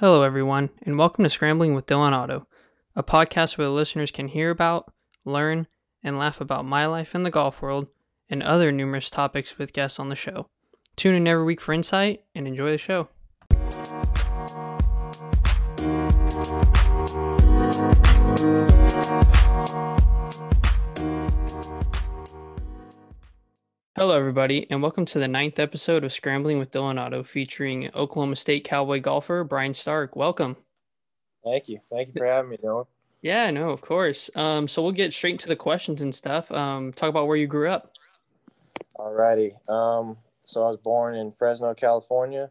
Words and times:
Hello, 0.00 0.22
everyone, 0.22 0.70
and 0.80 0.96
welcome 0.96 1.24
to 1.24 1.28
Scrambling 1.28 1.74
with 1.74 1.84
Dylan 1.84 2.14
Otto, 2.14 2.46
a 2.96 3.02
podcast 3.02 3.58
where 3.58 3.66
the 3.66 3.70
listeners 3.74 4.10
can 4.10 4.28
hear 4.28 4.48
about, 4.48 4.90
learn, 5.26 5.66
and 6.02 6.18
laugh 6.18 6.40
about 6.40 6.64
my 6.64 6.86
life 6.86 7.14
in 7.14 7.22
the 7.22 7.30
golf 7.30 7.60
world 7.60 7.86
and 8.30 8.42
other 8.42 8.72
numerous 8.72 9.10
topics 9.10 9.58
with 9.58 9.74
guests 9.74 10.00
on 10.00 10.08
the 10.08 10.16
show. 10.16 10.46
Tune 10.96 11.16
in 11.16 11.28
every 11.28 11.44
week 11.44 11.60
for 11.60 11.74
insight 11.74 12.22
and 12.34 12.48
enjoy 12.48 12.70
the 12.70 12.78
show. 12.78 13.10
Hello, 24.00 24.16
everybody, 24.16 24.66
and 24.70 24.80
welcome 24.80 25.04
to 25.04 25.18
the 25.18 25.28
ninth 25.28 25.58
episode 25.58 26.04
of 26.04 26.12
Scrambling 26.14 26.58
with 26.58 26.70
Dylan 26.70 26.98
Otto 26.98 27.22
featuring 27.22 27.94
Oklahoma 27.94 28.34
State 28.34 28.64
Cowboy 28.64 28.98
golfer 28.98 29.44
Brian 29.44 29.74
Stark. 29.74 30.16
Welcome. 30.16 30.56
Thank 31.44 31.68
you. 31.68 31.80
Thank 31.92 32.08
you 32.08 32.14
for 32.16 32.24
having 32.24 32.50
me, 32.50 32.56
Dylan. 32.56 32.86
Yeah, 33.20 33.50
no, 33.50 33.68
of 33.68 33.82
course. 33.82 34.30
Um, 34.34 34.66
so 34.68 34.80
we'll 34.82 34.92
get 34.92 35.12
straight 35.12 35.32
into 35.32 35.48
the 35.48 35.54
questions 35.56 36.00
and 36.00 36.14
stuff. 36.14 36.50
Um, 36.50 36.94
talk 36.94 37.10
about 37.10 37.26
where 37.26 37.36
you 37.36 37.46
grew 37.46 37.68
up. 37.68 37.92
Alrighty. 38.98 39.52
Um, 39.68 40.16
so 40.46 40.64
I 40.64 40.68
was 40.68 40.78
born 40.78 41.14
in 41.16 41.30
Fresno, 41.30 41.74
California, 41.74 42.48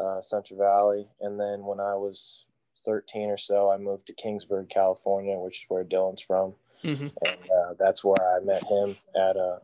uh, 0.00 0.22
Central 0.22 0.58
Valley, 0.58 1.06
and 1.20 1.38
then 1.38 1.66
when 1.66 1.78
I 1.78 1.94
was 1.94 2.46
13 2.86 3.28
or 3.28 3.36
so, 3.36 3.70
I 3.70 3.76
moved 3.76 4.06
to 4.06 4.14
Kingsburg, 4.14 4.70
California, 4.70 5.36
which 5.38 5.58
is 5.58 5.66
where 5.68 5.84
Dylan's 5.84 6.22
from, 6.22 6.54
Mm-hmm. 6.84 7.08
and 7.26 7.36
uh, 7.50 7.74
that's 7.78 8.02
where 8.02 8.16
I 8.20 8.40
met 8.40 8.64
him 8.66 8.96
at 9.14 9.36
uh, 9.36 9.58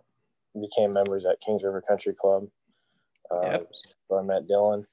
became 0.60 0.92
members 0.92 1.24
at 1.26 1.40
Kings 1.40 1.62
River 1.62 1.82
Country 1.86 2.14
Club. 2.14 2.46
Uh, 3.30 3.40
Yep. 3.42 3.70
Where 4.08 4.20
I 4.20 4.22
met 4.24 4.46
Dylan, 4.46 4.84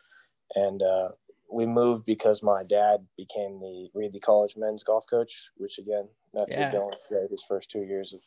and 0.56 0.82
uh, 0.82 1.10
we 1.52 1.66
moved 1.66 2.06
because 2.06 2.42
my 2.42 2.64
dad 2.64 3.06
became 3.18 3.60
the 3.60 3.90
Reedley 3.94 4.22
College 4.22 4.56
men's 4.56 4.84
golf 4.84 5.04
coach, 5.10 5.52
which 5.58 5.78
again, 5.78 6.08
that's 6.34 6.54
Yeah. 6.54 6.72
where 6.72 6.82
Dylan 6.82 6.94
played 7.08 7.30
his 7.32 7.44
first 7.44 7.70
two 7.70 7.82
years 7.84 8.14
of 8.14 8.22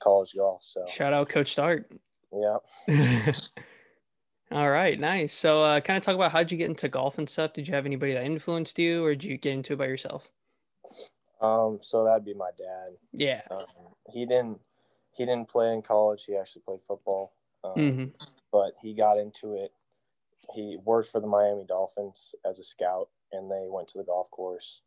college 0.00 0.34
golf. 0.36 0.62
So 0.62 0.84
Shout 0.86 1.12
out 1.12 1.28
Coach 1.28 1.50
Stark. 1.52 1.90
yeah. 2.32 2.58
All 4.50 4.70
right, 4.70 4.98
nice. 4.98 5.34
So, 5.34 5.62
uh, 5.62 5.80
kind 5.80 5.96
of 5.98 6.02
talk 6.02 6.14
about 6.14 6.32
how'd 6.32 6.50
you 6.50 6.56
get 6.56 6.70
into 6.70 6.88
golf 6.88 7.18
and 7.18 7.28
stuff? 7.28 7.52
Did 7.52 7.68
you 7.68 7.74
have 7.74 7.84
anybody 7.84 8.14
that 8.14 8.24
influenced 8.24 8.78
you, 8.78 9.04
or 9.04 9.14
did 9.14 9.24
you 9.24 9.36
get 9.36 9.52
into 9.52 9.74
it 9.74 9.76
by 9.78 9.86
yourself? 9.86 10.30
Um, 11.42 11.78
so 11.82 12.04
that'd 12.04 12.24
be 12.24 12.32
my 12.34 12.50
dad. 12.56 12.96
Yeah. 13.12 13.42
Um, 13.50 13.66
he 14.10 14.24
didn't 14.24 14.58
he 15.18 15.26
didn't 15.26 15.48
play 15.48 15.72
in 15.72 15.82
college. 15.82 16.24
He 16.24 16.36
actually 16.36 16.62
played 16.62 16.80
football, 16.86 17.32
um, 17.64 17.72
hmm 17.74 18.04
but 18.52 18.72
he 18.80 18.94
got 18.94 19.18
into 19.18 19.54
it. 19.54 19.72
He 20.54 20.78
worked 20.82 21.10
for 21.10 21.20
the 21.20 21.26
Miami 21.26 21.64
Dolphins 21.64 22.34
as 22.48 22.58
a 22.58 22.64
scout, 22.64 23.08
and 23.32 23.50
they 23.50 23.66
went 23.68 23.88
to 23.88 23.98
the 23.98 24.04
golf 24.04 24.30
course, 24.30 24.82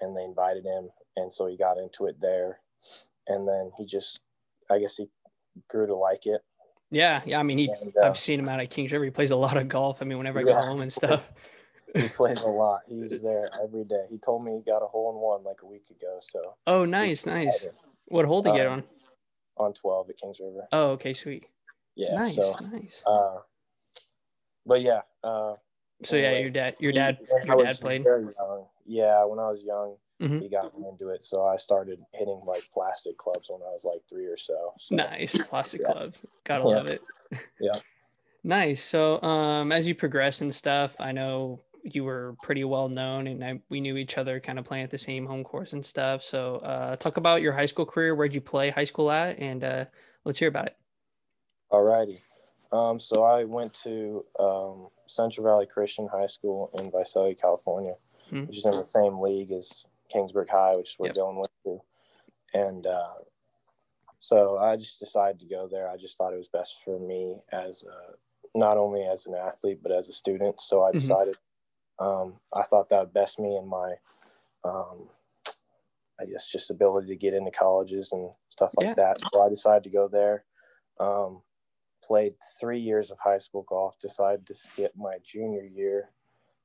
and 0.00 0.14
they 0.14 0.24
invited 0.24 0.64
him, 0.66 0.90
and 1.16 1.32
so 1.32 1.46
he 1.46 1.56
got 1.56 1.78
into 1.78 2.06
it 2.06 2.20
there, 2.20 2.60
and 3.28 3.48
then 3.48 3.70
he 3.78 3.86
just, 3.86 4.20
I 4.70 4.78
guess 4.78 4.96
he 4.96 5.08
grew 5.68 5.86
to 5.86 5.94
like 5.94 6.26
it. 6.26 6.42
Yeah, 6.90 7.22
yeah. 7.24 7.40
I 7.40 7.42
mean, 7.42 7.58
he. 7.58 7.70
And, 7.80 7.96
uh, 7.96 8.06
I've 8.06 8.18
seen 8.18 8.38
him 8.38 8.48
out 8.48 8.60
at 8.60 8.70
Kings 8.70 8.92
River. 8.92 9.04
He 9.04 9.10
plays 9.10 9.30
a 9.30 9.36
lot 9.36 9.56
of 9.56 9.68
golf. 9.68 10.02
I 10.02 10.04
mean, 10.04 10.18
whenever 10.18 10.40
I 10.40 10.42
go 10.42 10.54
home 10.54 10.82
and 10.82 10.92
stuff. 10.92 11.32
he 11.94 12.08
plays 12.08 12.40
a 12.42 12.48
lot. 12.48 12.82
He's 12.86 13.22
there 13.22 13.50
every 13.62 13.84
day. 13.84 14.04
He 14.10 14.18
told 14.18 14.44
me 14.44 14.52
he 14.52 14.60
got 14.60 14.82
a 14.82 14.86
hole 14.86 15.10
in 15.10 15.16
one 15.16 15.42
like 15.42 15.62
a 15.62 15.66
week 15.66 15.84
ago. 15.90 16.18
So 16.20 16.54
Oh, 16.66 16.84
nice, 16.84 17.26
nice. 17.26 17.66
What 18.06 18.24
hole 18.24 18.42
to 18.42 18.52
get 18.52 18.66
Um, 18.66 18.72
on? 18.74 18.84
On 19.56 19.72
twelve 19.74 20.08
at 20.10 20.16
Kings 20.16 20.38
River. 20.40 20.66
Oh, 20.72 20.90
okay, 20.90 21.14
sweet. 21.14 21.46
Yeah. 21.94 22.14
nice, 22.14 22.34
So, 22.34 22.56
nice. 22.72 23.02
uh, 23.06 23.36
but 24.66 24.82
yeah. 24.82 25.00
Uh, 25.24 25.54
So 26.04 26.16
yeah, 26.16 26.32
your 26.38 26.50
dad, 26.50 26.76
your 26.78 26.92
dad, 26.92 27.18
when 27.30 27.46
your 27.46 27.64
dad 27.64 27.80
played. 27.80 28.02
very 28.04 28.24
young. 28.38 28.66
Yeah, 28.84 29.24
when 29.24 29.38
I 29.38 29.48
was 29.48 29.62
young, 29.64 29.96
Mhm. 30.20 30.40
he 30.40 30.48
got 30.48 30.78
me 30.78 30.86
into 30.88 31.08
it. 31.08 31.24
So 31.24 31.44
I 31.44 31.56
started 31.56 32.00
hitting 32.12 32.42
like 32.44 32.62
plastic 32.72 33.16
clubs 33.16 33.48
when 33.50 33.62
I 33.62 33.70
was 33.72 33.84
like 33.84 34.02
three 34.08 34.26
or 34.26 34.36
so. 34.36 34.74
so 34.78 34.94
Nice 34.94 35.38
plastic 35.38 35.80
Yeah. 35.82 35.92
clubs. 35.92 36.24
Gotta 36.44 36.64
Yeah. 36.68 36.76
love 36.76 36.86
it. 36.90 37.02
Yeah. 37.60 37.80
Nice. 38.44 38.80
So, 38.80 39.20
um, 39.22 39.72
as 39.72 39.88
you 39.88 39.94
progress 39.96 40.40
and 40.40 40.54
stuff, 40.54 40.94
I 41.00 41.10
know 41.10 41.62
you 41.94 42.04
were 42.04 42.36
pretty 42.42 42.64
well 42.64 42.88
known, 42.88 43.26
and 43.28 43.44
I, 43.44 43.60
we 43.68 43.80
knew 43.80 43.96
each 43.96 44.18
other, 44.18 44.40
kind 44.40 44.58
of 44.58 44.64
playing 44.64 44.84
at 44.84 44.90
the 44.90 44.98
same 44.98 45.26
home 45.26 45.44
course 45.44 45.72
and 45.72 45.84
stuff. 45.84 46.22
So, 46.22 46.56
uh, 46.56 46.96
talk 46.96 47.16
about 47.16 47.42
your 47.42 47.52
high 47.52 47.66
school 47.66 47.86
career. 47.86 48.14
Where'd 48.14 48.34
you 48.34 48.40
play 48.40 48.70
high 48.70 48.84
school 48.84 49.10
at? 49.10 49.38
And 49.38 49.62
uh, 49.62 49.84
let's 50.24 50.38
hear 50.38 50.48
about 50.48 50.66
it. 50.66 50.76
Alrighty. 51.72 52.20
Um, 52.72 52.98
so 52.98 53.22
I 53.22 53.44
went 53.44 53.72
to 53.84 54.24
um, 54.38 54.88
Central 55.06 55.46
Valley 55.46 55.66
Christian 55.66 56.08
High 56.08 56.26
School 56.26 56.70
in 56.78 56.90
Visalia, 56.90 57.34
California, 57.34 57.94
Hmm. 58.30 58.44
which 58.46 58.58
is 58.58 58.64
in 58.66 58.72
the 58.72 58.78
same 58.84 59.18
league 59.20 59.52
as 59.52 59.86
Kingsburg 60.12 60.48
High, 60.48 60.74
which 60.76 60.96
we're 60.98 61.06
Yep. 61.08 61.14
Dylan 61.16 61.34
went 61.36 61.50
to. 61.64 61.80
And 62.54 62.86
uh, 62.88 63.14
so 64.18 64.58
I 64.58 64.76
just 64.76 64.98
decided 64.98 65.38
to 65.40 65.46
go 65.46 65.68
there. 65.70 65.88
I 65.88 65.96
just 65.96 66.18
thought 66.18 66.32
it 66.32 66.38
was 66.38 66.48
best 66.48 66.82
for 66.84 66.98
me 66.98 67.36
as 67.52 67.84
a, 67.84 68.14
not 68.58 68.76
only 68.76 69.04
as 69.04 69.26
an 69.26 69.34
athlete 69.36 69.78
but 69.80 69.92
as 69.92 70.08
a 70.08 70.12
student. 70.12 70.60
So 70.60 70.82
I 70.82 70.90
Mhm. 70.90 70.94
decided 70.94 71.36
um, 71.98 72.34
I 72.52 72.62
thought 72.62 72.88
that 72.90 73.00
would 73.00 73.14
best 73.14 73.38
me 73.38 73.56
in 73.56 73.66
my, 73.66 73.94
um, 74.64 75.08
I 76.20 76.26
guess, 76.26 76.48
just 76.48 76.70
ability 76.70 77.08
to 77.08 77.16
get 77.16 77.34
into 77.34 77.50
colleges 77.50 78.12
and 78.12 78.30
stuff 78.48 78.74
like 78.76 78.88
Yeah. 78.88 78.94
that. 78.94 79.18
So 79.32 79.42
I 79.42 79.48
decided 79.48 79.84
to 79.84 79.90
go 79.90 80.08
there. 80.08 80.44
Um, 80.98 81.42
played 82.02 82.34
three 82.60 82.80
years 82.80 83.10
of 83.10 83.18
high 83.18 83.38
school 83.38 83.64
golf. 83.68 83.98
Decided 83.98 84.46
to 84.46 84.54
skip 84.54 84.92
my 84.96 85.18
junior 85.24 85.64
year 85.64 86.10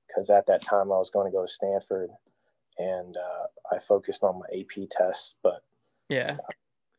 because 0.08 0.30
at 0.30 0.46
that 0.47 0.62
time 0.62 0.92
I 0.92 0.97
was 0.97 1.09
going 1.09 1.30
to 1.30 1.36
go 1.36 1.46
to 1.46 1.52
Stanford, 1.52 2.12
and 2.78 3.16
uh, 3.18 3.75
I 3.75 3.80
focused 3.80 4.24
on 4.24 4.40
my 4.40 4.59
AP 4.59 4.88
tests. 4.90 5.36
But 5.44 5.63
Yeah. 6.09 6.38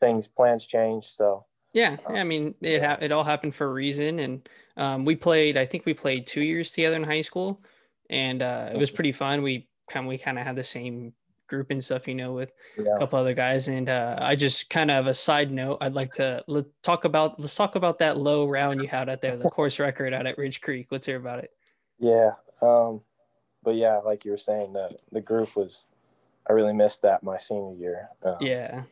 things 0.01 0.27
plans 0.29 0.67
changed, 0.67 1.09
so 1.09 1.47
Yeah, 1.73 1.97
yeah, 2.11 2.21
I 2.21 2.25
mean, 2.25 2.55
it 2.61 2.83
ha- 2.83 2.99
it 3.01 3.13
all 3.13 3.25
happened 3.25 3.55
for 3.55 3.67
a 3.67 3.73
reason, 3.73 4.19
and 4.19 4.49
um, 4.77 5.05
we 5.05 5.17
played. 5.17 5.57
I 5.57 5.65
think 5.65 5.87
we 5.87 5.95
played 5.95 6.27
two 6.27 6.43
years 6.43 6.71
together 6.73 6.97
in 6.97 7.05
high 7.05 7.21
school, 7.23 7.63
and 8.13 8.43
uh, 8.43 8.71
it 8.73 8.79
was 8.79 8.91
pretty 8.91 9.13
fun. 9.13 9.43
We 9.43 9.69
kind 9.91 10.07
we 10.07 10.19
kind 10.19 10.39
of 10.39 10.47
had 10.47 10.57
the 10.57 10.65
same 10.65 11.13
group 11.49 11.71
and 11.71 11.83
stuff, 11.83 12.07
you 12.07 12.15
know, 12.15 12.33
with 12.33 12.53
yeah. 12.79 12.95
a 12.95 12.99
couple 12.99 13.19
other 13.19 13.35
guys. 13.35 13.69
And 13.69 13.89
uh, 13.89 14.17
I 14.21 14.37
just 14.37 14.71
kind 14.71 14.91
of 14.91 15.07
a 15.07 15.15
side 15.15 15.51
note, 15.51 15.79
I'd 15.81 15.95
like 15.95 16.13
to 16.15 16.43
let, 16.47 16.65
talk 16.83 17.05
about 17.05 17.41
let's 17.41 17.55
talk 17.55 17.75
about 17.75 17.99
that 17.99 18.17
low 18.17 18.47
round 18.47 18.83
you 18.83 18.89
had 18.89 19.09
out 19.09 19.21
there, 19.21 19.37
the 19.37 19.51
course 19.51 19.79
record 19.79 20.15
out 20.15 20.27
at 20.27 20.39
Ridge 20.39 20.61
Creek. 20.61 20.87
Let's 20.91 21.07
hear 21.07 21.17
about 21.17 21.41
it. 21.41 21.51
Yeah. 21.99 22.33
Um, 22.61 23.01
but 23.63 23.75
yeah, 23.75 23.97
like 23.99 24.25
you 24.25 24.31
were 24.31 24.37
saying, 24.37 24.73
the 24.73 24.97
the 25.11 25.21
group 25.21 25.57
was. 25.57 25.87
I 26.49 26.55
really 26.55 26.73
missed 26.73 27.03
that 27.03 27.23
my 27.23 27.39
senior 27.39 27.77
year. 27.77 28.09
Um, 28.25 28.35
Yeah. 28.41 28.83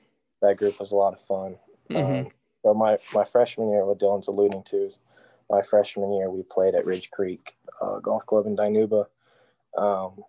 that 0.40 0.56
group 0.56 0.78
was 0.78 0.92
a 0.92 0.96
lot 0.96 1.14
of 1.14 1.20
fun. 1.20 1.56
Mhm. 1.90 2.26
Um, 2.26 2.30
so 2.62 2.74
my 2.74 2.96
my 3.12 3.24
freshman 3.24 3.70
year, 3.70 3.84
what 3.84 3.98
Dylan's 3.98 4.28
alluding 4.28 4.62
to 4.64 4.76
is 4.86 5.00
my 5.50 5.60
freshman 5.60 6.12
year, 6.12 6.30
we 6.30 6.42
played 6.44 6.74
at 6.76 6.86
Ridge 6.86 7.10
Creek 7.10 7.56
uh, 7.80 7.98
Golf 8.00 8.26
Club 8.26 8.46
in 8.46 8.56
Dinuba, 8.56 9.06
um, 9.76 10.22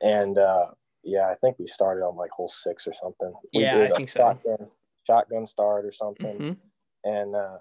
and 0.00 0.38
uh, 0.38 0.66
yeah, 1.02 1.28
I 1.28 1.34
think 1.34 1.58
we 1.58 1.66
started 1.66 2.02
on 2.04 2.16
like 2.16 2.30
hole 2.30 2.48
six 2.48 2.86
or 2.86 2.92
something. 2.92 3.32
We 3.54 3.62
Yeah, 3.62 3.74
did 3.74 3.82
I 3.82 3.90
a 3.90 3.94
think 3.94 4.08
so. 4.08 4.18
Shotgun, 4.20 4.70
shotgun 5.06 5.46
start 5.46 5.84
or 5.84 5.92
something, 5.92 6.38
Mhm. 6.38 6.60
and 7.04 7.34
uh, 7.36 7.58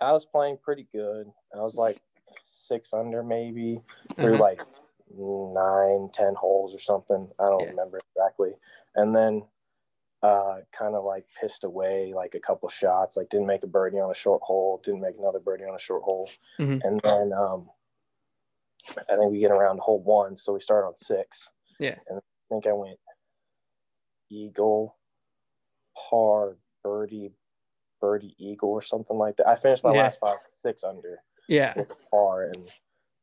I 0.00 0.12
was 0.12 0.26
playing 0.26 0.58
pretty 0.58 0.86
good. 0.92 1.30
I 1.54 1.60
was 1.60 1.76
like 1.76 2.00
six 2.44 2.92
under 2.92 3.22
maybe 3.22 3.80
through 4.20 4.34
Uh-huh. 4.34 4.42
like 4.42 4.60
nine, 5.16 6.10
ten 6.12 6.34
holes 6.34 6.74
or 6.74 6.78
something. 6.78 7.30
I 7.38 7.46
don't 7.46 7.62
Yeah. 7.64 7.70
remember 7.70 7.98
exactly. 8.14 8.54
And 8.94 9.14
then 9.14 9.46
uh, 10.22 10.60
kind 10.72 10.94
of 10.96 11.04
like 11.04 11.24
pissed 11.40 11.62
away 11.64 12.12
like 12.12 12.34
a 12.34 12.40
couple 12.40 12.68
shots. 12.68 13.16
Like 13.16 13.28
didn't 13.28 13.46
make 13.46 13.62
a 13.62 13.68
birdie 13.68 14.00
on 14.00 14.10
a 14.10 14.14
short 14.14 14.42
hole. 14.42 14.80
Didn't 14.82 15.00
make 15.00 15.16
another 15.16 15.38
birdie 15.38 15.64
on 15.64 15.74
a 15.74 15.78
short 15.78 16.02
hole. 16.02 16.28
Mhm. 16.58 16.80
And 16.84 17.00
then 17.00 17.32
um, 17.32 17.70
I 18.96 19.16
think 19.16 19.30
we 19.30 19.38
get 19.38 19.50
around 19.50 19.76
to 19.76 19.82
hole 19.82 20.00
one, 20.02 20.36
so 20.36 20.52
we 20.52 20.60
start 20.60 20.84
on 20.84 20.94
six. 20.96 21.50
Yeah. 21.78 21.96
And 22.08 22.18
I 22.18 22.22
think 22.48 22.66
I 22.66 22.72
went 22.72 22.98
eagle, 24.30 24.96
par, 26.10 26.56
birdie, 26.82 27.32
birdie, 28.00 28.34
eagle, 28.38 28.70
or 28.70 28.82
something 28.82 29.16
like 29.16 29.36
that. 29.36 29.48
I 29.48 29.54
finished 29.56 29.84
my 29.84 29.94
Yeah. 29.94 30.02
last 30.02 30.20
five 30.20 30.38
six 30.52 30.84
under 30.84 31.20
Yeah. 31.48 31.74
with 31.76 31.94
par, 32.10 32.44
and 32.44 32.70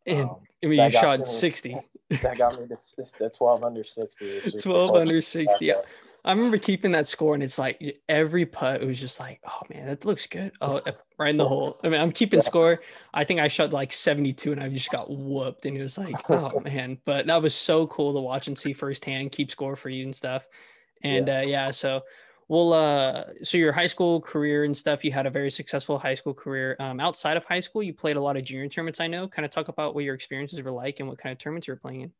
And 0.08 0.30
um, 0.30 0.42
I 0.64 0.68
mean, 0.68 0.80
you 0.84 0.90
shot 0.92 1.20
me- 1.22 1.26
60, 1.26 1.78
that 2.22 2.38
got 2.38 2.60
me 2.60 2.68
to 2.68 2.78
the 3.18 3.30
12 3.36 3.64
under 3.64 3.84
60. 3.84 4.42
12 4.62 4.92
under 4.96 5.20
60. 5.22 5.66
Yeah. 5.66 5.82
I 6.26 6.32
remember 6.32 6.58
keeping 6.58 6.92
that 6.94 7.08
score, 7.08 7.36
and 7.36 7.44
it's 7.44 7.60
like 7.60 8.00
every 8.10 8.48
putt, 8.48 8.82
it 8.82 8.86
was 8.88 9.00
just 9.00 9.20
like, 9.20 9.40
oh 9.48 9.62
man, 9.72 9.86
that 9.86 10.06
looks 10.06 10.26
good. 10.26 10.52
Oh, 10.60 10.82
right 11.20 11.30
in 11.30 11.38
the 11.38 11.48
hole. 11.48 11.80
I 11.84 11.90
mean, 11.90 12.02
I'm 12.02 12.12
keeping 12.12 12.40
Yeah. 12.40 12.46
score. 12.46 12.80
I 13.14 13.24
think 13.24 13.40
I 13.40 13.48
shot 13.48 13.72
like 13.72 13.94
72, 13.94 14.52
and 14.52 14.62
I 14.62 14.68
just 14.70 14.90
got 14.90 15.10
whooped, 15.10 15.68
and 15.68 15.78
it 15.78 15.84
was 15.84 16.00
like, 16.00 16.18
oh 16.32 16.60
man. 16.64 16.98
But 17.06 17.28
that 17.28 17.44
was 17.44 17.54
so 17.54 17.86
cool 17.88 18.14
to 18.14 18.20
watch 18.20 18.48
and 18.48 18.58
see 18.58 18.74
firsthand, 18.74 19.34
keep 19.34 19.52
score 19.52 19.76
for 19.76 19.90
you 19.90 20.04
and 20.04 20.16
stuff. 20.16 20.48
And 21.04 21.30
uh, 21.30 21.44
yeah, 21.46 21.70
so 21.70 22.02
well, 22.48 22.74
uh, 22.74 23.26
so 23.44 23.58
your 23.58 23.72
high 23.72 23.88
school 23.88 24.20
career 24.20 24.64
and 24.64 24.76
stuff, 24.76 25.06
you 25.06 25.12
had 25.12 25.28
a 25.28 25.32
very 25.32 25.52
successful 25.52 26.00
high 26.00 26.16
school 26.16 26.34
career. 26.34 26.76
Um, 26.80 27.00
outside 27.00 27.38
of 27.38 27.46
high 27.46 27.60
school, 27.60 27.84
you 27.84 27.94
played 27.94 28.18
a 28.18 28.22
lot 28.22 28.36
of 28.36 28.44
junior 28.44 28.68
tournaments. 28.68 29.00
I 29.00 29.06
know. 29.06 29.28
Kind 29.28 29.46
of 29.46 29.52
talk 29.52 29.68
about 29.68 29.94
what 29.94 30.04
your 30.04 30.16
experiences 30.16 30.60
were 30.62 30.72
like 30.72 31.00
and 31.00 31.08
what 31.08 31.20
kind 31.20 31.34
of 31.34 31.38
tournaments 31.38 31.68
you 31.68 31.74
were 31.74 31.80
playing 31.80 32.02
in. 32.02 32.12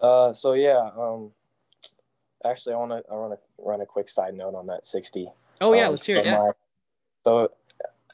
Uh, 0.00 0.32
so 0.32 0.52
yeah, 0.52 0.90
um, 0.96 1.32
actually, 2.44 2.74
I 2.74 2.78
want 2.78 2.90
to 2.92 3.02
I 3.12 3.14
want 3.16 3.32
to 3.32 3.38
run 3.58 3.80
a 3.80 3.86
quick 3.86 4.08
side 4.08 4.34
note 4.34 4.54
on 4.54 4.66
that 4.66 4.84
sixty. 4.86 5.30
Oh 5.60 5.72
yeah, 5.72 5.86
Um, 5.86 5.92
let's 5.92 6.06
hear 6.06 6.16
it. 6.16 6.24
so 6.24 6.30
Yeah. 6.30 6.38
my- 6.38 6.50
so, 7.24 7.50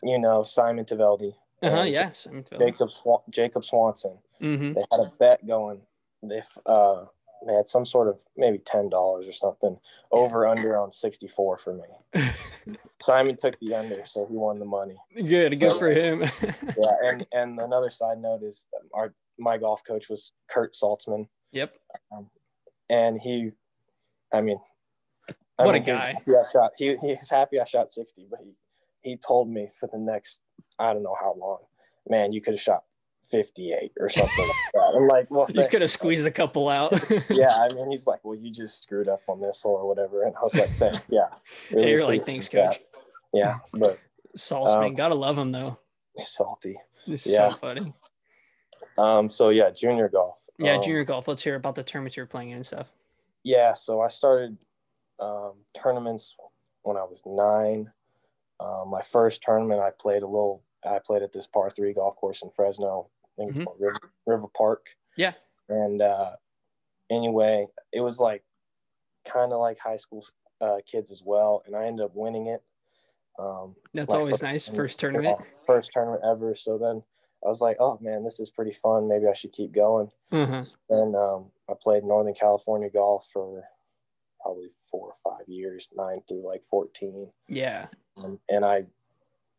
you 0.03 0.19
know, 0.19 0.43
Simon 0.43 0.85
Taveldi. 0.85 1.35
Uh 1.63 1.71
huh. 1.71 1.83
Yeah. 1.83 2.13
Simon. 2.13 2.45
Jacob 2.59 2.93
Swan- 2.93 3.23
Jacob 3.31 3.65
Swanson. 3.65 4.17
Mm-hmm. 4.41 4.73
They 4.73 4.85
had 4.91 5.01
a 5.07 5.13
bet 5.19 5.47
going. 5.47 5.81
They 6.23 6.41
uh 6.67 7.05
they 7.47 7.55
had 7.55 7.67
some 7.67 7.85
sort 7.85 8.07
of 8.09 8.23
maybe 8.37 8.59
ten 8.59 8.89
dollars 8.89 9.27
or 9.29 9.33
something 9.33 9.77
over 10.13 10.47
under 10.47 10.79
on 10.79 10.91
sixty 10.91 11.29
four 11.29 11.57
for 11.57 11.75
me. 11.75 12.23
Simon 13.01 13.37
took 13.37 13.59
the 13.61 13.75
under, 13.75 14.05
so 14.05 14.27
he 14.27 14.37
won 14.37 14.59
the 14.61 14.65
money. 14.65 14.97
good. 15.15 15.59
Good 15.59 15.77
for 15.79 15.91
him. 15.91 16.23
Yeah, 16.79 16.93
and 17.05 17.27
and 17.33 17.59
another 17.61 17.91
side 17.91 18.19
note 18.19 18.43
is 18.43 18.67
our 18.95 19.13
my 19.39 19.59
golf 19.59 19.83
coach 19.85 20.09
was 20.09 20.33
Kurt 20.49 20.73
Saltzman, 20.75 21.27
yep. 21.53 21.75
and 22.89 23.21
he, 23.21 23.51
I 24.33 24.41
mean, 24.41 24.59
I 25.59 25.65
What 25.67 25.75
a 25.75 25.79
mean, 25.79 25.85
he 25.85 25.93
was 25.93 26.01
guy. 26.01 26.15
I 26.27 26.53
shot. 26.53 26.71
He 26.77 26.97
he's 26.97 27.29
happy 27.31 27.61
I 27.61 27.65
shot 27.65 27.89
sixty, 27.89 28.27
but 28.31 28.41
he 28.43 28.53
he 29.03 29.17
told 29.17 29.49
me 29.49 29.69
for 29.79 29.89
the 29.93 29.99
next 29.99 30.43
I 30.79 30.93
don't 30.93 31.03
know 31.03 31.17
how 31.21 31.35
long, 31.39 31.59
man, 32.09 32.33
you 32.33 32.41
could 32.41 32.55
have 32.55 32.61
shot 32.61 32.85
fifty 33.31 33.73
eight 33.73 33.93
or 34.01 34.09
something 34.09 34.39
like 34.47 34.57
that. 34.75 34.93
I'm 34.97 35.09
like, 35.09 35.31
well, 35.31 35.47
You 35.51 35.67
could 35.69 35.81
have 35.83 35.91
squeezed 35.91 36.27
a 36.27 36.31
couple 36.31 36.69
out. 36.69 36.93
yeah, 37.31 37.55
I 37.57 37.69
mean, 37.73 37.91
he's 37.91 38.07
like, 38.07 38.21
well, 38.25 38.37
you 38.37 38.51
just 38.51 38.83
screwed 38.83 39.09
up 39.09 39.21
on 39.29 39.41
this 39.41 39.63
or 39.65 39.87
whatever, 39.87 40.25
and 40.25 40.35
I 40.37 40.43
was 40.43 40.55
like, 40.55 40.71
thanks, 40.77 41.01
yeah. 41.09 41.29
Yeah, 41.71 41.87
you're 41.87 42.05
like, 42.05 42.27
thanks, 42.27 42.49
that." 42.51 42.69
coach. 42.69 42.81
Yeah, 43.33 43.59
but 43.73 43.99
Saltzman, 44.37 44.89
Um, 44.89 44.95
gotta 44.95 45.15
love 45.15 45.39
him 45.39 45.53
though. 45.53 45.79
salty. 46.17 46.77
It's 47.07 47.27
yeah. 47.27 47.49
so 47.49 47.57
funny. 47.57 47.95
Um, 48.99 49.29
so 49.29 49.49
yeah, 49.51 49.71
junior 49.71 50.09
golf. 50.09 50.37
Yeah, 50.59 50.77
Um, 50.77 50.83
junior 50.83 51.05
golf. 51.05 51.27
Let's 51.29 51.43
hear 51.43 51.55
about 51.57 51.75
the 51.75 51.83
tournaments 51.83 52.17
you're 52.17 52.27
playing 52.27 52.51
in 52.51 52.57
and 52.57 52.67
stuff. 52.67 52.89
Yeah, 53.45 53.73
so 53.73 54.01
I 54.01 54.09
started 54.09 54.59
um, 55.19 55.55
tournaments 55.75 56.37
when 56.83 56.97
I 56.97 57.03
was 57.05 57.23
nine. 57.27 57.91
Um, 58.61 58.89
my 58.91 59.03
first 59.03 59.43
tournament, 59.43 59.81
I 59.81 59.91
played 59.99 60.23
a 60.23 60.27
little. 60.27 60.63
I 60.85 60.99
played 61.05 61.23
at 61.23 61.33
this 61.33 61.47
par 61.47 61.71
three 61.71 61.93
golf 61.93 62.17
course 62.17 62.43
in 62.43 62.51
Fresno. 62.51 63.09
I 63.25 63.29
think 63.37 63.51
it's 63.51 63.59
Mhm. 63.61 63.65
called 63.65 63.81
River, 63.81 64.13
River 64.27 64.49
Park. 64.57 64.87
Yeah. 65.17 65.35
And 65.69 66.03
uh, 66.03 66.37
anyway, 67.11 67.67
it 67.93 68.01
was 68.01 68.21
like 68.21 68.45
kind 69.25 69.53
of 69.53 69.61
like 69.61 69.79
high 69.79 69.97
school 69.97 70.25
uh, 70.61 70.79
kids 70.87 71.11
as 71.11 71.23
well, 71.25 71.63
and 71.67 71.75
I 71.75 71.87
ended 71.87 72.05
up 72.05 72.15
winning 72.15 72.47
it. 72.49 72.63
Um, 73.39 73.75
That's 73.95 74.13
always 74.13 74.31
first 74.31 74.43
nice. 74.43 74.69
First 74.69 75.01
tournament. 75.01 75.39
first 75.67 75.91
tournament 75.93 76.23
ever. 76.29 76.55
So 76.55 76.79
then 76.79 77.03
I 77.45 77.49
was 77.49 77.61
like, 77.61 77.77
oh 77.81 77.99
man, 78.01 78.23
this 78.25 78.39
is 78.41 78.51
pretty 78.51 78.71
fun. 78.73 79.09
Maybe 79.09 79.27
I 79.27 79.33
should 79.33 79.53
keep 79.53 79.73
going. 79.73 80.11
And 80.89 81.17
um, 81.17 81.47
I 81.69 81.75
played 81.81 82.05
Northern 82.05 82.35
California 82.35 82.89
golf 82.91 83.29
for 83.33 83.65
probably 84.41 84.69
four 84.91 85.09
or 85.09 85.15
five 85.23 85.49
years, 85.49 85.89
nine 85.97 86.17
through 86.29 86.47
like 86.47 86.63
14. 86.65 87.31
Yeah. 87.49 87.87
Um, 88.23 88.39
and 88.49 88.65
I, 88.65 88.85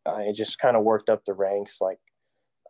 I 0.05 0.31
just 0.33 0.59
kind 0.59 0.75
of 0.77 0.83
worked 0.83 1.09
up 1.09 1.25
the 1.25 1.33
ranks. 1.33 1.81
Like 1.81 1.99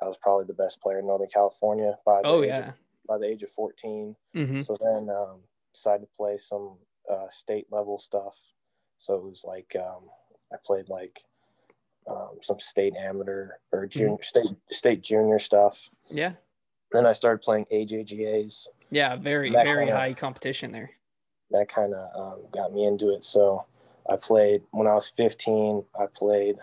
I 0.02 0.06
was 0.06 0.18
probably 0.18 0.46
the 0.46 0.54
best 0.54 0.82
player 0.82 1.00
in 1.00 1.08
Northern 1.08 1.28
California 1.32 1.96
by 2.06 2.22
the, 2.22 2.28
Oh 2.28 2.44
age, 2.44 2.50
yeah. 2.50 2.70
of, 2.70 2.74
by 3.08 3.18
the 3.20 3.26
age 3.28 3.44
of 3.44 3.52
14. 3.52 4.16
hmm 4.34 4.60
So 4.60 4.76
then 4.80 5.10
um, 5.10 5.42
decided 5.74 6.06
to 6.06 6.16
play 6.16 6.38
some 6.38 6.78
uh, 7.12 7.30
state 7.30 7.68
level 7.72 8.00
stuff. 8.00 8.38
So 8.98 9.16
it 9.16 9.24
was 9.24 9.44
like 9.48 9.76
um, 9.76 10.04
I 10.52 10.58
played 10.64 10.90
like 10.90 11.20
um, 12.08 12.38
some 12.42 12.60
state 12.60 12.94
amateur 13.00 13.52
or 13.72 13.86
junior 13.88 14.22
state 14.22 14.46
state 14.70 15.02
junior 15.02 15.40
stuff. 15.40 15.90
Yeah. 16.10 16.34
Then 16.92 17.06
I 17.06 17.12
started 17.14 17.42
playing 17.42 17.66
AJGAs. 17.72 18.68
Yeah. 18.92 19.16
Very 19.16 19.50
very 19.50 19.86
kinda- 19.86 19.96
high 19.96 20.14
competition 20.14 20.72
there. 20.72 20.92
that 21.52 21.68
kind 21.68 21.94
of 21.94 22.10
um, 22.20 22.40
got 22.52 22.74
me 22.74 22.86
into 22.86 23.14
it. 23.14 23.24
So 23.24 23.66
I 24.10 24.16
played 24.16 24.64
when 24.72 24.88
I 24.88 24.94
was 24.96 25.10
15. 25.10 25.86
I 26.00 26.06
played. 26.08 26.56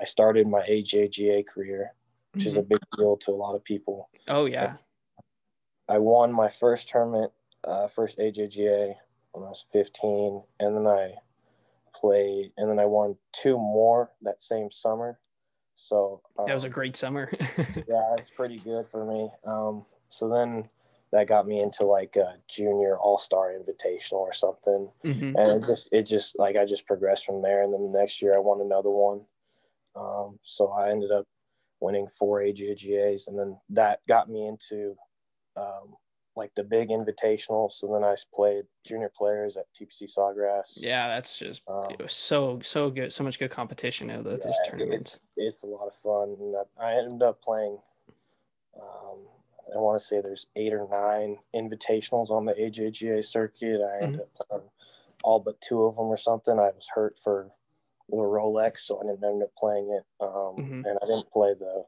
I 0.00 0.04
started 0.04 0.46
my 0.46 0.60
AJGA 0.66 1.46
career, 1.46 1.92
which 2.32 2.46
is 2.46 2.56
a 2.56 2.62
Mhm. 2.62 2.68
big 2.68 2.78
deal 2.96 3.16
to 3.18 3.30
a 3.32 3.34
lot 3.36 3.54
of 3.54 3.62
people. 3.64 4.08
Oh 4.28 4.46
yeah. 4.46 4.76
I 5.88 5.98
won 5.98 6.32
my 6.32 6.48
first 6.48 6.88
tournament, 6.88 7.32
uh, 7.64 7.86
first 7.88 8.18
AJGA 8.18 8.96
when 9.32 9.44
I 9.44 9.48
was 9.48 9.62
15, 9.70 10.42
and 10.60 10.76
then 10.76 10.86
I 10.86 11.14
played, 11.96 12.52
and 12.56 12.68
then 12.70 12.78
I 12.78 12.84
won 12.84 13.16
two 13.32 13.56
more 13.56 14.10
that 14.22 14.40
same 14.40 14.70
summer. 14.70 15.18
So 15.74 16.22
um, 16.38 16.46
That 16.46 16.54
was 16.54 16.64
a 16.64 16.68
great 16.68 16.96
summer. 16.96 17.30
yeah, 17.40 18.16
it's 18.16 18.30
pretty 18.30 18.56
good 18.56 18.86
for 18.86 19.04
me. 19.04 19.30
Um, 19.46 19.84
so 20.08 20.28
then 20.28 20.68
that 21.12 21.26
got 21.28 21.46
me 21.46 21.62
into 21.62 21.84
like 21.84 22.16
a 22.16 22.36
junior 22.48 22.98
all 22.98 23.18
star 23.18 23.52
invitational 23.52 24.14
or 24.14 24.32
something. 24.32 24.88
hmm 25.02 25.32
and 25.36 25.48
it 25.62 25.66
just 25.66 25.88
it 25.92 26.02
just 26.04 26.38
like 26.38 26.56
I 26.56 26.64
just 26.64 26.86
progressed 26.86 27.26
from 27.26 27.42
there. 27.42 27.62
And 27.62 27.72
then 27.72 27.92
the 27.92 27.98
next 27.98 28.22
year 28.22 28.34
I 28.34 28.38
won 28.38 28.60
another 28.60 28.90
one. 28.90 29.20
Um, 29.94 30.38
so 30.42 30.68
I 30.72 30.90
ended 30.90 31.10
up 31.10 31.24
winning 31.80 32.06
four 32.06 32.40
AJGAs, 32.40 33.28
and 33.28 33.38
then 33.38 33.58
that 33.70 34.00
got 34.08 34.28
me 34.28 34.46
into 34.46 34.94
um, 35.56 35.94
like 36.36 36.54
the 36.54 36.62
big 36.62 36.90
invitational. 36.90 37.70
So 37.70 37.86
then 37.92 38.04
I 38.04 38.14
played 38.34 38.64
junior 38.84 39.10
players 39.16 39.56
at 39.56 39.64
TPC 39.74 40.04
Sawgrass. 40.04 40.78
Yeah, 40.80 41.08
that's 41.08 41.38
just 41.38 41.62
Um, 41.66 41.90
it 41.90 42.00
was 42.02 42.12
so 42.12 42.60
so 42.62 42.90
good. 42.90 43.12
So 43.12 43.24
much 43.24 43.38
good 43.38 43.50
competition 43.50 44.10
of 44.10 44.24
those 44.24 44.42
yeah, 44.44 44.70
tournaments. 44.70 45.18
It's, 45.36 45.62
it's 45.62 45.62
a 45.64 45.66
lot 45.66 45.86
of 45.88 45.94
fun. 45.96 46.36
And 46.38 46.54
I- 46.78 46.92
I 46.92 46.98
ended 46.98 47.22
up 47.22 47.40
playing. 47.42 47.78
Um, 48.80 49.18
I 49.74 49.78
want 49.78 49.98
to 49.98 50.04
say 50.04 50.20
there's 50.20 50.46
eight 50.56 50.72
or 50.72 50.86
nine 50.90 51.38
invitationals 51.54 52.30
on 52.30 52.44
the 52.44 52.52
AJGA 52.52 53.24
circuit. 53.24 53.80
I 53.80 54.04
ended 54.04 54.20
up 54.20 54.28
playing 54.48 54.70
all 55.24 55.40
but 55.40 55.60
two 55.60 55.84
of 55.84 55.96
them 55.96 56.06
or 56.06 56.16
something. 56.18 56.58
I 56.58 56.70
was 56.70 56.88
hurt 56.94 57.18
for 57.18 57.50
the 58.10 58.16
Rolex, 58.16 58.78
so 58.80 59.00
I 59.00 59.06
didn't 59.06 59.24
end 59.24 59.42
up 59.42 59.54
playing 59.56 59.90
it. 59.90 60.04
Um, 60.22 60.56
Mhm. 60.56 60.86
And 60.86 60.98
I 61.02 61.06
didn't 61.06 61.30
play 61.32 61.54
the 61.54 61.84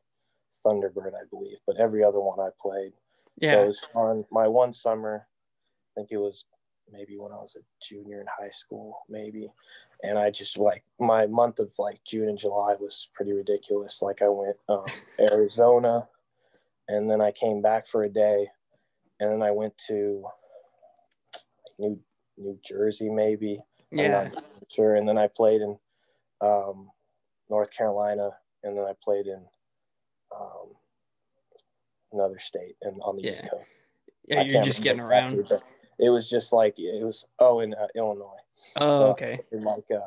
Thunderbird, 0.65 1.15
I 1.15 1.25
believe, 1.31 1.59
but 1.67 1.77
every 1.77 2.03
other 2.03 2.19
one 2.21 2.41
I 2.41 2.49
played. 2.59 2.95
So 3.40 3.62
it 3.64 3.67
was 3.69 3.81
fun. 3.81 4.25
My 4.31 4.49
one 4.49 4.73
summer, 4.73 5.26
I 5.96 6.00
think 6.00 6.12
it 6.12 6.19
was 6.19 6.44
maybe 6.90 7.19
when 7.19 7.32
I 7.32 7.37
was 7.37 7.56
a 7.56 7.61
junior 7.85 8.20
in 8.20 8.26
high 8.38 8.50
school, 8.50 8.99
maybe. 9.08 9.52
And 10.02 10.19
I 10.19 10.31
just 10.31 10.58
like 10.58 10.85
my 10.99 11.26
month 11.26 11.58
of 11.61 11.70
like 11.79 12.02
June 12.05 12.29
and 12.29 12.38
July 12.38 12.75
was 12.81 13.08
pretty 13.14 13.32
ridiculous. 13.32 14.02
Like 14.02 14.23
I 14.23 14.29
went 14.29 14.56
um, 14.69 14.87
Arizona, 15.20 16.08
and 16.88 17.11
then 17.11 17.20
I 17.20 17.31
came 17.32 17.61
back 17.61 17.87
for 17.87 18.05
a 18.05 18.08
day, 18.08 18.49
and 19.20 19.31
then 19.31 19.43
I 19.43 19.50
went 19.50 19.76
to 19.88 20.25
New 21.78 22.00
New 22.37 22.59
Jersey, 22.64 23.11
maybe. 23.11 23.61
I'm 23.92 23.99
Yeah. 23.99 24.11
not 24.30 24.45
sure. 24.71 24.95
And 24.95 25.09
then 25.09 25.18
I 25.18 25.28
played 25.28 25.61
in 25.61 25.76
um, 26.40 26.90
North 27.50 27.73
Carolina, 27.76 28.30
and 28.62 28.76
then 28.76 28.85
I 28.85 28.92
played 29.02 29.26
in 29.26 29.45
um, 30.35 30.75
another 32.12 32.38
state 32.38 32.77
and 32.83 33.00
on 33.03 33.17
the 33.17 33.27
East 33.29 33.43
Coast. 33.43 33.65
Yeah, 34.27 34.41
I 34.41 34.43
you're 34.45 34.62
just 34.62 34.83
getting 34.83 35.00
exactly, 35.00 35.38
around. 35.38 35.47
but 35.49 35.62
it 35.99 36.11
was 36.11 36.29
just 36.29 36.53
like 36.53 36.79
it 36.79 37.03
was. 37.05 37.27
Oh, 37.38 37.61
in 37.61 37.75
uh, 37.75 37.87
Illinois. 37.95 38.37
Oh, 38.77 38.99
so- 38.99 39.07
okay. 39.11 39.41
Like, 39.53 39.85
uh, 39.91 40.00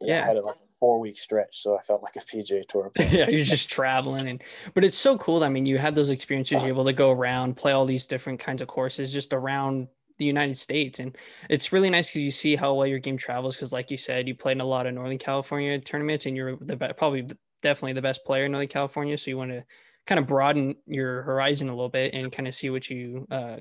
yeah, 0.00 0.18
Yeah. 0.18 0.22
I 0.22 0.26
had 0.26 0.36
a 0.36 0.42
like 0.42 0.56
four 0.80 1.00
week 1.00 1.18
stretch, 1.18 1.62
so 1.62 1.76
I 1.76 1.82
felt 1.82 2.02
like 2.02 2.16
a 2.16 2.20
PGA 2.20 2.66
Tour 2.68 2.92
yeah, 2.98 3.28
you're 3.28 3.44
just 3.44 3.68
traveling 3.70 4.28
and 4.28 4.42
but 4.74 4.84
it's 4.84 4.98
so 4.98 5.18
cool. 5.18 5.42
I 5.42 5.48
mean, 5.48 5.66
you 5.66 5.78
had 5.78 5.94
those 5.94 6.10
experiences, 6.10 6.60
you're 6.60 6.68
able 6.68 6.84
to 6.84 6.92
go 6.92 7.10
around, 7.10 7.56
play 7.56 7.72
all 7.72 7.84
these 7.86 8.06
different 8.06 8.38
kinds 8.38 8.62
of 8.62 8.68
courses 8.68 9.12
just 9.12 9.32
around 9.32 9.88
the 10.18 10.24
United 10.24 10.58
States. 10.58 10.98
And 10.98 11.16
it's 11.48 11.72
really 11.72 11.90
nice 11.90 12.08
because 12.08 12.22
you 12.22 12.30
see 12.30 12.54
how 12.56 12.74
well 12.74 12.86
your 12.86 12.98
game 12.98 13.16
travels. 13.16 13.56
Because, 13.56 13.72
like 13.72 13.90
you 13.90 13.96
said, 13.96 14.28
you 14.28 14.34
played 14.34 14.56
in 14.56 14.60
a 14.60 14.64
lot 14.66 14.86
of 14.86 14.94
Northern 14.94 15.18
California 15.18 15.78
tournaments, 15.80 16.26
and 16.26 16.36
you're 16.36 16.56
the 16.56 16.76
be- 16.76 16.92
probably 16.96 17.26
definitely 17.62 17.92
the 17.94 18.02
best 18.02 18.24
player 18.24 18.44
in 18.44 18.52
Northern 18.52 18.68
California. 18.68 19.16
So 19.16 19.30
you 19.30 19.38
want 19.38 19.50
to 19.52 19.64
kind 20.08 20.18
of 20.18 20.26
broaden 20.26 20.74
your 20.86 21.20
horizon 21.22 21.68
a 21.68 21.72
little 21.72 21.90
bit 21.90 22.14
and 22.14 22.32
kind 22.32 22.48
of 22.48 22.54
see 22.54 22.70
what 22.70 22.88
you 22.88 23.28
uh, 23.30 23.56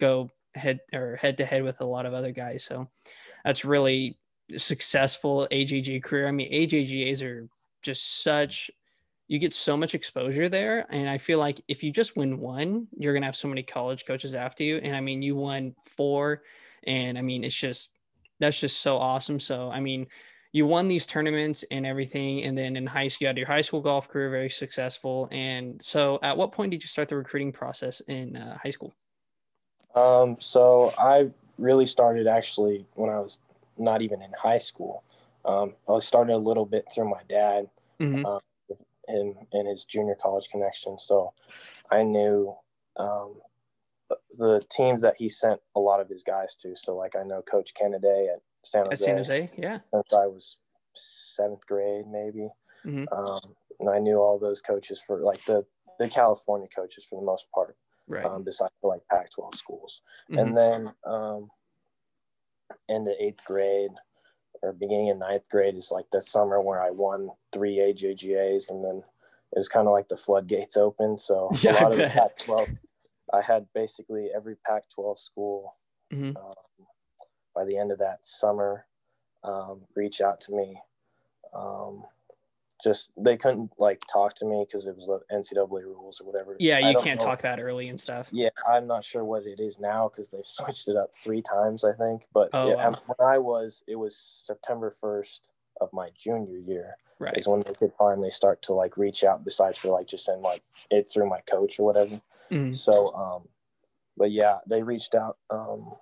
go 0.00 0.30
head 0.54 0.80
or 0.94 1.16
head 1.16 1.36
to 1.36 1.44
head 1.44 1.62
with 1.62 1.82
a 1.82 1.84
lot 1.84 2.06
of 2.06 2.14
other 2.14 2.32
guys. 2.32 2.64
So 2.64 2.88
that's 3.44 3.66
really 3.66 4.18
successful 4.56 5.46
AJG 5.52 6.02
career. 6.02 6.26
I 6.26 6.30
mean, 6.30 6.50
AJGAs 6.50 7.22
are 7.22 7.48
just 7.82 8.22
such 8.22 8.70
you 9.28 9.38
get 9.38 9.52
so 9.54 9.76
much 9.76 9.94
exposure 9.94 10.48
there 10.48 10.86
and 10.90 11.08
i 11.08 11.16
feel 11.16 11.38
like 11.38 11.60
if 11.68 11.82
you 11.82 11.90
just 11.90 12.16
win 12.16 12.38
one 12.38 12.86
you're 12.96 13.12
going 13.12 13.22
to 13.22 13.26
have 13.26 13.36
so 13.36 13.48
many 13.48 13.62
college 13.62 14.04
coaches 14.06 14.34
after 14.34 14.62
you 14.62 14.76
and 14.78 14.94
i 14.94 15.00
mean 15.00 15.22
you 15.22 15.34
won 15.34 15.74
four 15.84 16.42
and 16.86 17.16
i 17.16 17.22
mean 17.22 17.42
it's 17.42 17.54
just 17.54 17.90
that's 18.38 18.60
just 18.60 18.80
so 18.80 18.98
awesome 18.98 19.40
so 19.40 19.70
i 19.70 19.80
mean 19.80 20.06
you 20.54 20.64
won 20.66 20.86
these 20.86 21.04
tournaments 21.04 21.64
and 21.72 21.84
everything 21.84 22.44
and 22.44 22.56
then 22.56 22.76
in 22.76 22.86
high 22.86 23.08
school 23.08 23.24
you 23.24 23.26
had 23.26 23.36
your 23.36 23.46
high 23.48 23.60
school 23.60 23.80
golf 23.82 24.08
career 24.08 24.30
very 24.30 24.48
successful 24.48 25.28
and 25.32 25.82
so 25.82 26.18
at 26.22 26.36
what 26.36 26.52
point 26.52 26.70
did 26.70 26.82
you 26.82 26.88
start 26.88 27.08
the 27.08 27.16
recruiting 27.16 27.52
process 27.52 28.00
in 28.02 28.36
uh, 28.36 28.56
high 28.62 28.70
school 28.70 28.94
Um, 29.94 30.36
so 30.40 30.94
I 30.98 31.30
really 31.58 31.86
started 31.86 32.26
actually 32.26 32.86
when 32.94 33.10
I 33.10 33.18
was 33.18 33.38
not 33.78 34.02
even 34.02 34.22
in 34.22 34.32
high 34.32 34.58
school. 34.58 35.02
Um, 35.44 35.74
I 35.88 35.98
started 35.98 36.34
a 36.34 36.38
little 36.38 36.66
bit 36.66 36.84
through 36.92 37.08
my 37.10 37.22
dad, 37.28 37.68
Mhm. 38.00 38.24
uh, 38.24 38.40
with 38.68 38.82
him 39.08 39.34
and 39.52 39.68
his 39.68 39.84
junior 39.84 40.14
college 40.16 40.48
connection. 40.48 40.98
So 40.98 41.32
I 41.90 42.02
knew 42.02 42.56
um, 42.96 43.40
the 44.30 44.64
teams 44.70 45.02
that 45.02 45.16
he 45.16 45.28
sent 45.28 45.60
a 45.74 45.80
lot 45.80 46.00
of 46.00 46.08
his 46.08 46.24
guys 46.24 46.56
to. 46.56 46.76
So 46.76 46.96
like 46.96 47.14
I 47.16 47.22
know 47.22 47.42
Coach 47.42 47.74
Kennedy 47.74 48.28
at 48.34 48.40
San 48.66 48.84
Jose. 48.86 48.92
At 48.92 48.98
San 48.98 49.16
Jose, 49.18 49.50
yeah. 49.56 49.78
Since 49.92 50.12
I 50.12 50.26
was 50.26 50.58
seventh 50.94 51.66
grade, 51.66 52.06
maybe. 52.06 52.48
Mhm. 52.84 53.06
Um, 53.12 53.54
and 53.80 53.90
I 53.90 53.98
knew 53.98 54.18
all 54.18 54.38
those 54.38 54.60
coaches 54.62 55.00
for 55.00 55.20
like 55.20 55.44
the 55.44 55.64
the 55.98 56.08
California 56.08 56.66
coaches 56.74 57.04
for 57.04 57.20
the 57.20 57.24
most 57.26 57.46
part, 57.52 57.76
Right. 58.08 58.24
um, 58.26 58.42
besides 58.42 58.72
like 58.82 59.00
Pac-12 59.10 59.54
schools. 59.54 60.02
Mhm. 60.30 60.40
And 60.42 60.56
then 60.56 60.94
um, 61.04 61.50
into 62.88 63.14
eighth 63.22 63.44
grade 63.44 63.92
or 64.62 64.72
beginning 64.72 65.10
of 65.10 65.18
ninth 65.18 65.48
grade 65.48 65.76
is 65.76 65.90
like 65.92 66.06
the 66.10 66.20
summer 66.20 66.60
where 66.60 66.80
I 66.82 66.90
won 66.90 67.30
three 67.52 67.78
AJGAs, 67.78 68.70
and 68.70 68.84
then 68.84 68.98
it 69.52 69.58
was 69.58 69.68
kind 69.68 69.86
of 69.86 69.92
like 69.92 70.08
the 70.08 70.16
floodgates 70.16 70.76
open. 70.76 71.16
So 71.18 71.50
Yeah, 71.62 71.74
a 71.74 71.78
I 71.78 71.82
lot 71.82 72.00
of. 72.00 72.10
Pac-12, 72.10 72.78
I 73.32 73.40
had 73.42 73.66
basically 73.74 74.30
every 74.34 74.56
Pac-12 74.66 75.18
school 75.18 75.76
Mhm. 76.12 76.36
um, 76.36 76.54
by 77.54 77.64
the 77.64 77.76
end 77.78 77.92
of 77.92 77.98
that 77.98 78.24
summer 78.24 78.86
um, 79.44 79.82
reach 79.94 80.20
out 80.20 80.40
to 80.42 80.52
me. 80.52 80.80
Um, 81.54 82.04
just 82.82 83.12
they 83.16 83.36
couldn't 83.36 83.70
like 83.78 84.02
talk 84.12 84.34
to 84.34 84.46
me 84.46 84.64
because 84.66 84.86
it 84.86 84.94
was 84.94 85.06
the 85.06 85.20
NCAA 85.34 85.84
rules 85.84 86.20
or 86.20 86.24
whatever. 86.30 86.56
Yeah, 86.58 86.78
you 86.80 86.98
can't 86.98 87.20
know. 87.20 87.26
talk 87.26 87.42
that 87.42 87.60
early 87.60 87.88
and 87.88 87.98
stuff. 87.98 88.28
Yeah, 88.32 88.48
I'm 88.68 88.86
not 88.86 89.04
sure 89.04 89.24
what 89.24 89.46
it 89.46 89.60
is 89.60 89.78
now 89.80 90.08
because 90.08 90.30
they've 90.30 90.44
switched 90.46 90.88
it 90.88 90.96
up 90.96 91.14
three 91.14 91.40
times, 91.40 91.84
I 91.84 91.92
think. 91.92 92.26
But 92.34 92.50
Oh, 92.52 92.68
yeah, 92.68 92.88
wow. 92.88 92.98
when 93.06 93.28
I 93.28 93.38
was, 93.38 93.84
it 93.86 93.96
was 93.96 94.16
September 94.16 94.92
1st 95.02 95.52
of 95.80 95.90
my 95.92 96.10
junior 96.16 96.58
year 96.58 96.96
Right. 97.18 97.36
is 97.36 97.46
when 97.48 97.62
they 97.64 97.72
could 97.72 97.92
finally 97.98 98.30
start 98.30 98.60
to 98.62 98.74
like 98.74 98.96
reach 98.96 99.24
out. 99.24 99.44
Besides 99.44 99.78
for 99.78 99.88
like 99.88 100.06
just 100.08 100.24
send 100.24 100.42
like 100.42 100.62
it 100.90 101.08
through 101.08 101.28
my 101.28 101.40
coach 101.42 101.78
or 101.78 101.86
whatever. 101.86 102.20
Mhm. 102.50 102.74
So, 102.74 103.14
um, 103.14 103.48
but 104.16 104.30
yeah, 104.32 104.58
they 104.68 104.82
reached 104.82 105.14
out 105.14 105.38
um, 105.48 105.94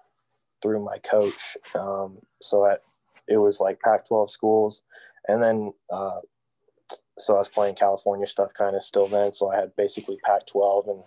through 0.62 0.84
my 0.84 0.98
coach. 0.98 1.56
Um, 1.74 2.18
so 2.40 2.66
at, 2.66 2.82
it 3.28 3.36
was 3.38 3.60
like 3.60 3.80
Pac-12 3.80 4.30
schools, 4.30 4.82
and 5.28 5.42
then 5.42 5.72
uh, 5.90 6.20
so 7.18 7.34
I 7.36 7.38
was 7.38 7.48
playing 7.48 7.74
California 7.74 8.26
stuff 8.26 8.52
kind 8.54 8.74
of 8.74 8.82
still 8.82 9.08
then. 9.08 9.32
So 9.32 9.50
I 9.50 9.56
had 9.56 9.76
basically 9.76 10.18
Pac-12 10.24 10.88
and 10.88 11.02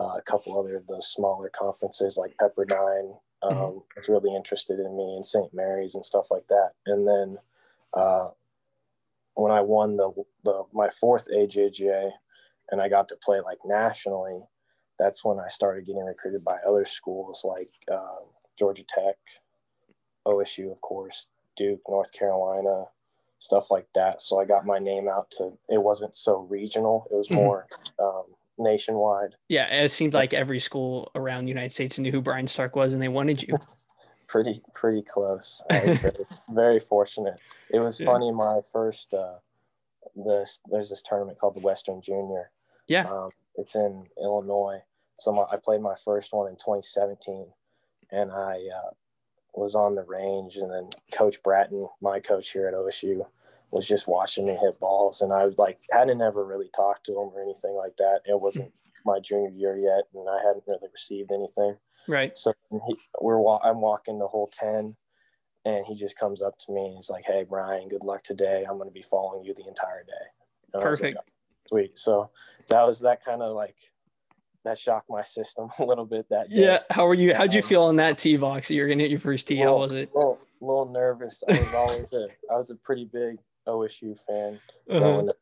uh, 0.00 0.16
a 0.16 0.22
couple 0.22 0.58
other 0.58 0.76
of 0.76 0.86
those 0.86 1.08
smaller 1.12 1.50
conferences 1.50 2.16
like 2.16 2.34
Pepperdine 2.40 3.18
um, 3.42 3.52
Mhm. 3.52 3.82
was 3.96 4.08
really 4.08 4.34
interested 4.34 4.78
in 4.80 4.96
me 4.96 5.14
and 5.14 5.24
St. 5.24 5.52
Mary's 5.52 5.94
and 5.94 6.04
stuff 6.04 6.30
like 6.30 6.46
that. 6.48 6.72
And 6.86 7.06
then 7.06 7.38
uh, 7.92 8.30
when 9.34 9.52
I 9.52 9.60
won 9.60 9.96
the 9.96 10.12
the 10.44 10.64
my 10.72 10.88
fourth 10.90 11.28
AJGA 11.28 12.10
and 12.70 12.80
I 12.80 12.88
got 12.88 13.08
to 13.08 13.16
play 13.16 13.40
like 13.40 13.58
nationally, 13.64 14.40
that's 14.98 15.24
when 15.24 15.38
I 15.38 15.48
started 15.48 15.86
getting 15.86 16.04
recruited 16.04 16.44
by 16.44 16.56
other 16.66 16.84
schools 16.84 17.44
like 17.44 17.68
uh, 17.90 18.20
Georgia 18.58 18.84
Tech, 18.84 19.16
OSU, 20.26 20.70
of 20.70 20.80
course, 20.80 21.26
Duke, 21.56 21.80
North 21.88 22.12
Carolina, 22.12 22.86
stuff 23.38 23.70
like 23.70 23.86
that. 23.94 24.22
So 24.22 24.40
I 24.40 24.44
got 24.44 24.64
my 24.66 24.78
name 24.78 25.08
out 25.08 25.30
to. 25.32 25.52
It 25.68 25.82
wasn't 25.82 26.14
so 26.14 26.38
regional; 26.50 27.06
it 27.10 27.14
was 27.14 27.28
Mhm. 27.28 27.36
more 27.36 27.66
um, 27.98 28.24
nationwide. 28.58 29.34
Yeah, 29.48 29.66
it 29.66 29.90
seemed 29.90 30.14
like 30.14 30.32
every 30.34 30.58
school 30.60 31.10
around 31.14 31.44
the 31.44 31.50
United 31.50 31.72
States 31.72 31.98
knew 31.98 32.10
who 32.12 32.20
Brian 32.20 32.46
Stark 32.46 32.76
was 32.76 32.94
and 32.94 33.02
they 33.02 33.08
wanted 33.08 33.42
you. 33.42 33.56
Pretty 34.28 34.62
pretty 34.72 35.02
close. 35.02 35.62
Very, 35.70 35.98
very 36.48 36.78
fortunate. 36.80 37.38
It 37.68 37.80
was 37.80 38.00
Yeah. 38.00 38.06
funny. 38.06 38.30
My 38.32 38.60
first 38.72 39.12
uh, 39.12 39.34
this 40.16 40.60
there's 40.70 40.88
this 40.88 41.02
tournament 41.02 41.38
called 41.38 41.52
the 41.54 41.60
Western 41.60 42.00
Junior. 42.00 42.50
Yeah. 42.86 43.10
Um, 43.10 43.30
it's 43.56 43.74
in 43.74 44.06
Illinois. 44.16 44.80
So 45.16 45.32
my, 45.32 45.44
I 45.52 45.56
played 45.58 45.82
my 45.82 45.94
first 45.96 46.32
one 46.32 46.48
in 46.48 46.54
2017, 46.56 47.52
and 48.12 48.30
I 48.30 48.60
uh, 48.68 48.90
was 49.54 49.74
on 49.74 49.94
the 49.94 50.04
range, 50.04 50.56
and 50.56 50.70
then 50.70 50.88
Coach 51.12 51.42
Bratton, 51.42 51.88
my 52.00 52.20
coach 52.20 52.52
here 52.52 52.68
at 52.68 52.74
OSU, 52.74 53.24
was 53.70 53.88
just 53.88 54.06
watching 54.06 54.46
me 54.46 54.56
hit 54.60 54.78
balls, 54.78 55.22
and 55.22 55.32
I 55.32 55.46
like 55.56 55.78
hadn't 55.90 56.22
ever 56.22 56.44
really 56.44 56.70
talked 56.74 57.06
to 57.06 57.12
him 57.12 57.30
or 57.34 57.42
anything 57.42 57.74
like 57.74 57.96
that. 57.96 58.20
It 58.26 58.40
wasn't 58.40 58.72
my 59.04 59.18
junior 59.18 59.50
year 59.50 59.76
yet, 59.76 60.04
and 60.14 60.28
I 60.28 60.38
hadn't 60.46 60.64
really 60.68 60.88
received 60.92 61.32
anything. 61.32 61.76
Right. 62.06 62.36
So 62.36 62.52
he, 62.70 62.96
we're 63.20 63.38
I'm 63.62 63.80
walking 63.80 64.18
the 64.18 64.28
whole 64.28 64.48
ten, 64.48 64.94
and 65.64 65.84
he 65.86 65.94
just 65.94 66.18
comes 66.18 66.42
up 66.42 66.58
to 66.60 66.72
me 66.72 66.86
and 66.86 66.94
he's 66.94 67.10
like, 67.10 67.24
"Hey 67.26 67.44
Brian, 67.48 67.88
good 67.88 68.04
luck 68.04 68.22
today. 68.22 68.64
I'm 68.68 68.76
going 68.76 68.88
to 68.88 68.94
be 68.94 69.02
following 69.02 69.44
you 69.44 69.54
the 69.54 69.66
entire 69.66 70.04
day." 70.04 70.26
And 70.74 70.84
was 70.84 71.00
like, 71.00 71.14
Perfect. 71.14 71.30
Sweet. 71.68 71.98
So 71.98 72.30
that 72.68 72.86
was 72.86 73.00
that 73.00 73.24
kind 73.24 73.42
of 73.42 73.54
like 73.54 73.76
that 74.64 74.78
shocked 74.78 75.08
my 75.10 75.22
system 75.22 75.68
a 75.78 75.84
little 75.84 76.04
bit 76.06 76.28
that 76.30 76.50
day. 76.50 76.56
Yeah. 76.64 76.78
How 76.90 77.06
were 77.06 77.14
you? 77.14 77.34
How'd 77.34 77.52
you 77.52 77.60
Um, 77.62 77.68
feel 77.68 77.82
on 77.82 77.96
that 77.96 78.18
tee 78.18 78.36
box? 78.36 78.70
You're 78.70 78.88
gonna 78.88 79.02
hit 79.02 79.10
your 79.10 79.20
first 79.20 79.46
tee. 79.48 79.56
How 79.56 79.76
was 79.78 79.92
it? 79.92 80.10
A 80.14 80.18
little, 80.18 80.38
little 80.60 80.88
nervous. 80.90 81.42
I 81.48 81.58
was 81.58 81.74
always 81.74 82.04
a, 82.12 82.28
I 82.50 82.56
was 82.56 82.70
a 82.70 82.76
pretty 82.76 83.04
big 83.06 83.38
OSU 83.66 84.18
fan 84.26 84.60
Uh-huh. 84.88 84.98
growing 84.98 85.28
up. 85.28 85.36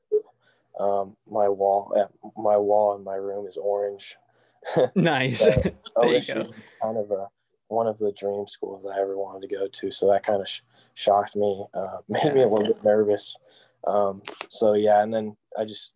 Um, 0.78 1.16
my 1.30 1.48
wall, 1.48 1.92
my 2.36 2.56
wall 2.56 2.96
in 2.96 3.04
my 3.04 3.16
room 3.16 3.46
is 3.46 3.56
orange. 3.56 4.16
Nice. 4.94 5.40
So, 5.40 5.50
OSU 5.96 6.58
is 6.58 6.70
kind 6.82 6.96
of 6.98 7.10
a 7.10 7.28
one 7.68 7.86
of 7.86 7.98
the 7.98 8.12
dream 8.12 8.46
schools 8.46 8.84
I 8.84 9.00
ever 9.00 9.16
wanted 9.16 9.48
to 9.48 9.54
go 9.56 9.68
to. 9.68 9.90
So 9.90 10.08
that 10.10 10.22
kind 10.24 10.40
of 10.42 10.48
sh- 10.48 10.62
shocked 10.94 11.36
me, 11.36 11.64
uh, 11.72 11.98
made 12.08 12.34
me 12.34 12.42
a 12.42 12.48
little 12.48 12.66
bit 12.74 12.82
nervous. 12.82 13.36
Um, 13.86 14.22
so 14.48 14.72
yeah, 14.74 15.02
and 15.02 15.12
then 15.14 15.36
I 15.56 15.64
just 15.64 15.92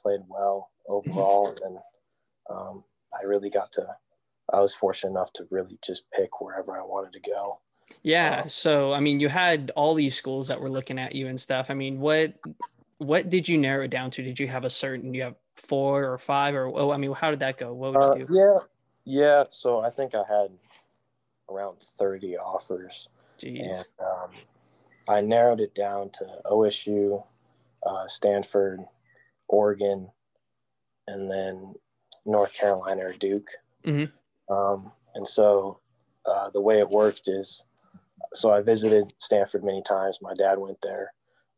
played 0.00 0.20
well 0.28 0.70
overall, 0.88 1.54
and 1.64 1.78
um, 2.48 2.84
I 3.18 3.24
really 3.24 3.50
got 3.50 3.72
to. 3.72 3.86
I 4.52 4.60
was 4.60 4.74
fortunate 4.74 5.10
enough 5.10 5.32
to 5.34 5.46
really 5.50 5.78
just 5.84 6.10
pick 6.10 6.40
wherever 6.40 6.76
I 6.78 6.82
wanted 6.82 7.12
to 7.22 7.30
go. 7.30 7.60
Yeah. 8.02 8.42
Um, 8.44 8.48
So 8.48 8.92
I 8.92 9.00
mean, 9.00 9.20
you 9.20 9.28
had 9.28 9.70
all 9.76 9.94
these 9.94 10.16
schools 10.16 10.48
that 10.48 10.60
were 10.60 10.70
looking 10.70 10.98
at 10.98 11.14
you 11.14 11.28
and 11.28 11.40
stuff. 11.40 11.70
I 11.70 11.74
mean, 11.74 12.00
what 12.00 12.34
what 12.98 13.30
did 13.30 13.48
you 13.48 13.58
narrow 13.58 13.84
it 13.84 13.90
down 13.90 14.10
to? 14.12 14.22
Did 14.22 14.38
you 14.40 14.48
have 14.48 14.64
a 14.64 14.70
certain? 14.70 15.14
You 15.14 15.22
have 15.22 15.34
four 15.56 16.04
or 16.04 16.18
five 16.18 16.54
or 16.54 16.66
oh, 16.66 16.90
I 16.90 16.96
mean, 16.96 17.12
how 17.12 17.30
did 17.30 17.40
that 17.40 17.58
go? 17.58 17.72
What 17.72 17.94
would 17.94 18.02
Uh, 18.02 18.14
you 18.16 18.26
do? 18.26 18.34
yeah, 18.38 18.58
yeah. 19.04 19.44
So 19.50 19.80
I 19.80 19.90
think 19.90 20.14
I 20.14 20.22
had 20.28 20.50
around 21.50 21.78
thirty 21.80 22.36
offers. 22.36 23.08
Jeez. 23.38 23.62
and 23.62 23.86
um, 24.06 24.30
I 25.08 25.20
narrowed 25.20 25.60
it 25.60 25.72
down 25.74 26.10
to 26.14 26.26
OSU, 26.46 27.24
uh, 27.86 28.06
Stanford, 28.08 28.80
Oregon, 29.46 30.10
and 31.06 31.30
then 31.30 31.74
North 32.28 32.52
Carolina 32.52 33.06
or 33.06 33.12
Duke. 33.14 33.50
Mhm. 33.84 34.12
Um, 34.48 34.92
and 35.14 35.26
so 35.26 35.80
uh, 36.26 36.50
the 36.50 36.60
way 36.60 36.78
it 36.78 36.88
worked 36.88 37.26
is, 37.28 37.62
so 38.34 38.52
I 38.52 38.60
visited 38.60 39.14
Stanford 39.18 39.64
many 39.64 39.82
times. 39.82 40.18
My 40.20 40.34
dad 40.34 40.58
went 40.58 40.80
there. 40.82 41.12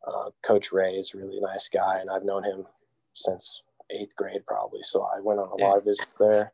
Uh, 0.06 0.30
Coach 0.42 0.72
Ray 0.72 0.94
is 0.94 1.12
a 1.12 1.18
really 1.18 1.40
nice 1.40 1.68
guy, 1.68 1.98
and 1.98 2.08
I've 2.10 2.24
known 2.24 2.44
him 2.44 2.66
since 3.14 3.62
eighth 3.90 4.14
grade 4.16 4.46
probably. 4.46 4.82
So 4.82 5.02
I 5.02 5.20
went 5.20 5.40
on 5.40 5.48
a 5.48 5.56
lot 5.64 5.76
of 5.78 5.84
visits 5.84 6.06
there. 6.18 6.52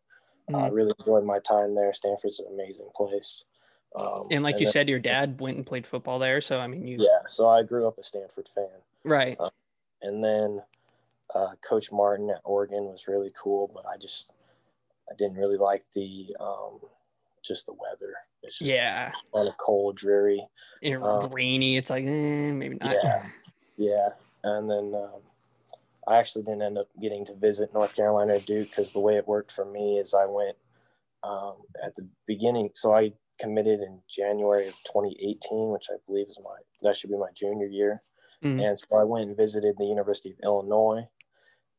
Uh, 0.53 0.59
I 0.59 0.69
Mhm. 0.71 0.73
really 0.73 0.93
enjoyed 1.01 1.25
my 1.25 1.39
time 1.41 1.75
there. 1.75 1.93
Stanford's 1.93 2.41
an 2.41 2.47
amazing 2.49 2.91
place. 2.97 3.45
Um, 3.97 4.27
And 4.31 4.43
like 4.43 4.59
you 4.59 4.67
then- 4.67 4.73
said, 4.73 4.89
your 4.89 4.99
dad 4.99 5.41
went 5.41 5.57
and 5.59 5.67
played 5.67 5.87
football 5.87 6.19
there. 6.19 6.41
So 6.41 6.59
I 6.59 6.67
mean, 6.67 6.87
you 6.87 6.99
yeah, 7.01 7.27
so 7.27 7.49
I 7.49 7.63
grew 7.63 7.87
up 7.87 7.99
a 7.99 8.03
Stanford 8.03 8.49
fan. 8.49 8.83
right. 9.05 9.39
And 10.03 10.23
then 10.25 10.63
uh, 11.35 11.55
Coach 11.67 11.91
Martin 11.93 12.31
at 12.31 12.41
Oregon 12.45 12.85
was 12.85 13.09
really 13.09 13.33
cool, 13.41 13.71
but 13.75 13.85
I 13.87 13.97
just 13.97 14.33
I 15.11 15.15
didn't 15.17 15.37
really 15.37 15.59
like 15.59 15.83
the 15.95 16.35
um, 16.41 16.81
just 17.45 17.67
the 17.67 17.73
weather. 17.75 18.15
It's 18.43 18.59
just 18.59 18.71
Yeah. 18.71 19.13
kind 19.35 19.49
of 19.49 19.57
cold, 19.59 19.97
dreary. 19.97 20.47
And 20.83 21.03
um, 21.03 21.31
rainy. 21.33 21.77
It's 21.77 21.91
like 21.91 22.05
eh, 22.05 22.53
maybe 22.53 22.77
not. 22.81 22.95
Yeah, 22.95 23.23
yeah. 23.77 24.09
And 24.45 24.71
then 24.71 24.95
um, 24.95 25.21
I 26.07 26.17
actually 26.19 26.45
didn't 26.45 26.63
end 26.63 26.79
up 26.79 26.87
getting 27.01 27.25
to 27.27 27.35
visit 27.35 27.73
North 27.75 27.95
Carolina 27.97 28.39
Duke 28.41 28.69
because 28.71 28.93
the 28.93 29.01
way 29.01 29.17
it 29.17 29.27
worked 29.27 29.51
for 29.53 29.65
me 29.65 29.99
is 29.99 30.15
I 30.15 30.27
went 30.27 30.57
um, 31.25 31.57
at 31.85 31.95
the 31.97 32.07
beginning. 32.27 32.71
So 32.75 32.95
I 32.95 33.13
committed 33.41 33.81
in 33.81 34.01
January 34.09 34.67
of 34.69 34.75
2018, 34.85 35.71
which 35.71 35.89
I 35.91 35.97
believe 36.07 36.29
is 36.29 36.39
my 36.43 36.57
that 36.83 36.97
should 36.97 37.11
be 37.11 37.17
my 37.17 37.31
junior 37.35 37.67
year. 37.67 38.03
Mhm. 38.45 38.63
And 38.69 38.79
so 38.79 38.97
I 38.97 39.05
went 39.05 39.29
and 39.29 39.37
visited 39.37 39.77
the 39.79 39.87
University 39.87 40.31
of 40.33 40.39
Illinois, 40.43 41.09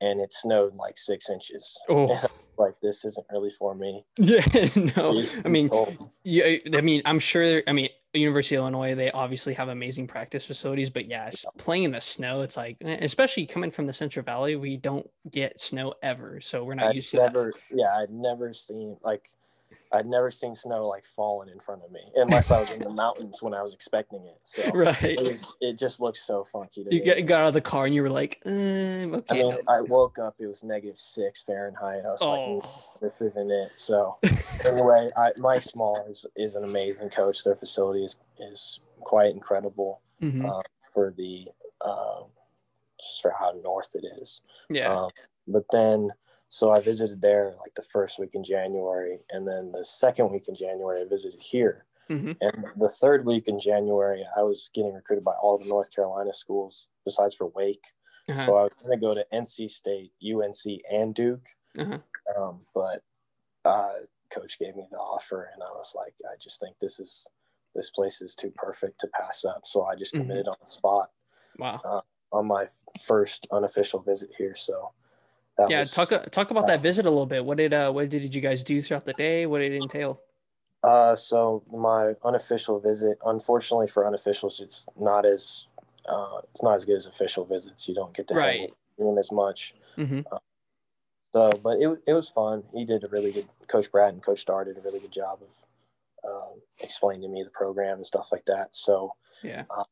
and 0.02 0.20
it 0.22 0.34
snowed 0.34 0.76
like 0.76 0.98
six 0.98 1.30
inches. 1.30 1.82
Oh 1.90 2.20
Like 2.58 2.80
this 2.82 3.06
isn't 3.06 3.28
really 3.32 3.52
for 3.52 3.76
me. 3.76 4.04
yeah. 4.18 4.42
No. 4.76 5.12
It 5.12 5.18
used 5.18 5.36
to 5.36 5.42
I 5.46 5.50
mean, 5.50 5.70
cold. 5.70 6.10
Yeah, 6.24 6.58
I 6.74 6.82
mean, 6.82 7.02
I'm 7.06 7.20
sure. 7.20 7.62
I 7.68 7.72
mean, 7.72 7.90
University 8.14 8.56
of 8.56 8.62
Illinois, 8.62 8.96
they 8.96 9.12
obviously 9.12 9.54
have 9.54 9.70
amazing 9.70 10.08
practice 10.08 10.44
facilities, 10.44 10.90
but 10.90 11.08
yeah, 11.08 11.30
playing 11.58 11.84
in 11.84 11.92
the 11.92 12.02
snow, 12.02 12.42
it's 12.42 12.58
like, 12.58 12.78
eh, 12.82 12.98
especially 13.02 13.46
coming 13.46 13.70
from 13.72 13.86
the 13.86 13.94
Central 13.94 14.24
Valley, 14.24 14.56
we 14.56 14.78
don't 14.78 15.08
get 15.32 15.60
snow 15.60 15.94
ever, 16.02 16.42
so 16.42 16.64
we're 16.64 16.74
not 16.74 16.88
I'd 16.88 16.96
used 16.96 17.12
to 17.12 17.18
that. 17.18 17.54
yeah, 17.72 17.96
I'd 17.98 18.10
never 18.10 18.54
seen 18.54 18.98
like 19.04 19.28
I'd 19.92 20.06
never 20.06 20.30
seen 20.30 20.54
snow 20.56 20.88
like 20.88 21.06
falling 21.06 21.50
in 21.50 21.60
front 21.60 21.82
of 21.84 21.92
me, 21.92 22.02
unless 22.16 22.52
I 22.52 22.60
was 22.60 22.72
in 22.72 22.82
the 22.82 22.90
mountains 23.04 23.42
when 23.42 23.54
I 23.54 23.62
was 23.62 23.74
expecting 23.74 24.22
it. 24.26 24.40
So 24.44 24.70
right. 24.74 25.02
it, 25.04 25.22
was, 25.22 25.56
it 25.62 25.78
just 25.78 26.02
looks 26.02 26.26
so 26.26 26.46
funky. 26.52 26.84
To 26.84 26.94
You 26.94 27.02
get, 27.02 27.26
got 27.26 27.42
out 27.42 27.48
of 27.48 27.54
the 27.54 27.62
car 27.62 27.86
and 27.86 27.96
you 27.96 28.02
were 28.02 28.10
like, 28.10 28.42
um, 28.46 29.24
I 29.30 29.34
mean. 29.34 29.58
I 29.68 29.82
woke 29.82 30.20
up. 30.20 30.36
It 30.40 30.48
was 30.48 30.64
negative 30.64 30.98
six 30.98 31.44
Fahrenheit. 31.44 32.04
I 32.06 32.10
was 32.12 32.22
like, 32.22 32.30
Oh, 32.30 32.84
this 33.02 33.22
isn't 33.22 33.50
it. 33.52 33.78
So 33.78 34.18
anyway, 34.66 35.10
I, 35.16 35.32
Mike 35.38 35.62
Small 35.62 36.06
is, 36.10 36.26
is 36.36 36.56
an 36.56 36.64
amazing 36.64 37.10
coach. 37.10 37.44
Their 37.44 37.56
facility 37.56 38.04
is, 38.04 38.18
is 38.40 38.80
quite 39.02 39.32
incredible 39.34 40.02
Mhm. 40.22 40.50
uh, 40.50 40.62
for 40.94 41.14
the 41.16 41.48
uh, 41.86 42.22
just 43.00 43.22
for 43.22 43.32
how 43.38 43.54
north 43.64 43.94
it 43.94 44.04
is. 44.20 44.42
yeah. 44.70 44.92
Um, 44.94 45.12
but 45.48 45.64
then, 45.72 46.10
so 46.50 46.72
I 46.72 46.80
visited 46.80 47.22
there 47.22 47.56
like 47.60 47.74
the 47.76 47.82
first 47.82 48.20
week 48.20 48.34
in 48.36 48.44
January, 48.44 49.20
and 49.32 49.48
then 49.48 49.72
the 49.72 49.84
second 49.84 50.32
week 50.32 50.48
in 50.48 50.56
January 50.56 51.02
I 51.02 51.06
visited 51.06 51.42
here. 51.42 51.86
hmm 52.08 52.32
And 52.42 52.66
the 52.78 52.90
third 52.90 53.26
week 53.26 53.48
in 53.48 53.60
January, 53.60 54.26
I 54.38 54.44
was 54.44 54.70
getting 54.74 54.94
recruited 54.94 55.24
by 55.26 55.34
all 55.42 55.58
the 55.58 55.68
North 55.68 55.94
Carolina 55.94 56.32
schools 56.34 56.88
besides 57.06 57.36
for 57.36 57.48
Wake. 57.48 57.86
Uh-huh. 58.30 58.46
So 58.46 58.56
I 58.58 58.64
was 58.64 58.72
going 58.82 58.98
to 59.00 59.06
go 59.06 59.14
to 59.14 59.26
NC 59.34 59.70
State, 59.72 60.12
UNC, 60.24 60.82
and 60.92 61.14
Duke. 61.16 61.48
Uh-huh. 61.78 62.00
Um, 62.38 62.62
but 62.74 63.02
uh, 63.66 63.94
coach 64.32 64.58
gave 64.60 64.76
me 64.76 64.88
the 64.92 64.98
offer, 64.98 65.50
and 65.54 65.62
I 65.64 65.72
was 65.72 65.94
like, 65.96 66.14
I 66.30 66.36
just 66.40 66.60
think 66.60 66.78
this 66.80 67.00
is 67.00 67.28
this 67.76 67.90
place 67.92 68.22
is 68.22 68.36
too 68.36 68.52
perfect 68.56 69.00
to 69.02 69.08
pass 69.08 69.46
up. 69.46 69.62
So 69.66 69.86
I 69.86 69.96
just 69.96 70.14
Mhm. 70.16 70.22
committed 70.22 70.48
on 70.48 70.56
the 70.60 70.66
spot 70.68 71.12
wow. 71.60 72.02
on 72.32 72.48
my 72.48 72.68
first 73.02 73.48
unofficial 73.52 74.00
visit 74.00 74.32
here. 74.38 74.56
So 74.56 74.92
that 75.58 75.70
Yeah. 75.70 75.80
was, 75.80 75.92
Talk 75.92 76.10
talk 76.32 76.52
about 76.52 76.68
that 76.68 76.82
visit 76.82 77.06
a 77.06 77.10
little 77.10 77.26
bit. 77.26 77.44
What 77.44 77.58
did 77.58 77.74
uh 77.74 77.92
what 77.92 78.10
did 78.10 78.34
you 78.34 78.42
guys 78.42 78.64
do 78.64 78.82
throughout 78.82 79.06
the 79.06 79.14
day? 79.14 79.46
What 79.46 79.60
did 79.60 79.74
it 79.74 79.82
entail? 79.82 80.22
Uh, 80.84 81.16
so 81.16 81.64
my 81.72 82.14
unofficial 82.24 82.80
visit, 82.80 83.18
unfortunately 83.26 83.88
for 83.88 84.04
unofficials, 84.04 84.62
it's 84.62 84.88
not 85.00 85.26
as 85.26 85.68
uh, 86.08 86.40
it's 86.52 86.64
not 86.64 86.76
as 86.76 86.86
good 86.86 86.96
as 86.96 87.08
official 87.08 87.44
visits. 87.46 87.90
You 87.90 87.96
don't 87.96 88.14
get 88.14 88.28
to 88.30 88.36
Right. 88.36 88.72
hang 89.00 89.18
as 89.18 89.32
much. 89.32 89.74
hmm 89.96 90.22
So, 91.34 91.50
but 91.64 91.80
it 91.82 91.90
it 92.08 92.14
was 92.14 92.30
fun. 92.30 92.64
He 92.74 92.86
did 92.86 93.04
a 93.04 93.08
really 93.08 93.32
good. 93.32 93.48
Coach 93.68 93.92
Brad 93.92 94.14
and 94.14 94.24
Coach 94.24 94.40
Starr 94.40 94.64
did 94.66 94.78
a 94.78 94.82
really 94.82 95.00
good 95.00 95.12
job 95.12 95.40
of 95.42 95.62
um, 96.30 96.62
explaining 96.80 97.24
to 97.24 97.28
me 97.28 97.44
the 97.44 97.50
program 97.50 97.96
and 97.98 98.06
stuff 98.06 98.28
like 98.32 98.46
that. 98.46 98.74
So, 98.76 99.14
Yeah. 99.44 99.64
Uh, 99.70 99.84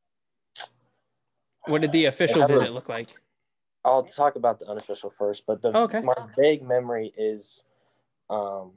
What 1.68 1.82
did 1.82 1.92
the 1.92 2.06
official 2.06 2.42
have 2.42 2.50
a- 2.50 2.54
visit 2.54 2.72
look 2.72 2.88
like? 2.90 3.16
I'll 3.86 4.04
talk 4.04 4.36
about 4.36 4.60
the 4.60 4.68
unofficial 4.68 5.12
first. 5.12 5.46
But 5.46 5.62
the 5.62 5.78
okay. 5.78 6.02
my 6.02 6.16
vague 6.38 6.64
memory 6.64 7.14
is, 7.16 7.64
um, 8.30 8.72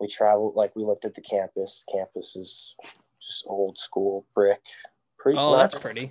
we 0.00 0.06
traveled 0.06 0.54
like 0.54 0.74
we 0.76 0.84
looked 0.84 1.04
at 1.04 1.14
the 1.14 1.20
campus. 1.20 1.84
Campus 1.92 2.36
is 2.36 2.76
just 3.20 3.44
old 3.46 3.76
school 3.76 4.24
brick. 4.34 4.60
Pretty, 5.18 5.38
Oh, 5.38 5.56
that's 5.56 5.80
pretty. 5.80 6.08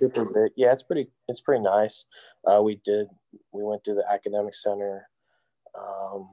Yeah, 0.54 0.72
it's 0.72 0.82
pretty. 0.82 1.08
It's 1.28 1.40
pretty 1.40 1.62
nice. 1.62 2.04
Uh, 2.46 2.60
we 2.62 2.80
did. 2.84 3.06
We 3.52 3.64
went 3.64 3.82
to 3.84 3.94
the 3.94 4.04
academic 4.10 4.54
center. 4.54 5.08
Um, 5.74 6.28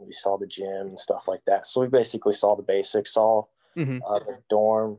we 0.00 0.12
saw 0.12 0.38
the 0.38 0.46
gym 0.46 0.88
and 0.88 0.98
stuff 0.98 1.24
like 1.28 1.44
that. 1.46 1.66
So 1.66 1.82
we 1.82 1.88
basically 1.88 2.32
saw 2.32 2.56
the 2.56 2.62
basics. 2.62 3.14
Saw 3.14 3.42
hmm 3.74 3.98
uh, 4.06 4.18
the 4.20 4.38
dorm, 4.48 4.98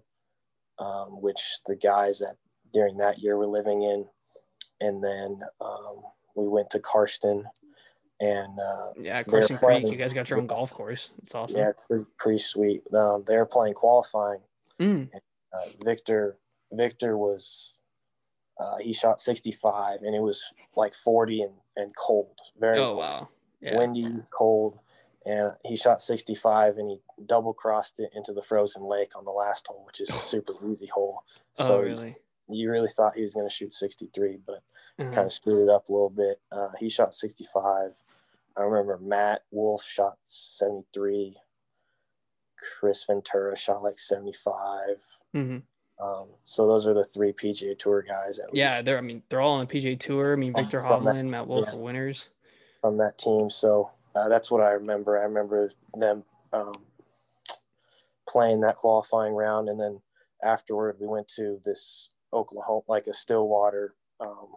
um, 0.77 1.21
which 1.21 1.59
the 1.65 1.75
guys 1.75 2.19
that 2.19 2.35
during 2.71 2.97
that 2.97 3.17
year 3.17 3.35
were 3.35 3.47
living 3.47 3.81
in, 3.81 4.05
and 4.81 5.03
then 5.03 5.41
um, 5.61 6.01
we 6.35 6.47
went 6.47 6.69
to 6.71 6.79
Karsten, 6.79 7.45
and 8.19 8.59
uh, 8.59 8.91
Yeah, 8.99 9.23
Karsten 9.23 9.57
Creek. 9.57 9.81
playing- 9.81 9.87
You 9.87 9.97
guys 9.97 10.13
got 10.13 10.29
your 10.29 10.39
own 10.39 10.47
golf 10.47 10.71
course. 10.73 11.11
It's 11.23 11.33
awesome. 11.35 11.59
yeah, 11.59 11.71
pretty, 11.87 12.05
pretty 12.17 12.39
sweet. 12.39 12.81
Um, 12.93 13.23
they 13.27 13.37
were 13.37 13.45
playing 13.45 13.73
qualifying. 13.75 14.41
Mm. 14.79 15.09
Uh, 15.53 15.59
Viktor 15.83 16.37
Viktor 16.71 17.17
was 17.17 17.77
uh, 18.59 18.77
he 18.77 18.91
shot 18.93 19.19
65, 19.19 20.01
and 20.01 20.13
it 20.15 20.21
was 20.21 20.53
like 20.75 20.93
40 20.93 21.41
and, 21.43 21.53
and 21.77 21.95
cold, 21.95 22.37
very 22.59 22.77
Oh 22.77 22.87
cold. 22.87 22.97
wow. 22.97 23.29
Yeah. 23.61 23.77
windy, 23.77 24.05
cold, 24.31 24.79
and 25.25 25.51
he 25.65 25.75
shot 25.75 26.01
65 26.01 26.77
and 26.77 26.89
he 26.91 27.01
double 27.25 27.53
crossed 27.53 27.99
it 27.99 28.09
into 28.15 28.31
the 28.33 28.41
frozen 28.41 28.83
lake 28.83 29.15
on 29.17 29.25
the 29.25 29.31
last 29.31 29.67
hole, 29.67 29.83
which 29.85 29.99
is 30.01 30.09
a 30.11 30.19
super 30.21 30.53
easy 30.69 30.87
hole. 30.87 31.23
So 31.55 31.75
oh 31.77 31.81
really? 31.81 32.15
You 32.49 32.71
really 32.71 32.89
thought 32.89 33.15
he 33.15 33.21
was 33.21 33.35
going 33.35 33.47
to 33.47 33.53
shoot 33.53 33.73
63, 33.73 34.37
but 34.45 34.63
Mhm. 34.99 35.13
kind 35.13 35.25
of 35.27 35.31
screwed 35.31 35.63
it 35.63 35.69
up 35.69 35.89
a 35.89 35.91
little 35.93 36.09
bit. 36.09 36.41
Uh, 36.51 36.69
he 36.79 36.89
shot 36.89 37.13
65. 37.13 37.91
I 38.57 38.61
remember 38.61 38.97
Matt 38.97 39.43
Wolff 39.51 39.83
shot 39.83 40.17
73. 40.23 41.37
Chris 42.57 43.05
Ventura 43.05 43.55
shot 43.55 43.83
like 43.83 43.97
75. 43.99 45.17
Mhm. 45.33 45.63
Um, 45.99 46.29
so 46.43 46.65
those 46.67 46.87
are 46.87 46.93
the 46.93 47.03
three 47.03 47.31
PGA 47.33 47.75
Tour 47.75 48.01
guys 48.01 48.39
Yeah, 48.53 48.69
least 48.73 48.85
they're. 48.85 48.97
I 48.97 49.01
mean, 49.01 49.23
they're 49.29 49.41
all 49.41 49.55
on 49.55 49.65
the 49.67 49.71
PGA 49.73 49.95
Tour. 49.97 50.33
I 50.33 50.35
mean, 50.35 50.53
Viktor 50.53 50.81
From 50.81 51.03
that- 51.05 51.15
Hovland, 51.15 51.29
Matt 51.29 51.47
Wolff 51.47 51.67
yeah. 51.67 51.75
are 51.75 51.77
winners. 51.77 52.29
from 52.81 52.95
that 52.97 53.17
team. 53.17 53.49
So 53.49 53.91
uh, 54.15 54.29
that's 54.29 54.49
what 54.49 54.61
I 54.61 54.71
remember. 54.71 55.19
I 55.19 55.23
remember 55.23 55.71
them 55.93 56.23
um, 56.53 56.73
playing 58.27 58.61
that 58.61 58.77
qualifying 58.77 59.33
round, 59.33 59.67
and 59.69 59.77
then 59.79 60.01
afterward 60.41 60.97
we 60.99 61.05
went 61.07 61.27
to 61.27 61.59
this 61.65 62.09
Oklahoma, 62.33 62.81
like 62.87 63.07
a 63.07 63.13
Stillwater 63.13 63.95
um, 64.19 64.47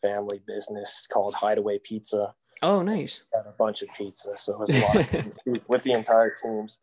family 0.00 0.40
business 0.46 1.06
called 1.12 1.34
Hideaway 1.34 1.78
Pizza. 1.78 2.34
Oh, 2.62 2.82
nice. 2.82 3.22
Had 3.34 3.46
a 3.46 3.52
bunch 3.52 3.82
of 3.82 3.88
pizza, 3.96 4.36
so 4.36 4.54
it 4.54 4.58
was 4.60 4.70
a 4.74 4.80
lot 4.80 4.96
of 4.96 5.06
food 5.44 5.62
with 5.68 5.82
the 5.82 5.92
entire 5.92 6.30
teams. 6.42 6.78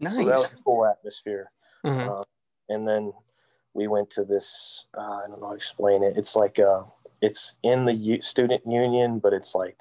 Nice. 0.00 0.16
So 0.16 0.24
that 0.24 0.36
was 0.36 0.52
a 0.52 0.56
cool 0.64 0.86
atmosphere. 0.86 1.50
uh-huh. 1.84 2.20
Uh, 2.20 2.24
and 2.68 2.86
then 2.86 3.12
we 3.74 3.86
went 3.88 4.10
to 4.10 4.24
this. 4.24 4.86
Uh, 4.96 5.00
I 5.00 5.26
don't 5.28 5.40
know 5.40 5.46
how 5.46 5.52
to 5.52 5.56
explain 5.56 6.02
it. 6.02 6.16
It's 6.16 6.36
like 6.36 6.58
uh, 6.58 6.82
it's 7.22 7.56
in 7.62 7.84
the 7.86 7.94
U- 7.94 8.20
student 8.20 8.62
union, 8.66 9.18
but 9.18 9.32
it's 9.32 9.54
like 9.54 9.80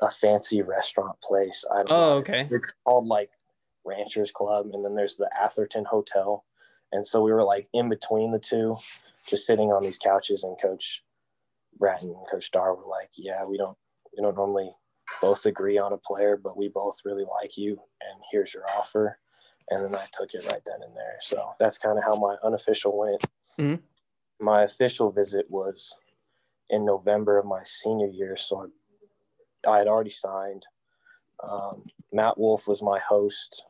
a 0.00 0.10
fancy 0.10 0.62
restaurant 0.62 1.20
place. 1.20 1.64
I 1.70 1.76
don't 1.78 1.92
Oh, 1.92 1.96
know. 1.96 2.12
okay. 2.18 2.48
It's 2.50 2.72
called 2.84 3.06
like 3.06 3.30
Ranchers 3.84 4.32
Club, 4.32 4.70
and 4.72 4.82
then 4.84 4.94
there's 4.94 5.16
the 5.16 5.28
Atherton 5.38 5.84
Hotel. 5.84 6.44
And 6.92 7.04
so 7.04 7.22
we 7.22 7.32
were 7.32 7.44
like 7.44 7.68
in 7.72 7.88
between 7.88 8.30
the 8.32 8.38
two, 8.38 8.76
just 9.26 9.46
sitting 9.46 9.70
on 9.72 9.82
these 9.82 9.98
couches. 9.98 10.44
And 10.44 10.60
Coach 10.60 11.04
Bratton 11.78 12.10
and 12.10 12.26
Coach 12.30 12.44
Starr 12.44 12.74
were 12.74 12.86
like, 12.88 13.10
"Yeah, 13.16 13.44
we 13.44 13.56
don't 13.56 13.76
we 14.16 14.22
don't 14.22 14.34
normally 14.36 14.72
both 15.20 15.46
agree 15.46 15.78
on 15.78 15.92
a 15.92 15.98
player, 15.98 16.36
but 16.36 16.56
we 16.56 16.68
both 16.68 16.98
really 17.04 17.24
like 17.24 17.56
you, 17.56 17.80
and 18.00 18.20
here's 18.30 18.52
your 18.54 18.64
offer." 18.68 19.18
And 19.70 19.84
then 19.84 19.94
I 19.94 20.06
took 20.12 20.34
it 20.34 20.44
right 20.46 20.62
then 20.66 20.82
and 20.82 20.96
there. 20.96 21.16
So 21.20 21.52
that's 21.60 21.78
kind 21.78 21.96
of 21.96 22.02
how 22.04 22.16
my 22.16 22.36
unofficial 22.42 22.96
went. 22.98 23.24
Mhm. 23.56 23.80
My 24.40 24.64
official 24.64 25.12
visit 25.12 25.48
was 25.48 25.94
in 26.70 26.84
November 26.84 27.38
of 27.38 27.46
my 27.46 27.62
senior 27.62 28.08
year, 28.08 28.36
so 28.36 28.68
I, 29.68 29.78
had 29.78 29.86
already 29.86 30.10
signed. 30.10 30.66
Um, 31.42 31.84
Matt 32.12 32.36
Wolff 32.38 32.66
was 32.66 32.82
my 32.82 32.98
host. 32.98 33.64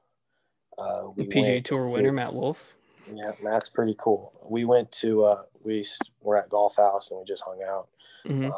Uh, 0.79 1.03
The 1.17 1.25
we 1.25 1.27
PGA 1.27 1.61
Tour 1.65 1.85
to- 1.87 1.91
winner, 1.93 2.13
Matt 2.13 2.33
Wolff. 2.35 2.77
Yeah, 3.15 3.33
that's 3.43 3.69
pretty 3.69 3.97
cool. 3.99 4.33
We 4.49 4.65
went 4.65 4.91
to 4.93 5.25
uh, 5.25 5.43
we 5.63 5.85
were 6.21 6.37
at 6.37 6.49
Golf 6.49 6.77
House 6.77 7.11
and 7.11 7.19
we 7.19 7.25
just 7.25 7.45
hung 7.45 7.63
out. 7.67 7.89
hmm 8.27 8.49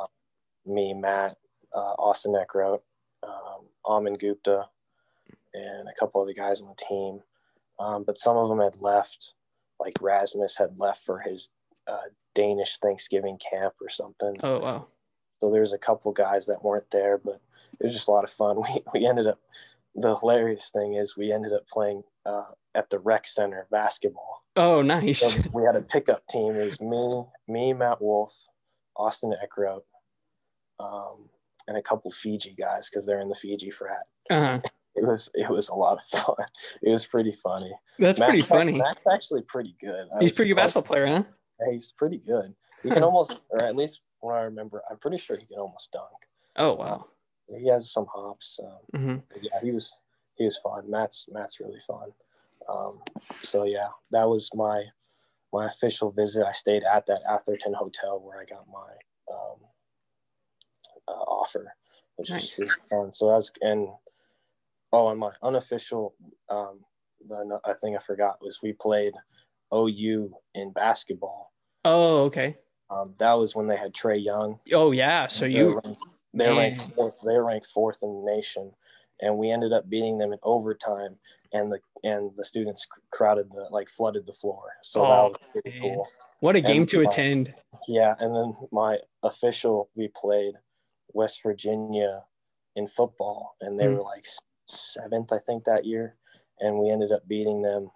Me, 0.65 0.95
Matt, 0.95 1.37
uh, 1.75 1.95
Austin 1.99 2.35
Eckroat, 2.35 2.81
um, 3.23 3.67
Aman 3.85 4.15
Gupta, 4.15 4.69
and 5.55 5.89
a 5.89 5.95
couple 5.99 6.21
of 6.21 6.29
the 6.29 6.35
guys 6.35 6.63
on 6.63 6.69
the 6.69 6.85
team. 6.85 7.21
Um, 7.81 8.05
but 8.05 8.19
some 8.19 8.37
of 8.37 8.49
them 8.49 8.61
had 8.61 8.81
left, 8.81 9.35
like 9.81 9.95
Rasmus 10.01 10.57
had 10.57 10.79
left 10.79 11.05
for 11.05 11.19
his 11.19 11.51
uh, 11.89 12.09
Danish 12.35 12.79
Thanksgiving 12.79 13.39
camp 13.39 13.75
or 13.81 13.89
something. 13.89 14.37
Oh 14.43 14.61
wow. 14.61 14.87
So 15.41 15.51
there's 15.51 15.73
a 15.73 15.79
couple 15.79 16.13
guys 16.13 16.47
that 16.47 16.63
weren't 16.63 16.89
there, 16.93 17.19
but 17.19 17.41
it 17.81 17.83
was 17.83 17.95
just 17.95 18.07
a 18.07 18.13
lot 18.13 18.25
of 18.25 18.31
fun. 18.31 18.57
We 18.63 19.01
we 19.01 19.07
ended 19.07 19.27
up 19.27 19.41
the 19.95 20.17
hilarious 20.17 20.71
thing 20.71 20.95
is 20.95 21.17
we 21.17 21.33
ended 21.33 21.53
up 21.53 21.69
playing 21.69 22.05
uh, 22.25 22.45
at 22.75 22.91
the 22.91 22.99
rec 22.99 23.27
center 23.27 23.67
basketball. 23.71 24.45
Oh 24.57 24.83
nice. 24.83 25.21
So 25.21 25.43
we 25.53 25.65
had 25.65 25.77
a 25.77 25.83
pickup 25.83 26.27
team. 26.29 26.57
It 26.57 26.65
was 26.65 26.81
me, 26.81 27.25
me, 27.49 27.73
Matt 27.73 28.01
Wolff, 28.01 28.35
Austin 28.97 29.35
Eckroat, 29.45 29.83
um, 30.79 31.29
and 31.69 31.77
a 31.77 31.83
couple 31.83 32.11
Fiji 32.11 32.55
guys 32.59 32.91
because 32.91 33.07
they're 33.07 33.21
in 33.21 33.29
the 33.29 33.35
Fiji 33.35 33.71
frat. 33.71 34.07
Uh-huh. 34.31 34.61
It 34.95 35.07
was 35.07 35.31
it 35.33 35.49
was 35.49 35.71
a 35.71 35.75
lot 35.75 35.97
of 35.97 36.05
fun. 36.05 36.37
It 36.83 36.91
was 36.91 37.07
pretty 37.07 37.33
funny. 37.33 37.73
That's 37.99 38.19
pretty 38.19 38.43
funny. 38.43 38.73
Matt's 38.73 39.01
actually 39.11 39.41
pretty 39.41 39.75
good. 39.81 40.07
I 40.15 40.21
He's 40.21 40.33
pretty 40.33 40.51
good 40.51 40.57
basketball 40.57 40.83
player, 40.83 41.07
huh? 41.07 41.23
yeah, 41.61 41.73
He's 41.73 41.93
pretty 41.93 42.19
good. 42.19 42.55
He 42.83 42.91
can 42.91 43.03
almost, 43.03 43.41
or 43.49 43.65
at 43.65 43.75
least 43.75 44.03
when 44.21 44.37
I 44.37 44.43
remember, 44.43 44.83
I'm 44.91 44.99
pretty 44.99 45.17
sure 45.17 45.39
he 45.39 45.47
can 45.47 45.57
almost 45.59 45.93
dunk. 45.93 46.11
Oh 46.57 46.75
wow. 46.75 47.07
He 47.59 47.69
has 47.69 47.91
some 47.91 48.05
hops. 48.13 48.61
Um, 48.63 49.01
hmm 49.01 49.17
yeah, 49.41 49.61
he 49.63 49.71
was 49.71 49.95
he 50.35 50.45
was 50.45 50.59
fun. 50.59 50.91
Matt's 50.91 51.25
Matt's 51.33 51.59
really 51.59 51.81
fun. 51.81 52.11
Um, 52.69 53.01
so 53.43 53.65
yeah, 53.65 53.89
that 54.11 54.29
was 54.29 54.51
my 54.55 54.85
my 55.53 55.67
official 55.67 56.11
visit. 56.13 56.47
I 56.47 56.53
stayed 56.53 56.83
at 56.85 57.07
that 57.07 57.23
Atherton 57.29 57.75
hotel 57.75 58.21
where 58.21 58.41
I 58.41 58.45
got 58.45 58.67
my 58.73 59.35
um, 59.35 59.59
uh, 61.09 61.13
offer, 61.13 61.75
which 62.17 62.31
Nice. 62.31 62.57
was 62.59 62.79
fun. 62.91 63.13
So 63.13 63.27
that 63.29 63.35
was 63.37 63.53
and 63.61 63.89
Oh, 64.93 65.09
and 65.09 65.19
my 65.19 65.33
unofficial, 65.43 66.15
um, 66.51 66.81
the 67.27 67.59
I 67.65 67.73
think 67.73 67.97
I 67.97 68.01
forgot 68.01 68.37
was 68.43 68.61
we 68.63 68.75
played 68.75 69.15
OU 69.75 70.35
in 70.55 70.73
basketball. 70.73 71.53
Oh, 71.85 72.25
okay. 72.25 72.59
Um, 72.91 73.15
that 73.19 73.33
was 73.33 73.57
when 73.57 73.67
they 73.67 73.77
had 73.77 73.95
Trae 73.95 74.23
Young. 74.23 74.61
Oh 74.73 74.91
yeah, 74.93 75.29
so 75.29 75.47
you 75.47 75.81
they 76.35 76.51
ranked 76.51 76.93
fourth, 76.95 77.15
they 77.25 77.39
ranked 77.39 77.69
fourth 77.69 78.03
in 78.03 78.13
the 78.13 78.31
nation, 78.31 78.71
and 79.21 79.39
we 79.39 79.51
ended 79.51 79.73
up 79.73 79.89
beating 79.89 80.19
them 80.19 80.33
in 80.33 80.39
overtime. 80.43 81.17
And 81.55 81.71
the 81.71 81.79
and 82.03 82.31
the 82.37 82.45
students 82.45 82.87
crowded 83.11 83.51
the 83.53 83.67
like 83.71 83.91
flooded 83.91 84.27
the 84.27 84.33
floor. 84.33 84.73
So 84.83 85.05
oh, 85.05 85.09
that 85.09 85.23
was 85.23 85.63
pretty 85.63 85.81
cool. 85.81 86.07
What 86.41 86.57
a 86.57 86.61
game 86.61 86.83
and, 86.83 86.89
to 86.89 87.01
attend! 87.03 87.55
Yeah, 87.87 88.15
and 88.19 88.35
then 88.35 88.57
my 88.73 88.99
official 89.23 89.91
we 89.95 90.09
played 90.17 90.55
West 91.13 91.43
Virginia 91.43 92.23
in 92.77 92.87
football, 92.87 93.57
and 93.61 93.79
they 93.79 93.85
mm. 93.85 93.97
were 93.97 94.03
like 94.03 94.25
seventh, 94.67 95.33
I 95.33 95.39
think, 95.39 95.65
that 95.65 95.85
year, 95.85 96.17
and 96.61 96.79
we 96.79 96.91
ended 96.91 97.13
up 97.13 97.27
beating 97.29 97.63
them. 97.63 97.91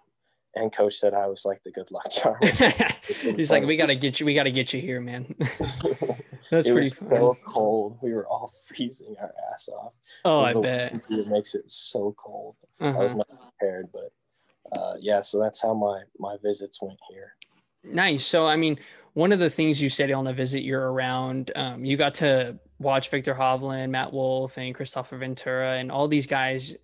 And 0.55 0.71
coach 0.71 0.95
said 0.95 1.13
I 1.13 1.27
was 1.27 1.45
like 1.45 1.61
the 1.63 1.71
good 1.71 1.91
luck 1.91 2.09
charm. 2.09 2.37
He's 3.21 3.51
like, 3.51 3.65
"We 3.65 3.75
gotta 3.75 3.95
get 3.95 4.19
you. 4.19 4.25
We 4.25 4.33
gotta 4.33 4.51
get 4.51 4.73
you 4.73 4.81
here, 4.81 5.01
man." 5.01 5.35
That's 6.49 6.67
it 6.67 6.73
pretty. 6.73 6.89
Was 6.89 7.09
so 7.09 7.37
cold. 7.45 7.97
We 8.01 8.13
were 8.13 8.27
all 8.27 8.51
freezing 8.67 9.15
our 9.19 9.33
ass 9.53 9.69
off. 9.69 9.93
Oh, 10.25 10.41
I 10.41 10.53
bet 10.53 11.01
it 11.09 11.27
makes 11.27 11.55
it 11.55 11.69
so 11.69 12.15
cold. 12.17 12.55
Uh-huh. 12.79 12.97
I 12.97 13.03
was 13.03 13.13
uh-huh. 13.13 13.23
not 13.29 13.41
prepared, 13.41 13.89
but 13.91 14.79
uh, 14.79 14.95
yeah. 14.99 15.21
So 15.21 15.39
that's 15.39 15.61
how 15.61 15.73
my 15.73 16.03
my 16.19 16.37
visits 16.43 16.81
went 16.81 16.99
here. 17.09 17.35
Nice. 17.83 18.25
So 18.25 18.45
I 18.45 18.55
mean, 18.55 18.79
one 19.13 19.31
of 19.31 19.39
the 19.39 19.49
things 19.49 19.81
you 19.81 19.89
said 19.89 20.11
on 20.11 20.25
the 20.25 20.33
visit 20.33 20.63
you're 20.63 20.91
around, 20.91 21.51
um, 21.55 21.83
you 21.83 21.97
got 21.97 22.13
to 22.15 22.57
watch 22.79 23.09
Viktor 23.09 23.33
Hovland, 23.33 23.89
Matt 23.89 24.13
Wolff, 24.13 24.57
and 24.57 24.75
Kristoffer 24.75 25.19
Ventura, 25.19 25.77
and 25.77 25.91
all 25.91 26.07
these 26.07 26.27
guys 26.27 26.75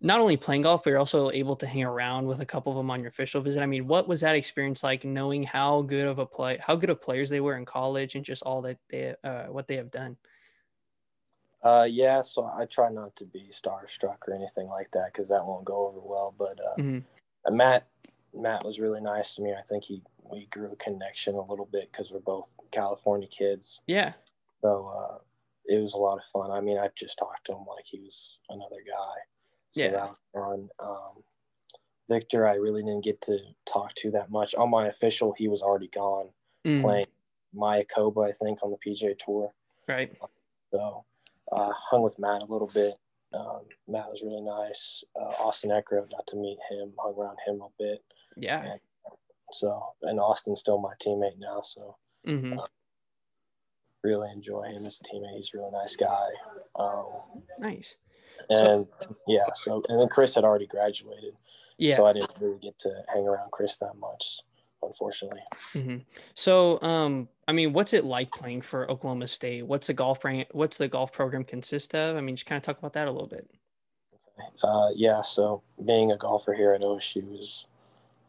not 0.00 0.20
only 0.20 0.36
playing 0.36 0.62
golf, 0.62 0.82
but 0.82 0.90
you're 0.90 0.98
also 0.98 1.30
able 1.30 1.56
to 1.56 1.66
hang 1.66 1.84
around 1.84 2.26
with 2.26 2.40
a 2.40 2.46
couple 2.46 2.72
of 2.72 2.76
them 2.76 2.90
on 2.90 3.00
your 3.00 3.10
official 3.10 3.42
visit. 3.42 3.62
I 3.62 3.66
mean, 3.66 3.86
what 3.86 4.08
was 4.08 4.20
that 4.22 4.34
experience 4.34 4.82
like 4.82 5.04
knowing 5.04 5.44
how 5.44 5.82
good 5.82 6.06
of 6.06 6.18
a 6.18 6.26
play, 6.26 6.58
how 6.60 6.76
good 6.76 6.90
of 6.90 7.02
players 7.02 7.28
they 7.28 7.40
were 7.40 7.56
in 7.56 7.66
college 7.66 8.14
and 8.14 8.24
just 8.24 8.42
all 8.42 8.62
that 8.62 8.78
they, 8.88 9.14
uh, 9.22 9.44
what 9.44 9.68
they 9.68 9.76
have 9.76 9.90
done? 9.90 10.16
Uh, 11.62 11.86
yeah, 11.88 12.22
so 12.22 12.44
I 12.44 12.64
try 12.64 12.88
not 12.90 13.14
to 13.16 13.26
be 13.26 13.50
starstruck 13.50 14.26
or 14.26 14.34
anything 14.34 14.68
like 14.68 14.90
that 14.92 15.12
because 15.12 15.28
that 15.28 15.44
won't 15.44 15.66
go 15.66 15.88
over 15.88 16.00
well. 16.00 16.34
But 16.38 16.58
uh, 16.58 16.80
mm-hmm. 16.80 17.56
Matt, 17.56 17.86
Matt 18.34 18.64
was 18.64 18.80
really 18.80 19.02
nice 19.02 19.34
to 19.34 19.42
me. 19.42 19.52
I 19.52 19.62
think 19.68 19.84
he 19.84 20.02
we 20.30 20.46
grew 20.46 20.72
a 20.72 20.76
connection 20.76 21.34
a 21.34 21.44
little 21.44 21.68
bit 21.70 21.90
because 21.92 22.12
we're 22.12 22.20
both 22.20 22.48
California 22.70 23.28
kids. 23.28 23.82
Yeah. 23.86 24.12
So 24.62 24.92
uh, 24.96 25.18
it 25.66 25.80
was 25.80 25.94
a 25.94 25.98
lot 25.98 26.18
of 26.18 26.24
fun. 26.32 26.50
I 26.50 26.60
mean, 26.60 26.78
I 26.78 26.88
just 26.96 27.18
talked 27.18 27.46
to 27.46 27.52
him 27.52 27.64
like 27.68 27.84
he 27.84 28.00
was 28.00 28.38
another 28.48 28.82
guy. 28.86 29.20
So 29.70 29.82
yeah. 29.82 29.90
that 29.90 30.10
was 30.10 30.16
fun. 30.34 30.68
Um, 30.78 31.22
Viktor, 32.08 32.46
I 32.46 32.54
really 32.54 32.82
didn't 32.82 33.04
get 33.04 33.20
to 33.22 33.38
talk 33.66 33.94
to 33.96 34.10
that 34.12 34.30
much. 34.30 34.54
On 34.56 34.68
my 34.68 34.88
official, 34.88 35.32
he 35.36 35.48
was 35.48 35.62
already 35.62 35.88
gone 35.88 36.28
mm. 36.66 36.80
playing 36.80 37.06
Mayakoba, 37.56 38.28
I 38.28 38.32
think, 38.32 38.58
on 38.62 38.70
the 38.70 38.76
PGA 38.84 39.16
Tour. 39.16 39.52
Right. 39.88 40.12
So 40.72 41.04
uh, 41.52 41.70
hung 41.72 42.02
with 42.02 42.18
Matt 42.18 42.42
a 42.42 42.46
little 42.46 42.70
bit. 42.72 42.94
Um, 43.32 43.60
Matt 43.86 44.10
was 44.10 44.22
really 44.22 44.40
nice. 44.40 45.04
Uh, 45.20 45.32
Austin 45.42 45.70
Eckroat, 45.70 46.10
got 46.10 46.26
to 46.28 46.36
meet 46.36 46.58
him, 46.68 46.92
hung 46.98 47.14
around 47.16 47.38
him 47.46 47.60
a 47.60 47.68
bit. 47.78 48.02
Yeah. 48.36 48.64
And 48.64 48.80
so, 49.52 49.80
and 50.02 50.18
Austin's 50.18 50.60
still 50.60 50.80
my 50.80 50.94
teammate 51.04 51.38
now. 51.38 51.60
So, 51.62 51.96
mm-hmm. 52.26 52.58
uh, 52.58 52.66
really 54.02 54.30
enjoy 54.32 54.64
him 54.64 54.84
as 54.84 55.00
a 55.00 55.04
teammate. 55.04 55.36
He's 55.36 55.52
a 55.54 55.58
really 55.58 55.70
nice 55.72 55.96
guy. 55.96 56.28
Um, 56.76 57.06
nice. 57.58 57.96
And 58.48 58.86
so, 59.02 59.16
yeah, 59.26 59.44
so 59.54 59.82
and 59.88 60.00
then 60.00 60.08
Chris 60.08 60.34
had 60.34 60.44
already 60.44 60.66
graduated. 60.66 61.34
Yeah. 61.78 61.96
So 61.96 62.06
I 62.06 62.12
didn't 62.12 62.32
really 62.40 62.58
get 62.58 62.78
to 62.80 63.02
hang 63.12 63.26
around 63.26 63.50
Chris 63.50 63.76
that 63.78 63.96
much, 63.98 64.40
unfortunately. 64.82 65.40
Mm-hmm. 65.74 65.96
So, 66.34 66.80
um, 66.82 67.28
I 67.48 67.52
mean, 67.52 67.72
what's 67.72 67.92
it 67.92 68.04
like 68.04 68.30
playing 68.30 68.62
for 68.62 68.90
Oklahoma 68.90 69.28
State? 69.28 69.66
What's 69.66 69.86
the 69.86 69.94
golf 69.94 70.20
brand, 70.20 70.46
What's 70.52 70.76
the 70.76 70.88
golf 70.88 71.12
program 71.12 71.44
consist 71.44 71.94
of? 71.94 72.16
I 72.16 72.20
mean, 72.20 72.36
just 72.36 72.46
kind 72.46 72.58
of 72.58 72.62
talk 72.62 72.78
about 72.78 72.92
that 72.94 73.08
a 73.08 73.10
little 73.10 73.26
bit. 73.26 73.48
Uh, 74.62 74.90
yeah. 74.94 75.22
So 75.22 75.62
being 75.84 76.12
a 76.12 76.16
golfer 76.16 76.52
here 76.52 76.72
at 76.72 76.80
OSU 76.80 77.38
is 77.38 77.66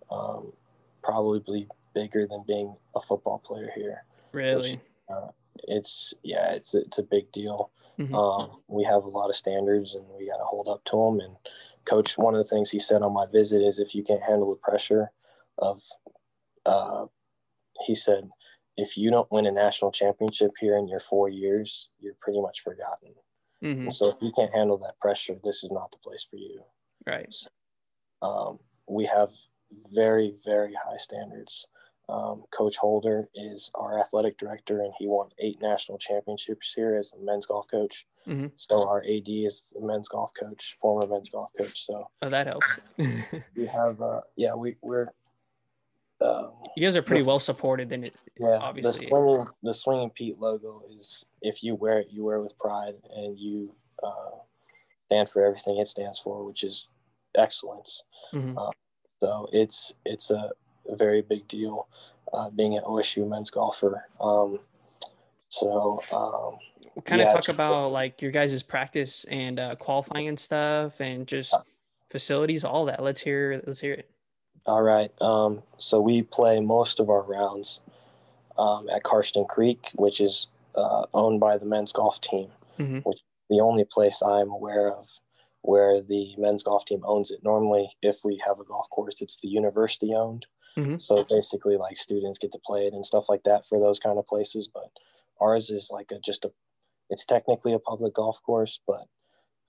um, 0.10 0.52
probably 1.04 1.68
bigger 1.94 2.28
than 2.28 2.44
being 2.48 2.76
a 2.96 3.00
football 3.00 3.40
player 3.40 3.72
here. 3.76 4.04
Really? 4.32 4.72
Which, 4.72 4.80
uh, 5.10 5.28
it's 5.64 6.14
yeah, 6.24 6.54
it's 6.54 6.74
it's 6.74 6.98
a 6.98 7.04
big 7.04 7.32
deal. 7.32 7.72
Mm-hmm. 8.00 8.16
Um, 8.16 8.62
we 8.68 8.84
have 8.84 9.04
a 9.04 9.10
lot 9.10 9.30
of 9.30 9.36
standards, 9.36 9.96
and 9.96 10.06
we 10.18 10.28
got 10.28 10.38
to 10.38 10.44
hold 10.44 10.68
up 10.68 10.84
to 10.86 10.92
them. 10.92 11.20
And 11.20 11.36
coach, 11.86 12.18
one 12.18 12.36
of 12.36 12.44
the 12.44 12.50
things 12.50 12.72
he 12.72 12.80
said 12.80 13.02
on 13.02 13.14
my 13.14 13.26
visit 13.32 13.62
is, 13.62 13.80
if 13.80 13.94
you 13.94 14.04
can't 14.04 14.24
handle 14.24 14.50
the 14.50 14.56
pressure 14.56 15.12
of, 15.58 15.82
uh, 16.66 17.06
he 17.82 17.94
said, 17.94 18.30
if 18.78 18.98
you 18.98 19.12
don't 19.12 19.32
win 19.32 19.46
a 19.46 19.52
national 19.52 19.92
championship 19.92 20.52
here 20.60 20.78
in 20.78 20.88
your 20.88 21.00
four 21.00 21.30
years, 21.30 21.90
you're 22.00 22.16
pretty 22.22 22.42
much 22.42 22.62
forgotten. 22.62 23.14
Mm-hmm. 23.64 23.90
So 23.90 24.10
if 24.10 24.16
you 24.22 24.32
can't 24.36 24.54
handle 24.54 24.78
that 24.80 25.00
pressure, 25.00 25.36
this 25.44 25.64
is 25.64 25.72
not 25.72 25.92
the 25.92 25.98
place 25.98 26.26
for 26.30 26.38
you. 26.38 26.64
Right. 27.06 27.28
So, 27.30 27.50
um, 28.22 28.60
we 28.88 29.06
have 29.06 29.30
very, 29.92 30.36
very 30.44 30.74
high 30.74 30.98
standards. 30.98 31.68
Um, 32.10 32.44
Coach 32.52 32.76
Holder 32.78 33.30
is 33.36 33.72
our 33.76 34.00
athletic 34.00 34.38
director, 34.38 34.82
and 34.82 34.92
he 34.98 35.08
won 35.08 35.30
eight 35.40 35.62
national 35.62 35.98
championships 35.98 36.74
here 36.74 36.98
as 36.98 37.14
a 37.14 37.24
men's 37.24 37.46
golf 37.46 37.68
coach. 37.70 38.06
Mm-hmm. 38.28 38.48
So 38.58 38.84
our 38.88 39.02
AD 39.02 39.28
is 39.28 39.74
a 39.82 39.86
men's 39.86 40.10
golf 40.10 40.32
coach, 40.38 40.76
former 40.80 41.08
men's 41.08 41.30
golf 41.30 41.52
coach. 41.58 41.86
So 41.86 42.10
oh, 42.22 42.30
that 42.30 42.48
helps. 42.48 42.80
we 42.98 43.66
have, 43.66 44.02
uh, 44.02 44.22
yeah, 44.36 44.54
we 44.54 44.76
we're. 44.82 45.08
Um, 46.20 46.52
you 46.76 46.86
guys 46.86 46.96
are 46.96 47.02
pretty 47.02 47.24
the, 47.24 47.28
well 47.28 47.40
supported. 47.40 47.90
Then 47.90 48.04
it, 48.04 48.18
yeah, 48.40 48.58
obviously. 48.62 49.06
the 49.06 49.08
swinging 49.08 49.46
the 49.64 49.74
swinging 49.74 50.10
Pete 50.10 50.40
logo 50.40 50.84
is 50.94 51.26
if 51.42 51.64
you 51.64 51.76
wear 51.76 52.00
it, 52.00 52.08
you 52.12 52.24
wear 52.26 52.38
it 52.38 52.44
with 52.44 52.58
pride, 52.60 52.96
and 53.16 53.40
you 53.40 53.74
uh, 54.04 54.38
stand 55.08 55.30
for 55.30 55.46
everything 55.46 55.78
it 55.78 55.88
stands 55.88 56.20
for, 56.20 56.44
which 56.44 56.64
is 56.64 56.90
excellence. 57.38 58.04
Mm-hmm. 58.34 58.58
Uh, 58.58 58.72
so 59.20 59.48
it's 59.52 59.94
it's 60.06 60.32
a, 60.32 60.50
a 60.88 60.96
very 60.96 61.22
big 61.22 61.48
deal 61.48 61.88
uh, 62.34 62.50
being 62.50 62.78
an 62.78 62.84
OSU 62.84 63.28
men's 63.28 63.50
golfer. 63.50 64.06
Um, 64.20 64.60
so 65.50 66.02
um, 66.14 66.58
we'll 66.96 67.04
kind 67.04 67.22
of 67.22 67.28
yeah, 67.28 67.34
talk 67.34 67.50
about 67.50 67.92
like 67.92 68.22
your 68.22 68.32
guys' 68.32 68.64
practice 68.64 69.26
and 69.26 69.60
uh, 69.60 69.76
qualifying 69.76 70.28
and 70.28 70.40
stuff, 70.40 71.00
and 71.00 71.28
just 71.28 71.54
facilities, 72.10 72.64
all 72.64 72.86
that. 72.86 73.04
Let's 73.04 73.22
hear 73.22 73.62
let's 73.66 73.80
hear 73.80 73.94
it. 73.94 74.10
All 74.66 74.82
right. 74.82 75.12
Um, 75.22 75.64
so 75.78 76.00
we 76.00 76.22
play 76.22 76.60
most 76.60 77.00
of 77.00 77.10
our 77.10 77.24
rounds 77.24 77.80
um, 78.58 78.88
at 78.90 79.04
Karsten 79.04 79.46
Creek, 79.46 79.90
which 79.96 80.22
is 80.22 80.48
uh, 80.76 81.06
owned 81.14 81.40
by 81.40 81.58
the 81.58 81.66
men's 81.66 81.92
golf 81.92 82.22
team, 82.22 82.48
mm-hmm. 82.80 83.00
which 83.00 83.18
is 83.18 83.24
the 83.50 83.60
only 83.60 83.84
place 83.84 84.22
I'm 84.22 84.52
aware 84.52 84.92
of 84.92 85.08
where 85.64 86.02
the 86.02 86.36
men's 86.38 86.64
golf 86.64 86.86
team 86.86 87.02
owns 87.04 87.32
it. 87.32 87.44
Normally, 87.44 87.90
if 88.02 88.24
we 88.24 88.42
have 88.46 88.60
a 88.60 88.64
golf 88.64 88.90
course, 88.90 89.22
it's 89.22 89.40
the 89.40 89.48
university 89.48 90.14
owned. 90.14 90.46
Mm-hmm. 90.78 90.98
So 90.98 91.26
basically, 91.30 91.78
like 91.78 91.98
students 91.98 92.38
get 92.38 92.52
to 92.54 92.60
play 92.66 92.88
it 92.88 92.94
and 92.94 93.06
stuff 93.06 93.26
like 93.30 93.44
that 93.44 93.66
for 93.66 93.80
those 93.80 94.00
kind 94.00 94.18
of 94.18 94.28
places. 94.28 94.70
But 94.74 94.90
ours 95.40 95.70
is 95.70 95.90
like 95.92 96.12
a 96.12 96.20
just 96.20 96.46
a, 96.46 96.52
it's 97.10 97.26
technically 97.26 97.74
a 97.74 97.80
public 97.80 98.14
golf 98.14 98.42
course, 98.44 98.80
but 98.88 99.06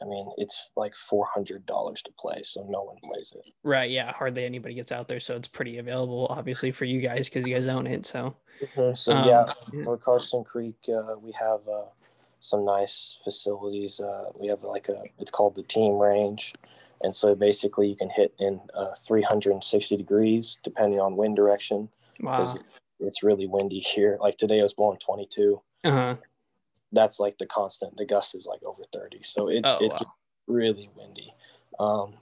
I 0.03 0.05
mean, 0.05 0.29
it's 0.37 0.71
like 0.77 0.95
four 0.95 1.27
hundred 1.33 1.65
dollars 1.67 2.03
to 2.03 2.13
play, 2.19 2.43
so 2.43 2.67
no 2.69 2.83
one 2.83 2.97
plays 3.05 3.33
it. 3.37 3.53
Right? 3.63 3.91
Yeah, 3.91 4.13
hardly 4.13 4.45
anybody 4.45 4.75
gets 4.75 4.91
out 4.91 5.09
there, 5.09 5.21
so 5.21 5.37
it's 5.37 5.49
pretty 5.49 5.79
available, 5.79 6.27
obviously, 6.31 6.73
for 6.73 6.85
you 6.85 7.01
guys 7.01 7.29
because 7.29 7.47
you 7.47 7.55
guys 7.55 7.69
own 7.69 7.87
it. 7.87 8.05
So, 8.05 8.35
mm-hmm. 8.61 8.95
so 8.95 9.13
um, 9.13 9.29
yeah, 9.29 9.47
for 9.85 9.97
Karsten 9.97 10.45
Creek, 10.45 10.77
uh, 10.89 11.15
we 11.21 11.33
have 11.39 11.61
uh, 11.69 11.85
some 12.41 12.65
nice 12.65 13.19
facilities. 13.23 14.01
Uh, 14.01 14.25
we 14.35 14.49
have 14.49 14.65
like 14.65 14.89
a, 14.89 15.05
it's 15.19 15.31
called 15.31 15.55
the 15.55 15.63
team 15.63 15.99
range. 15.99 16.55
And 17.03 17.15
so 17.15 17.35
basically 17.35 17.89
you 17.89 17.97
can 17.97 18.11
hit 18.11 18.35
in 18.39 18.61
uh, 18.75 18.95
360 18.95 19.97
degrees 19.97 20.59
depending 20.63 21.01
on 21.01 21.17
wind 21.17 21.37
direction. 21.37 21.89
Wow. 22.21 22.55
It's 23.01 23.23
really 23.23 23.47
windy 23.47 23.81
here. 23.81 24.19
Like 24.21 24.37
today 24.37 24.61
it 24.61 24.63
was 24.63 24.75
blowing 24.75 24.99
22. 24.99 25.61
Uh-huh. 25.85 26.17
That's 26.93 27.19
like 27.19 27.39
the 27.39 27.47
constant. 27.47 27.97
The 27.97 28.07
gust 28.07 28.35
is 28.35 28.47
like 28.47 28.63
over 28.63 28.83
30. 28.93 29.23
So 29.23 29.49
it, 29.49 29.63
oh, 29.65 29.79
it's 29.81 30.03
wow. 30.03 30.13
really 30.47 30.91
windy. 30.97 31.35
Um, 31.81 32.15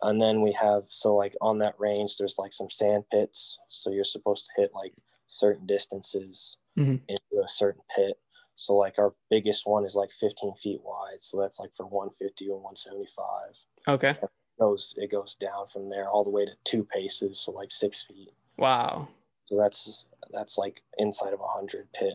and 0.00 0.20
then 0.20 0.40
we 0.40 0.52
have, 0.52 0.84
so 0.86 1.14
like 1.14 1.34
on 1.40 1.58
that 1.58 1.74
range, 1.78 2.16
there's 2.16 2.38
like 2.38 2.52
some 2.52 2.70
sand 2.70 3.04
pits. 3.10 3.58
So 3.68 3.90
you're 3.90 4.04
supposed 4.04 4.46
to 4.46 4.62
hit 4.62 4.70
like 4.74 4.94
certain 5.26 5.66
distances 5.66 6.56
mm-hmm. 6.78 6.96
into 7.08 7.44
a 7.44 7.48
certain 7.48 7.82
pit 7.94 8.16
so 8.56 8.74
like 8.74 8.98
our 8.98 9.14
biggest 9.30 9.66
one 9.66 9.84
is 9.84 9.94
like 9.94 10.12
15 10.12 10.54
feet 10.54 10.80
wide. 10.82 11.18
So 11.20 11.40
that's 11.40 11.58
like 11.58 11.70
for 11.76 11.86
150 11.86 12.48
or 12.48 12.56
175. 12.56 13.56
Okay. 13.88 14.10
It 14.10 14.30
goes 14.58 14.94
it 14.96 15.10
goes 15.10 15.34
down 15.34 15.66
from 15.66 15.90
there 15.90 16.08
all 16.08 16.24
the 16.24 16.30
way 16.30 16.44
to 16.46 16.52
two 16.64 16.84
paces, 16.84 17.40
so 17.40 17.52
like 17.52 17.70
six 17.70 18.02
feet. 18.02 18.30
Wow. 18.56 19.08
So 19.46 19.56
that's 19.56 20.06
that's 20.32 20.56
like 20.58 20.82
inside 20.98 21.32
of 21.32 21.40
a 21.40 21.46
hundred 21.46 21.92
pit, 21.92 22.14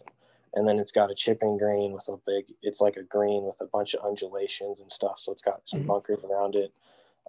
and 0.56 0.68
then 0.68 0.80
it's 0.80 0.92
got 0.92 1.12
a 1.12 1.16
chipping 1.16 1.58
green 1.58 1.92
with 1.92 2.08
a 2.08 2.18
big. 2.26 2.46
It's 2.62 2.82
like 2.82 2.98
a 2.98 3.04
green 3.04 3.44
with 3.44 3.60
a 3.62 3.66
bunch 3.68 3.94
of 3.94 4.04
undulations 4.06 4.80
and 4.80 4.92
stuff. 4.92 5.20
So 5.20 5.32
it's 5.32 5.42
got 5.44 5.68
some 5.68 5.82
Mhm. 5.84 5.88
bunkers 5.88 6.24
around 6.24 6.56
it, 6.56 6.74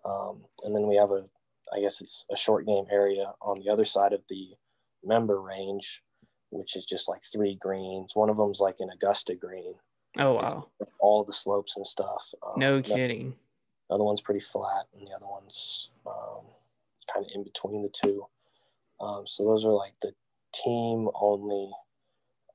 um, 0.04 0.44
and 0.64 0.74
then 0.74 0.86
we 0.86 0.96
have 0.96 1.10
a. 1.10 1.28
I 1.72 1.80
guess 1.80 2.00
it's 2.00 2.26
a 2.32 2.36
short 2.36 2.66
game 2.66 2.86
area 2.90 3.32
on 3.42 3.58
the 3.60 3.68
other 3.70 3.84
side 3.84 4.12
of 4.12 4.22
the 4.28 4.56
member 5.04 5.40
range, 5.40 6.02
which 6.50 6.74
is 6.76 6.84
just 6.84 7.08
like 7.08 7.22
three 7.22 7.54
greens. 7.56 8.16
One 8.16 8.28
of 8.30 8.38
them's 8.38 8.58
like 8.60 8.76
an 8.80 8.90
Augusta 8.90 9.34
green, 9.36 9.74
Oh 10.18 10.36
It's- 10.38 10.54
wow. 10.54 10.68
all 10.98 11.22
the 11.24 11.32
slopes 11.32 11.76
and 11.76 11.86
stuff. 11.86 12.32
Um, 12.42 12.54
No 12.58 12.82
the 13.90 13.96
other 13.96 14.04
one's 14.04 14.20
pretty 14.20 14.40
flat, 14.40 14.86
and 14.96 15.06
the 15.06 15.12
other 15.12 15.26
one's 15.26 15.90
um, 16.06 16.44
kind 17.12 17.26
of 17.26 17.32
in 17.34 17.42
between 17.42 17.82
the 17.82 17.88
two. 17.88 18.24
Um, 19.00 19.26
so 19.26 19.44
those 19.44 19.64
are 19.64 19.72
like 19.72 19.94
the 20.00 20.12
team 20.54 21.08
only 21.20 21.72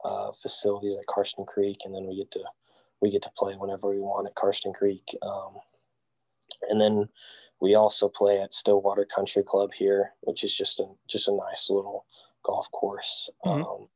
uh, 0.06 0.32
facilities 0.32 0.96
at 0.96 1.06
Karsten 1.08 1.46
Creek, 1.46 1.80
and 1.84 1.94
then 1.94 2.08
we 2.08 2.16
get 2.16 2.32
to 2.32 2.44
we 3.02 3.12
get 3.12 3.22
to 3.24 3.32
play 3.38 3.54
whenever 3.56 3.90
we 3.90 4.00
want 4.00 4.28
at 4.28 4.36
Karsten 4.36 4.72
Creek. 4.72 5.04
Um, 5.22 5.56
and 6.70 6.80
then 6.80 7.10
we 7.60 7.76
also 7.76 8.08
play 8.08 8.40
at 8.40 8.54
Stillwater 8.54 9.06
Country 9.06 9.44
Club 9.44 9.74
here, 9.74 10.14
which 10.22 10.44
is 10.46 10.56
just 10.56 10.80
a 10.80 10.86
just 11.08 11.28
a 11.28 11.36
nice 11.36 11.70
little 11.70 12.06
golf 12.44 12.72
course. 12.72 13.30
Mhm. 13.46 13.66
Um, 13.66 13.90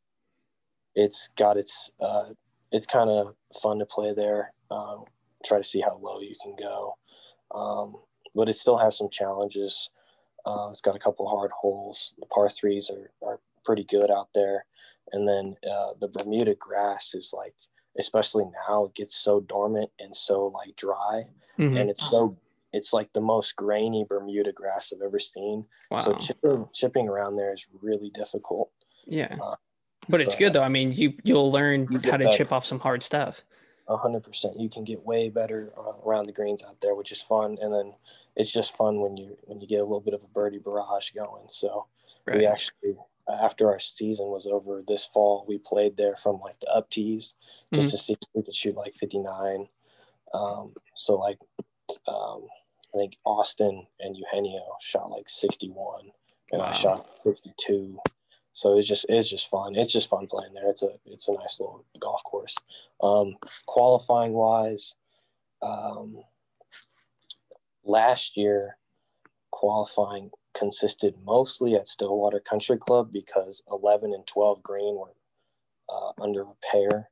it's 0.93 1.30
got 1.38 1.56
its 1.56 1.89
uh, 2.02 2.34
it's 2.73 2.86
kind 2.86 3.10
of 3.10 3.34
fun 3.62 3.80
to 3.80 3.86
play 3.86 4.13
there. 4.13 4.54
Um, 4.69 5.06
try 5.45 5.58
to 5.58 5.63
see 5.63 5.80
how 5.80 5.97
low 6.02 6.19
you 6.19 6.36
can 6.43 6.54
go, 6.58 6.97
um, 7.51 7.95
but 8.35 8.49
it 8.49 8.53
still 8.53 8.77
has 8.77 8.97
some 8.97 9.09
challenges. 9.09 9.89
Uh, 10.45 10.69
it's 10.71 10.81
got 10.81 10.95
a 10.95 10.99
couple 10.99 11.27
hard 11.27 11.51
holes. 11.51 12.13
The 12.19 12.25
par 12.27 12.49
threes 12.49 12.89
are, 12.89 13.12
are 13.27 13.39
pretty 13.65 13.83
good 13.83 14.09
out 14.12 14.29
there, 14.33 14.65
and 15.12 15.27
then 15.27 15.55
uh, 15.69 15.93
the 15.99 16.07
Bermuda 16.07 16.55
grass 16.55 17.13
is 17.13 17.33
like, 17.35 17.53
especially 17.97 18.45
now, 18.67 18.85
it 18.85 18.95
gets 18.95 19.15
so 19.15 19.39
dormant 19.41 19.89
and 19.99 20.15
so 20.15 20.47
like 20.47 20.75
dry, 20.75 21.25
Mhm. 21.57 21.79
and 21.79 21.89
it's 21.89 22.09
so 22.09 22.38
it's 22.71 22.93
like 22.93 23.12
the 23.13 23.21
most 23.21 23.55
grainy 23.55 24.05
Bermuda 24.07 24.51
grass 24.51 24.93
I've 24.95 25.01
ever 25.01 25.17
seen. 25.19 25.65
Wow. 25.89 25.97
So 26.01 26.13
chipping 26.15 26.67
chipping 26.73 27.09
around 27.09 27.35
there 27.35 27.51
is 27.51 27.67
really 27.81 28.12
difficult. 28.12 28.69
yeah. 29.05 29.35
uh, 29.41 29.55
But 30.07 30.21
it's 30.21 30.35
so- 30.35 30.39
good 30.39 30.53
though. 30.53 30.62
I 30.63 30.69
mean, 30.69 30.91
you 30.91 31.13
you'll 31.23 31.51
learn 31.51 31.88
You 31.91 31.99
how 31.99 32.17
to 32.17 32.25
better. 32.25 32.38
chip 32.38 32.51
off 32.53 32.65
some 32.65 32.79
hard 32.79 33.01
stuff. 33.03 33.43
A 33.89 33.97
hundred 33.97 34.23
percent. 34.23 34.60
You 34.60 34.69
can 34.69 34.84
get 34.84 35.04
way 35.04 35.30
better 35.30 35.73
uh, 35.75 35.93
around 36.06 36.28
the 36.28 36.32
greens 36.32 36.63
out 36.63 36.80
there, 36.80 36.93
which 36.93 37.12
is 37.12 37.21
fun. 37.21 37.58
And 37.60 37.73
then 37.73 37.93
it's 38.36 38.52
just 38.52 38.78
fun 38.78 39.02
when 39.02 39.17
you 39.17 39.36
when 39.45 39.60
you 39.60 39.67
get 39.67 39.80
a 39.80 39.84
little 39.84 39.99
bit 39.99 40.13
of 40.13 40.23
a 40.23 40.28
birdie 40.28 40.60
barrage 40.60 41.12
going. 41.12 41.47
So 41.47 41.88
Right. 42.25 42.38
we 42.38 42.45
actually 42.45 42.95
after 43.28 43.67
our 43.69 43.80
season 43.80 44.28
was 44.28 44.45
over 44.47 44.84
this 44.88 45.06
fall, 45.06 45.43
we 45.47 45.58
played 45.58 45.97
there 45.97 46.15
from 46.15 46.39
like 46.39 46.60
the 46.60 46.71
up 46.71 46.89
tees 46.89 47.36
just 47.73 47.88
Mhm. 47.89 47.91
to 47.91 47.97
see 47.97 48.13
if 48.13 48.19
we 48.34 48.43
could 48.43 48.56
shoot 48.56 48.75
like 48.75 48.93
fifty 48.93 49.19
nine. 49.19 49.67
Um, 50.34 50.73
so 50.95 51.15
like 51.15 51.39
um, 52.08 52.47
I 52.93 52.97
think 52.97 53.17
Austin 53.25 53.88
and 53.99 54.15
Eugenio 54.15 54.78
shot 54.82 55.10
like 55.10 55.28
sixty 55.30 55.69
one, 55.69 56.12
and 56.52 56.62
Wow. 56.62 56.67
I 56.67 56.71
shot 56.73 57.10
sixty 57.23 57.54
two. 57.58 57.99
So 58.59 58.77
it's 58.77 58.89
just 58.89 59.05
it's 59.07 59.29
just 59.29 59.49
fun. 59.49 59.73
It's 59.77 59.93
just 59.93 60.09
fun 60.09 60.27
playing 60.27 60.53
there. 60.53 60.67
It's 60.69 60.83
a 60.83 60.89
it's 61.05 61.29
a 61.29 61.33
nice 61.33 61.61
little 61.61 61.85
golf 61.97 62.21
course. 62.25 62.57
Um, 63.01 63.37
qualifying 63.67 64.33
wise, 64.33 64.95
um, 65.61 66.17
last 67.85 68.35
year 68.35 68.75
qualifying 69.51 70.29
consisted 70.53 71.15
mostly 71.23 71.75
at 71.75 71.87
Stillwater 71.87 72.41
Country 72.41 72.77
Club 72.77 73.13
because 73.13 73.63
11 73.71 74.13
and 74.13 74.27
12 74.27 74.61
green 74.61 74.95
were 74.95 75.13
uh, 75.87 76.11
under 76.21 76.43
repair. 76.43 77.09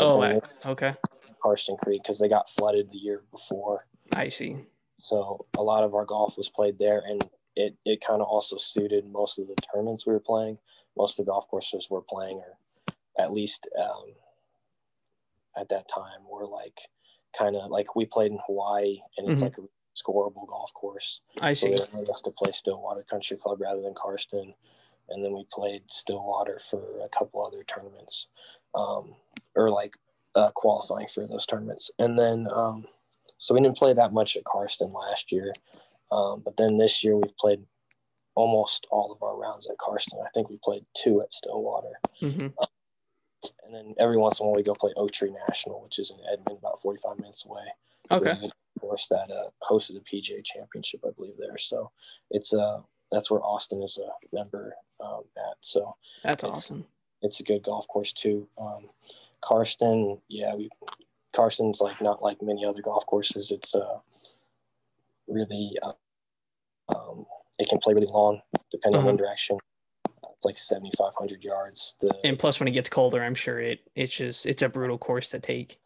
Oh, 0.00 0.20
I- 0.22 0.40
okay. 0.66 0.94
Karsten 1.42 1.78
Creek 1.78 2.02
because 2.02 2.18
they 2.18 2.28
got 2.28 2.50
flooded 2.50 2.90
the 2.90 2.98
year 2.98 3.22
before. 3.30 3.86
I 4.14 4.28
see. 4.28 4.66
So 5.02 5.46
a 5.56 5.62
lot 5.62 5.82
of 5.82 5.94
our 5.94 6.04
golf 6.04 6.36
was 6.36 6.50
played 6.50 6.78
there, 6.78 7.02
and 7.06 7.26
it, 7.60 7.76
it 7.84 8.00
kind 8.04 8.22
of 8.22 8.28
also 8.28 8.56
suited 8.58 9.04
most 9.10 9.38
of 9.38 9.46
the 9.46 9.54
tournaments 9.72 10.06
we 10.06 10.12
were 10.12 10.20
playing. 10.20 10.58
Most 10.96 11.18
of 11.18 11.26
the 11.26 11.30
golf 11.32 11.46
courses 11.48 11.88
we're 11.90 12.00
playing, 12.00 12.38
or 12.38 12.58
at 13.22 13.32
least 13.32 13.68
um, 13.82 14.06
at 15.56 15.68
that 15.68 15.88
time, 15.88 16.20
were 16.30 16.46
like 16.46 16.78
kind 17.36 17.56
of 17.56 17.70
like 17.70 17.94
we 17.94 18.06
played 18.06 18.32
in 18.32 18.38
Hawaii, 18.46 19.00
and 19.18 19.28
it's 19.28 19.40
Mhm. 19.40 19.44
like 19.44 19.58
a 19.58 19.68
scoreable 19.94 20.46
golf 20.46 20.72
course. 20.74 21.20
I 21.40 21.52
So 21.52 21.66
see. 21.66 21.74
they 21.74 21.84
wanted 21.92 22.10
us 22.10 22.22
to 22.22 22.30
play 22.30 22.52
Stillwater 22.52 23.02
Country 23.02 23.36
Club 23.36 23.60
rather 23.60 23.82
than 23.82 23.94
Karsten, 23.94 24.54
and 25.08 25.24
then 25.24 25.32
we 25.34 25.44
played 25.52 25.82
Stillwater 25.90 26.58
for 26.58 27.00
a 27.00 27.08
couple 27.08 27.44
other 27.44 27.62
tournaments, 27.64 28.28
um, 28.74 29.14
or 29.56 29.70
like 29.70 29.96
uh, 30.34 30.50
qualifying 30.52 31.08
for 31.08 31.26
those 31.26 31.44
tournaments. 31.46 31.90
And 31.98 32.18
then, 32.18 32.48
um, 32.52 32.86
so 33.38 33.54
we 33.54 33.60
didn't 33.60 33.76
play 33.78 33.92
that 33.92 34.12
much 34.12 34.36
at 34.36 34.44
Karsten 34.44 34.92
last 34.92 35.32
year, 35.32 35.52
um, 36.12 36.42
but 36.44 36.56
then 36.56 36.76
this 36.76 37.02
year 37.04 37.16
we've 37.16 37.36
played 37.36 37.62
almost 38.34 38.86
all 38.90 39.12
of 39.12 39.22
our 39.22 39.36
rounds 39.36 39.68
at 39.68 39.76
Karsten. 39.78 40.18
I 40.24 40.28
think 40.34 40.48
we 40.48 40.58
played 40.62 40.84
two 40.94 41.20
at 41.22 41.32
Stillwater, 41.32 42.00
hmm 42.20 42.48
and 43.64 43.74
then 43.74 43.94
every 43.98 44.18
once 44.18 44.38
in 44.38 44.44
a 44.44 44.48
while 44.48 44.56
we 44.56 44.62
go 44.62 44.74
play 44.74 44.92
Oak 44.96 45.12
Tree 45.12 45.32
National, 45.48 45.82
which 45.82 45.98
is 45.98 46.10
in 46.10 46.18
Edmond, 46.30 46.58
about 46.58 46.82
45 46.82 47.18
minutes 47.18 47.46
away. 47.46 47.62
Okay. 48.10 48.38
good 48.40 48.50
course 48.80 49.08
that 49.08 49.30
uh, 49.30 49.48
hosted 49.62 49.96
a 49.96 50.00
PGA 50.00 50.44
Championship, 50.44 51.00
I 51.06 51.10
believe 51.16 51.34
there. 51.38 51.56
So 51.58 51.90
it's 52.30 52.52
uh 52.52 52.80
that's 53.12 53.30
where 53.30 53.42
Austin 53.42 53.82
is 53.82 53.98
a 53.98 54.08
member 54.36 54.74
um, 55.00 55.22
at. 55.36 55.56
So 55.60 55.96
That's 56.22 56.44
it's- 56.44 56.58
awesome. 56.64 56.84
it's 57.22 57.40
a 57.40 57.42
good 57.44 57.62
golf 57.62 57.86
course 57.88 58.12
too. 58.12 58.46
Um, 58.58 58.88
Karsten, 59.42 60.18
yeah, 60.28 60.54
we 60.54 60.68
Karsten's 61.32 61.80
like 61.80 62.00
not 62.02 62.22
like 62.22 62.42
many 62.42 62.64
other 62.64 62.82
golf 62.82 63.06
courses. 63.06 63.50
It's 63.50 63.74
uh 63.74 63.98
really 65.30 65.76
uh, 65.82 65.92
um, 66.94 67.26
it 67.58 67.68
can 67.68 67.78
play 67.78 67.94
really 67.94 68.08
long 68.10 68.40
depending 68.70 68.98
on 68.98 69.00
Uh-huh. 69.00 69.06
wind 69.08 69.18
direction. 69.18 69.58
It's 70.34 70.44
like 70.44 70.56
7,500 70.58 71.44
yards. 71.44 71.96
The 72.00 72.18
And 72.24 72.38
plus, 72.38 72.58
when 72.60 72.66
it 72.68 72.72
gets 72.72 72.88
colder, 72.88 73.22
I'm 73.22 73.34
sure 73.34 73.60
it 73.60 73.80
it's 73.94 74.16
just 74.16 74.46
it's 74.46 74.62
a 74.62 74.68
brutal 74.68 74.98
course 74.98 75.30
to 75.30 75.38
take. 75.38 75.78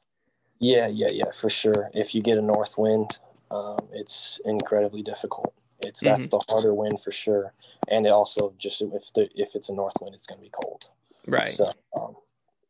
Yeah, 0.61 0.87
yeah, 0.87 1.09
yeah, 1.13 1.31
for 1.33 1.51
sure. 1.51 1.91
If 1.93 2.15
you 2.15 2.23
get 2.23 2.39
a 2.39 2.43
north 2.43 2.79
wind, 2.79 3.19
um, 3.51 3.79
it's 3.93 4.41
incredibly 4.45 5.03
difficult. 5.03 5.53
It's 5.85 6.01
that's 6.01 6.29
the 6.29 6.41
harder 6.49 6.73
wind 6.73 7.01
for 7.03 7.11
sure, 7.11 7.53
and 7.89 8.07
it 8.07 8.11
also 8.11 8.55
just 8.59 8.81
if 8.81 9.13
the 9.15 9.29
if 9.35 9.55
it's 9.57 9.69
a 9.69 9.75
north 9.75 9.95
wind, 10.01 10.15
it's 10.15 10.27
going 10.27 10.39
to 10.39 10.45
be 10.45 10.51
cold. 10.63 10.87
Right. 11.27 11.49
So, 11.49 11.69
um, 12.01 12.15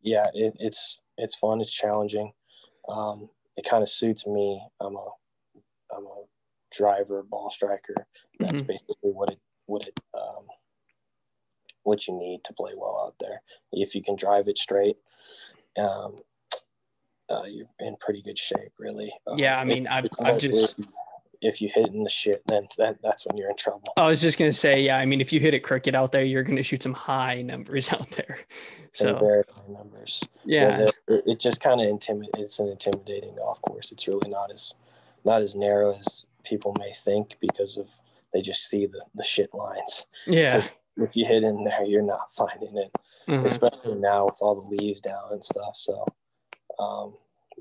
yeah, 0.00 0.26
it, 0.34 0.56
it's 0.58 1.02
it's 1.18 1.34
fun. 1.36 1.60
It's 1.60 1.70
challenging. 1.70 2.32
Um, 2.88 3.28
it 3.56 3.64
kind 3.68 3.82
of 3.82 3.88
suits 3.90 4.26
me. 4.26 4.60
I'm 4.80 4.96
a 4.96 5.08
driver, 6.78 7.22
ball 7.22 7.50
striker. 7.50 7.94
That's 8.38 8.60
Mhm. 8.62 8.66
basically 8.66 9.10
what 9.12 9.30
it 9.30 9.38
what 9.66 9.86
it 9.86 9.98
um, 10.12 10.46
what 11.84 12.06
you 12.06 12.14
need 12.18 12.42
to 12.44 12.52
play 12.52 12.72
well 12.76 12.98
out 13.06 13.14
there. 13.18 13.42
If 13.72 13.94
you 13.94 14.02
can 14.02 14.16
drive 14.16 14.48
it 14.48 14.58
straight, 14.58 14.98
um, 15.78 16.16
uh, 17.30 17.44
you're 17.48 17.66
in 17.80 17.96
pretty 17.96 18.20
good 18.22 18.38
shape, 18.38 18.72
really. 18.78 19.10
Um, 19.26 19.38
Yeah, 19.38 19.58
I 19.58 19.64
mean, 19.64 19.86
I've 19.86 20.08
I've 20.20 20.38
just 20.38 20.78
if 21.40 21.60
you 21.60 21.68
hit 21.68 21.88
in 21.88 22.02
the 22.02 22.08
shit, 22.10 22.42
then 22.46 22.66
that, 22.78 22.96
that's 23.02 23.26
when 23.26 23.36
you're 23.36 23.50
in 23.50 23.56
trouble. 23.56 23.82
I 23.98 24.06
was 24.06 24.20
just 24.22 24.38
gonna 24.38 24.52
say, 24.52 24.80
yeah. 24.82 24.96
I 24.98 25.04
mean, 25.04 25.20
if 25.20 25.30
you 25.32 25.40
hit 25.40 25.52
it 25.52 25.60
crooked 25.60 25.94
out 25.94 26.10
there, 26.12 26.24
you're 26.24 26.42
gonna 26.42 26.62
shoot 26.62 26.82
some 26.82 26.94
high 26.94 27.42
numbers 27.42 27.92
out 27.92 28.10
there. 28.12 28.40
So 28.92 29.18
very 29.18 29.44
high 29.50 29.72
numbers. 29.72 30.22
yeah, 30.44 30.86
the- 31.06 31.22
it, 31.30 31.40
just 31.40 31.60
kind 31.60 31.80
of 31.80 31.86
intimid. 31.86 32.28
It's 32.38 32.58
an 32.60 32.68
intimidating 32.68 33.34
golf 33.36 33.60
course. 33.62 33.92
It's 33.92 34.06
really 34.08 34.28
not 34.30 34.50
as 34.52 34.74
not 35.24 35.40
as 35.42 35.54
narrow 35.54 35.96
as 35.98 36.24
people 36.44 36.74
may 36.78 36.92
think 36.92 37.36
because 37.40 37.78
of 37.78 37.86
they 38.32 38.40
just 38.40 38.68
see 38.68 38.86
the 38.86 39.04
the 39.14 39.24
shit 39.24 39.52
lines. 39.54 40.06
yeah, 40.26 40.60
if 40.96 41.16
you 41.16 41.24
hit 41.24 41.42
in 41.42 41.64
there, 41.64 41.84
you're 41.84 42.02
not 42.02 42.32
finding 42.32 42.76
it, 42.76 42.92
mhm. 43.26 43.44
especially 43.44 43.96
now 43.96 44.26
with 44.26 44.38
all 44.40 44.54
the 44.54 44.76
leaves 44.76 45.00
down 45.00 45.32
and 45.32 45.42
stuff. 45.42 45.76
So, 45.76 46.04
um, 46.78 47.14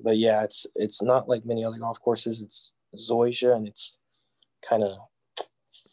but 0.04 0.18
yeah, 0.18 0.44
it's 0.44 0.68
it's 0.76 1.02
not 1.02 1.28
like 1.28 1.46
many 1.46 1.64
other 1.64 1.78
golf 1.78 2.00
courses. 2.00 2.42
It's 2.42 2.74
zoysia 2.96 3.56
and 3.56 3.68
it's 3.68 3.98
kind 4.68 4.84
of 4.84 4.98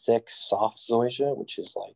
thick, 0.05 0.29
soft 0.29 0.79
zoysia, 0.79 1.35
which 1.35 1.57
is 1.57 1.75
like 1.75 1.95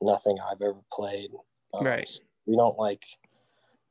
nothing 0.00 0.38
I've 0.40 0.62
ever 0.62 0.80
played. 0.92 1.30
Um, 1.74 1.84
Right. 1.84 2.20
We 2.46 2.56
don't 2.56 2.78
like. 2.78 3.04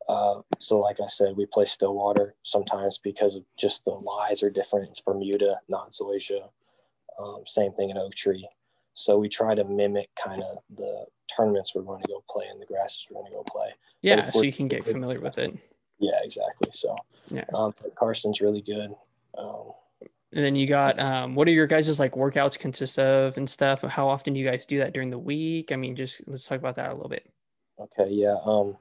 Uh, 0.08 0.42
so, 0.60 0.80
like 0.80 1.00
I 1.02 1.08
said, 1.08 1.36
we 1.36 1.46
play 1.46 1.66
Stillwater 1.66 2.36
sometimes 2.44 3.00
because 3.00 3.36
of 3.36 3.44
just 3.58 3.86
the 3.86 3.92
lies 3.92 4.44
are 4.44 4.50
different. 4.50 4.90
It's 4.90 5.02
Bermuda, 5.02 5.60
not 5.68 5.92
Zoysia. 5.94 6.50
Um, 7.20 7.44
same 7.46 7.72
thing 7.74 7.90
in 7.90 7.98
Oak 7.98 8.14
Tree. 8.14 8.48
So 8.94 9.18
we 9.18 9.28
try 9.30 9.56
to 9.56 9.64
mimic 9.64 10.10
kind 10.16 10.42
of 10.42 10.60
the 10.76 11.06
tournaments 11.36 11.74
we're 11.76 11.82
going 11.82 12.02
to 12.02 12.08
go 12.08 12.24
play 12.30 12.46
and 12.50 12.62
the 12.62 12.66
grasses 12.66 13.06
we're 13.10 13.20
going 13.20 13.32
to 13.32 13.38
go 13.38 13.44
play. 13.44 13.74
yeah. 14.02 14.30
So 14.32 14.42
you 14.42 14.54
can 14.54 14.68
get 14.68 14.84
familiar 14.84 15.20
with 15.20 15.38
it. 15.38 15.58
Yeah, 16.00 16.20
exactly. 16.24 16.70
So, 16.74 16.96
Yeah. 17.32 17.46
um, 17.54 17.74
Karsten's 17.96 18.42
really 18.42 18.62
good. 18.62 18.94
Um, 19.38 19.72
And 20.34 20.44
then 20.46 20.56
you 20.56 20.68
got 20.68 21.00
um, 21.00 21.36
what 21.36 21.48
are 21.48 21.52
your 21.52 21.68
guys' 21.68 22.00
like 22.00 22.14
workouts 22.14 22.60
consist 22.60 23.00
of 23.00 23.38
and 23.38 23.50
stuff? 23.50 23.82
How 23.82 24.08
often 24.08 24.34
do 24.34 24.40
you 24.40 24.46
guys 24.46 24.66
do 24.66 24.78
that 24.80 24.94
during 24.94 25.10
the 25.10 25.20
week? 25.20 25.72
I 25.72 25.78
mean, 25.78 25.96
just 25.96 26.22
let's 26.28 26.46
talk 26.46 26.60
about 26.60 26.76
that 26.76 26.92
a 26.92 26.94
little 26.94 27.10
bit. 27.10 27.26
Okay, 27.80 28.10
yeah. 28.12 28.38
Um, 28.46 28.78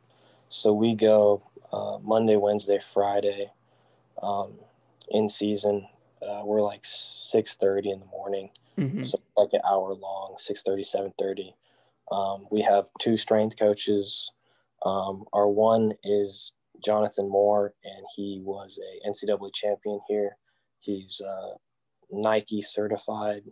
So 0.48 0.72
we 0.72 0.94
go 0.94 1.42
uh, 1.72 1.98
Monday, 2.02 2.36
Wednesday, 2.36 2.78
Friday. 2.92 3.50
Um, 4.22 4.54
in 5.10 5.28
season, 5.28 5.86
uh, 6.26 6.42
we're 6.44 6.62
like 6.62 6.80
six 6.84 7.56
thirty 7.56 7.90
in 7.90 8.00
the 8.00 8.06
morning, 8.06 8.50
Mm-hmm. 8.78 9.02
so 9.02 9.18
like 9.36 9.50
an 9.52 9.60
hour 9.68 9.92
long, 9.94 10.36
6.30, 10.38 11.12
7.30. 11.20 11.54
Um, 12.10 12.46
we 12.50 12.60
have 12.62 12.86
two 12.98 13.16
strength 13.16 13.56
coaches. 13.58 14.30
Um, 14.84 15.24
our 15.32 15.48
one 15.48 15.92
is 16.02 16.54
Jonathan 16.84 17.28
Moore, 17.28 17.74
and 17.84 18.04
he 18.16 18.40
was 18.42 18.80
a 18.80 19.08
NCAA 19.08 19.52
champion 19.54 20.00
here. 20.08 20.36
He's 20.80 21.20
uh, 21.20 21.54
Nike 22.10 22.62
certified, 22.62 23.42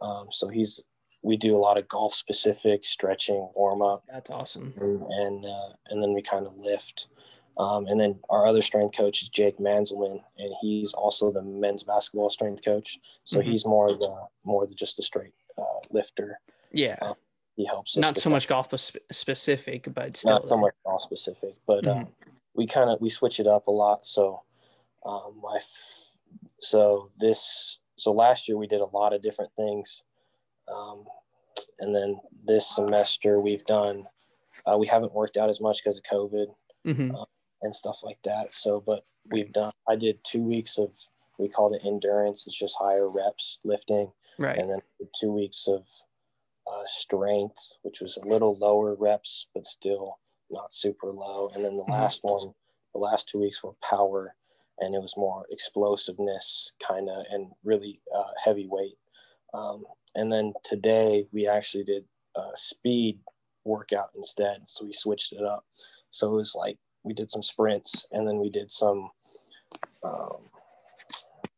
um, 0.00 0.26
so 0.30 0.48
he's 0.48 0.80
we 1.24 1.36
do 1.38 1.56
a 1.56 1.58
lot 1.58 1.78
of 1.78 1.88
golf 1.88 2.14
specific 2.14 2.84
stretching, 2.84 3.48
warm 3.56 3.80
up, 3.82 4.04
That's 4.12 4.30
awesome. 4.30 4.74
and 4.76 5.02
and, 5.02 5.44
uh, 5.46 5.70
and 5.88 6.02
then 6.02 6.12
we 6.12 6.22
kind 6.22 6.46
of 6.46 6.56
lift. 6.56 7.08
Um, 7.56 7.86
and 7.86 7.98
then 7.98 8.18
our 8.30 8.46
other 8.46 8.60
strength 8.60 8.96
coach 8.96 9.22
is 9.22 9.28
Jake 9.30 9.58
Manzelman, 9.58 10.20
and 10.38 10.54
he's 10.60 10.92
also 10.92 11.30
the 11.32 11.40
men's 11.42 11.82
basketball 11.84 12.28
strength 12.28 12.62
coach. 12.64 12.98
So 13.24 13.38
Mhm. 13.40 13.44
he's 13.44 13.64
more 13.64 13.88
the 13.88 14.26
more 14.44 14.66
the 14.66 14.74
just 14.74 14.98
a 14.98 15.02
straight 15.02 15.32
uh, 15.56 15.78
lifter. 15.90 16.40
Yeah. 16.72 16.98
Uh, 17.00 17.14
He 17.56 17.64
helps 17.64 17.96
us 17.96 18.02
Not 18.02 18.18
so 18.18 18.28
that. 18.28 18.34
much 18.34 18.48
golf 18.48 18.68
specific, 19.12 19.86
but 19.94 20.16
still. 20.16 20.32
not 20.32 20.48
so 20.48 20.56
much 20.56 20.74
golf 20.84 21.02
specific, 21.02 21.54
but 21.66 21.84
Mhm. 21.84 21.96
um, 22.06 22.14
we 22.54 22.66
kind 22.66 22.90
of 22.90 23.00
we 23.00 23.08
switch 23.08 23.38
it 23.38 23.46
up 23.46 23.68
a 23.68 23.70
lot. 23.70 24.04
So, 24.04 24.42
um, 25.06 25.40
I 25.48 25.56
f- 25.56 26.10
so 26.58 27.12
this 27.16 27.78
so 27.96 28.10
last 28.12 28.48
year 28.48 28.58
we 28.58 28.66
did 28.66 28.80
a 28.80 28.86
lot 28.86 29.12
of 29.12 29.22
different 29.22 29.54
things, 29.54 30.02
um, 30.68 31.04
and 31.80 31.94
then 31.94 32.20
this 32.44 32.68
semester 32.74 33.40
we've 33.40 33.64
done 33.64 34.06
uh, 34.66 34.76
we 34.78 34.86
haven't 34.86 35.12
worked 35.12 35.36
out 35.36 35.50
as 35.50 35.60
much 35.60 35.82
because 35.82 35.98
of 35.98 36.04
COVID 36.04 36.46
Mhm. 36.86 37.24
and 37.62 37.74
stuff 37.74 38.00
like 38.02 38.20
that. 38.22 38.52
So, 38.52 38.80
but 38.80 39.04
we've 39.30 39.52
done 39.52 39.72
I 39.88 39.96
did 39.96 40.22
two 40.24 40.42
weeks 40.42 40.78
of 40.78 40.92
we 41.38 41.48
called 41.48 41.74
it 41.74 41.82
endurance. 41.84 42.46
It's 42.46 42.56
just 42.58 42.76
higher 42.78 43.08
reps 43.08 43.60
lifting, 43.64 44.12
Right. 44.38 44.56
and 44.58 44.70
then 44.70 44.80
two 45.18 45.32
weeks 45.32 45.66
of 45.66 45.88
uh, 46.70 46.84
strength, 46.86 47.72
which 47.82 48.00
was 48.00 48.16
a 48.18 48.26
little 48.26 48.54
lower 48.54 48.94
reps, 48.94 49.48
but 49.54 49.64
still 49.66 50.18
not 50.50 50.72
super 50.72 51.12
low. 51.12 51.48
And 51.54 51.64
then 51.64 51.76
the 51.76 51.82
Mhm. 51.82 51.90
last 51.90 52.22
one, 52.22 52.54
the 52.94 53.00
last 53.00 53.28
two 53.28 53.40
weeks 53.40 53.62
were 53.64 53.74
power, 53.82 54.36
and 54.78 54.94
it 54.94 55.00
was 55.00 55.16
more 55.16 55.44
explosiveness 55.50 56.72
kind 56.78 57.10
of 57.10 57.26
and 57.30 57.52
really 57.64 58.00
uh, 58.14 58.32
heavy 58.42 58.66
weight. 58.68 58.98
Um, 59.52 59.84
and 60.14 60.32
then 60.32 60.52
today 60.62 61.26
we 61.32 61.46
actually 61.46 61.84
did 61.84 62.04
a 62.36 62.50
speed 62.54 63.18
workout 63.64 64.10
instead, 64.16 64.62
so 64.66 64.84
we 64.84 64.92
switched 64.92 65.32
it 65.32 65.42
up. 65.42 65.64
So 66.10 66.32
it 66.32 66.36
was 66.36 66.54
like 66.54 66.78
we 67.02 67.14
did 67.14 67.30
some 67.30 67.42
sprints, 67.42 68.06
and 68.12 68.26
then 68.26 68.38
we 68.38 68.50
did 68.50 68.70
some. 68.70 69.10
Um, 70.02 70.50
I'm 71.46 71.50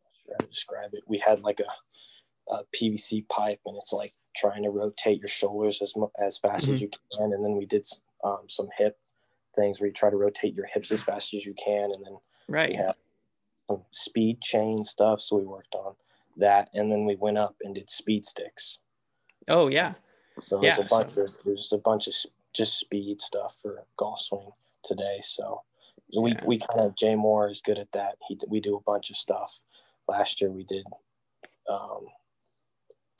not 0.00 0.14
sure 0.24 0.34
how 0.34 0.38
to 0.38 0.46
describe 0.46 0.90
it. 0.94 1.02
We 1.06 1.18
had 1.18 1.40
like 1.40 1.60
a 1.60 2.52
a 2.52 2.62
PVC 2.74 3.28
pipe, 3.28 3.60
and 3.66 3.76
it's 3.76 3.92
like 3.92 4.14
trying 4.34 4.62
to 4.62 4.70
rotate 4.70 5.18
your 5.18 5.28
shoulders 5.28 5.82
as 5.82 5.94
as 6.18 6.38
fast 6.38 6.66
Mhm. 6.68 6.74
as 6.74 6.80
you 6.80 6.88
can. 7.12 7.32
And 7.32 7.44
then 7.44 7.56
we 7.56 7.66
did 7.66 7.86
um, 8.24 8.48
some 8.48 8.68
hip 8.76 8.98
things 9.54 9.80
where 9.80 9.88
you 9.88 9.92
try 9.92 10.10
to 10.10 10.16
rotate 10.16 10.54
your 10.54 10.66
hips 10.66 10.92
as 10.92 11.02
fast 11.02 11.34
as 11.34 11.44
you 11.44 11.54
can, 11.54 11.90
and 11.94 12.04
then 12.04 12.18
right. 12.48 12.70
we 12.70 12.76
had 12.76 12.94
some 13.68 13.84
speed 13.92 14.40
chain 14.40 14.84
stuff. 14.84 15.20
So 15.20 15.36
we 15.36 15.44
worked 15.44 15.74
on 15.74 15.94
that, 16.38 16.70
and 16.74 16.90
then 16.90 17.04
we 17.04 17.16
went 17.16 17.38
up 17.38 17.56
and 17.62 17.74
did 17.74 17.90
speed 17.90 18.24
sticks. 18.24 18.78
Oh 19.48 19.68
yeah. 19.68 19.94
So 20.40 20.60
there's 20.60 20.78
Yeah, 20.78 20.84
a 20.84 20.88
bunch 20.88 21.12
so- 21.14 21.22
of 21.22 21.34
there's 21.44 21.72
a 21.72 21.78
bunch 21.78 22.06
of 22.08 22.14
just 22.54 22.78
speed 22.78 23.20
stuff 23.20 23.56
for 23.60 23.84
golf 23.96 24.20
swing 24.20 24.50
today. 24.82 25.20
So 25.22 25.62
we 26.20 26.32
Yeah. 26.32 26.44
we 26.46 26.58
kind 26.58 26.80
of 26.80 26.96
Jay 26.96 27.14
Moore 27.14 27.48
is 27.50 27.60
good 27.62 27.78
at 27.78 27.92
that. 27.92 28.16
He 28.28 28.38
we 28.48 28.60
do 28.60 28.76
a 28.76 28.80
bunch 28.80 29.10
of 29.10 29.16
stuff. 29.16 29.58
Last 30.06 30.40
year 30.40 30.50
we 30.50 30.64
did. 30.64 30.86
Um, 31.68 32.06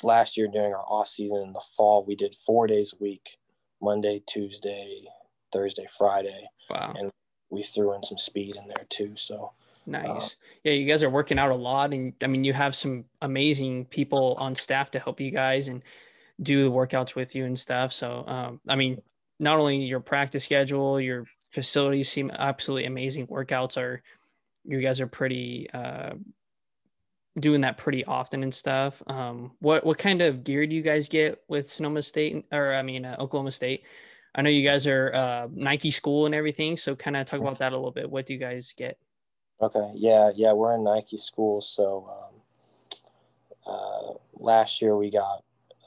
last 0.02 0.36
year 0.36 0.48
during 0.48 0.72
our 0.72 0.84
off 0.86 1.08
season 1.08 1.38
in 1.38 1.52
the 1.52 1.60
fall 1.76 2.04
we 2.04 2.14
did 2.14 2.34
four 2.34 2.66
days 2.66 2.94
a 2.94 3.02
week, 3.02 3.36
Monday, 3.82 4.22
Tuesday, 4.26 5.04
Thursday, 5.52 5.86
Friday. 5.98 6.48
Wow. 6.70 6.94
And 6.96 7.10
We 7.50 7.62
threw 7.62 7.94
in 7.94 8.02
some 8.02 8.18
speed 8.18 8.56
in 8.56 8.68
there 8.68 8.84
too. 8.90 9.16
So 9.16 9.52
Nice. 9.88 10.36
yeah, 10.64 10.72
you 10.72 10.86
guys 10.86 11.02
are 11.02 11.10
working 11.10 11.38
out 11.38 11.50
a 11.50 11.56
lot, 11.56 11.94
and 11.94 12.12
I 12.22 12.26
mean, 12.26 12.44
you 12.44 12.52
have 12.52 12.76
some 12.76 13.04
amazing 13.22 13.86
people 13.86 14.36
on 14.38 14.54
staff 14.54 14.90
to 14.92 14.98
help 14.98 15.18
you 15.20 15.30
guys 15.30 15.68
and 15.68 15.82
do 16.42 16.62
the 16.62 16.70
workouts 16.70 17.14
with 17.14 17.34
you 17.34 17.46
and 17.46 17.58
stuff. 17.58 17.92
So, 17.92 18.24
um, 18.26 18.60
I 18.68 18.76
mean, 18.76 19.00
not 19.40 19.58
only 19.58 19.78
your 19.78 20.00
practice 20.00 20.44
schedule, 20.44 21.00
your 21.00 21.24
facilities 21.50 22.10
seem 22.10 22.30
absolutely 22.30 22.84
amazing. 22.84 23.28
Workouts 23.28 23.78
are, 23.78 24.02
you 24.64 24.80
guys 24.80 25.00
are 25.00 25.06
pretty 25.06 25.68
uh, 25.72 26.10
doing 27.40 27.62
that 27.62 27.78
pretty 27.78 28.04
often 28.04 28.42
and 28.42 28.54
stuff. 28.54 29.02
Um, 29.06 29.52
what 29.60 29.86
what 29.86 29.96
kind 29.96 30.20
of 30.20 30.44
gear 30.44 30.66
do 30.66 30.74
you 30.74 30.82
guys 30.82 31.08
get 31.08 31.42
with 31.48 31.68
Sonoma 31.68 32.02
State 32.02 32.44
or 32.52 32.74
I 32.74 32.82
mean 32.82 33.04
uh, 33.04 33.16
Oklahoma 33.18 33.52
State? 33.52 33.84
I 34.34 34.42
know 34.42 34.50
you 34.50 34.68
guys 34.68 34.86
are 34.86 35.14
uh, 35.14 35.48
Nike 35.50 35.90
school 35.90 36.26
and 36.26 36.34
everything, 36.34 36.76
so 36.76 36.94
kind 36.94 37.16
of 37.16 37.26
talk 37.26 37.40
about 37.40 37.58
that 37.58 37.72
a 37.72 37.76
little 37.76 37.90
bit. 37.90 38.10
What 38.10 38.26
do 38.26 38.34
you 38.34 38.38
guys 38.38 38.74
get? 38.76 38.98
Okay. 39.60 39.92
Yeah. 39.94 40.30
Yeah. 40.34 40.52
We're 40.52 40.74
in 40.74 40.84
Nike 40.84 41.16
school. 41.16 41.60
So 41.60 42.08
um, 42.96 43.02
uh, 43.66 44.12
last 44.34 44.80
year 44.80 44.96
we 44.96 45.10
got 45.10 45.42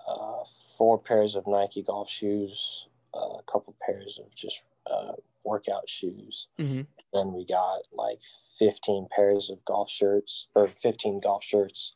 uh, 0.08 0.44
four 0.78 1.00
pairs 1.00 1.36
of 1.36 1.48
Nike 1.48 1.82
golf 1.84 2.10
shoes, 2.10 2.88
uh, 3.14 3.38
a 3.40 3.44
couple 3.46 3.76
pairs 3.86 4.20
of 4.20 4.34
just 4.36 4.64
uh, 4.90 5.14
workout 5.44 5.88
shoes. 5.90 6.48
hmm 6.58 6.82
Then 7.14 7.34
we 7.34 7.46
got 7.46 7.82
like 7.94 8.20
15 8.58 9.08
pairs 9.16 9.50
of 9.50 9.64
golf 9.66 9.90
shirts 9.90 10.48
or 10.56 10.68
15 10.68 11.22
golf 11.22 11.44
shirts, 11.44 11.96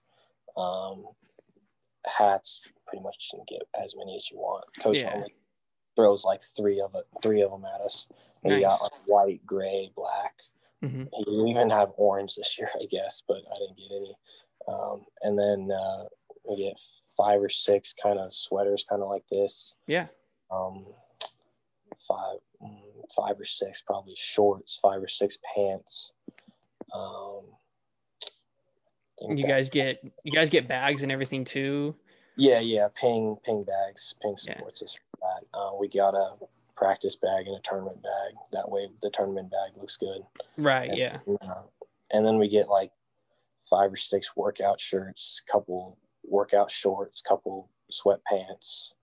um, 0.57 1.05
hats. 2.05 2.61
Pretty 2.87 3.03
much 3.03 3.29
you 3.33 3.39
can 3.39 3.57
get 3.57 3.67
as 3.83 3.95
many 3.97 4.15
as 4.15 4.29
you 4.31 4.37
want. 4.37 4.63
Coach 4.81 5.03
Yeah. 5.03 5.11
only 5.13 5.33
throws 5.95 6.23
like 6.23 6.41
three 6.41 6.79
of 6.79 6.93
it, 6.95 7.05
three 7.23 7.41
of 7.41 7.51
them 7.51 7.65
at 7.65 7.81
us. 7.81 8.07
And 8.43 8.53
We 8.53 8.61
Nice. 8.61 8.77
got 8.79 8.81
like 8.83 9.07
white, 9.07 9.45
gray, 9.45 9.91
black. 9.95 10.41
Hmm 10.87 11.03
You 11.27 11.47
even 11.47 11.69
have 11.69 11.91
orange 11.97 12.35
this 12.35 12.57
year, 12.59 12.69
I 12.79 12.85
guess, 12.85 13.23
but 13.27 13.37
I 13.51 13.57
didn't 13.59 13.77
get 13.77 13.91
any. 13.95 14.15
Um, 14.67 15.05
and 15.21 15.37
then 15.37 15.71
uh, 15.71 16.05
we 16.49 16.57
get 16.57 16.79
five 17.17 17.41
or 17.41 17.49
six 17.49 17.93
kind 18.01 18.19
of 18.19 18.31
sweaters, 18.33 18.85
kind 18.87 19.01
of 19.01 19.09
like 19.09 19.27
this. 19.27 19.75
Yeah. 19.87 20.07
Um, 20.51 20.85
five, 22.07 22.37
mm, 22.61 23.11
five 23.15 23.39
or 23.39 23.45
six 23.45 23.81
probably 23.81 24.15
shorts, 24.17 24.77
five 24.77 25.01
or 25.01 25.07
six 25.07 25.37
pants. 25.55 26.11
Um, 26.93 27.41
You 29.21 29.41
that- 29.43 29.47
guys 29.47 29.69
get 29.69 30.03
you 30.23 30.31
guys 30.31 30.49
get 30.49 30.67
bags 30.67 31.03
and 31.03 31.11
everything 31.11 31.43
too. 31.45 31.95
yeah, 32.37 32.59
yeah, 32.59 32.87
ping, 32.93 33.37
ping 33.43 33.63
bags, 33.63 34.13
ping 34.21 34.31
Yeah. 34.31 34.55
supports 34.55 34.83
us 34.83 34.95
for 34.95 35.17
that. 35.21 35.57
Uh, 35.57 35.71
we 35.79 35.87
got 35.87 36.13
a 36.15 36.35
practice 36.75 37.15
bag 37.15 37.47
and 37.47 37.55
a 37.55 37.61
tournament 37.61 38.01
bag. 38.03 38.33
That 38.51 38.69
way, 38.69 38.89
the 39.01 39.09
tournament 39.09 39.51
bag 39.51 39.77
looks 39.77 39.97
good. 39.97 40.21
Right. 40.57 40.89
And- 40.89 40.97
Yeah. 40.97 41.17
Uh, 41.41 41.63
and 42.11 42.25
then 42.25 42.37
we 42.37 42.47
get 42.47 42.67
like 42.69 42.91
five 43.69 43.91
or 43.91 43.95
six 43.95 44.35
workout 44.35 44.79
shirts, 44.79 45.41
couple 45.51 45.97
workout 46.23 46.69
shorts, 46.69 47.21
couple 47.21 47.69
sweatpants, 47.91 48.93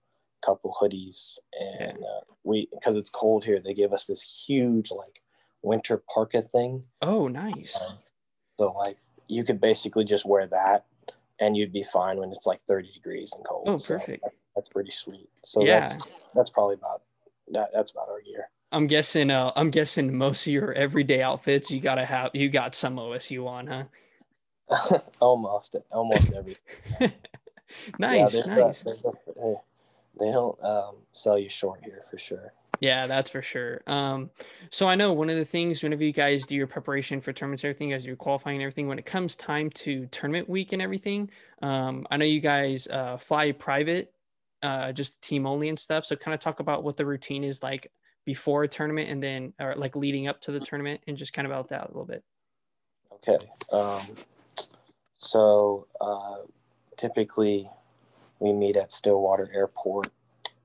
couple 0.41 0.75
hoodies, 0.81 1.37
and 1.59 1.97
uh, 1.97 2.21
we 2.43 2.67
because 2.73 2.95
it's 2.95 3.09
cold 3.09 3.43
here, 3.43 3.59
they 3.59 3.73
give 3.73 3.91
us 3.93 4.05
this 4.05 4.43
huge 4.47 4.91
like 4.91 5.21
winter 5.63 6.01
parka 6.13 6.41
thing. 6.41 6.83
Oh, 7.01 7.27
nice. 7.27 7.75
Um, 7.79 7.97
so 8.57 8.71
like 8.71 8.97
you 9.27 9.43
could 9.43 9.59
basically 9.59 10.03
just 10.05 10.25
wear 10.25 10.47
that, 10.47 10.85
and 11.39 11.57
you'd 11.57 11.73
be 11.73 11.83
fine 11.83 12.17
when 12.17 12.29
it's 12.31 12.45
like 12.45 12.61
30 12.67 12.91
degrees 12.93 13.33
and 13.35 13.45
cold. 13.45 13.65
Oh, 13.67 13.77
So 13.77 13.97
perfect. 13.97 14.25
that's 14.55 14.69
pretty 14.69 14.91
sweet. 14.91 15.29
So 15.43 15.63
Yeah. 15.63 15.81
that's 15.81 16.07
that's 16.35 16.49
probably 16.49 16.75
about 16.75 17.01
that. 17.53 17.69
That's 17.73 17.91
about 17.91 18.09
our 18.09 18.21
gear. 18.21 18.49
I'm 18.71 18.87
guessing. 18.87 19.29
Uh, 19.31 19.51
I'm 19.55 19.69
guessing 19.69 20.15
most 20.17 20.47
of 20.47 20.53
your 20.53 20.73
everyday 20.73 21.21
outfits 21.21 21.69
you 21.71 21.79
gotta 21.79 22.05
have. 22.05 22.31
You 22.33 22.49
got 22.49 22.75
some 22.75 22.95
OSU 22.97 23.45
on, 23.47 23.67
huh? 23.67 24.99
almost, 25.19 25.75
almost 25.91 26.31
every. 26.33 26.57
nice, 27.99 28.33
Yeah, 28.35 28.41
they're- 28.45 28.55
nice. 28.65 28.83
they 30.19 30.31
don't 30.31 30.63
um, 30.63 30.95
sell 31.11 31.37
you 31.37 31.49
short 31.49 31.81
here 31.83 32.01
for 32.09 32.17
sure. 32.17 32.53
Yeah, 32.79 33.07
that's 33.07 33.29
for 33.29 33.41
sure. 33.41 33.81
Um, 33.87 34.29
so 34.69 34.89
I 34.89 34.95
know 34.95 35.13
one 35.13 35.29
of 35.29 35.37
the 35.37 35.45
things 35.45 35.83
whenever 35.83 36.03
you 36.03 36.11
guys 36.11 36.45
do 36.45 36.55
your 36.55 36.67
preparation 36.67 37.21
for 37.21 37.31
tournaments, 37.31 37.63
and 37.63 37.69
everything, 37.69 37.93
as 37.93 38.03
you're 38.05 38.15
qualifying 38.17 38.57
and 38.57 38.63
everything, 38.63 38.87
when 38.87 38.99
it 38.99 39.05
comes 39.05 39.35
time 39.35 39.69
to 39.71 40.07
tournament 40.07 40.49
week 40.49 40.73
and 40.73 40.81
everything, 40.81 41.29
um, 41.61 42.05
I 42.11 42.17
know 42.17 42.25
you 42.25 42.41
guys 42.41 42.87
uh, 42.87 43.17
fly 43.17 43.51
private, 43.53 44.11
uh, 44.63 44.91
just 44.91 45.21
team 45.21 45.45
only 45.45 45.69
and 45.69 45.77
stuff. 45.77 46.05
So 46.05 46.15
kind 46.15 46.33
of 46.33 46.39
talk 46.39 46.59
about 46.59 46.83
what 46.83 46.97
the 46.97 47.05
routine 47.05 47.43
is 47.43 47.61
like 47.61 47.91
before 48.25 48.63
a 48.63 48.67
tournament 48.67 49.09
and 49.09 49.21
then, 49.21 49.53
or 49.59 49.75
like 49.75 49.95
leading 49.95 50.27
up 50.27 50.41
to 50.41 50.51
the 50.51 50.59
tournament, 50.59 51.01
and 51.07 51.15
just 51.15 51.33
kind 51.33 51.45
of 51.45 51.51
about 51.51 51.69
that 51.69 51.83
a 51.83 51.87
little 51.89 52.05
bit. 52.05 52.23
Okay. 53.13 53.37
Um, 53.71 54.01
so 55.17 55.87
uh, 56.01 56.37
typically 56.97 57.69
we 58.39 58.53
meet 58.53 58.77
at 58.77 58.91
Stillwater 58.91 59.49
Airport 59.53 60.07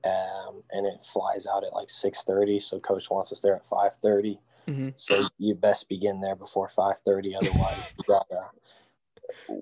um, 0.03 0.63
and 0.71 0.85
it 0.85 1.03
flies 1.03 1.45
out 1.47 1.63
at 1.63 1.73
like 1.73 1.89
six 1.89 2.23
thirty. 2.23 2.59
So 2.59 2.79
coach 2.79 3.09
wants 3.11 3.31
us 3.31 3.41
there 3.41 3.55
at 3.55 3.65
five 3.65 3.95
thirty. 3.95 4.39
Mhm. 4.67 4.93
So 4.95 5.27
you 5.37 5.55
best 5.55 5.89
begin 5.89 6.21
there 6.21 6.35
before 6.35 6.69
five 6.69 6.97
thirty. 6.99 7.35
Otherwise, 7.35 7.77
you 7.97 8.03
got 8.07 8.27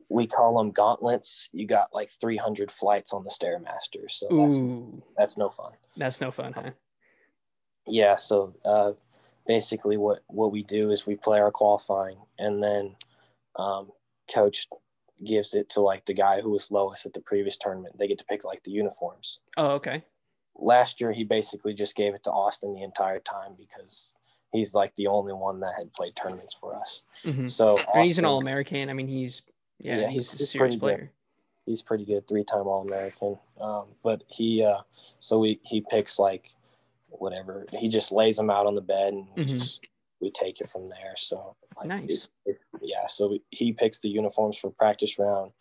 we 0.09 0.28
call 0.28 0.57
them 0.57 0.72
gauntlets. 0.72 1.49
You 1.53 1.65
got 1.68 1.93
like 1.93 2.09
three 2.09 2.38
hundred 2.38 2.72
flights 2.72 3.13
on 3.13 3.24
the 3.24 3.30
stairmaster. 3.30 4.09
So 4.09 4.28
that's 4.30 4.59
Ooh, 4.59 5.01
that's 5.18 5.38
no 5.38 5.49
fun. 5.49 5.72
that's 5.95 6.22
no 6.22 6.32
fun, 6.32 6.53
huh? 6.53 6.72
Yeah. 7.86 8.15
So 8.15 8.55
uh, 8.65 8.93
basically, 9.45 9.97
what 9.97 10.20
what 10.28 10.51
we 10.51 10.63
do 10.63 10.91
is 10.91 11.05
we 11.05 11.15
play 11.15 11.39
our 11.39 11.51
qualifying, 11.51 12.18
and 12.38 12.63
then 12.63 12.95
um, 13.55 13.91
coach 14.34 14.68
gives 15.24 15.55
it 15.55 15.70
to 15.70 15.82
like 15.82 16.05
the 16.05 16.13
guy 16.13 16.41
who 16.41 16.51
was 16.51 16.70
lowest 16.72 17.05
at 17.05 17.13
the 17.13 17.22
previous 17.22 17.57
tournament. 17.57 17.97
They 17.97 18.07
get 18.07 18.20
to 18.20 18.26
pick 18.26 18.43
like 18.43 18.63
the 18.63 18.72
uniforms. 18.72 19.39
Oh, 19.57 19.72
okay. 19.72 20.03
Last 20.59 21.01
year, 21.01 21.11
he 21.11 21.24
basically 21.24 21.74
just 21.74 21.95
gave 21.95 22.13
it 22.13 22.24
to 22.24 22.32
Austin 22.32 22.74
the 22.74 22.84
entire 22.84 23.20
time 23.20 23.53
because 23.57 24.15
he's 24.51 24.74
like 24.74 24.93
the 24.95 25.07
only 25.07 25.34
one 25.34 25.59
that 25.59 25.74
had 25.78 25.93
played 25.93 26.15
tournaments 26.15 26.53
for 26.53 26.76
us. 26.76 27.05
Mhm. 27.24 27.49
So 27.49 27.78
And 27.93 28.05
he's 28.05 28.18
an 28.18 28.26
All 28.26 28.39
American. 28.39 28.89
I 28.89 28.93
mean, 28.93 29.07
he's 29.07 29.41
yeah, 29.80 30.01
Yeah, 30.01 30.07
he's, 30.09 30.32
he's- 30.32 30.41
a 30.41 30.45
serious 30.47 30.75
pretty 30.78 30.97
good. 30.97 31.09
he's 31.65 31.82
pretty 31.82 32.05
good, 32.05 32.28
three 32.28 32.43
time 32.43 32.67
All 32.67 32.82
American. 32.86 33.38
Um, 33.59 33.86
but 34.03 34.23
he, 34.28 34.63
uh, 34.63 34.82
so 35.19 35.39
we 35.39 35.59
he 35.63 35.82
picks 35.89 36.19
like 36.19 36.49
whatever. 37.09 37.65
He 37.71 37.88
just 37.89 38.11
lays 38.11 38.38
them 38.38 38.49
out 38.49 38.65
on 38.67 38.75
the 38.75 38.82
bed, 38.82 39.13
and 39.13 39.28
we 39.36 39.43
Mhm. 39.45 39.49
just 39.49 39.86
we 40.19 40.32
take 40.32 40.61
it 40.61 40.69
from 40.69 40.89
there. 40.89 41.13
So 41.15 41.55
like, 41.78 41.88
Nice. 41.88 42.30
yeah. 42.82 43.05
So 43.07 43.28
we, 43.30 43.41
he 43.51 43.71
picks 43.73 43.99
the 43.99 44.09
uniforms 44.09 44.57
for 44.57 44.71
practice 44.71 45.19
round 45.19 45.51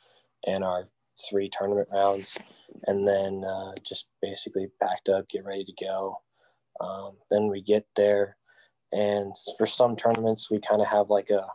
and 0.47 0.65
our 0.65 0.89
three 1.29 1.49
tournament 1.51 1.89
rounds, 1.93 2.37
and 2.87 3.07
then 3.07 3.45
uh, 3.45 3.73
just 3.83 4.09
basically 4.23 4.69
packed 4.83 5.09
up, 5.09 5.29
get 5.29 5.45
ready 5.45 5.65
to 5.65 5.73
go. 5.85 6.21
Um, 6.81 7.17
then 7.31 7.49
we 7.49 7.63
get 7.63 7.87
there, 7.97 8.37
and 8.93 9.35
for 9.57 9.67
some 9.67 9.97
tournaments, 9.97 10.51
we 10.51 10.59
kind 10.61 10.81
of 10.83 10.89
have 10.89 11.09
like 11.11 11.31
a 11.31 11.47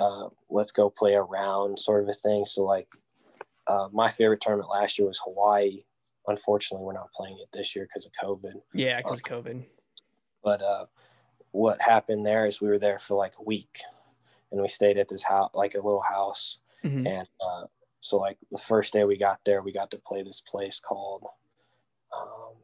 uh, 0.00 0.28
let's 0.50 0.72
go 0.72 0.90
play 0.90 1.14
around 1.14 1.78
sort 1.78 2.02
of 2.02 2.08
a 2.08 2.12
thing. 2.12 2.44
So 2.44 2.64
like 2.64 2.88
uh, 3.66 3.88
my 3.92 4.10
favorite 4.10 4.40
tournament 4.40 4.70
last 4.70 4.98
year 4.98 5.06
was 5.06 5.20
Hawaii. 5.24 5.84
Unfortunately, 6.28 6.84
we're 6.84 6.92
not 6.92 7.12
playing 7.12 7.38
it 7.42 7.48
this 7.52 7.74
year 7.74 7.86
because 7.86 8.06
of 8.06 8.12
COVID. 8.22 8.54
Yeah, 8.74 8.98
because 8.98 9.18
of 9.20 9.24
COVID. 9.24 9.64
But 10.44 10.62
uh, 10.62 10.86
what 11.50 11.80
happened 11.80 12.24
there 12.24 12.46
is 12.46 12.60
we 12.60 12.68
were 12.68 12.78
there 12.78 12.98
for 12.98 13.16
like 13.16 13.34
a 13.38 13.42
week, 13.44 13.78
and 14.50 14.60
we 14.60 14.68
stayed 14.68 14.98
at 14.98 15.08
this 15.08 15.22
house, 15.22 15.50
like 15.54 15.74
a 15.74 15.80
little 15.80 16.02
house. 16.02 16.60
Mhm. 16.84 17.06
And 17.08 17.28
uh, 17.40 17.66
so 18.00 18.18
like 18.18 18.38
the 18.50 18.58
first 18.58 18.92
day 18.92 19.04
we 19.04 19.16
got 19.16 19.40
there, 19.44 19.62
we 19.62 19.72
got 19.72 19.90
to 19.92 19.98
play 19.98 20.22
this 20.22 20.40
place 20.40 20.80
called, 20.80 21.24
um, 22.16 22.54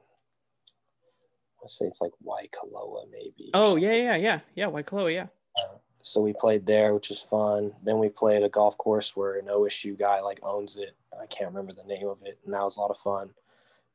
let's 1.60 1.78
say 1.78 1.86
it's 1.86 2.00
like 2.00 2.12
Waikoloa 2.24 3.08
maybe. 3.10 3.50
Oh 3.54 3.76
yeah, 3.76 3.94
yeah, 3.94 4.16
yeah, 4.16 4.40
yeah. 4.54 4.66
Waikoloa, 4.66 5.12
yeah. 5.12 5.26
So 6.02 6.20
we 6.20 6.32
played 6.32 6.66
there, 6.66 6.94
which 6.94 7.08
was 7.10 7.20
fun. 7.20 7.72
Then 7.82 7.98
we 7.98 8.08
played 8.08 8.42
a 8.42 8.48
golf 8.48 8.76
course 8.78 9.16
where 9.16 9.38
an 9.38 9.46
OSU 9.46 9.98
guy 9.98 10.20
like 10.20 10.40
owns 10.42 10.76
it. 10.76 10.96
I 11.20 11.26
can't 11.26 11.50
remember 11.50 11.72
the 11.72 11.84
name 11.88 12.06
of 12.08 12.18
it, 12.24 12.38
and 12.44 12.54
that 12.54 12.62
was 12.62 12.76
a 12.76 12.80
lot 12.80 12.90
of 12.90 12.98
fun. 12.98 13.30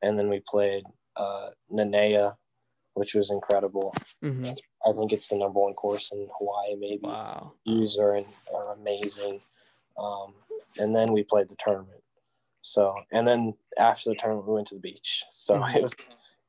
And 0.02 0.18
then 0.18 0.28
we 0.28 0.40
played 0.40 0.84
uh, 1.16 1.50
Nanea, 1.72 2.36
which 2.94 3.14
was 3.14 3.30
incredible. 3.30 3.94
hmm 4.22 4.50
I 4.86 4.92
think 4.92 5.12
it's 5.14 5.28
the 5.28 5.36
number 5.36 5.60
one 5.60 5.72
course 5.72 6.12
in 6.12 6.28
Hawaii. 6.38 6.76
Maybe 6.76 7.00
Wow. 7.06 7.52
views 7.66 7.96
are 7.98 8.18
are 8.52 8.72
amazing. 8.74 9.40
Um, 9.96 10.34
and 10.78 10.94
then 10.94 11.12
we 11.12 11.22
played 11.22 11.48
the 11.48 11.56
tournament. 11.56 12.02
So 12.60 12.94
and 13.10 13.26
then 13.26 13.54
after 13.78 14.10
the 14.10 14.16
tournament, 14.16 14.46
we 14.48 14.54
went 14.54 14.66
to 14.68 14.74
the 14.74 14.80
beach. 14.80 15.24
So 15.30 15.54
Mhm. 15.54 15.74
it 15.76 15.82
was 15.82 15.96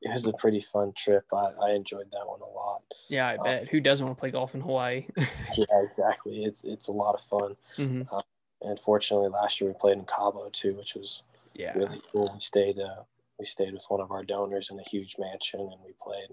it 0.02 0.12
was 0.12 0.26
a 0.26 0.32
pretty 0.34 0.60
fun 0.60 0.92
trip. 0.96 1.24
I, 1.32 1.50
I 1.62 1.70
enjoyed 1.72 2.10
that 2.10 2.26
one 2.26 2.40
a 2.40 2.46
lot. 2.46 2.82
Yeah, 3.08 3.28
I 3.28 3.36
Uh, 3.36 3.42
bet. 3.42 3.68
Who 3.68 3.80
doesn't 3.80 4.04
want 4.06 4.18
to 4.18 4.20
play 4.20 4.30
golf 4.30 4.54
in 4.54 4.60
Hawaii? 4.60 5.06
Yeah, 5.56 5.80
exactly. 5.82 6.44
It's 6.44 6.64
it's 6.64 6.88
a 6.88 6.92
lot 6.92 7.14
of 7.14 7.20
fun. 7.22 7.56
hmm 7.76 8.02
and 8.62 8.80
fortunately 8.80 9.28
last 9.28 9.60
year 9.60 9.70
we 9.70 9.74
played 9.78 9.98
in 9.98 10.04
Cabo 10.06 10.48
too, 10.50 10.74
which 10.76 10.94
was 10.96 11.22
Yeah. 11.54 11.76
really 11.76 12.00
cool. 12.10 12.30
We 12.34 12.40
stayed 12.40 12.78
uh, 12.78 13.02
we 13.38 13.44
stayed 13.44 13.72
with 13.74 13.84
one 13.88 14.00
of 14.00 14.10
our 14.10 14.24
donors 14.24 14.70
in 14.70 14.78
a 14.80 14.82
huge 14.82 15.16
mansion, 15.18 15.60
and 15.60 15.80
we 15.84 15.92
played 16.00 16.28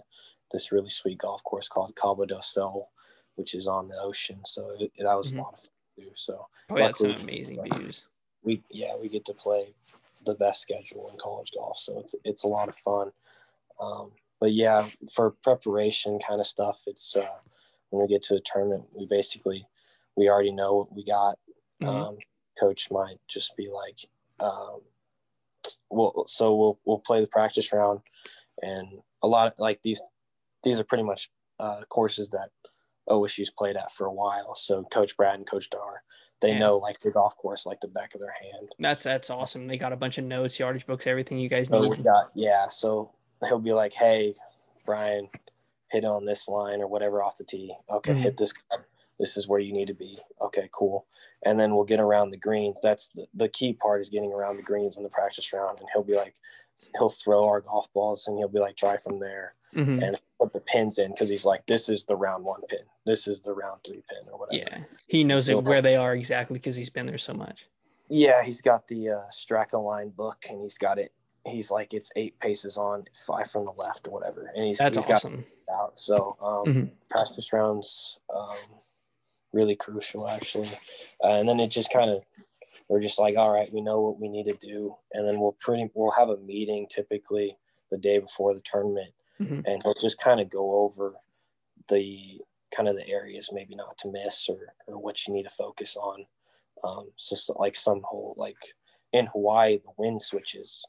this 0.52 0.72
really 0.72 0.90
sweet 0.90 1.20
golf 1.20 1.44
course 1.44 1.68
called 1.70 1.96
Cabo 1.96 2.26
del 2.26 2.42
Sol, 2.42 2.90
which 3.36 3.54
is 3.54 3.68
on 3.68 3.88
the 3.88 4.00
ocean. 4.02 4.40
So 4.46 4.72
it, 4.80 4.92
that 4.98 5.14
was 5.16 5.32
Mhm. 5.32 5.40
a 5.40 5.42
lot 5.42 5.54
of 5.54 5.60
fun 5.60 5.70
too. 5.98 6.12
So 6.16 6.48
Oh, 6.70 6.78
yeah, 6.78 6.88
that's 6.88 7.00
some 7.00 7.12
amazing 7.12 7.62
views. 7.62 8.04
we 8.42 8.64
yeah 8.72 8.96
we 8.96 9.10
get 9.10 9.26
to 9.26 9.34
play 9.34 9.76
the 10.26 10.36
best 10.36 10.62
schedule 10.62 11.10
in 11.12 11.18
college 11.18 11.52
golf, 11.56 11.78
so 11.78 12.00
it's 12.00 12.16
it's 12.24 12.44
a 12.44 12.48
lot 12.48 12.68
of 12.70 12.76
fun. 12.78 13.12
Um, 13.80 14.12
but 14.40 14.52
yeah, 14.54 14.88
for 15.14 15.32
preparation 15.44 16.20
kind 16.26 16.40
of 16.40 16.46
stuff, 16.48 16.82
it's 16.88 17.16
uh, 17.16 17.26
when 17.90 18.02
we 18.02 18.08
get 18.08 18.22
to 18.24 18.36
a 18.36 18.42
tournament, 18.42 18.86
we 18.94 19.06
basically 19.08 19.66
we 20.16 20.30
already 20.30 20.52
know 20.52 20.76
what 20.76 20.94
we 20.94 21.04
got 21.04 21.38
Mhm. 21.82 21.88
um, 21.90 22.18
coach 22.60 22.90
might 22.92 23.20
just 23.28 23.56
be 23.58 23.70
like, 23.70 23.98
um, 24.40 24.82
well, 25.90 26.26
so 26.28 26.56
we'll 26.56 26.80
we'll 26.86 27.00
play 27.00 27.22
the 27.22 27.28
practice 27.28 27.72
round, 27.74 28.02
and 28.62 28.88
a 29.22 29.28
lot 29.28 29.48
of 29.48 29.54
like 29.60 29.82
these 29.84 30.02
these 30.64 30.80
are 30.80 30.84
pretty 30.84 31.04
much 31.04 31.30
uh, 31.60 31.84
courses 31.90 32.30
that 32.30 32.50
OSU's 33.10 33.50
played 33.52 33.76
at 33.76 33.92
for 33.92 34.06
a 34.08 34.14
while. 34.14 34.56
So 34.56 34.84
Coach 34.84 35.16
Brad 35.18 35.36
and 35.36 35.46
Coach 35.48 35.70
Darr, 35.70 36.04
they 36.42 36.58
know 36.58 36.78
like 36.78 37.00
the 37.00 37.12
golf 37.12 37.36
course 37.38 37.66
like 37.66 37.80
the 37.82 37.88
back 37.88 38.14
of 38.16 38.22
their 38.22 38.34
hand. 38.42 38.70
That's 38.80 39.04
that's 39.04 39.30
awesome. 39.30 39.68
They 39.68 39.78
got 39.78 39.94
a 39.94 39.98
bunch 39.98 40.18
of 40.18 40.26
notes, 40.26 40.60
yardage 40.60 40.86
books, 40.86 41.06
everything 41.08 41.40
you 41.40 41.50
guys 41.50 41.68
So 41.68 41.82
need. 41.82 42.04
got 42.04 42.32
yeah. 42.34 42.68
So 42.70 43.12
he'll 43.46 43.60
be 43.60 43.74
like, 43.74 43.94
hey, 43.94 44.36
Brian, 44.86 45.30
hit 45.92 46.06
on 46.06 46.26
this 46.26 46.48
line 46.48 46.82
or 46.82 46.88
whatever 46.88 47.22
off 47.24 47.38
the 47.38 47.44
tee. 47.44 47.76
Okay, 47.90 48.14
Mhm. 48.14 48.18
hit 48.18 48.38
this. 48.38 48.54
This 49.20 49.38
is 49.38 49.48
where 49.48 49.60
you 49.60 49.72
need 49.74 49.88
to 49.88 49.94
be. 49.94 50.18
Okay, 50.42 50.68
cool. 50.72 51.06
And 51.46 51.60
then 51.60 51.76
we'll 51.76 51.84
get 51.86 52.00
around 52.00 52.32
the 52.32 52.38
greens. 52.38 52.80
That's 52.82 53.10
the, 53.10 53.28
the 53.36 53.48
key 53.48 53.72
part 53.74 54.02
is 54.02 54.10
getting 54.10 54.34
around 54.34 54.58
the 54.58 54.64
greens 54.64 54.98
in 54.98 55.04
the 55.04 55.10
practice 55.10 55.54
round. 55.54 55.80
And 55.80 55.88
he'll 55.94 56.04
be 56.04 56.16
like, 56.16 56.34
he'll 56.98 57.10
throw 57.10 57.46
our 57.48 57.62
golf 57.62 57.94
balls 57.94 58.28
and 58.28 58.38
he'll 58.40 58.48
be 58.48 58.60
like, 58.60 58.76
try 58.76 58.98
from 58.98 59.20
there 59.20 59.54
Mhm. 59.76 60.04
and 60.04 60.18
put 60.40 60.52
the 60.52 60.60
pins 60.62 60.98
in 60.98 61.12
because 61.12 61.30
he's 61.30 61.46
like, 61.46 61.66
this 61.68 61.90
is 61.90 62.06
the 62.06 62.16
round 62.16 62.44
one 62.44 62.62
pin. 62.68 62.80
This 63.06 63.28
is 63.28 63.42
the 63.42 63.54
round 63.54 63.82
three 63.84 64.04
pin 64.10 64.28
or 64.32 64.40
whatever. 64.40 64.58
Yeah, 64.68 64.84
he 65.08 65.24
knows 65.24 65.46
So- 65.46 65.60
where 65.62 65.82
they 65.84 65.96
are 65.96 66.16
exactly 66.16 66.56
because 66.56 66.76
he's 66.76 66.90
been 66.90 67.06
there 67.06 67.20
so 67.20 67.34
much. 67.36 67.68
Yeah, 68.10 68.44
he's 68.44 68.62
got 68.62 68.88
the 68.88 69.10
uh, 69.10 69.22
StrackaLine 69.32 70.16
book 70.16 70.44
and 70.50 70.60
he's 70.62 70.78
got 70.80 70.98
it. 70.98 71.14
He's 71.46 71.70
like, 71.72 71.94
it's 71.94 72.12
eight 72.16 72.40
paces 72.40 72.78
on, 72.78 73.06
five 73.26 73.52
from 73.52 73.66
the 73.66 73.72
left 73.74 74.08
or 74.08 74.12
whatever. 74.12 74.52
And 74.56 74.66
he's, 74.66 74.78
That's 74.78 74.96
he's 74.98 75.06
got 75.06 75.16
awesome. 75.18 75.46
out. 75.72 75.98
So 76.00 76.38
um, 76.42 76.74
Mhm. 76.74 76.92
practice 77.10 77.52
rounds 77.54 78.20
um, 78.34 78.58
really 79.52 79.76
crucial 79.76 80.28
actually 80.28 80.68
uh, 81.24 81.28
and 81.34 81.48
then 81.48 81.60
it 81.60 81.68
just 81.68 81.94
kind 81.94 82.10
of 82.10 82.24
we're 82.88 83.00
just 83.00 83.20
like 83.20 83.38
all 83.38 83.52
right 83.54 83.72
we 83.72 83.82
know 83.82 84.02
what 84.02 84.20
we 84.20 84.28
need 84.28 84.46
to 84.50 84.58
do 84.58 84.96
and 85.12 85.28
then 85.28 85.40
we'll 85.40 85.56
pretty 85.60 85.88
we'll 85.94 86.10
have 86.10 86.30
a 86.30 86.38
meeting 86.38 86.88
typically 86.90 87.56
the 87.92 87.98
day 87.98 88.18
before 88.18 88.56
the 88.56 88.62
tournament 88.62 89.14
Mhm. 89.40 89.62
and 89.68 89.84
he'll 89.84 89.94
just 89.94 90.18
kind 90.20 90.40
of 90.42 90.50
go 90.50 90.80
over 90.80 91.14
the 91.88 92.42
kind 92.76 92.90
of 92.90 92.96
the 92.96 93.08
areas 93.08 93.52
maybe 93.54 93.76
not 93.76 93.96
to 94.00 94.12
miss 94.12 94.50
or, 94.50 94.74
or 94.88 94.98
what 94.98 95.28
you 95.28 95.34
need 95.36 95.44
to 95.44 95.50
focus 95.52 95.96
on 95.96 96.26
um, 96.84 97.12
so, 97.16 97.36
so 97.36 97.54
like 97.60 97.76
some 97.76 98.02
whole 98.04 98.34
like 98.36 98.58
in 99.12 99.28
hawaii 99.28 99.78
the 99.78 99.92
wind 99.98 100.20
switches 100.20 100.84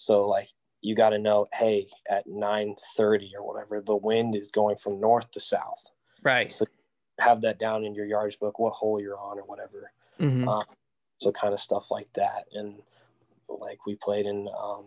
so 0.00 0.26
like 0.26 0.48
you 0.80 0.94
got 0.94 1.10
to 1.10 1.18
know 1.18 1.46
hey 1.52 1.86
at 2.08 2.26
9.30 2.26 3.34
or 3.36 3.46
whatever 3.46 3.82
the 3.82 3.94
wind 3.96 4.34
is 4.34 4.50
going 4.50 4.76
from 4.76 4.98
north 4.98 5.30
to 5.30 5.40
south 5.40 5.90
Right. 6.24 6.50
so 6.50 6.64
have 7.18 7.42
that 7.42 7.58
down 7.58 7.84
in 7.84 7.94
your 7.94 8.06
yardage 8.06 8.38
book 8.38 8.58
what 8.58 8.72
hole 8.72 8.98
you're 8.98 9.18
on 9.18 9.38
or 9.38 9.42
whatever 9.44 9.92
Mhm. 10.18 10.48
um, 10.48 10.64
so 11.18 11.30
kind 11.32 11.52
of 11.52 11.60
stuff 11.60 11.90
like 11.90 12.10
that 12.14 12.46
and 12.52 12.80
like 13.48 13.84
we 13.86 13.94
played 13.96 14.24
in 14.24 14.48
um, 14.58 14.86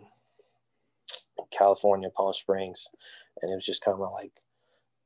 california 1.52 2.10
palm 2.10 2.32
springs 2.32 2.88
and 3.40 3.50
it 3.50 3.54
was 3.54 3.64
just 3.64 3.82
kind 3.84 4.00
of 4.00 4.10
like 4.12 4.32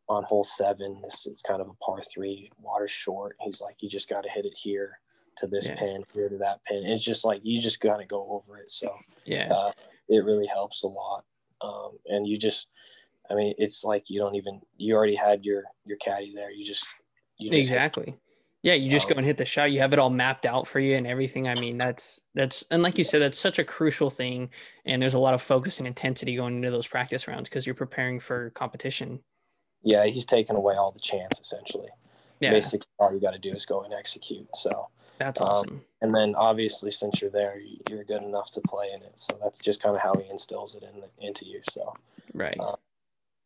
on 0.08 0.24
hole 0.24 0.44
seven 0.44 1.00
this 1.02 1.26
is 1.26 1.42
kind 1.42 1.60
of 1.60 1.68
a 1.68 1.74
par 1.84 2.00
three 2.02 2.50
water 2.58 2.86
short 2.88 3.36
he's 3.40 3.60
like 3.60 3.82
you 3.82 3.90
just 3.90 4.08
got 4.08 4.22
to 4.22 4.30
hit 4.30 4.46
it 4.46 4.56
here 4.56 5.00
to 5.36 5.46
this 5.46 5.66
Yeah. 5.68 5.74
pin 5.76 6.04
here 6.14 6.28
to 6.30 6.38
that 6.38 6.64
pin 6.64 6.84
it's 6.86 7.04
just 7.04 7.26
like 7.26 7.40
you 7.44 7.60
just 7.60 7.80
got 7.80 7.98
to 7.98 8.06
go 8.06 8.26
over 8.30 8.56
it 8.56 8.70
so 8.70 8.96
yeah. 9.26 9.52
uh, 9.52 9.72
it 10.08 10.24
really 10.24 10.46
helps 10.46 10.82
a 10.82 10.86
lot 10.86 11.24
um, 11.60 11.92
and 12.06 12.26
you 12.26 12.36
just 12.36 12.68
i 13.30 13.34
mean 13.34 13.54
it's 13.58 13.84
like 13.84 14.08
you 14.10 14.18
don't 14.18 14.34
even 14.34 14.60
you 14.76 14.94
already 14.94 15.14
had 15.14 15.44
your 15.44 15.64
your 15.84 15.98
caddy 15.98 16.32
there 16.34 16.50
you 16.50 16.64
just 16.64 16.86
you 17.38 17.50
just 17.50 17.58
exactly. 17.58 18.16
Yeah, 18.64 18.74
you 18.74 18.90
just 18.90 19.06
Um, 19.06 19.14
go 19.14 19.18
and 19.18 19.26
hit 19.26 19.36
the 19.36 19.44
shot. 19.44 19.70
You 19.70 19.78
have 19.78 19.92
it 19.92 20.00
all 20.00 20.10
mapped 20.10 20.44
out 20.44 20.66
for 20.66 20.80
you 20.80 20.96
and 20.96 21.06
everything. 21.06 21.46
I 21.46 21.54
mean, 21.54 21.78
that's 21.78 22.22
that's 22.34 22.64
and 22.72 22.82
like 22.82 22.98
you 22.98 23.04
said, 23.04 23.22
that's 23.22 23.38
such 23.38 23.60
a 23.60 23.64
crucial 23.64 24.10
thing. 24.10 24.50
And 24.84 25.00
there's 25.00 25.14
a 25.14 25.18
lot 25.20 25.32
of 25.34 25.40
focus 25.40 25.78
and 25.78 25.86
intensity 25.86 26.34
going 26.34 26.56
into 26.56 26.72
those 26.72 26.88
practice 26.88 27.28
rounds 27.28 27.48
because 27.48 27.66
you're 27.66 27.76
preparing 27.76 28.18
for 28.18 28.50
competition. 28.50 29.20
yeah 29.84 30.04
he's 30.06 30.24
taken 30.24 30.56
away 30.56 30.74
all 30.74 30.90
the 30.90 30.98
chance 30.98 31.38
essentially 31.40 31.88
Yeah. 32.40 32.50
basically 32.50 32.88
all 32.98 33.12
you 33.12 33.20
got 33.20 33.30
to 33.32 33.38
do 33.38 33.52
is 33.52 33.64
go 33.64 33.82
and 33.82 33.94
execute 33.94 34.48
so 34.56 34.88
That's 35.18 35.40
Um, 35.40 35.46
awesome. 35.48 35.84
and 36.00 36.14
then 36.14 36.34
obviously 36.36 36.90
since 36.90 37.20
you're 37.20 37.30
there, 37.30 37.58
you- 37.58 37.80
you're 37.88 38.04
good 38.04 38.22
enough 38.22 38.50
to 38.52 38.60
play 38.60 38.92
in 38.92 39.02
it. 39.02 39.18
So 39.18 39.36
that's 39.42 39.58
just 39.58 39.82
kind 39.82 39.94
of 39.96 40.02
how 40.02 40.14
he 40.14 40.28
instills 40.28 40.74
it 40.74 40.82
in 40.82 41.04
into 41.18 41.44
you. 41.44 41.60
So 41.70 41.92
right. 42.34 42.56
uh, 42.60 42.76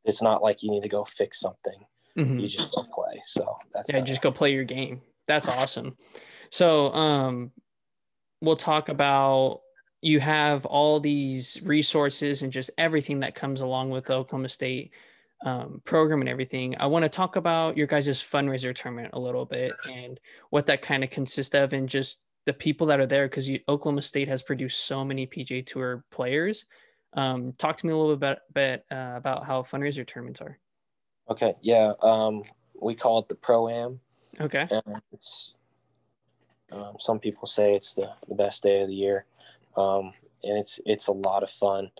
it's 0.04 0.20
not 0.22 0.42
like 0.42 0.62
you 0.62 0.70
need 0.70 0.82
to 0.82 0.88
go 0.88 1.04
fix 1.04 1.40
something. 1.40 1.86
Mhm. 2.16 2.40
You 2.40 2.48
just 2.48 2.74
go 2.74 2.82
play. 2.92 3.20
So 3.24 3.56
that's 3.72 3.90
yeah 3.90 4.00
just 4.00 4.20
go 4.20 4.30
play 4.30 4.52
your 4.52 4.64
game 4.64 5.00
that's 5.26 5.48
awesome 5.48 5.96
so 6.50 6.92
um 6.92 7.52
we'll 8.42 8.56
talk 8.56 8.88
about 8.90 9.62
you 10.02 10.18
have 10.20 10.66
all 10.66 10.98
these 11.00 11.58
resources 11.62 12.42
and 12.42 12.52
just 12.52 12.70
everything 12.76 13.20
that 13.20 13.34
comes 13.36 13.60
along 13.60 13.88
with 13.90 14.10
oklahoma 14.10 14.48
state 14.48 14.92
um, 15.44 15.80
program 15.84 16.20
and 16.20 16.28
everything 16.28 16.76
i 16.78 16.86
want 16.86 17.04
to 17.04 17.08
talk 17.08 17.36
about 17.36 17.76
your 17.76 17.86
guys' 17.86 18.22
fundraiser 18.22 18.74
tournament 18.74 19.10
a 19.12 19.18
little 19.18 19.44
bit 19.44 19.72
and 19.90 20.20
what 20.50 20.66
that 20.66 20.82
kind 20.82 21.02
of 21.02 21.10
consists 21.10 21.54
of 21.54 21.72
and 21.72 21.88
just 21.88 22.22
the 22.44 22.52
people 22.52 22.86
that 22.86 23.00
are 23.00 23.06
there 23.06 23.26
because 23.28 23.50
oklahoma 23.68 24.02
state 24.02 24.28
has 24.28 24.42
produced 24.42 24.84
so 24.84 25.04
many 25.04 25.26
pga 25.26 25.64
tour 25.64 26.04
players 26.10 26.64
um, 27.14 27.52
talk 27.58 27.76
to 27.76 27.86
me 27.86 27.92
a 27.92 27.96
little 27.96 28.16
bit, 28.16 28.38
bit 28.54 28.86
uh, 28.90 29.12
about 29.16 29.44
how 29.44 29.62
fundraiser 29.62 30.06
tournaments 30.06 30.40
are 30.40 30.58
okay. 31.28 31.54
Yeah. 31.60 31.92
Um, 32.02 32.42
we 32.80 32.94
call 32.94 33.20
it 33.20 33.28
the 33.28 33.34
pro 33.34 33.68
am. 33.68 34.00
okay 34.40 34.66
and 34.70 35.02
it's 35.12 35.52
um, 36.72 36.96
some 36.98 37.18
people 37.18 37.46
say 37.46 37.74
it's 37.74 37.94
the, 37.94 38.10
the 38.28 38.34
best 38.34 38.62
day 38.62 38.80
of 38.80 38.88
the 38.88 38.94
year 38.94 39.26
um, 39.76 40.12
and 40.42 40.58
it's 40.58 40.80
it's 40.86 41.08
a 41.08 41.12
lot 41.12 41.42
of 41.42 41.50
fun 41.50 41.90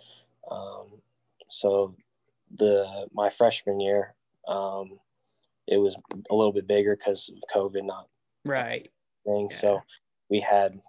um, 0.49 0.87
so 1.47 1.95
the 2.57 3.07
my 3.13 3.29
freshman 3.29 3.79
year 3.79 4.13
um, 4.47 4.99
it 5.67 5.77
was 5.77 5.95
a 6.29 6.35
little 6.35 6.51
bit 6.53 6.67
bigger 6.67 6.95
because 6.95 7.29
of 7.29 7.37
covid 7.53 7.85
not 7.85 8.07
right 8.45 8.89
thing 9.25 9.47
Yeah. 9.49 9.55
so 9.57 9.81
we 10.29 10.39
had 10.39 10.79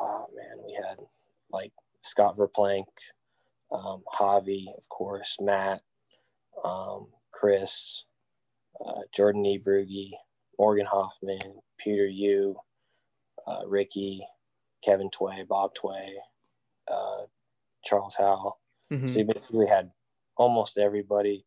oh 0.00 0.26
man 0.34 0.64
we 0.66 0.72
had 0.74 0.98
like 1.50 1.72
scott 2.02 2.36
verplank 2.36 2.86
um, 3.72 4.02
javi 4.14 4.66
of 4.76 4.88
course 4.88 5.36
matt 5.40 5.80
um, 6.64 7.06
chris 7.32 8.04
uh, 8.84 9.02
jordan 9.14 9.42
niebrugge 9.44 10.10
morgan 10.58 10.86
hoffman 10.86 11.38
peter 11.78 12.06
yu 12.06 12.56
uh, 13.46 13.62
rickie 13.66 14.26
kevin 14.82 15.10
tway 15.10 15.44
bob 15.48 15.74
tway 15.74 16.14
uh, 16.90 17.22
charles 17.84 18.16
howell 18.16 18.58
Mhm. 18.90 19.08
so 19.08 19.20
you 19.20 19.24
basically 19.24 19.68
had 19.68 19.92
almost 20.36 20.78
everybody 20.78 21.44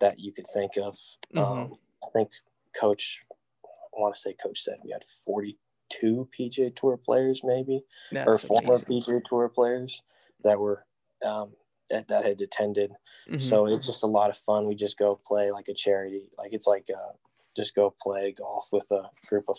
that 0.00 0.18
you 0.18 0.32
could 0.32 0.46
think 0.52 0.76
of 0.76 0.96
Mhm. 1.34 1.40
um, 1.40 1.78
i 2.04 2.10
think 2.12 2.30
coach 2.78 3.24
i 3.64 4.00
want 4.00 4.14
to 4.14 4.20
say 4.20 4.34
coach 4.34 4.60
said 4.60 4.78
we 4.84 4.90
had 4.90 5.04
42 5.24 6.28
pga 6.36 6.74
tour 6.74 6.96
players 6.96 7.42
maybe 7.44 7.84
or 8.26 8.36
former 8.38 8.74
amazing. 8.74 9.02
PGA 9.02 9.22
Tour 9.28 9.48
players 9.48 10.02
that 10.42 10.58
were 10.58 10.84
um, 11.24 11.54
that, 11.90 12.08
that 12.08 12.24
had 12.24 12.40
attended. 12.40 12.90
Mhm. 13.28 13.40
So 13.40 13.66
it's 13.66 13.86
just 13.86 14.02
a 14.02 14.06
lot 14.06 14.30
of 14.30 14.36
fun. 14.36 14.66
We 14.66 14.74
just 14.74 14.98
go 14.98 15.20
play 15.26 15.50
like 15.52 15.68
a 15.68 15.74
charity, 15.74 16.30
like 16.38 16.52
it's 16.52 16.66
like 16.66 16.88
uh, 16.90 17.12
just 17.56 17.74
go 17.74 17.94
play 18.02 18.32
golf 18.32 18.68
with 18.72 18.90
a 18.90 19.10
group 19.28 19.44
of 19.48 19.58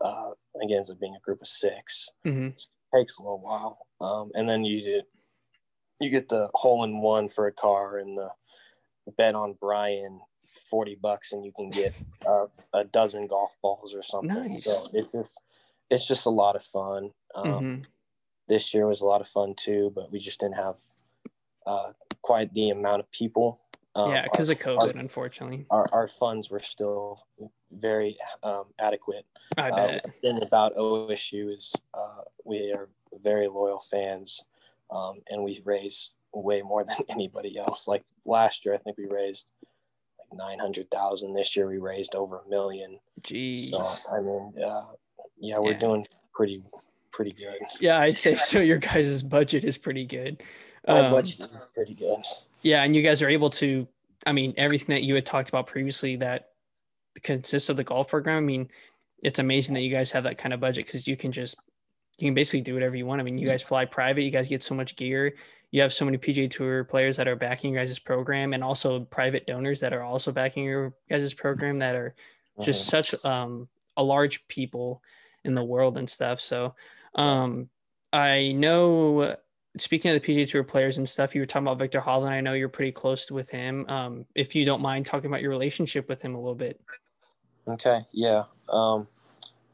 uh, 0.00 0.32
again, 0.62 0.80
it's 0.80 0.92
being 0.94 1.14
a 1.16 1.20
group 1.20 1.40
of 1.40 1.48
six. 1.48 2.10
Mhm. 2.24 2.54
takes 2.94 3.18
a 3.18 3.22
little 3.22 3.38
while, 3.40 3.86
um, 4.00 4.30
and 4.34 4.48
then 4.48 4.64
you 4.64 4.80
did 4.82 5.04
you 6.00 6.10
get 6.10 6.28
the 6.28 6.48
hole 6.54 6.84
in 6.84 7.00
one 7.00 7.28
for 7.28 7.46
a 7.46 7.52
car 7.52 7.98
and 7.98 8.16
the 8.16 8.30
bet 9.16 9.34
on 9.34 9.54
Brian. 9.60 10.20
40 10.70 10.94
bucks 11.02 11.32
and 11.32 11.44
you 11.44 11.52
can 11.52 11.68
get 11.68 11.94
uh, 12.26 12.46
a 12.72 12.82
dozen 12.82 13.26
golf 13.26 13.54
balls 13.62 13.94
or 13.94 14.00
something 14.00 14.48
Nice. 14.52 14.64
so 14.64 14.88
it's 14.94 15.12
just 15.12 15.38
it's 15.90 16.08
just 16.08 16.24
a 16.24 16.30
lot 16.30 16.56
of 16.56 16.62
fun 16.62 17.10
um, 17.34 17.44
Mhm. 17.44 17.84
this 18.48 18.72
year 18.72 18.86
was 18.86 19.02
a 19.02 19.06
lot 19.06 19.20
of 19.20 19.28
fun 19.28 19.54
too, 19.54 19.92
but 19.94 20.10
we 20.10 20.18
just 20.18 20.40
didn't 20.40 20.56
have 20.56 20.76
uh, 21.66 21.92
quite 22.22 22.52
the 22.54 22.70
amount 22.70 23.00
of 23.00 23.10
people. 23.10 23.60
Um, 23.94 24.10
yeah, 24.10 24.22
because 24.22 24.48
of 24.48 24.58
COVID, 24.58 24.98
unfortunately. 24.98 25.66
our, 25.70 25.84
our 25.92 26.08
funds 26.08 26.50
were 26.50 26.60
still 26.60 27.26
very 27.70 28.16
um, 28.42 28.64
adequate. 28.78 29.26
I 29.58 29.68
Uh, 29.68 29.76
bet. 29.76 30.04
one 30.04 30.12
thing 30.22 30.42
about 30.42 30.74
OSU 30.76 31.54
is 31.54 31.74
uh, 31.92 32.22
we 32.44 32.72
are 32.72 32.88
very 33.22 33.48
loyal 33.48 33.80
fans, 33.80 34.42
um, 34.90 35.20
and 35.28 35.42
we 35.42 35.60
raise 35.64 36.14
way 36.32 36.62
more 36.62 36.84
than 36.88 36.96
anybody 37.08 37.58
else. 37.58 37.88
Like 37.88 38.04
last 38.24 38.64
year, 38.64 38.74
I 38.74 38.78
think 38.78 38.96
we 38.98 39.06
raised 39.10 39.46
like 40.18 40.38
nine 40.38 40.58
hundred 40.58 40.90
thousand. 40.90 41.34
This 41.34 41.56
year, 41.56 41.66
we 41.68 41.78
raised 41.78 42.14
over 42.14 42.38
a 42.44 42.48
million. 42.48 42.98
Jeez. 43.22 43.70
So 43.70 43.80
I 44.12 44.20
mean, 44.20 44.52
uh, 44.64 44.84
yeah, 45.38 45.58
we're 45.58 45.72
Yeah. 45.72 45.78
doing 45.78 46.06
pretty 46.34 46.62
pretty 47.10 47.32
good. 47.32 47.58
yeah, 47.80 47.98
I'd 48.00 48.18
say 48.18 48.34
so. 48.34 48.60
Your 48.70 48.78
guys' 48.78 49.22
budget 49.22 49.64
is 49.64 49.76
pretty 49.78 50.04
good. 50.06 50.42
Our 50.86 51.04
Um, 51.04 51.12
budget 51.12 51.40
is 51.40 51.70
pretty 51.74 51.94
good. 51.94 52.22
Yeah, 52.62 52.82
and 52.82 52.94
you 52.94 53.02
guys 53.02 53.22
are 53.22 53.28
able 53.28 53.50
to. 53.50 53.86
I 54.26 54.32
mean, 54.32 54.52
everything 54.56 54.94
that 54.94 55.04
you 55.04 55.14
had 55.14 55.24
talked 55.24 55.48
about 55.48 55.66
previously 55.68 56.16
that 56.16 56.50
consists 57.22 57.68
of 57.68 57.76
the 57.76 57.84
golf 57.84 58.08
program. 58.08 58.36
I 58.38 58.40
mean, 58.40 58.68
it's 59.22 59.38
amazing 59.38 59.74
that 59.74 59.80
you 59.82 59.90
guys 59.90 60.10
have 60.12 60.24
that 60.24 60.38
kind 60.38 60.52
of 60.52 60.60
budget 60.60 60.86
because 60.86 61.06
you 61.08 61.16
can 61.16 61.32
just 61.32 61.56
you 62.18 62.26
can 62.26 62.34
basically 62.34 62.60
do 62.60 62.74
whatever 62.74 62.96
you 62.96 63.06
want. 63.06 63.20
I 63.20 63.24
mean, 63.24 63.38
you 63.38 63.46
guys 63.46 63.62
fly 63.62 63.84
private. 63.84 64.22
You 64.22 64.30
guys 64.30 64.48
get 64.48 64.62
so 64.62 64.74
much 64.74 64.96
gear. 64.96 65.34
You 65.70 65.82
have 65.82 65.92
so 65.92 66.04
many 66.04 66.18
PGA 66.18 66.50
Tour 66.50 66.84
players 66.84 67.16
that 67.16 67.28
are 67.28 67.36
backing 67.36 67.72
your 67.72 67.84
guys' 67.84 67.98
program, 67.98 68.54
and 68.54 68.64
also 68.64 69.00
private 69.04 69.46
donors 69.46 69.80
that 69.80 69.92
are 69.92 70.02
also 70.02 70.32
backing 70.32 70.64
your 70.64 70.94
guys' 71.08 71.32
program 71.34 71.78
that 71.78 71.94
are 71.94 72.14
just 72.62 72.86
Mhm. 72.86 72.90
such 72.90 73.24
um 73.24 73.68
a 73.96 74.02
large 74.02 74.46
people 74.48 75.02
in 75.44 75.54
the 75.54 75.62
world 75.62 75.96
and 75.96 76.10
stuff. 76.10 76.40
So 76.40 76.74
um 77.14 77.68
I 78.12 78.52
know 78.52 79.36
speaking 79.76 80.10
of 80.10 80.20
the 80.20 80.26
PGA 80.26 80.50
Tour 80.50 80.64
players 80.64 80.98
and 80.98 81.08
stuff, 81.08 81.34
you 81.36 81.40
were 81.42 81.46
talking 81.46 81.66
about 81.66 81.78
Viktor 81.78 82.00
Hovland. 82.00 82.30
I 82.30 82.40
know 82.40 82.54
you're 82.54 82.68
pretty 82.68 82.90
close 82.90 83.30
with 83.30 83.48
him. 83.50 83.86
Um, 83.88 84.26
if 84.34 84.56
you 84.56 84.64
don't 84.64 84.80
mind 84.80 85.06
talking 85.06 85.30
about 85.30 85.40
your 85.42 85.50
relationship 85.50 86.08
with 86.08 86.20
him 86.20 86.34
a 86.34 86.38
little 86.38 86.56
bit. 86.56 86.80
Okay, 87.68 88.00
yeah. 88.10 88.44
Um, 88.68 89.06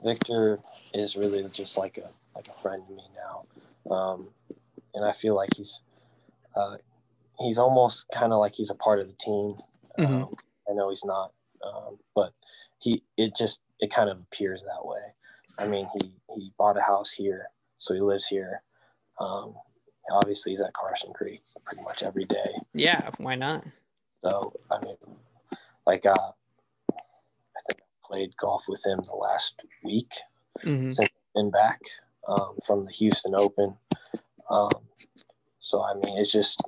Victor 0.05 0.59
is 0.92 1.16
really 1.16 1.49
just 1.51 1.78
like 1.78 1.97
a 1.97 2.11
like 2.35 2.49
a 2.49 2.53
friend 2.53 2.82
to 2.87 2.95
me 2.95 3.05
now, 3.14 3.95
um, 3.95 4.28
and 4.95 5.05
I 5.05 5.12
feel 5.12 5.35
like 5.35 5.51
he's 5.57 5.80
uh, 6.57 6.76
he's 7.41 7.59
almost 7.59 8.07
kind 8.14 8.32
of 8.32 8.39
like 8.39 8.55
he's 8.55 8.70
a 8.70 8.74
part 8.74 9.01
of 9.01 9.07
the 9.09 9.14
team. 9.14 9.57
Mhm. 9.99 10.22
Um, 10.24 10.35
I 10.68 10.72
know 10.72 10.91
he's 10.91 11.05
not, 11.05 11.32
um, 11.64 11.99
but 12.14 12.32
he 12.80 13.03
it 13.16 13.35
just 13.37 13.61
it 13.80 13.91
kind 13.91 14.09
of 14.11 14.18
appears 14.18 14.62
that 14.62 14.85
way. 14.87 15.14
I 15.59 15.66
mean, 15.66 15.87
he 16.01 16.14
he 16.35 16.53
bought 16.59 16.76
a 16.76 16.82
house 16.82 17.12
here, 17.12 17.49
so 17.78 17.95
he 17.95 18.01
lives 18.01 18.26
here. 18.26 18.62
Um, 19.20 19.55
obviously, 20.12 20.53
he's 20.53 20.62
at 20.62 20.72
Karsten 20.74 21.12
Creek 21.12 21.43
pretty 21.64 21.82
much 21.85 22.03
every 22.03 22.24
day. 22.24 22.55
Yeah, 22.74 23.11
why 23.18 23.35
not? 23.37 23.64
So 24.24 24.53
I 24.70 24.80
mean, 24.85 24.97
like 25.87 26.07
uh, 26.07 26.32
I 26.91 27.61
think 27.68 27.80
I 27.82 28.07
played 28.07 28.37
golf 28.37 28.64
with 28.68 28.85
him 28.85 29.01
the 29.05 29.14
last 29.14 29.61
week 29.85 30.12
Mhm. 30.59 30.91
since 30.91 31.01
I've 31.01 31.35
been 31.35 31.51
back 31.51 31.80
um, 32.29 32.57
from 32.66 32.85
the 32.85 32.93
Houston 32.93 33.35
Open. 33.35 33.75
Um, 34.51 34.70
so 35.61 35.83
I 35.83 35.95
mean, 35.95 36.18
it's 36.18 36.33
just 36.33 36.61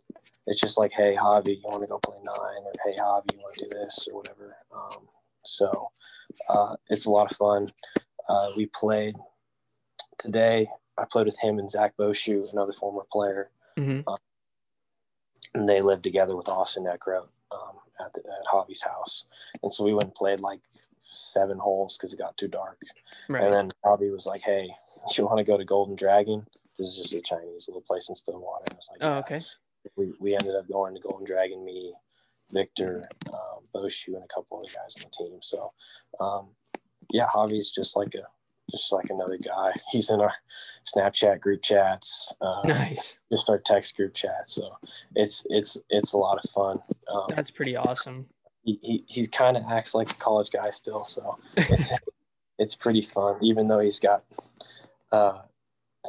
it's 0.47 0.61
just 0.61 0.79
like, 0.79 0.93
hey, 0.93 1.17
Javi, 1.21 1.57
you 1.57 1.63
want 1.65 1.83
to 1.83 1.87
go 1.89 1.99
play 1.99 2.17
nine, 2.23 2.63
or 2.65 2.73
hey, 2.85 2.97
Javi, 2.99 3.33
you 3.35 3.41
want 3.41 3.55
to 3.57 3.65
do 3.65 3.71
this, 3.71 4.09
or 4.11 4.19
whatever. 4.19 4.57
Um, 4.75 5.09
so 5.45 5.91
uh, 6.49 6.77
it's 6.89 7.07
a 7.07 7.11
lot 7.11 7.31
of 7.31 7.37
fun. 7.37 7.69
Uh, 8.29 8.51
we 8.57 8.67
played 8.67 9.15
today. 10.19 10.69
I 10.99 11.05
played 11.11 11.27
with 11.27 11.39
him 11.39 11.59
and 11.59 11.71
Zach 11.71 11.95
Bauchou, 11.99 12.51
another 12.53 12.73
former 12.73 13.03
player 13.13 13.51
Mhm. 13.77 14.03
and 15.55 15.69
they 15.69 15.81
lived 15.83 16.03
together 16.03 16.35
with 16.37 16.49
Austin 16.49 16.85
Eckroat 16.85 17.29
um, 17.53 17.77
at, 18.01 18.13
the, 18.15 18.21
at 18.21 18.47
Javi's 18.53 18.83
house. 18.83 19.25
And 19.63 19.73
so 19.73 19.85
we 19.85 19.93
went 19.93 20.05
and 20.05 20.15
played 20.15 20.41
like 20.41 20.61
seven 21.11 21.59
holes 21.59 21.97
because 21.97 22.13
it 22.15 22.19
got 22.19 22.37
too 22.39 22.49
dark. 22.49 22.81
Right. 23.29 23.45
And 23.45 23.53
then 23.53 23.71
Javi 23.85 24.11
was 24.11 24.27
like, 24.27 24.43
"Hey, 24.43 24.71
you 25.17 25.25
want 25.25 25.39
to 25.39 25.45
go 25.45 25.57
to 25.57 25.65
Golden 25.65 25.97
Dragon? 25.97 26.47
This 26.79 26.89
is 26.89 26.97
just 26.97 27.15
a 27.15 27.21
Chinese 27.21 27.69
little 27.69 27.83
place 27.83 28.09
in 28.09 28.15
Stillwater." 28.15 28.65
And 28.69 28.75
I 28.75 28.77
was 28.77 28.89
like, 28.91 28.99
oh, 29.03 29.09
"Yeah." 29.15 29.19
okay. 29.19 29.41
We, 29.97 30.13
we 30.19 30.33
ended 30.35 30.55
up 30.57 30.69
going 30.69 30.95
to 30.95 31.01
Golden 31.01 31.25
Dragon, 31.25 31.65
me, 31.65 31.93
Viktor, 32.51 33.05
um, 33.33 33.63
Bauchou, 33.75 34.15
and 34.15 34.25
a 34.25 34.27
couple 34.27 34.59
other 34.59 34.73
guys 34.75 34.97
on 34.97 35.05
the 35.05 35.25
team. 35.25 35.39
So, 35.43 35.73
um, 36.19 36.49
yeah, 37.13 37.27
Javi's 37.33 37.71
just 37.73 37.97
like 37.97 38.15
a 38.15 38.23
just 38.71 38.93
like 38.93 39.11
another 39.11 39.39
guy. 39.39 39.73
He's 39.93 40.11
in 40.11 40.21
our 40.21 40.33
Snapchat 40.85 41.41
group 41.41 41.63
chats. 41.63 42.35
Uh, 42.41 42.63
Nice. 42.65 43.19
just 43.33 43.49
our 43.49 43.59
text 43.59 43.97
group 43.97 44.13
chats. 44.15 44.55
So 44.55 44.77
it's 45.15 45.47
it's 45.51 45.79
it's 45.89 46.13
a 46.15 46.19
lot 46.19 46.45
of 46.45 46.51
fun. 46.51 46.81
Um, 47.13 47.27
That's 47.29 47.51
pretty 47.53 47.77
awesome. 47.77 48.27
he 48.65 48.79
he, 48.83 49.05
he 49.07 49.27
kind 49.29 49.57
of 49.57 49.63
acts 49.71 49.95
like 49.95 50.11
a 50.11 50.15
college 50.17 50.51
guy 50.51 50.71
still, 50.71 51.05
so 51.05 51.39
it's 51.57 51.93
it's 52.59 52.75
pretty 52.75 53.03
fun, 53.03 53.37
even 53.41 53.69
though 53.69 53.79
he's 53.81 54.01
got 54.01 54.25
uh, 55.13 55.39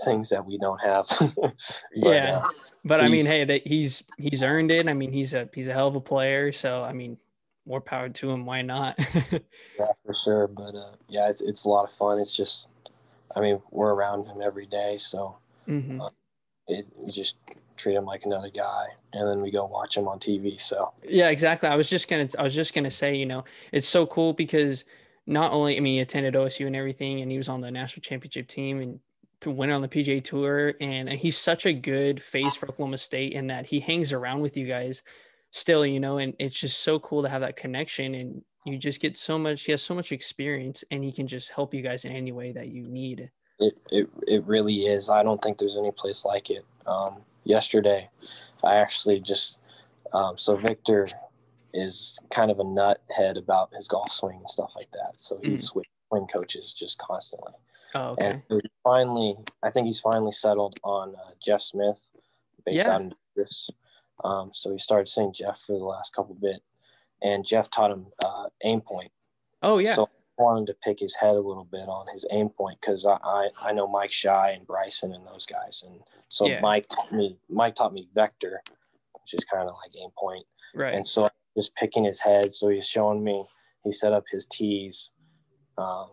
things 0.03 0.29
that 0.29 0.45
we 0.45 0.57
don't 0.57 0.79
have. 0.79 1.07
But, 1.35 1.53
Yeah. 1.93 2.41
uh, 2.43 2.49
But 2.83 3.01
I 3.01 3.09
mean, 3.09 3.25
hey, 3.25 3.43
that 3.43 3.67
he's 3.67 4.03
he's 4.17 4.43
earned 4.43 4.71
it. 4.71 4.87
I 4.87 4.93
mean, 4.93 5.11
he's 5.11 5.33
a 5.33 5.49
he's 5.53 5.67
a 5.67 5.73
hell 5.73 5.87
of 5.87 5.95
a 5.95 6.01
player. 6.01 6.51
So 6.51 6.83
I 6.83 6.93
mean, 6.93 7.17
more 7.65 7.81
power 7.81 8.09
to 8.09 8.31
him. 8.31 8.45
Why 8.45 8.61
not? 8.61 8.97
yeah, 9.31 9.91
for 10.05 10.13
sure. 10.23 10.47
But 10.47 10.75
uh, 10.75 10.91
yeah, 11.09 11.29
it's 11.29 11.41
it's 11.41 11.65
a 11.65 11.69
lot 11.69 11.83
of 11.83 11.91
fun. 11.91 12.19
It's 12.19 12.35
just, 12.35 12.69
I 13.35 13.41
mean, 13.41 13.61
we're 13.71 13.93
around 13.93 14.25
him 14.25 14.41
every 14.41 14.65
day, 14.65 14.95
so 14.97 15.37
mm-hmm. 15.67 16.01
uh, 16.01 16.09
it, 16.67 16.87
we 16.95 17.11
just 17.11 17.37
treat 17.75 17.95
him 17.95 18.05
like 18.05 18.23
another 18.25 18.49
guy, 18.49 18.87
and 19.13 19.27
then 19.27 19.41
we 19.41 19.51
go 19.51 19.65
watch 19.65 19.97
him 19.97 20.07
on 20.07 20.19
TV. 20.19 20.59
So 20.59 20.93
yeah, 21.03 21.29
exactly. 21.29 21.69
I 21.69 21.75
was 21.75 21.89
just 21.89 22.07
gonna 22.07 22.29
I 22.39 22.43
was 22.43 22.55
just 22.55 22.73
gonna 22.73 22.91
say, 22.91 23.15
you 23.15 23.25
know, 23.25 23.43
it's 23.73 23.87
so 23.87 24.05
cool 24.05 24.33
because 24.33 24.85
not 25.27 25.51
only 25.51 25.77
I 25.77 25.81
mean 25.81 25.95
he 25.95 25.99
attended 25.99 26.33
OSU 26.33 26.65
and 26.65 26.75
everything, 26.75 27.21
and 27.21 27.29
he 27.29 27.37
was 27.37 27.49
on 27.49 27.61
the 27.61 27.69
national 27.69 28.01
championship 28.01 28.47
team 28.47 28.79
and 28.79 28.99
went 29.45 29.71
on 29.71 29.81
the 29.81 29.87
PGA 29.87 30.23
Tour, 30.23 30.73
and 30.81 31.09
he's 31.09 31.37
such 31.37 31.65
a 31.65 31.73
good 31.73 32.21
face 32.21 32.55
for 32.55 32.69
Oklahoma 32.69 32.97
State 32.97 33.33
in 33.33 33.47
that 33.47 33.67
he 33.67 33.79
hangs 33.79 34.11
around 34.11 34.39
with 34.39 34.57
you 34.57 34.65
guys 34.65 35.03
still, 35.51 35.85
you 35.85 35.99
know, 35.99 36.17
and 36.17 36.33
it's 36.39 36.59
just 36.59 36.79
so 36.79 36.99
cool 36.99 37.21
to 37.23 37.29
have 37.29 37.41
that 37.41 37.55
connection, 37.55 38.15
and 38.15 38.41
you 38.65 38.77
just 38.77 39.01
get 39.01 39.17
so 39.17 39.37
much. 39.37 39.63
He 39.63 39.71
has 39.71 39.83
so 39.83 39.93
much 39.93 40.11
experience, 40.11 40.83
and 40.89 41.03
he 41.03 41.11
can 41.11 41.27
just 41.27 41.51
help 41.51 41.73
you 41.73 41.81
guys 41.81 42.05
in 42.05 42.11
any 42.13 42.31
way 42.31 42.51
that 42.53 42.69
you 42.69 42.83
need. 42.87 43.29
It 43.59 43.77
it 43.91 44.09
it 44.27 44.43
really 44.45 44.87
is. 44.87 45.09
I 45.09 45.23
don't 45.23 45.41
think 45.41 45.57
there's 45.57 45.77
any 45.77 45.91
place 45.91 46.25
like 46.25 46.49
it. 46.49 46.65
Um, 46.85 47.17
yesterday, 47.43 48.09
I 48.63 48.75
actually 48.75 49.19
just 49.19 49.59
um, 50.13 50.37
so 50.37 50.55
Viktor 50.55 51.07
is 51.73 52.19
kind 52.31 52.51
of 52.51 52.59
a 52.59 52.63
nut 52.63 53.01
head 53.15 53.37
about 53.37 53.73
his 53.73 53.87
golf 53.87 54.11
swing 54.11 54.37
and 54.37 54.49
stuff 54.49 54.71
like 54.75 54.91
that. 54.91 55.19
So 55.19 55.39
he's 55.43 55.63
mm. 55.63 55.71
switching 55.71 55.91
swing 56.09 56.27
coaches 56.27 56.73
just 56.73 56.97
constantly. 56.97 57.53
Oh, 57.95 58.09
okay. 58.11 58.41
And 58.49 58.61
finally, 58.83 59.35
I 59.63 59.71
think 59.71 59.87
he's 59.87 59.99
finally 59.99 60.31
settled 60.31 60.77
on 60.83 61.15
uh, 61.15 61.31
Jeff 61.41 61.61
Smith, 61.61 62.03
based 62.65 62.85
yeah. 62.85 62.93
out 62.93 63.01
in 63.01 63.13
Davis. 63.35 63.69
Um, 64.23 64.51
so 64.53 64.71
he 64.71 64.77
started 64.77 65.07
seeing 65.07 65.33
Jeff 65.33 65.61
for 65.65 65.77
the 65.77 65.85
last 65.85 66.15
couple 66.15 66.35
bit, 66.35 66.61
and 67.21 67.45
Jeff 67.45 67.69
taught 67.69 67.91
him 67.91 68.07
uh, 68.23 68.47
aim 68.63 68.81
point. 68.81 69.11
Oh 69.61 69.77
yeah. 69.77 69.95
So 69.95 70.09
I 70.39 70.43
wanted 70.43 70.67
to 70.67 70.73
pick 70.83 70.99
his 70.99 71.15
head 71.15 71.35
a 71.35 71.39
little 71.39 71.67
bit 71.69 71.87
on 71.87 72.07
his 72.11 72.25
aim 72.31 72.49
point 72.49 72.79
because 72.81 73.05
I, 73.05 73.17
I, 73.23 73.49
I 73.61 73.73
know 73.73 73.87
Mike 73.87 74.11
Shy 74.11 74.51
and 74.51 74.67
Bryson 74.67 75.13
and 75.13 75.25
those 75.25 75.45
guys, 75.45 75.83
and 75.85 75.99
so 76.29 76.47
yeah. 76.47 76.59
Mike 76.61 76.87
taught 76.89 77.11
me 77.11 77.37
Mike 77.49 77.75
taught 77.75 77.93
me 77.93 78.09
vector, 78.13 78.61
which 79.21 79.33
is 79.33 79.45
kind 79.45 79.69
of 79.69 79.75
like 79.75 79.95
aim 80.01 80.09
point. 80.17 80.45
Right. 80.75 80.93
And 80.93 81.05
so 81.05 81.29
just 81.57 81.75
picking 81.75 82.03
his 82.03 82.19
head. 82.19 82.53
So 82.53 82.69
he's 82.69 82.87
showing 82.87 83.23
me 83.23 83.43
he 83.83 83.91
set 83.91 84.13
up 84.13 84.25
his 84.29 84.45
tees. 84.45 85.11
Um, 85.77 86.11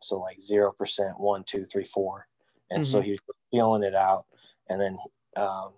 so 0.00 0.18
like 0.18 0.40
zero 0.40 0.72
percent, 0.72 1.18
one, 1.18 1.44
two, 1.44 1.66
three, 1.66 1.84
four, 1.84 2.26
and 2.70 2.82
mm-hmm. 2.82 2.90
so 2.90 3.00
he 3.00 3.12
was 3.12 3.36
feeling 3.50 3.82
it 3.82 3.94
out, 3.94 4.26
and 4.68 4.80
then 4.80 4.98
um, 5.36 5.72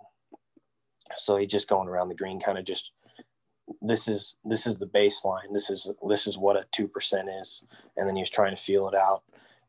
so 1.15 1.37
he 1.37 1.47
just 1.47 1.69
going 1.69 1.89
around 1.89 2.09
the 2.09 2.15
green, 2.15 2.41
kind 2.41 2.59
of 2.59 2.65
just 2.65 2.91
this 3.81 4.09
is 4.09 4.37
this 4.45 4.67
is 4.67 4.77
the 4.77 4.87
baseline. 4.87 5.53
This 5.53 5.71
is 5.71 5.91
this 6.09 6.27
is 6.27 6.37
what 6.37 6.57
a 6.57 6.65
two 6.73 6.89
percent 6.89 7.29
is, 7.41 7.65
and 7.97 8.09
then 8.09 8.17
he 8.17 8.23
was 8.23 8.31
trying 8.31 8.55
to 8.55 8.61
feel 8.61 8.89
it 8.89 8.95
out, 8.95 9.23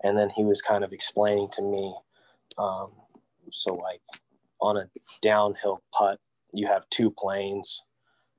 and 0.03 0.17
then 0.17 0.29
he 0.29 0.43
was 0.43 0.61
kind 0.61 0.83
of 0.83 0.91
explaining 0.91 1.49
to 1.53 1.61
me, 1.61 1.95
um, 2.57 2.91
so 3.51 3.75
like 3.75 4.01
on 4.59 4.77
a 4.77 4.89
downhill 5.21 5.81
putt, 5.93 6.19
you 6.53 6.67
have 6.67 6.89
two 6.89 7.11
planes, 7.11 7.83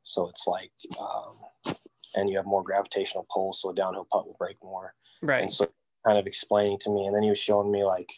so 0.02 0.28
it's 0.28 0.46
like. 0.46 0.72
Um, 0.98 1.76
and 2.16 2.28
you 2.28 2.36
have 2.36 2.46
more 2.46 2.62
gravitational 2.62 3.26
pull, 3.30 3.52
so 3.52 3.70
a 3.70 3.74
downhill 3.74 4.06
putt 4.10 4.26
will 4.26 4.36
break 4.38 4.56
more. 4.62 4.94
Right. 5.22 5.42
And 5.42 5.52
so 5.52 5.68
kind 6.04 6.18
of 6.18 6.26
explaining 6.26 6.78
to 6.80 6.90
me, 6.90 7.06
and 7.06 7.14
then 7.14 7.22
he 7.22 7.28
was 7.28 7.38
showing 7.38 7.70
me 7.70 7.84
like 7.84 8.10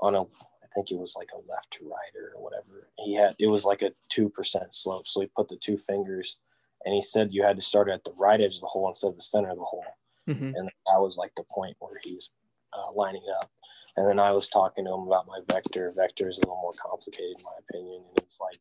on 0.00 0.14
a 0.14 0.22
I 0.22 0.68
think 0.74 0.90
it 0.90 0.98
was 0.98 1.16
like 1.16 1.30
a 1.32 1.50
left 1.50 1.70
to 1.72 1.84
right 1.84 2.12
or 2.14 2.42
whatever. 2.42 2.88
He 2.98 3.14
had 3.14 3.34
it 3.38 3.46
was 3.46 3.64
like 3.64 3.82
a 3.82 3.92
two 4.08 4.28
percent 4.28 4.74
slope, 4.74 5.06
so 5.08 5.20
he 5.20 5.28
put 5.36 5.48
the 5.48 5.56
two 5.56 5.78
fingers, 5.78 6.38
and 6.84 6.94
he 6.94 7.00
said 7.00 7.32
you 7.32 7.42
had 7.42 7.56
to 7.56 7.62
start 7.62 7.88
at 7.88 8.04
the 8.04 8.12
right 8.18 8.40
edge 8.40 8.56
of 8.56 8.60
the 8.60 8.66
hole 8.66 8.88
instead 8.88 9.08
of 9.08 9.16
the 9.16 9.22
center 9.22 9.50
of 9.50 9.58
the 9.58 9.64
hole, 9.64 9.84
mm-hmm. 10.28 10.52
and 10.54 10.70
that 10.86 11.00
was 11.00 11.16
like 11.16 11.32
the 11.36 11.44
point 11.50 11.76
where 11.78 11.98
he 12.02 12.14
was 12.14 12.30
uh, 12.72 12.92
lining 12.94 13.24
up. 13.40 13.50
And 13.96 14.06
then 14.06 14.18
I 14.18 14.30
was 14.32 14.50
talking 14.50 14.84
to 14.84 14.92
him 14.92 15.00
about 15.00 15.26
my 15.26 15.40
vector. 15.50 15.90
Vector 15.96 16.28
is 16.28 16.36
a 16.36 16.40
little 16.42 16.60
more 16.60 16.72
complicated, 16.78 17.38
in 17.38 17.44
my 17.44 17.52
opinion, 17.66 18.02
and 18.06 18.18
it's 18.18 18.38
like 18.38 18.60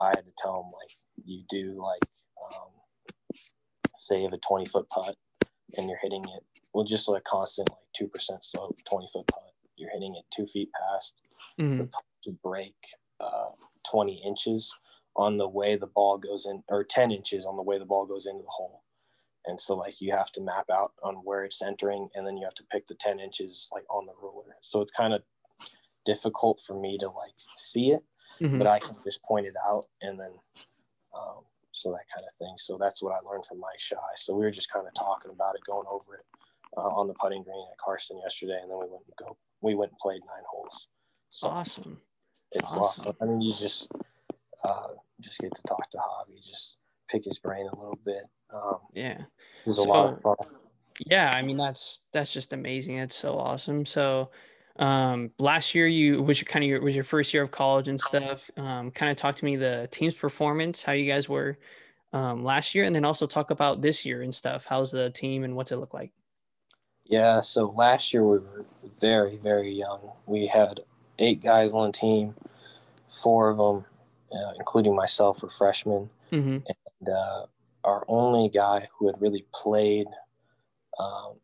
I 0.00 0.06
had 0.06 0.24
to 0.24 0.32
tell 0.38 0.62
him 0.62 0.72
like 0.72 0.90
you 1.24 1.42
do 1.48 1.80
like 1.82 2.04
um, 2.54 2.70
say 3.96 4.18
you 4.18 4.24
have 4.24 4.32
a 4.32 4.38
twenty 4.38 4.66
foot 4.66 4.88
putt 4.88 5.16
and 5.76 5.88
you're 5.88 5.98
hitting 6.02 6.24
it 6.34 6.44
well 6.72 6.84
just 6.84 7.08
like 7.08 7.24
constant 7.24 7.70
like 7.70 7.78
two 7.96 8.08
percent 8.08 8.42
slope, 8.44 8.78
twenty 8.88 9.08
foot 9.12 9.26
putt. 9.26 9.52
You're 9.76 9.90
hitting 9.92 10.14
it 10.16 10.24
two 10.34 10.46
feet 10.46 10.70
past 10.72 11.20
mm-hmm. 11.60 11.78
the 11.78 11.84
putt 11.84 12.04
to 12.24 12.32
break 12.42 12.74
uh, 13.20 13.50
twenty 13.88 14.22
inches 14.24 14.74
on 15.16 15.36
the 15.36 15.48
way 15.48 15.76
the 15.76 15.86
ball 15.86 16.16
goes 16.16 16.46
in, 16.46 16.62
or 16.68 16.84
ten 16.84 17.10
inches 17.10 17.44
on 17.44 17.56
the 17.56 17.62
way 17.62 17.78
the 17.78 17.84
ball 17.84 18.06
goes 18.06 18.26
into 18.26 18.42
the 18.42 18.48
hole. 18.48 18.82
And 19.46 19.60
so 19.60 19.76
like 19.76 20.00
you 20.00 20.12
have 20.12 20.30
to 20.32 20.40
map 20.40 20.66
out 20.70 20.92
on 21.02 21.16
where 21.16 21.44
it's 21.44 21.62
entering, 21.62 22.08
and 22.14 22.26
then 22.26 22.36
you 22.36 22.44
have 22.44 22.54
to 22.54 22.64
pick 22.70 22.86
the 22.86 22.94
ten 22.94 23.18
inches 23.18 23.68
like 23.72 23.84
on 23.90 24.06
the 24.06 24.12
ruler. 24.20 24.56
So 24.60 24.80
it's 24.80 24.92
kind 24.92 25.14
of 25.14 25.22
difficult 26.04 26.60
for 26.64 26.78
me 26.78 26.98
to 26.98 27.06
like 27.06 27.34
see 27.56 27.90
it, 27.90 28.04
mm-hmm. 28.40 28.58
but 28.58 28.66
I 28.66 28.78
can 28.78 28.96
just 29.04 29.22
point 29.22 29.46
it 29.46 29.54
out 29.66 29.86
and 30.02 30.18
then 30.18 30.30
um, 31.14 31.42
so 31.72 31.90
that 31.92 32.06
kind 32.12 32.26
of 32.26 32.32
thing. 32.36 32.54
So 32.58 32.76
that's 32.78 33.02
what 33.02 33.12
I 33.12 33.28
learned 33.28 33.46
from 33.46 33.60
Mike 33.60 33.78
Shy. 33.78 33.96
So 34.16 34.34
we 34.34 34.44
were 34.44 34.50
just 34.50 34.70
kind 34.70 34.86
of 34.86 34.94
talking 34.94 35.30
about 35.30 35.54
it, 35.54 35.62
going 35.64 35.86
over 35.88 36.16
it 36.16 36.24
uh, 36.76 36.80
on 36.80 37.06
the 37.06 37.14
putting 37.14 37.42
green 37.42 37.64
at 37.70 37.78
Karsten 37.78 38.18
yesterday, 38.18 38.58
and 38.60 38.70
then 38.70 38.78
we 38.78 38.86
went 38.90 39.04
and 39.06 39.16
go. 39.18 39.36
We 39.60 39.74
went 39.74 39.92
and 39.92 39.98
played 39.98 40.20
nine 40.20 40.44
holes. 40.50 40.88
So 41.30 41.48
awesome. 41.48 41.98
It's 42.52 42.72
awesome. 42.72 43.12
I 43.20 43.24
mean, 43.26 43.40
you 43.40 43.52
just 43.52 43.88
uh, 44.64 44.88
just 45.20 45.38
get 45.40 45.54
to 45.54 45.62
talk 45.62 45.90
to 45.90 45.98
Javi, 45.98 46.44
just 46.44 46.78
pick 47.08 47.24
his 47.24 47.38
brain 47.38 47.66
a 47.72 47.76
little 47.76 47.98
bit. 48.04 48.24
Um, 48.52 48.78
yeah, 48.94 49.20
it 49.20 49.66
was 49.66 49.82
so, 49.82 49.84
a 49.84 49.88
lot 49.88 50.12
of 50.14 50.22
fun. 50.22 50.36
Yeah, 51.06 51.30
I 51.34 51.42
mean 51.42 51.56
that's 51.56 52.00
that's 52.12 52.32
just 52.32 52.52
amazing. 52.52 52.98
It's 52.98 53.16
so 53.16 53.38
awesome. 53.38 53.86
So 53.86 54.30
um, 54.78 55.30
last 55.38 55.74
year 55.74 55.86
you 55.86 56.22
was 56.22 56.40
your 56.40 56.46
kind 56.46 56.64
of 56.64 56.68
your 56.68 56.80
was 56.80 56.94
your 56.94 57.04
first 57.04 57.34
year 57.34 57.42
of 57.42 57.50
college 57.50 57.88
and 57.88 58.00
stuff. 58.00 58.50
Um, 58.56 58.90
kind 58.90 59.10
of 59.10 59.16
talk 59.16 59.36
to 59.36 59.44
me 59.44 59.56
the 59.56 59.88
team's 59.90 60.14
performance, 60.14 60.82
how 60.82 60.92
you 60.92 61.10
guys 61.10 61.28
were 61.28 61.58
um, 62.12 62.44
last 62.44 62.74
year, 62.74 62.84
and 62.84 62.94
then 62.94 63.04
also 63.04 63.26
talk 63.26 63.50
about 63.50 63.82
this 63.82 64.04
year 64.04 64.22
and 64.22 64.34
stuff. 64.34 64.66
How's 64.68 64.90
the 64.90 65.10
team 65.10 65.44
and 65.44 65.56
what's 65.56 65.72
it 65.72 65.76
look 65.76 65.94
like? 65.94 66.12
Yeah, 67.04 67.40
so 67.40 67.74
last 67.76 68.12
year 68.12 68.22
we 68.22 68.38
were 68.38 68.66
very 69.00 69.36
very 69.38 69.72
young. 69.72 70.12
We 70.26 70.46
had 70.46 70.80
eight 71.18 71.42
guys 71.42 71.72
on 71.72 71.88
the 71.88 71.92
team, 71.92 72.34
four 73.12 73.50
of 73.50 73.56
them, 73.56 73.84
uh, 74.32 74.52
including 74.58 74.94
myself, 74.94 75.42
were 75.42 75.50
freshmen, 75.50 76.08
mm-hmm. 76.30 76.58
and 76.66 77.08
uh, 77.08 77.46
our 77.82 78.04
only 78.06 78.48
guy 78.48 78.88
who 78.96 79.06
had 79.08 79.20
really 79.20 79.44
played 79.52 80.06
um, 81.00 81.34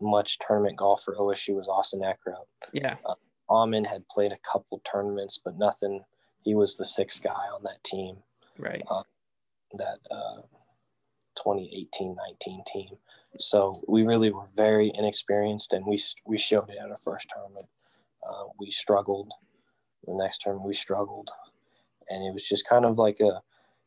much 0.00 0.38
tournament 0.38 0.76
golf 0.76 1.02
for 1.02 1.16
OSU 1.16 1.54
was 1.54 1.68
Austin 1.68 2.00
Eckroat. 2.00 2.46
Yeah. 2.72 2.96
Uh, 3.04 3.14
Aman 3.48 3.84
had 3.84 4.06
played 4.08 4.32
a 4.32 4.38
couple 4.50 4.80
tournaments, 4.90 5.38
but 5.42 5.58
nothing. 5.58 6.00
He 6.42 6.54
was 6.54 6.76
the 6.76 6.84
sixth 6.84 7.22
guy 7.22 7.30
on 7.30 7.62
that 7.64 7.82
team. 7.84 8.16
Right. 8.58 8.82
Uh, 8.90 9.02
that 9.74 9.98
uh, 10.10 10.42
2018 11.36 12.14
19 12.14 12.62
team. 12.66 12.88
So 13.38 13.82
we 13.88 14.04
really 14.04 14.30
were 14.30 14.46
very 14.56 14.92
inexperienced, 14.94 15.72
and 15.72 15.84
we, 15.84 15.98
we 16.26 16.38
showed 16.38 16.70
it 16.70 16.78
at 16.82 16.90
our 16.90 16.96
first 16.96 17.28
tournament. 17.32 17.66
Uh, 18.28 18.44
we 18.58 18.70
struggled. 18.70 19.32
The 20.06 20.14
next 20.14 20.42
tournament, 20.42 20.68
we 20.68 20.74
struggled. 20.74 21.30
And 22.08 22.26
it 22.26 22.32
was 22.32 22.46
just 22.46 22.68
kind 22.68 22.84
of 22.84 22.98
like 22.98 23.20
a, 23.20 23.40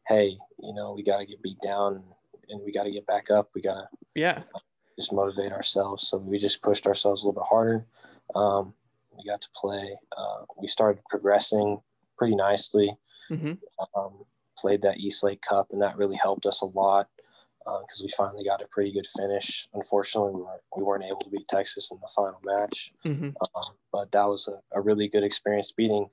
hey, 0.08 0.38
you 0.60 0.74
know, 0.74 0.94
we 0.94 1.04
got 1.04 1.18
to 1.18 1.26
get 1.26 1.42
beat 1.44 1.60
down 1.62 2.04
and 2.50 2.62
we 2.64 2.72
got 2.72 2.84
to 2.84 2.92
get 2.92 3.06
back 3.06 3.30
up. 3.30 3.50
We 3.54 3.62
got 3.62 3.76
to 3.76 3.88
yeah 4.16 4.44
just 4.98 5.14
motivate 5.14 5.52
ourselves. 5.52 6.08
So 6.08 6.18
we 6.18 6.38
just 6.38 6.62
pushed 6.62 6.88
ourselves 6.88 7.24
a 7.24 7.28
little 7.28 7.42
bit 7.42 7.48
harder. 7.48 7.86
Um, 8.36 8.74
we 9.16 9.30
got 9.30 9.42
to 9.42 9.50
play. 9.56 9.96
Uh, 10.16 10.46
we 10.60 10.68
started 10.68 11.02
progressing 11.10 11.80
pretty 12.18 12.36
nicely. 12.36 12.96
Mm-hmm. 13.30 13.54
Um, 13.96 14.26
played 14.58 14.82
that 14.82 14.98
East 14.98 15.24
Lake 15.24 15.42
Cup, 15.42 15.68
and 15.72 15.82
that 15.82 15.98
really 15.98 16.16
helped 16.16 16.46
us 16.46 16.62
a 16.62 16.66
lot 16.66 17.08
because 17.82 18.02
uh, 18.02 18.04
we 18.04 18.10
finally 18.18 18.46
got 18.46 18.62
a 18.62 18.68
pretty 18.68 18.92
good 18.92 19.06
finish. 19.18 19.68
Unfortunately, 19.74 20.32
we 20.34 20.42
weren't, 20.42 20.62
we 20.76 20.84
weren't 20.84 21.04
able 21.04 21.20
to 21.20 21.30
beat 21.30 21.48
Texas 21.48 21.92
in 21.92 21.98
the 22.02 22.10
final 22.16 22.40
match, 22.44 22.92
mm-hmm. 23.06 23.30
um, 23.42 23.76
but 23.92 24.12
that 24.12 24.26
was 24.26 24.48
a, 24.48 24.78
a, 24.78 24.82
really 24.82 25.08
good 25.08 25.24
experience 25.24 25.72
beating. 25.72 26.10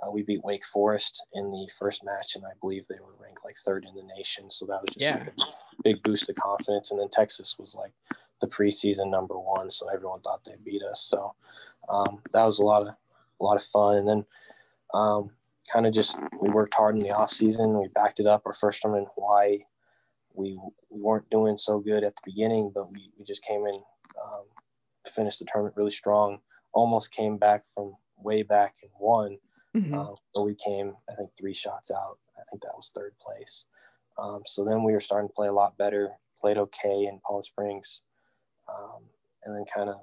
Uh, 0.00 0.10
we 0.10 0.22
beat 0.22 0.44
Wake 0.44 0.64
Forest 0.64 1.24
in 1.34 1.50
the 1.50 1.68
first 1.78 2.04
match, 2.04 2.36
and 2.36 2.44
I 2.44 2.52
believe 2.60 2.86
they 2.86 3.00
were 3.00 3.14
ranked 3.20 3.44
like 3.44 3.56
third 3.56 3.84
in 3.84 3.94
the 3.94 4.14
nation. 4.16 4.48
So 4.48 4.64
that 4.66 4.80
was 4.80 4.94
just 4.94 5.00
yeah. 5.00 5.26
a 5.40 5.82
big 5.82 6.02
boost 6.02 6.28
of 6.28 6.36
confidence. 6.36 6.90
And 6.90 7.00
then 7.00 7.08
Texas 7.10 7.56
was 7.58 7.74
like 7.74 7.92
the 8.40 8.46
preseason 8.46 9.10
number 9.10 9.36
one, 9.38 9.70
so 9.70 9.88
everyone 9.88 10.20
thought 10.20 10.44
they 10.44 10.54
beat 10.64 10.82
us. 10.82 11.02
So 11.02 11.34
um, 11.88 12.20
that 12.32 12.44
was 12.44 12.60
a 12.60 12.64
lot 12.64 12.82
of 12.82 12.88
a 12.88 13.44
lot 13.44 13.56
of 13.56 13.64
fun. 13.64 13.96
And 13.96 14.08
then 14.08 14.24
um, 14.94 15.30
kind 15.72 15.86
of 15.86 15.92
just 15.92 16.16
we 16.40 16.48
worked 16.48 16.74
hard 16.74 16.94
in 16.94 17.02
the 17.02 17.10
off 17.10 17.32
season. 17.32 17.80
We 17.80 17.88
backed 17.88 18.20
it 18.20 18.26
up. 18.26 18.42
Our 18.46 18.52
first 18.52 18.80
tournament 18.80 19.08
in 19.08 19.12
Hawaii, 19.16 19.64
we 20.34 20.58
we 20.90 21.00
weren't 21.00 21.28
doing 21.30 21.56
so 21.56 21.80
good 21.80 22.04
at 22.04 22.14
the 22.14 22.22
beginning, 22.24 22.70
but 22.72 22.90
we, 22.92 23.10
we 23.18 23.24
just 23.24 23.42
came 23.42 23.66
in, 23.66 23.82
um, 24.22 24.44
finished 25.12 25.40
the 25.40 25.44
tournament 25.44 25.76
really 25.76 25.90
strong. 25.90 26.38
Almost 26.72 27.12
came 27.12 27.36
back 27.36 27.64
from 27.74 27.96
way 28.16 28.42
back 28.42 28.76
and 28.82 28.90
won. 28.98 29.38
Mm-hmm. 29.78 30.14
But 30.34 30.42
we 30.42 30.54
came, 30.54 30.94
I 31.10 31.14
think, 31.14 31.30
three 31.38 31.54
shots 31.54 31.90
out. 31.90 32.18
I 32.38 32.42
think 32.50 32.62
that 32.62 32.76
was 32.76 32.90
third 32.94 33.14
place. 33.20 33.64
Um, 34.18 34.42
so 34.46 34.64
then 34.64 34.82
we 34.82 34.92
were 34.92 35.00
starting 35.00 35.28
to 35.28 35.34
play 35.34 35.48
a 35.48 35.52
lot 35.52 35.78
better. 35.78 36.10
Played 36.38 36.58
okay 36.58 37.06
in 37.06 37.20
Palm 37.26 37.42
Springs, 37.42 38.00
um, 38.68 39.02
and 39.44 39.56
then 39.56 39.64
kind 39.72 39.88
of 39.90 39.96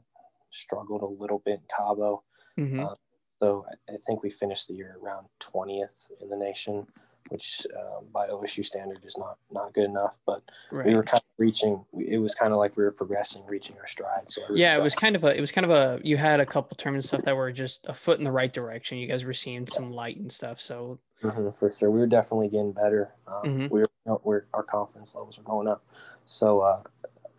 struggled 0.52 1.02
a 1.02 1.06
little 1.06 1.40
bit 1.46 1.60
in 1.60 1.66
Cabo. 1.76 2.24
Mhm. 2.58 2.86
Uh, 2.86 2.96
so 3.40 3.66
I, 3.90 3.94
I 3.94 3.98
think 4.06 4.24
we 4.24 4.30
finished 4.30 4.68
the 4.68 4.74
year 4.76 4.98
around 5.02 5.28
20th 5.40 6.12
in 6.22 6.30
the 6.30 6.38
nation, 6.38 6.88
which 7.30 7.66
um, 7.76 8.06
by 8.14 8.28
OSU 8.28 8.64
standard 8.64 9.00
is 9.04 9.18
not 9.18 9.38
not 9.52 9.74
good 9.74 9.86
enough. 9.86 10.18
But 10.26 10.44
right. 10.72 10.86
we 10.86 10.96
were 10.96 11.04
kind 11.04 11.22
of 11.22 11.34
reaching. 11.38 11.84
It 11.98 12.20
was 12.20 12.36
kind 12.36 12.54
of 12.54 12.60
like 12.60 12.78
we 12.78 12.84
were 12.84 12.92
progressing, 12.92 13.44
reaching 13.48 13.78
our 13.80 13.88
stride. 13.88 14.30
So 14.30 14.42
yeah, 14.54 14.78
it 14.78 14.82
was 14.82 14.96
kind 14.96 15.16
of 15.16 15.24
a 15.24 15.36
it 15.36 15.42
was 15.42 15.52
kind 15.52 15.66
of 15.66 15.72
a 15.72 16.00
you 16.04 16.18
had 16.18 16.40
a 16.40 16.46
couple 16.46 16.78
tournament 16.78 17.06
stuff 17.06 17.22
that 17.24 17.36
were 17.36 17.52
just 17.52 17.86
a 17.88 17.94
foot 17.94 18.20
in 18.20 18.24
the 18.24 18.32
right 18.32 18.52
direction. 18.52 18.98
You 18.98 19.08
guys 19.08 19.26
were 19.26 19.34
seeing 19.34 19.68
some 19.68 19.92
light 19.92 20.18
and 20.18 20.32
stuff. 20.32 20.62
So 20.62 21.00
Mhm, 21.24 21.58
for 21.58 21.70
sure. 21.70 21.90
We 21.90 22.00
were 22.00 22.08
definitely 22.08 22.50
getting 22.50 22.72
better. 22.72 23.14
Um, 23.28 23.44
Mhm. 23.46 23.70
We 23.72 23.80
were, 23.80 24.20
we're, 24.24 24.44
our 24.54 24.64
confidence 24.64 25.16
levels 25.16 25.38
were 25.38 25.44
going 25.44 25.68
up. 25.68 25.84
So 26.26 26.60
uh, 26.60 26.84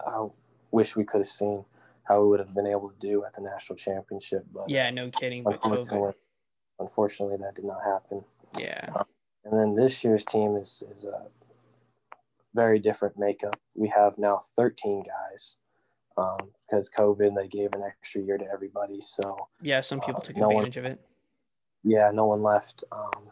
I 0.04 0.26
wish 0.70 0.96
we 0.96 1.04
could 1.04 1.18
have 1.18 1.26
seen 1.26 1.64
how 2.04 2.22
we 2.22 2.28
would 2.28 2.40
have 2.40 2.54
been 2.54 2.66
able 2.66 2.88
to 2.88 2.98
do 2.98 3.24
at 3.24 3.34
the 3.34 3.40
national 3.40 3.76
championship. 3.76 4.46
But 4.52 4.68
yeah, 4.68 4.90
no 4.90 5.08
kidding. 5.08 5.42
But 5.42 5.54
unfortunately, 5.64 6.14
unfortunately, 6.78 7.36
that 7.38 7.54
did 7.54 7.64
not 7.64 7.82
happen. 7.82 8.24
Yeah. 8.58 9.02
And 9.46 9.58
then 9.58 9.74
this 9.76 10.02
year's 10.02 10.24
team 10.24 10.56
is 10.56 10.82
is 10.94 11.04
a 11.04 11.26
very 12.54 12.78
different 12.78 13.16
makeup. 13.18 13.58
We 13.74 13.88
have 13.88 14.18
now 14.18 14.38
13 14.56 15.04
guys 15.04 15.56
um, 16.16 16.38
because 16.68 16.90
COVID. 16.90 17.34
They 17.36 17.46
gave 17.48 17.72
an 17.74 17.82
extra 17.82 18.22
year 18.22 18.38
to 18.38 18.44
everybody. 18.52 19.00
So 19.00 19.48
Yeah, 19.60 19.82
some 19.82 20.00
people 20.00 20.16
Uh, 20.16 20.24
took 20.24 20.36
no 20.36 20.48
one- 20.48 20.56
advantage 20.64 20.76
of 20.78 20.84
it. 20.86 21.00
yeah, 21.84 22.10
no 22.10 22.26
one 22.26 22.42
left. 22.42 22.82
Um, 22.90 23.30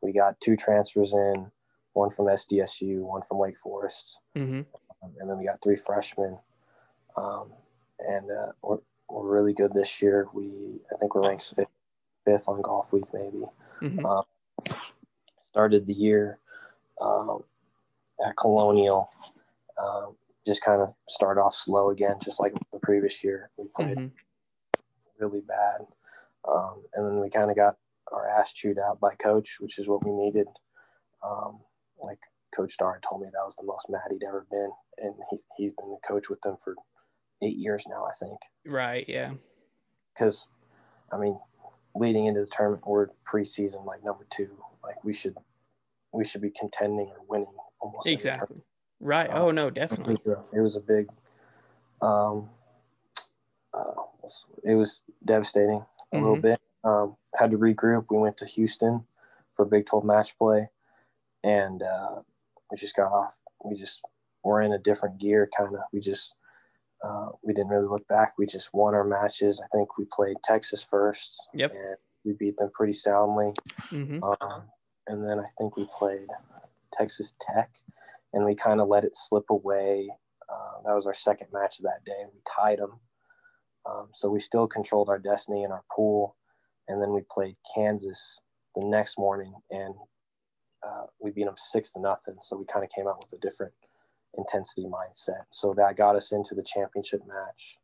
we 0.00 0.12
got 0.12 0.40
two 0.40 0.56
transfers 0.56 1.12
in, 1.12 1.50
one 1.92 2.08
from 2.10 2.26
SDSU, 2.26 3.00
one 3.02 3.22
from 3.22 3.38
Wake 3.38 3.58
Forest, 3.58 4.20
hmm 4.34 4.62
um, 5.02 5.12
and 5.20 5.28
then 5.28 5.36
we 5.38 5.44
got 5.44 5.60
three 5.60 5.76
freshmen. 5.76 6.38
Um, 7.16 7.52
and 7.98 8.30
uh, 8.30 8.52
we're, 8.62 8.78
we're 9.10 9.26
really 9.28 9.52
good 9.52 9.72
this 9.74 10.00
year. 10.00 10.28
We 10.32 10.80
I 10.92 10.96
think 10.98 11.14
we're 11.14 11.28
ranked 11.28 11.52
fifth, 11.54 11.68
fifth 12.24 12.48
on 12.48 12.62
Golf 12.62 12.92
Week 12.94 13.12
maybe. 13.12 13.44
hmm 13.80 14.06
Uh, 14.06 14.22
started 15.58 15.86
the 15.86 15.92
year 15.92 16.38
um, 17.00 17.40
at 18.24 18.36
Colonial. 18.36 19.10
Um, 19.82 20.14
just 20.46 20.62
kind 20.62 20.80
of 20.80 20.90
start 21.08 21.36
off 21.36 21.52
slow 21.52 21.90
again, 21.90 22.14
just 22.22 22.38
like 22.38 22.52
the 22.72 22.78
previous 22.78 23.24
year. 23.24 23.50
We 23.56 23.66
played 23.74 23.98
hmm 23.98 24.06
really 25.18 25.42
bad. 25.48 25.80
Um, 26.48 26.84
and 26.94 27.04
then 27.04 27.20
we 27.20 27.28
kind 27.28 27.50
of 27.50 27.56
got 27.56 27.74
our 28.12 28.28
ass 28.28 28.52
chewed 28.52 28.78
out 28.78 29.00
by 29.00 29.16
coach, 29.16 29.56
which 29.58 29.80
is 29.80 29.88
what 29.88 30.06
we 30.06 30.12
needed. 30.12 30.46
Um, 31.26 31.58
like 32.00 32.20
Coach 32.54 32.74
Starr 32.74 33.00
told 33.02 33.22
me 33.22 33.26
that 33.26 33.44
was 33.44 33.56
the 33.56 33.66
most 33.66 33.86
mad 33.90 34.02
he'd 34.12 34.22
ever 34.24 34.46
been. 34.48 34.70
And 34.98 35.14
he, 35.28 35.38
he's 35.56 35.72
been 35.76 35.90
the 35.90 35.98
coach 36.06 36.30
with 36.30 36.40
them 36.42 36.56
for 36.62 36.76
eight 37.42 37.56
years 37.56 37.82
now, 37.88 38.04
I 38.04 38.12
think. 38.16 38.38
Right. 38.64 39.06
Yeah. 39.08 39.32
Because, 40.14 40.46
I 41.12 41.18
mean, 41.18 41.36
leading 41.96 42.26
into 42.26 42.42
the 42.42 42.46
tournament, 42.46 42.84
we're 42.86 43.08
preseason 43.28 43.84
like 43.84 44.04
number 44.04 44.24
two. 44.30 44.56
Like 44.84 45.02
we 45.02 45.12
should, 45.12 45.34
we 46.12 46.24
should 46.24 46.40
be 46.42 46.50
contending 46.50 47.08
or 47.08 47.20
winning 47.28 47.54
almost. 47.80 48.06
Exactly. 48.06 48.62
Right. 49.00 49.30
Uh, 49.30 49.44
Oh 49.46 49.50
no, 49.50 49.70
definitely. 49.70 50.16
It 50.52 50.60
was 50.60 50.76
a 50.76 50.80
big, 50.80 51.08
um, 52.00 52.50
uh, 53.74 53.94
it 54.64 54.74
was 54.74 55.02
devastating 55.24 55.84
a 56.12 56.18
little 56.18 56.36
Mhm. 56.36 56.42
bit. 56.42 56.60
Um, 56.84 57.16
had 57.34 57.50
to 57.50 57.58
regroup. 57.58 58.06
We 58.10 58.18
went 58.18 58.36
to 58.38 58.46
Houston 58.46 59.06
for 59.52 59.64
Big 59.64 59.86
12 59.86 60.04
match 60.04 60.36
play, 60.38 60.70
and 61.44 61.82
uh, 61.82 62.22
we 62.70 62.76
just 62.76 62.96
got 62.96 63.12
off. 63.12 63.38
We 63.64 63.76
just 63.76 64.02
were 64.42 64.62
in 64.62 64.72
a 64.72 64.78
different 64.78 65.18
gear, 65.18 65.48
kind 65.56 65.74
of. 65.74 65.82
We 65.92 66.00
just 66.00 66.34
uh, 67.04 67.28
we 67.42 67.52
didn't 67.52 67.68
really 67.68 67.86
look 67.86 68.06
back. 68.08 68.36
We 68.38 68.46
just 68.46 68.72
won 68.74 68.94
our 68.94 69.04
matches. 69.04 69.60
I 69.60 69.68
think 69.68 69.98
we 69.98 70.04
played 70.06 70.36
Texas 70.42 70.82
first, 70.82 71.48
Yep. 71.54 71.72
and 71.72 71.96
we 72.24 72.32
beat 72.32 72.56
them 72.56 72.70
pretty 72.74 72.92
soundly. 72.94 73.52
hmm 73.90 74.22
Um, 74.22 74.70
and 75.08 75.28
then 75.28 75.40
I 75.40 75.46
think 75.58 75.76
we 75.76 75.88
played 75.92 76.28
Texas 76.92 77.34
Tech, 77.40 77.70
and 78.32 78.44
we 78.44 78.54
kind 78.54 78.80
of 78.80 78.88
let 78.88 79.04
it 79.04 79.16
slip 79.16 79.50
away. 79.50 80.08
Uh, 80.48 80.82
that 80.86 80.94
was 80.94 81.06
our 81.06 81.14
second 81.14 81.48
match 81.52 81.78
of 81.78 81.84
that 81.84 82.04
day. 82.04 82.24
We 82.32 82.40
tied 82.46 82.78
them, 82.78 83.00
um, 83.88 84.08
so 84.12 84.28
we 84.28 84.40
still 84.40 84.66
controlled 84.68 85.08
our 85.08 85.18
destiny 85.18 85.64
in 85.64 85.72
our 85.72 85.84
pool. 85.94 86.36
And 86.88 87.02
then 87.02 87.12
we 87.12 87.20
played 87.30 87.56
Kansas 87.74 88.40
the 88.74 88.86
next 88.86 89.18
morning, 89.18 89.52
and 89.70 89.94
uh, 90.86 91.04
we 91.20 91.30
beat 91.30 91.44
them 91.44 91.54
six 91.58 91.92
to 91.92 92.00
nothing. 92.00 92.36
So 92.40 92.56
we 92.56 92.64
kind 92.64 92.84
of 92.84 92.90
came 92.90 93.06
out 93.06 93.18
with 93.18 93.38
a 93.38 93.46
different 93.46 93.74
intensity 94.36 94.86
mindset. 94.86 95.44
So 95.50 95.74
that 95.76 95.96
got 95.96 96.16
us 96.16 96.32
into 96.32 96.54
the 96.54 96.62
championship 96.62 97.20
match. 97.26 97.78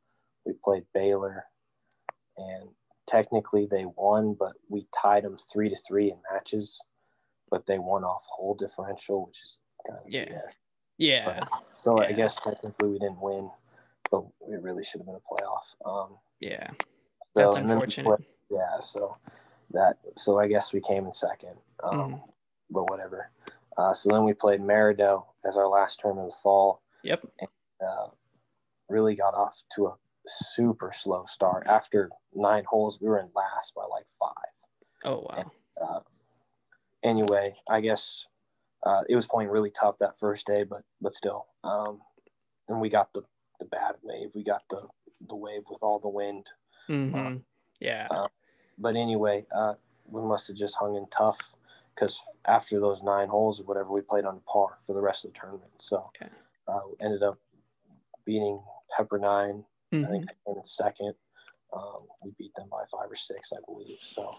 We 0.47 0.55
played 0.64 0.85
Baylor, 0.95 1.45
and 2.39 2.70
technically 3.07 3.66
they 3.70 3.85
won, 3.85 4.37
but 4.39 4.53
we 4.68 4.87
tied 4.95 5.25
them 5.25 5.37
three 5.37 5.68
to 5.68 5.77
three 5.77 6.11
in 6.11 6.18
matches. 6.33 6.81
But 7.55 7.67
they 7.67 7.79
won 7.79 8.03
off 8.03 8.27
hole 8.27 8.57
differential, 8.57 9.27
which 9.27 9.41
is 9.45 9.61
kind 9.87 9.97
of 10.01 10.11
Yeah. 10.11 10.25
BS. 10.25 10.57
Yeah. 10.99 11.41
So 11.79 11.99
I 12.03 12.11
guess 12.11 12.35
technically 12.35 12.89
we 12.89 12.99
didn't 12.99 13.21
win, 13.21 13.49
but 14.11 14.25
it 14.49 14.61
really 14.61 14.83
should 14.83 14.99
have 15.03 15.07
been 15.07 15.15
a 15.15 15.21
playoff. 15.21 15.77
Um, 15.87 16.19
Yeah. 16.41 16.69
so- 16.73 16.77
That's 17.37 17.57
and 17.59 17.71
unfortunate. 17.71 18.07
played- 18.17 18.27
yeah, 18.51 18.81
so 18.81 19.17
that 19.71 19.99
so 20.17 20.41
I 20.41 20.49
guess 20.49 20.73
we 20.73 20.81
came 20.81 21.07
in 21.07 21.13
second, 21.13 21.57
um, 21.85 22.15
Mhm. 22.15 22.33
but 22.71 22.91
whatever. 22.91 23.31
Uh, 23.77 23.95
so 23.95 24.09
then 24.11 24.25
we 24.25 24.35
played 24.35 24.61
Maridoe 24.61 25.25
as 25.45 25.57
our 25.57 25.69
last 25.69 26.01
tournament 26.01 26.27
of 26.27 26.33
the 26.33 26.39
fall. 26.41 26.83
Yep. 27.05 27.25
Uh, 27.81 28.11
really 28.89 29.15
got 29.15 29.35
off 29.35 29.63
to 29.77 29.87
a 29.87 29.99
super 30.27 30.91
slow 30.91 31.25
start. 31.27 31.69
After 31.69 32.11
nine 32.33 32.65
holes, 32.65 33.01
we 33.01 33.09
were 33.09 33.21
in 33.21 33.31
last 33.33 33.77
by 33.77 33.85
like 33.85 34.09
five. 34.19 34.53
Oh 35.05 35.21
wow. 35.21 35.39
Uh, 35.81 36.01
anyway, 37.05 37.57
I 37.69 37.81
guess 37.81 38.27
uh, 38.85 39.03
it 39.09 39.15
was 39.17 39.27
playing 39.27 39.51
really 39.51 39.71
tough 39.71 39.99
that 39.99 40.19
first 40.19 40.47
day, 40.47 40.65
but 40.65 40.83
but 41.01 41.15
still, 41.15 41.47
um, 41.65 42.01
and 42.69 42.81
we 42.81 42.89
got 42.89 43.13
the 43.13 43.23
the 43.61 43.67
bad 43.67 43.97
wave. 44.03 44.31
We 44.35 44.45
got 44.45 44.65
the 44.71 44.89
the 45.29 45.37
wave 45.37 45.63
with 45.71 45.83
all 45.83 45.99
the 46.01 46.09
wind. 46.11 46.49
hmm 46.89 47.39
Yeah. 47.81 48.09
Uh, 48.11 48.29
But 48.79 48.97
anyway, 48.97 49.47
uh, 49.55 49.75
we 50.07 50.23
must 50.23 50.49
have 50.49 50.57
just 50.57 50.77
hung 50.77 50.97
in 50.97 51.07
tough 51.09 51.53
because 51.95 52.21
after 52.45 52.81
those 52.81 53.03
nine 53.03 53.29
holes 53.29 53.61
or 53.61 53.65
whatever, 53.65 53.91
we 53.91 54.01
played 54.03 54.25
on 54.25 54.41
par 54.53 54.79
for 54.87 54.95
the 54.95 55.01
rest 55.01 55.25
of 55.25 55.33
the 55.33 55.39
tournament. 55.41 55.81
So 55.81 56.11
Okay. 56.17 56.31
uh, 56.69 56.81
ended 57.01 57.23
up 57.23 57.39
beating 58.27 58.61
Pepperdine. 58.99 59.65
I 59.93 59.97
Mhm. 59.97 60.11
think 60.11 60.27
they 60.27 60.35
came 60.47 60.59
in 60.59 60.65
second. 60.65 61.15
Um, 61.73 62.07
we 62.23 62.33
beat 62.39 62.55
them 62.55 62.69
by 62.69 62.85
five 62.91 63.11
or 63.11 63.17
six, 63.17 63.53
I 63.53 63.61
believe. 63.67 63.99
So 64.01 64.35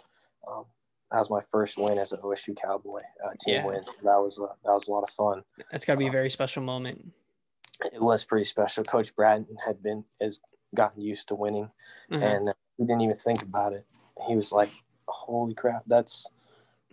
um, 0.47 0.65
that 1.11 1.19
was 1.19 1.29
my 1.29 1.41
first 1.51 1.77
win 1.77 1.97
as 1.97 2.11
an 2.11 2.19
OSU 2.23 2.55
Cowboy 2.59 2.99
uh, 3.23 3.29
team 3.39 3.55
Yeah. 3.55 3.65
win. 3.65 3.81
That 4.03 4.17
was 4.17 4.39
a, 4.39 4.47
that 4.63 4.71
was 4.73 4.87
a 4.87 4.91
lot 4.91 5.03
of 5.03 5.09
fun. 5.11 5.43
That's 5.71 5.85
got 5.85 5.93
to 5.93 5.99
be 5.99 6.07
a 6.07 6.11
very 6.11 6.29
special 6.29 6.63
moment. 6.63 7.11
It 7.93 8.01
was 8.01 8.23
pretty 8.23 8.45
special. 8.45 8.83
Coach 8.83 9.15
Bratton 9.15 9.45
had 9.65 9.83
been 9.83 10.05
has 10.21 10.39
gotten 10.73 11.01
used 11.01 11.27
to 11.29 11.35
winning, 11.35 11.69
Mhm. 12.09 12.23
and 12.23 12.53
we 12.77 12.85
didn't 12.85 13.01
even 13.01 13.15
think 13.15 13.41
about 13.41 13.73
it. 13.73 13.85
He 14.27 14.35
was 14.35 14.51
like, 14.51 14.71
"Holy 15.07 15.53
crap, 15.53 15.83
that's 15.85 16.25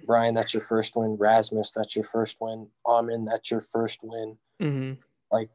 Brian. 0.07 0.35
That's 0.35 0.53
your 0.53 0.63
first 0.63 0.95
win. 0.97 1.17
Rasmus, 1.17 1.71
that's 1.73 1.95
your 1.97 2.05
first 2.05 2.41
win. 2.41 2.69
Aman, 2.85 3.25
that's 3.25 3.51
your 3.51 3.61
first 3.61 4.01
win." 4.03 4.37
Mhm. 4.61 4.99
Like, 5.31 5.51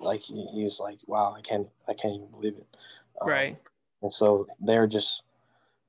like 0.00 0.20
he, 0.20 0.44
he 0.52 0.64
was 0.64 0.80
like, 0.80 0.98
"Wow, 1.06 1.34
I 1.36 1.40
can't, 1.40 1.68
I 1.88 1.94
can't 1.94 2.14
even 2.14 2.30
believe 2.30 2.56
it." 2.58 2.66
Um, 3.22 3.28
Right. 3.28 3.56
and 4.02 4.12
so 4.12 4.46
they're 4.60 4.86
just 4.88 5.22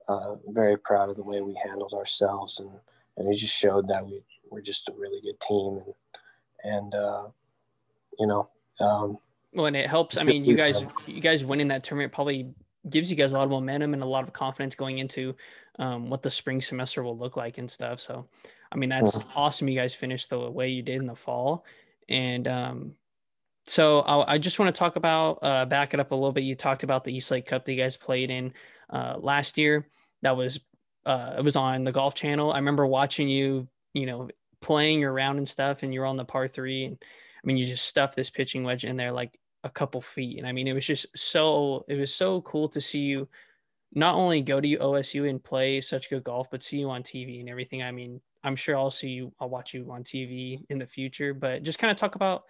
uh, 0.08 0.36
very 0.48 0.78
proud 0.78 1.10
of 1.10 1.16
the 1.16 1.24
way 1.24 1.42
we 1.42 1.60
handled 1.66 1.94
ourselves 1.94 2.60
and 2.60 2.70
and 3.18 3.32
it 3.32 3.36
just 3.36 3.56
showed 3.56 3.88
that 3.88 4.06
we 4.06 4.22
we're 4.50 4.62
just 4.62 4.90
a 4.90 4.94
really 4.94 5.22
good 5.22 5.40
team 5.40 5.82
and 5.84 5.94
and 6.64 6.96
uh, 6.96 7.28
you 8.20 8.28
know 8.28 8.50
um, 8.80 9.18
Well, 9.54 9.68
and 9.68 9.76
it 9.76 9.88
helps. 9.88 10.18
I 10.18 10.24
mean, 10.24 10.44
you 10.46 10.56
guys, 10.56 10.84
you 11.08 11.22
guys 11.22 11.44
winning 11.44 11.70
that 11.70 11.84
tournament 11.84 12.14
probably 12.14 12.54
gives 12.90 13.10
you 13.10 13.16
guys 13.16 13.32
a 13.32 13.38
lot 13.38 13.46
of 13.46 13.50
momentum 13.50 13.94
and 13.94 14.04
a 14.04 14.08
lot 14.08 14.24
of 14.24 14.34
confidence 14.34 14.76
going 14.76 15.00
into 15.00 15.36
um, 15.80 16.10
what 16.10 16.22
the 16.22 16.32
spring 16.32 16.62
semester 16.62 17.04
will 17.04 17.18
look 17.18 17.36
like 17.36 17.58
and 17.58 17.70
stuff. 17.70 18.00
So, 18.00 18.28
I 18.72 18.76
mean, 18.76 18.90
that's 18.90 19.20
awesome. 19.36 19.68
You 19.68 19.80
guys 19.80 19.94
finished 19.94 20.30
the 20.30 20.50
way 20.52 20.70
you 20.70 20.82
did 20.82 21.02
in 21.02 21.08
the 21.08 21.16
fall, 21.16 21.66
and 22.10 22.48
um, 22.48 22.96
so 23.66 24.00
I, 24.02 24.34
I 24.34 24.38
just 24.38 24.60
want 24.60 24.74
to 24.74 24.78
talk 24.78 24.96
about 24.96 25.40
uh, 25.42 25.66
back 25.66 25.94
it 25.94 26.00
up 26.00 26.12
a 26.12 26.16
little 26.16 26.32
bit. 26.32 26.44
You 26.44 26.56
talked 26.56 26.84
about 26.84 27.04
the 27.04 27.16
East 27.16 27.32
Lake 27.32 27.46
Cup 27.46 27.66
that 27.66 27.74
you 27.74 27.82
guys 27.82 27.98
played 27.98 28.30
in 28.30 28.54
uh, 28.90 29.16
last 29.18 29.58
year. 29.58 29.88
That 30.22 30.38
was 30.38 30.60
uh, 31.06 31.36
it 31.38 31.44
was 31.44 31.56
on 31.56 31.84
the 31.84 31.92
Golf 31.92 32.16
Channel. 32.16 32.52
I 32.52 32.58
remember 32.58 32.86
watching 32.86 33.30
you, 33.30 33.68
you 33.94 34.06
know, 34.06 34.30
playing 34.62 35.04
around 35.04 35.38
and 35.38 35.48
stuff, 35.48 35.84
and 35.84 35.94
you're 35.94 36.06
on 36.06 36.18
the 36.18 36.26
par 36.26 36.48
three, 36.48 36.86
and 36.86 36.98
I 37.02 37.48
mean, 37.48 37.58
you 37.58 37.66
just 37.66 37.86
stuffed 37.86 38.16
this 38.16 38.32
pitching 38.32 38.64
wedge 38.64 38.86
in 38.86 38.98
there 38.98 39.12
like 39.12 39.38
a 39.64 39.70
couple 39.70 40.02
feet. 40.02 40.40
And 40.40 40.48
I 40.48 40.52
mean, 40.52 40.68
it 40.68 40.74
was 40.74 40.86
just 40.86 41.16
so, 41.16 41.86
it 41.88 41.96
was 41.96 42.14
so 42.14 42.42
cool 42.42 42.70
to 42.70 42.82
see 42.82 43.02
you 43.02 43.28
not 43.94 44.16
only 44.16 44.42
go 44.42 44.60
to 44.60 44.78
OSU 44.78 45.30
and 45.30 45.44
play 45.44 45.80
such 45.82 46.10
good 46.10 46.24
golf, 46.24 46.50
but 46.50 46.64
see 46.64 46.80
you 46.80 46.90
on 46.90 47.04
TV 47.04 47.40
and 47.40 47.50
everything. 47.50 47.84
I 47.84 47.92
mean, 47.92 48.20
I'm 48.44 48.56
sure 48.56 48.78
I'll 48.78 48.92
see 48.92 49.10
you. 49.10 49.32
I'll 49.40 49.50
watch 49.50 49.74
you 49.74 49.92
on 49.92 50.04
TV 50.04 50.64
in 50.70 50.80
the 50.80 50.88
future. 50.88 51.34
But 51.34 51.64
just 51.64 51.80
kind 51.80 51.92
of 51.92 51.98
talk 51.98 52.16
about 52.16 52.46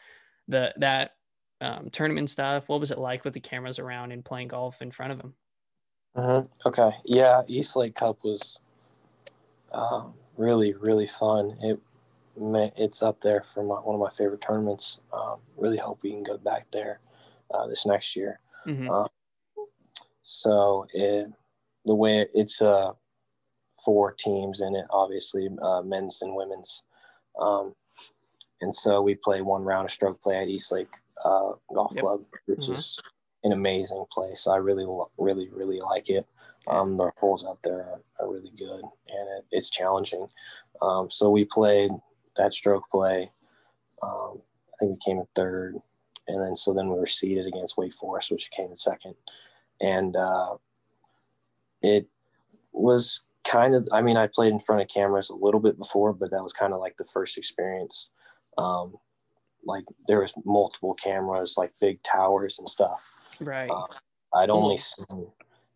the 0.47 0.73
that 0.77 1.15
um, 1.61 1.89
tournament 1.91 2.29
stuff. 2.29 2.67
What 2.69 2.79
was 2.79 2.91
it 2.91 2.97
like 2.97 3.23
with 3.23 3.33
the 3.33 3.39
cameras 3.39 3.79
around 3.79 4.11
and 4.11 4.23
playing 4.23 4.49
golf 4.49 4.81
in 4.81 4.91
front 4.91 5.11
of 5.11 5.17
them? 5.17 5.33
Mm-hmm. 6.17 6.67
Okay, 6.67 6.91
yeah, 7.05 7.41
East 7.47 7.75
Lake 7.75 7.95
Cup 7.95 8.23
was 8.23 8.59
um, 9.71 10.13
really 10.37 10.73
really 10.73 11.07
fun. 11.07 11.57
It 11.61 11.79
it's 12.37 13.01
up 13.01 13.21
there 13.21 13.43
for 13.53 13.63
my, 13.63 13.75
one 13.75 13.95
of 13.95 14.01
my 14.01 14.09
favorite 14.09 14.41
tournaments. 14.41 14.99
Um, 15.13 15.37
really 15.57 15.77
hope 15.77 15.99
we 16.01 16.11
can 16.11 16.23
go 16.23 16.37
back 16.37 16.65
there 16.71 16.99
uh, 17.53 17.67
this 17.67 17.85
next 17.85 18.15
year. 18.15 18.39
Mm-hmm. 18.67 18.89
Uh, 18.89 19.05
so 20.21 20.85
it, 20.93 21.31
the 21.85 21.95
way 21.95 22.25
it's 22.33 22.61
uh, 22.61 22.91
four 23.85 24.11
teams 24.11 24.61
in 24.61 24.75
it, 24.75 24.85
obviously 24.89 25.49
uh, 25.61 25.81
men's 25.81 26.21
and 26.21 26.35
women's, 26.35 26.83
um, 27.39 27.73
and 28.61 28.73
so 28.73 29.01
we 29.01 29.15
play 29.15 29.41
one 29.41 29.63
round 29.63 29.85
of 29.85 29.91
stroke 29.91 30.21
play 30.21 30.41
at 30.41 30.47
East 30.47 30.71
Lake 30.71 30.93
uh, 31.23 31.51
Golf 31.73 31.93
yep. 31.95 32.03
Club, 32.03 32.21
which 32.45 32.59
mm-hmm. 32.59 32.73
is 32.73 32.99
an 33.43 33.51
amazing 33.51 34.05
place. 34.11 34.47
I 34.47 34.57
really, 34.57 34.85
really, 35.17 35.49
really 35.49 35.79
like 35.79 36.09
it. 36.09 36.25
Um, 36.67 36.97
the 36.97 37.09
holes 37.19 37.45
out 37.45 37.59
there 37.63 37.79
are, 37.79 38.01
are 38.19 38.31
really 38.31 38.51
good, 38.57 38.81
and 38.81 39.29
it, 39.37 39.45
it's 39.51 39.69
challenging. 39.69 40.27
Um, 40.81 41.11
so 41.11 41.29
we 41.29 41.45
played 41.45 41.91
that 42.37 42.53
stroke 42.53 42.89
play. 42.89 43.31
Um, 44.01 44.41
I 44.73 44.77
think 44.79 44.91
we 44.91 44.97
came 45.05 45.19
in 45.19 45.27
third, 45.35 45.75
and 46.27 46.41
then 46.41 46.55
so 46.55 46.73
then 46.73 46.89
we 46.89 46.95
were 46.95 47.05
seeded 47.05 47.45
against 47.45 47.77
Wake 47.77 47.93
Forest, 47.93 48.31
which 48.31 48.49
came 48.51 48.69
in 48.69 48.75
second, 48.75 49.13
and 49.79 50.15
uh, 50.15 50.55
it 51.83 52.07
was 52.71 53.23
kind 53.43 53.75
of. 53.75 53.87
I 53.91 54.01
mean, 54.01 54.17
I 54.17 54.27
played 54.27 54.51
in 54.51 54.59
front 54.59 54.81
of 54.81 54.87
cameras 54.87 55.29
a 55.29 55.35
little 55.35 55.59
bit 55.59 55.77
before, 55.77 56.13
but 56.13 56.31
that 56.31 56.43
was 56.43 56.53
kind 56.53 56.73
of 56.73 56.79
like 56.79 56.97
the 56.97 57.05
first 57.05 57.37
experience. 57.37 58.09
Um, 58.57 58.95
like 59.63 59.85
there 60.07 60.21
was 60.21 60.33
multiple 60.45 60.93
cameras, 60.93 61.55
like 61.57 61.73
big 61.81 62.01
towers 62.03 62.59
and 62.59 62.69
stuff. 62.69 63.09
Right. 63.39 63.69
Uh, 63.69 63.87
I'd 64.33 64.49
only 64.49 64.77
seen. 64.77 65.27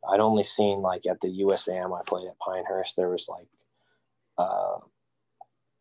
I'd 0.09 0.19
only 0.19 0.43
seen 0.43 0.81
like 0.81 1.05
at 1.05 1.19
the 1.21 1.41
USAM 1.41 1.97
I 1.97 2.03
played 2.05 2.27
at 2.27 2.39
Pinehurst. 2.39 2.95
There 2.95 3.09
was 3.09 3.27
like 3.27 3.47
uh, 4.37 4.77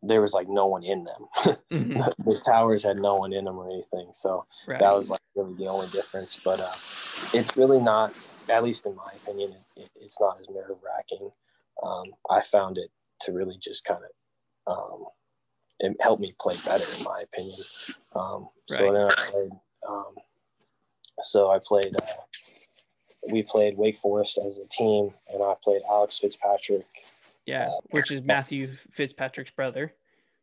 there 0.01 0.21
was 0.21 0.33
like 0.33 0.47
no 0.47 0.67
one 0.67 0.83
in 0.83 1.03
them. 1.03 1.25
Mm-hmm. 1.71 1.97
the, 1.97 2.13
the, 2.25 2.41
towers 2.45 2.83
had 2.83 2.97
no 2.97 3.15
one 3.15 3.33
in 3.33 3.45
them 3.45 3.57
or 3.57 3.69
anything. 3.69 4.09
So 4.11 4.45
right. 4.67 4.79
that 4.79 4.93
was 4.93 5.09
like 5.09 5.19
really 5.35 5.53
the 5.55 5.67
only 5.67 5.87
difference. 5.87 6.39
But 6.39 6.59
uh, 6.59 6.71
it's 7.33 7.55
really 7.57 7.79
not, 7.79 8.13
at 8.49 8.63
least 8.63 8.85
in 8.85 8.95
my 8.95 9.11
opinion, 9.23 9.55
it, 9.75 9.81
it, 9.81 9.91
it's 10.01 10.19
not 10.19 10.37
as 10.39 10.49
nerve 10.49 10.77
wracking. 10.83 11.31
Um, 11.83 12.11
I 12.29 12.41
found 12.41 12.77
it 12.77 12.91
to 13.21 13.33
really 13.33 13.57
just 13.59 13.85
kind 13.85 14.01
of, 14.03 14.77
um, 14.77 15.05
it 15.79 15.95
helped 15.99 16.21
me 16.21 16.33
play 16.39 16.55
better 16.65 16.85
in 16.97 17.03
my 17.03 17.21
opinion. 17.21 17.59
Um, 18.15 18.49
right. 18.69 18.77
So 18.77 18.93
then 18.93 19.03
I 19.03 19.15
played, 19.15 19.51
um, 19.87 20.15
so 21.21 21.51
I 21.51 21.59
played, 21.65 21.95
uh, 21.95 22.05
we 23.31 23.43
played 23.43 23.77
Wake 23.77 23.97
Forest 23.97 24.39
as 24.45 24.57
a 24.57 24.65
team 24.67 25.11
and 25.33 25.43
I 25.43 25.53
played 25.63 25.81
Alex 25.89 26.19
Fitzpatrick 26.19 26.85
yeah, 27.49 27.69
uh, 27.69 27.79
which 27.89 28.11
is 28.11 28.21
Matthew 28.21 28.71
Fitzpatrick's 28.91 29.49
brother. 29.49 29.91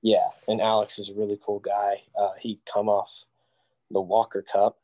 Yeah, 0.02 0.26
and 0.48 0.60
Alex 0.60 0.98
is 0.98 1.08
a 1.08 1.14
really 1.14 1.38
cool 1.44 1.60
guy. 1.60 2.02
Uh, 2.18 2.32
he 2.40 2.58
come 2.72 2.88
off 2.88 3.26
the 3.92 4.00
Walker 4.00 4.42
Cup 4.42 4.76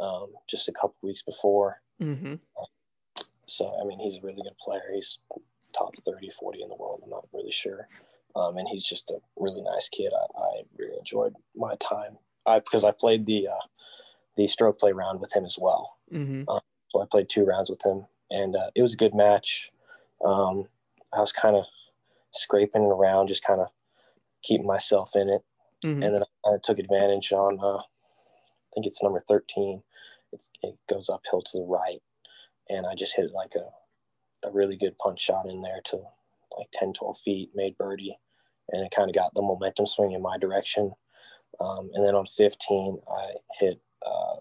um, 0.00 0.28
just 0.48 0.68
a 0.70 0.72
couple 0.72 0.94
weeks 1.02 1.20
before. 1.20 1.82
Mm-hmm. 2.00 2.34
So, 3.44 3.78
I 3.78 3.84
mean, 3.86 3.98
he's 3.98 4.16
a 4.16 4.22
really 4.22 4.42
good 4.42 4.56
player. 4.58 4.80
He's 4.94 5.18
top 5.76 5.94
30, 5.96 6.30
40 6.30 6.62
in 6.62 6.70
the 6.70 6.76
world. 6.76 7.02
I'm 7.04 7.10
not 7.10 7.28
really 7.34 7.50
sure. 7.50 7.86
Um, 8.36 8.58
and 8.58 8.68
he's 8.68 8.84
just 8.84 9.10
a 9.10 9.18
really 9.36 9.62
nice 9.62 9.88
kid. 9.88 10.12
I, 10.12 10.40
I 10.40 10.62
really 10.78 10.98
enjoyed 10.98 11.34
my 11.56 11.74
time. 11.76 12.18
I 12.46 12.58
because 12.58 12.84
I 12.84 12.92
played 12.92 13.26
the 13.26 13.48
uh, 13.48 13.66
the 14.36 14.46
stroke 14.46 14.78
play 14.78 14.92
round 14.92 15.20
with 15.20 15.34
him 15.34 15.44
as 15.44 15.58
well. 15.58 15.96
Mm-hmm. 16.12 16.48
Um, 16.48 16.60
so 16.90 17.02
I 17.02 17.06
played 17.10 17.28
two 17.30 17.44
rounds 17.44 17.70
with 17.70 17.84
him, 17.84 18.06
and 18.30 18.54
uh, 18.54 18.70
it 18.74 18.82
was 18.82 18.94
a 18.94 18.98
good 18.98 19.14
match. 19.14 19.70
Um, 20.24 20.64
I 21.12 21.20
was 21.20 21.32
kind 21.32 21.56
of 21.56 21.64
scraping 22.32 22.82
around, 22.82 23.28
just 23.28 23.44
kind 23.44 23.60
of 23.60 23.68
keeping 24.42 24.66
myself 24.66 25.10
in 25.14 25.28
it. 25.28 25.42
Mm-hmm. 25.84 26.02
And 26.02 26.14
then 26.14 26.22
I 26.46 26.56
took 26.62 26.78
advantage 26.78 27.32
on, 27.32 27.58
uh, 27.60 27.78
I 27.78 27.82
think 28.74 28.86
it's 28.86 29.02
number 29.02 29.20
13. 29.20 29.82
It's, 30.32 30.50
it 30.62 30.76
goes 30.88 31.08
uphill 31.08 31.42
to 31.42 31.58
the 31.58 31.64
right. 31.64 32.02
And 32.68 32.86
I 32.86 32.94
just 32.94 33.16
hit 33.16 33.30
like 33.32 33.54
a, 33.54 34.46
a 34.46 34.50
really 34.50 34.76
good 34.76 34.98
punch 34.98 35.20
shot 35.20 35.46
in 35.46 35.62
there 35.62 35.80
to 35.86 35.96
like 36.58 36.68
10, 36.72 36.94
12 36.94 37.18
feet, 37.18 37.50
made 37.54 37.76
birdie. 37.78 38.18
And 38.70 38.84
it 38.84 38.92
kind 38.94 39.08
of 39.08 39.14
got 39.14 39.34
the 39.34 39.42
momentum 39.42 39.86
swing 39.86 40.12
in 40.12 40.22
my 40.22 40.38
direction. 40.38 40.92
Um, 41.60 41.90
and 41.94 42.06
then 42.06 42.14
on 42.14 42.26
15, 42.26 42.98
I 43.08 43.26
hit 43.58 43.80
uh, 44.04 44.36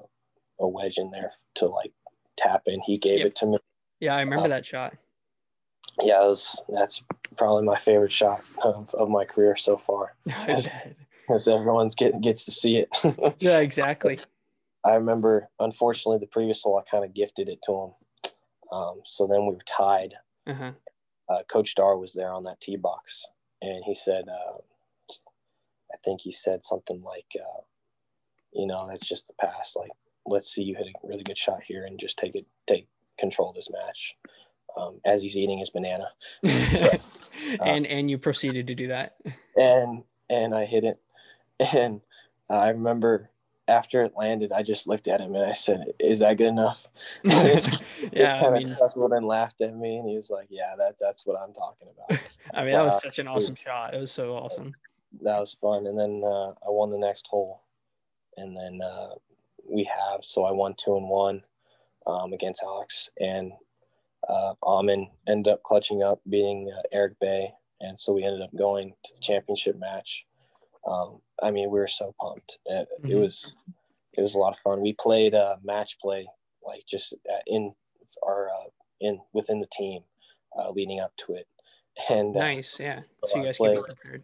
a 0.59 0.67
wedge 0.67 0.97
in 0.97 1.11
there 1.11 1.31
to 1.55 1.67
like 1.67 1.91
tap 2.37 2.63
in. 2.65 2.81
He 2.81 2.97
gave 2.97 3.19
yep. 3.19 3.27
it 3.27 3.35
to 3.37 3.45
me. 3.45 3.57
Yeah, 3.99 4.15
I 4.15 4.19
remember 4.19 4.45
uh, 4.45 4.49
that 4.49 4.65
shot 4.65 4.95
yeah, 6.01 6.19
was, 6.21 6.63
that's 6.69 7.03
probably 7.37 7.63
my 7.63 7.77
favorite 7.77 8.11
shot 8.11 8.41
of, 8.63 8.93
of 8.93 9.09
my 9.09 9.25
career 9.25 9.55
so 9.55 9.77
far. 9.77 10.15
Because 11.27 11.47
everyone's 11.47 11.95
getting 11.95 12.21
gets 12.21 12.45
to 12.45 12.51
see 12.51 12.75
it. 12.77 13.35
yeah, 13.39 13.57
exactly. 13.57 14.19
I 14.83 14.93
remember, 14.93 15.49
unfortunately, 15.59 16.19
the 16.19 16.27
previous 16.27 16.61
hole, 16.61 16.77
I 16.77 16.87
kind 16.87 17.03
of 17.03 17.15
gifted 17.15 17.49
it 17.49 17.57
to 17.63 17.71
him. 17.71 18.31
Um, 18.71 19.01
so 19.07 19.25
then 19.25 19.47
we 19.47 19.55
were 19.55 19.63
tied. 19.65 20.13
Uh-huh. 20.45 20.73
Uh, 21.27 21.41
Coach 21.49 21.73
Darr 21.73 21.97
was 21.97 22.13
there 22.13 22.31
on 22.31 22.43
that 22.43 22.61
tee 22.61 22.75
box, 22.75 23.25
and 23.65 23.83
he 23.83 23.93
said, 23.93 24.25
uh, 24.29 24.57
I 25.91 25.97
think 26.03 26.21
he 26.21 26.31
said 26.31 26.63
something 26.63 27.01
like, 27.01 27.35
uh, 27.35 27.61
you 28.53 28.67
know, 28.67 28.87
that's 28.87 29.07
just 29.07 29.27
the 29.27 29.33
past. 29.33 29.75
Like, 29.75 29.91
let's 30.25 30.51
see 30.51 30.63
you 30.63 30.75
hit 30.75 30.87
a 30.87 31.07
really 31.07 31.23
good 31.23 31.37
shot 31.37 31.63
here 31.63 31.85
and 31.85 31.99
just 31.99 32.17
take 32.17 32.35
it, 32.35 32.45
take 32.67 32.87
control 33.17 33.49
of 33.49 33.55
this 33.55 33.69
match 33.71 34.15
um, 34.77 34.99
as 35.05 35.21
he's 35.21 35.37
eating 35.37 35.59
his 35.59 35.69
banana. 35.69 36.09
So, 36.73 36.87
uh, 37.59 37.63
and 37.63 37.85
and 37.85 38.09
you 38.09 38.17
proceeded 38.17 38.67
to 38.67 38.75
do 38.75 38.87
that. 38.89 39.15
And 39.55 40.03
and 40.29 40.53
I 40.53 40.65
hit 40.65 40.83
it, 40.83 40.97
and 41.73 42.01
I 42.49 42.69
remember 42.69 43.29
after 43.67 44.03
it 44.03 44.13
landed, 44.15 44.51
I 44.51 44.61
just 44.61 44.87
looked 44.87 45.07
at 45.07 45.21
him 45.21 45.35
and 45.35 45.45
I 45.45 45.53
said, 45.53 45.93
"Is 45.99 46.19
that 46.19 46.37
good 46.37 46.47
enough?" 46.47 46.85
yeah, 47.23 48.41
I 48.45 48.49
mean, 48.51 48.75
chuckled 48.75 49.11
and 49.11 49.25
laughed 49.25 49.61
at 49.61 49.75
me, 49.75 49.97
and 49.97 50.07
he 50.07 50.15
was 50.15 50.29
like, 50.29 50.47
"Yeah, 50.49 50.75
that 50.77 50.97
that's 50.99 51.25
what 51.25 51.39
I'm 51.39 51.53
talking 51.53 51.87
about." 51.89 52.19
I 52.53 52.63
mean, 52.63 52.73
that 52.73 52.85
was 52.85 52.95
uh, 52.95 52.99
such 52.99 53.19
an 53.19 53.27
awesome 53.27 53.55
shot. 53.55 53.93
It 53.93 53.99
was 53.99 54.11
so 54.11 54.33
awesome. 54.35 54.73
That 55.21 55.39
was 55.39 55.55
fun, 55.59 55.87
and 55.87 55.97
then 55.97 56.21
uh, 56.23 56.49
I 56.49 56.69
won 56.69 56.91
the 56.91 56.97
next 56.97 57.27
hole, 57.27 57.63
and 58.37 58.55
then 58.55 58.81
uh, 58.81 59.15
we 59.67 59.83
have 59.83 60.23
so 60.23 60.43
I 60.43 60.51
won 60.51 60.75
two 60.77 60.95
and 60.97 61.09
one 61.09 61.41
um, 62.05 62.33
against 62.33 62.61
Alex, 62.63 63.09
and 63.19 63.51
uh, 64.27 64.53
Aman 64.63 65.09
ended 65.27 65.51
up 65.51 65.63
clutching 65.63 66.03
up, 66.03 66.19
beating 66.29 66.71
uh, 66.75 66.81
Eric 66.91 67.19
Bae, 67.19 67.51
and 67.81 67.97
so 67.97 68.13
we 68.13 68.23
ended 68.23 68.41
up 68.41 68.55
going 68.55 68.93
to 69.05 69.13
the 69.13 69.19
championship 69.19 69.77
match. 69.79 70.25
Um, 70.85 71.19
I 71.41 71.51
mean, 71.51 71.69
we 71.69 71.79
were 71.79 71.87
so 71.87 72.13
pumped. 72.19 72.59
It, 72.65 72.87
mm-hmm. 72.99 73.11
it, 73.11 73.15
was 73.15 73.55
it 74.17 74.21
was 74.21 74.35
a 74.35 74.39
lot 74.39 74.53
of 74.53 74.59
fun. 74.59 74.81
We 74.81 74.93
played 74.93 75.33
uh, 75.33 75.57
match 75.63 75.97
play 75.99 76.27
like 76.63 76.85
just 76.87 77.13
uh, 77.13 77.41
in 77.47 77.73
our 78.25 78.49
uh, 78.49 78.69
in 79.01 79.19
within 79.33 79.59
the 79.59 79.67
team 79.71 80.01
uh, 80.57 80.71
leading 80.71 80.99
up 80.99 81.13
to 81.25 81.33
it. 81.33 81.47
And 82.09 82.35
uh, 82.35 82.41
nice, 82.41 82.77
yeah. 82.77 83.03
So 83.25 83.37
you 83.37 83.45
guys 83.45 83.55
played, 83.55 83.81
prepared. 83.81 84.23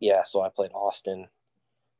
Yeah, 0.00 0.24
so 0.24 0.40
I 0.40 0.48
played 0.48 0.72
Austin, 0.74 1.28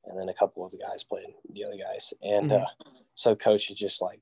and 0.04 0.18
then 0.18 0.28
a 0.28 0.34
couple 0.34 0.64
of 0.64 0.72
the 0.72 0.78
guys 0.78 1.04
played 1.04 1.34
the 1.52 1.64
other 1.64 1.76
guys, 1.76 2.12
and 2.20 2.50
mm-hmm. 2.50 2.90
so 3.14 3.36
coach 3.36 3.70
is 3.70 3.76
just 3.76 4.02
like 4.02 4.18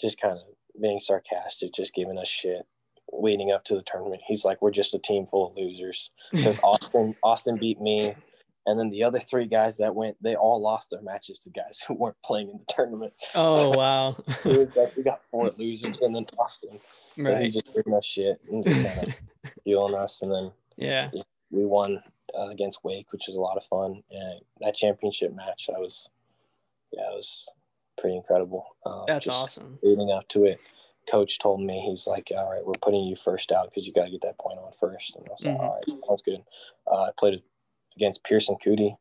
just 0.00 0.20
kind 0.20 0.36
of 0.36 0.42
being 0.80 0.98
sarcastic, 0.98 1.72
just 1.72 1.94
giving 1.94 2.18
us 2.18 2.26
shit 2.26 2.66
leading 3.12 3.52
up 3.52 3.64
to 3.66 3.74
the 3.74 3.82
tournament. 3.82 4.22
He's 4.26 4.44
like, 4.44 4.60
we're 4.62 4.70
just 4.70 4.94
a 4.94 4.98
team 4.98 5.26
full 5.26 5.48
of 5.48 5.56
losers 5.56 6.10
because 6.32 6.58
Austin 6.62 7.14
Austin 7.22 7.56
beat 7.56 7.80
me, 7.80 8.14
and 8.66 8.78
then 8.78 8.90
the 8.90 9.02
other 9.02 9.18
three 9.18 9.46
guys 9.46 9.76
that 9.78 9.94
went, 9.94 10.16
they 10.22 10.36
all 10.36 10.60
lost 10.60 10.90
their 10.90 11.02
matches 11.02 11.40
to 11.40 11.50
guys 11.50 11.82
who 11.88 11.94
weren't 11.94 12.16
playing 12.24 12.50
in 12.50 12.58
the 12.58 12.72
tournament. 12.72 13.12
Oh 13.34 13.72
so, 13.72 13.78
wow! 13.78 14.24
like, 14.44 14.96
we 14.96 15.02
got 15.02 15.20
four 15.30 15.50
losers, 15.56 15.98
and 16.00 16.14
then 16.14 16.26
Austin. 16.38 16.80
So 17.20 17.32
right. 17.32 17.44
he 17.44 17.50
just 17.50 17.72
giving 17.74 17.94
us 17.94 18.06
shit 18.06 18.40
and 18.50 18.64
just 18.64 18.82
kind 18.82 19.08
of 19.08 19.14
fueling 19.64 19.94
us, 19.94 20.22
and 20.22 20.32
then 20.32 20.52
yeah, 20.76 21.10
we 21.50 21.66
won 21.66 22.02
uh, 22.38 22.48
against 22.48 22.84
Wake, 22.84 23.12
which 23.12 23.24
was 23.26 23.36
a 23.36 23.40
lot 23.40 23.56
of 23.56 23.64
fun. 23.64 24.02
And 24.10 24.40
that 24.60 24.74
championship 24.74 25.34
match, 25.34 25.68
I 25.74 25.78
was, 25.78 26.08
yeah, 26.96 27.10
it 27.10 27.14
was 27.14 27.46
pretty 27.98 28.16
incredible. 28.16 28.64
Um, 28.86 29.04
That's 29.06 29.28
awesome. 29.28 29.78
Leading 29.82 30.10
up 30.10 30.26
to 30.28 30.44
it, 30.46 30.58
coach 31.10 31.38
told 31.38 31.60
me 31.60 31.84
he's 31.86 32.06
like, 32.06 32.32
"All 32.34 32.50
right, 32.50 32.64
we're 32.64 32.72
putting 32.80 33.04
you 33.04 33.16
first 33.16 33.52
out 33.52 33.70
because 33.70 33.86
you 33.86 33.92
got 33.92 34.04
to 34.04 34.10
get 34.10 34.22
that 34.22 34.38
point 34.38 34.58
on 34.58 34.72
first. 34.80 35.16
And 35.16 35.26
I 35.26 35.32
was 35.32 35.44
like, 35.44 35.54
mm-hmm. 35.54 35.64
"All 35.64 35.80
right, 35.86 36.06
sounds 36.06 36.22
good." 36.22 36.42
Uh, 36.90 37.02
I 37.02 37.10
played 37.18 37.42
against 37.96 38.24
Pearson 38.24 38.56
Coody. 38.64 38.96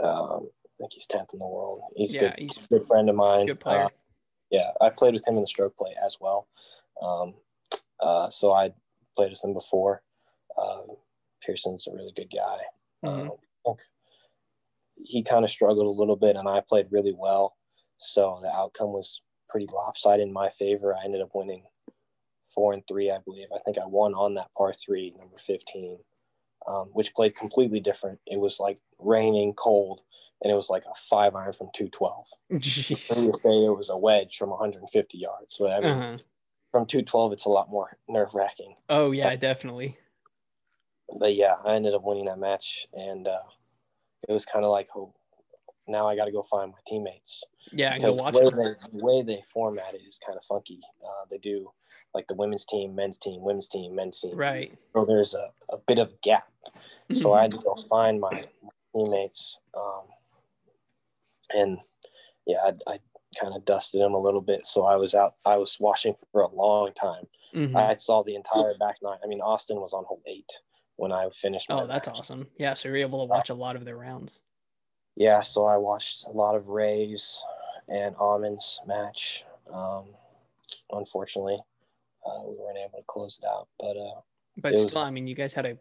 Um, 0.00 0.48
I 0.64 0.72
think 0.78 0.92
he's 0.92 1.06
tenth 1.06 1.32
in 1.32 1.38
the 1.38 1.46
world. 1.46 1.82
He's 1.94 2.14
yeah, 2.14 2.22
a 2.22 2.30
good, 2.30 2.38
he's 2.38 2.58
good 2.68 2.86
friend 2.86 3.08
of 3.08 3.16
mine. 3.16 3.46
Good 3.46 3.60
player. 3.60 3.84
Uh, 3.84 3.88
yeah, 4.50 4.70
I 4.80 4.90
played 4.90 5.14
with 5.14 5.26
him 5.26 5.36
in 5.36 5.42
the 5.42 5.46
stroke 5.46 5.76
play 5.76 5.94
as 6.04 6.18
well. 6.20 6.48
Um, 7.02 7.34
uh, 8.00 8.30
so 8.30 8.52
I 8.52 8.72
played 9.16 9.30
with 9.30 9.44
him 9.44 9.52
before. 9.52 10.02
Uh, 10.60 10.82
Pearson's 11.44 11.86
a 11.86 11.92
really 11.92 12.12
good 12.14 12.32
guy. 12.34 12.58
Um, 13.02 13.30
he 14.94 15.22
kind 15.22 15.44
of 15.44 15.50
struggled 15.50 15.86
a 15.86 16.00
little 16.00 16.16
bit, 16.16 16.36
and 16.36 16.48
I 16.48 16.60
played 16.66 16.88
really 16.90 17.14
well. 17.16 17.56
So 17.98 18.38
the 18.42 18.52
outcome 18.52 18.92
was 18.92 19.22
pretty 19.48 19.66
lopsided 19.72 20.26
in 20.26 20.32
my 20.32 20.50
favor. 20.50 20.94
I 20.94 21.04
ended 21.04 21.22
up 21.22 21.30
winning 21.34 21.64
four 22.54 22.72
and 22.72 22.82
three, 22.86 23.10
I 23.10 23.18
believe. 23.24 23.48
I 23.54 23.58
think 23.58 23.78
I 23.78 23.86
won 23.86 24.14
on 24.14 24.34
that 24.34 24.50
par 24.56 24.72
three, 24.72 25.14
number 25.18 25.36
15, 25.38 25.98
um, 26.66 26.88
which 26.92 27.14
played 27.14 27.34
completely 27.36 27.80
different. 27.80 28.18
It 28.26 28.38
was 28.38 28.60
like 28.60 28.78
raining, 28.98 29.54
cold, 29.54 30.02
and 30.42 30.50
it 30.52 30.54
was 30.54 30.70
like 30.70 30.84
a 30.84 30.94
five 30.94 31.34
iron 31.34 31.52
from 31.52 31.68
212. 31.72 32.26
Jeez. 32.52 33.42
Day, 33.42 33.64
it 33.66 33.76
was 33.76 33.88
a 33.88 33.96
wedge 33.96 34.36
from 34.36 34.50
150 34.50 35.18
yards. 35.18 35.54
So, 35.54 35.68
I 35.70 35.80
mean, 35.80 35.90
Uh-huh. 35.90 36.18
from 36.70 36.86
212, 36.86 37.32
it's 37.32 37.44
a 37.46 37.48
lot 37.50 37.70
more 37.70 37.96
nerve 38.08 38.34
wracking. 38.34 38.74
Oh 38.88 39.10
yeah, 39.12 39.34
definitely. 39.36 39.96
But 41.18 41.34
yeah, 41.34 41.56
I 41.64 41.74
ended 41.74 41.94
up 41.94 42.04
winning 42.04 42.26
that 42.26 42.38
match, 42.38 42.86
and 42.92 43.26
uh, 43.26 43.42
it 44.28 44.32
was 44.32 44.44
kind 44.44 44.64
of 44.64 44.70
like, 44.70 44.86
oh, 44.94 45.12
now 45.88 46.06
I 46.06 46.14
got 46.14 46.26
to 46.26 46.32
go 46.32 46.42
find 46.44 46.70
my 46.70 46.78
teammates. 46.86 47.42
Yeah, 47.72 47.94
and 47.94 48.00
go 48.02 48.08
because 48.08 48.20
watch 48.20 48.34
the 48.34 48.40
way, 48.40 48.46
it. 48.70 48.78
they, 48.92 48.98
the 48.98 49.04
way 49.04 49.22
they 49.22 49.42
format 49.52 49.94
it 49.94 50.02
is 50.06 50.20
kind 50.24 50.38
of 50.38 50.44
funky. 50.44 50.78
Uh, 51.04 51.24
they 51.28 51.38
do 51.38 51.72
like 52.14 52.26
the 52.26 52.34
women's 52.34 52.64
team, 52.66 52.94
men's 52.94 53.18
team, 53.18 53.40
women's 53.42 53.68
team, 53.68 53.94
men's 53.94 54.20
team. 54.20 54.36
Right. 54.36 54.76
So 54.94 55.04
there's 55.04 55.34
a, 55.34 55.50
a 55.70 55.76
bit 55.86 55.98
of 55.98 56.20
gap. 56.22 56.48
So. 57.12 57.32
I 57.32 57.42
had 57.42 57.50
to 57.52 57.58
go 57.58 57.74
find 57.88 58.20
my 58.20 58.44
teammates. 58.94 59.58
Um, 59.76 60.02
and 61.50 61.78
yeah, 62.46 62.58
I, 62.64 62.92
I 62.94 62.98
kind 63.40 63.54
of 63.54 63.64
dusted 63.64 64.00
them 64.00 64.14
a 64.14 64.18
little 64.18 64.40
bit. 64.40 64.66
So 64.66 64.84
I 64.86 64.96
was 64.96 65.14
out, 65.14 65.34
I 65.46 65.56
was 65.56 65.76
watching 65.80 66.14
for 66.32 66.42
a 66.42 66.48
long 66.54 66.92
time. 66.94 67.24
Mhm. 67.54 67.76
I 67.76 67.94
saw 67.94 68.22
the 68.22 68.34
entire 68.34 68.74
back 68.78 68.96
nine. 69.02 69.18
I 69.24 69.26
mean, 69.26 69.40
Austin 69.40 69.80
was 69.80 69.92
on 69.92 70.04
hole 70.04 70.22
eight 70.26 70.50
when 70.96 71.12
I 71.12 71.28
finished. 71.30 71.66
Oh, 71.70 71.86
that's 71.86 72.08
match. 72.08 72.16
awesome. 72.16 72.46
Yeah, 72.58 72.74
so 72.74 72.88
you're 72.88 72.98
able 72.98 73.20
to 73.20 73.26
watch 73.26 73.50
a 73.50 73.54
lot 73.54 73.76
of 73.76 73.84
their 73.84 73.96
rounds. 73.96 74.40
Yeah, 75.16 75.40
so 75.40 75.66
I 75.66 75.76
watched 75.76 76.26
a 76.26 76.30
lot 76.30 76.54
of 76.54 76.68
Ray's 76.68 77.42
and 77.88 78.14
Aman's 78.20 78.80
match. 78.86 79.44
Um, 79.72 80.06
unfortunately, 80.92 81.58
uh, 82.26 82.42
we 82.46 82.54
weren't 82.56 82.78
able 82.78 82.98
to 82.98 83.04
close 83.06 83.38
it 83.42 83.46
out, 83.46 83.68
but 83.78 83.96
uh, 83.96 84.20
But 84.56 84.72
It 84.72 84.76
was- 84.78 84.88
still, 84.90 85.02
I 85.02 85.10
mean, 85.10 85.26
you 85.26 85.34
guys 85.34 85.52
had 85.52 85.66
a 85.66 85.70
you 85.70 85.78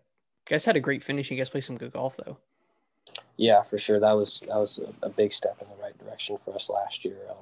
guys 0.55 0.65
had 0.65 0.75
a 0.75 0.79
great 0.79 1.03
finish. 1.03 1.29
You 1.29 1.37
guys 1.37 1.49
played 1.49 1.63
some 1.63 1.77
good 1.77 1.93
golf 1.93 2.17
though. 2.17 2.37
yeah, 3.37 3.61
for 3.63 3.77
sure, 3.77 3.99
that 3.99 4.13
was 4.13 4.41
that 4.47 4.57
was 4.57 4.79
a, 4.79 5.05
a 5.05 5.09
big 5.09 5.31
step 5.31 5.57
in 5.61 5.67
the 5.69 5.81
right 5.81 5.97
direction 5.97 6.37
for 6.37 6.53
us 6.55 6.69
last 6.69 7.05
year. 7.05 7.17
Um, 7.29 7.35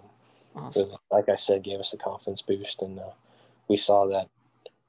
Awesome. 0.55 0.81
was, 0.89 0.95
like 1.11 1.29
I 1.29 1.35
said, 1.35 1.63
gave 1.63 1.79
us 1.79 1.93
a 1.93 1.97
confidence 1.97 2.41
boost, 2.41 2.81
and 2.81 2.97
uh, 2.99 3.11
we 3.67 3.75
saw 3.75 4.07
that 4.07 4.27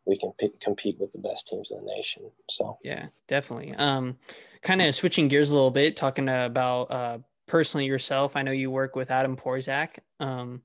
we 0.07 0.17
can 0.17 0.33
p- 0.39 0.53
compete 0.61 0.99
with 0.99 1.13
the 1.13 1.19
best 1.19 1.47
teams 1.47 1.71
in 1.71 1.79
the 1.85 1.85
nation. 1.85 2.23
So 2.49 2.79
Yeah, 2.83 3.09
definitely. 3.27 3.75
Um, 3.75 4.17
kind 4.63 4.81
of 4.81 4.95
switching 4.95 5.29
gears 5.29 5.51
a 5.51 5.55
little 5.55 5.71
bit, 5.71 5.95
talking 5.97 6.29
about 6.31 6.85
uh, 6.91 7.19
personally 7.47 7.85
yourself. 7.85 8.35
I 8.35 8.41
know 8.43 8.51
you 8.53 8.71
work 8.71 8.97
with 8.97 9.11
Adam 9.11 9.37
Porzak. 9.37 9.99
Um, 10.21 10.63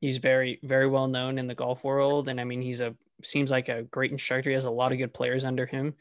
he's 0.00 0.18
very, 0.18 0.58
very 0.62 0.86
well 0.88 1.08
known 1.08 1.38
in 1.38 1.46
the 1.46 1.54
golf 1.54 1.84
world, 1.84 2.28
and 2.28 2.40
I 2.40 2.44
mean, 2.44 2.62
he's 2.62 2.80
a 2.80 2.94
seems 3.22 3.50
like 3.50 3.68
a 3.68 3.82
great 3.84 4.12
instructor. 4.12 4.50
He 4.50 4.54
has 4.54 4.64
a 4.64 4.70
lot 4.70 4.92
of 4.92 4.98
good 4.98 5.14
players 5.14 5.44
under 5.44 5.66
him, 5.66 5.94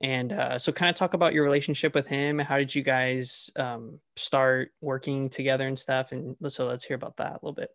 and 0.00 0.32
uh, 0.32 0.58
so 0.58 0.72
kind 0.72 0.90
of 0.90 0.96
talk 0.96 1.14
about 1.14 1.34
your 1.34 1.44
relationship 1.44 1.94
with 1.94 2.06
him. 2.08 2.38
How 2.38 2.58
did 2.58 2.74
you 2.74 2.82
guys 2.82 3.50
um, 3.56 4.00
start 4.16 4.72
working 4.80 5.28
together 5.30 5.66
and 5.68 5.78
stuff? 5.78 6.12
And 6.12 6.36
so 6.48 6.66
let's 6.66 6.84
hear 6.84 6.96
about 6.96 7.16
that 7.18 7.32
a 7.32 7.40
little 7.42 7.54
bit. 7.54 7.70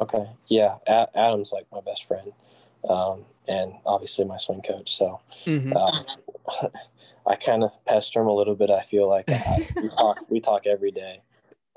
okay, 0.00 0.26
yeah, 0.48 0.76
A- 0.86 1.08
Adam's 1.18 1.52
like 1.52 1.66
my 1.72 1.80
best 1.80 2.04
friend, 2.04 2.32
um, 2.88 3.24
and 3.48 3.74
obviously 3.86 4.24
my 4.24 4.36
swing 4.36 4.62
coach. 4.62 4.96
So 4.96 5.20
Mhm. 5.46 5.72
uh, 5.76 6.68
I 7.26 7.36
kind 7.36 7.62
of 7.64 7.72
pester 7.84 8.20
him 8.20 8.26
a 8.28 8.32
little 8.34 8.54
bit. 8.54 8.70
I 8.70 8.82
feel 8.82 9.08
like 9.08 9.28
uh, 9.30 9.56
we 9.82 9.88
talk 9.90 10.18
we 10.28 10.40
talk 10.40 10.66
every 10.66 10.90
day. 10.90 11.22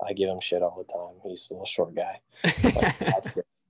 I 0.06 0.14
give 0.14 0.30
him 0.30 0.40
shit 0.40 0.62
all 0.62 0.78
the 0.78 0.92
time. 0.92 1.22
He's 1.24 1.50
a 1.50 1.54
little 1.54 1.66
short 1.66 1.96
guy, 1.96 2.20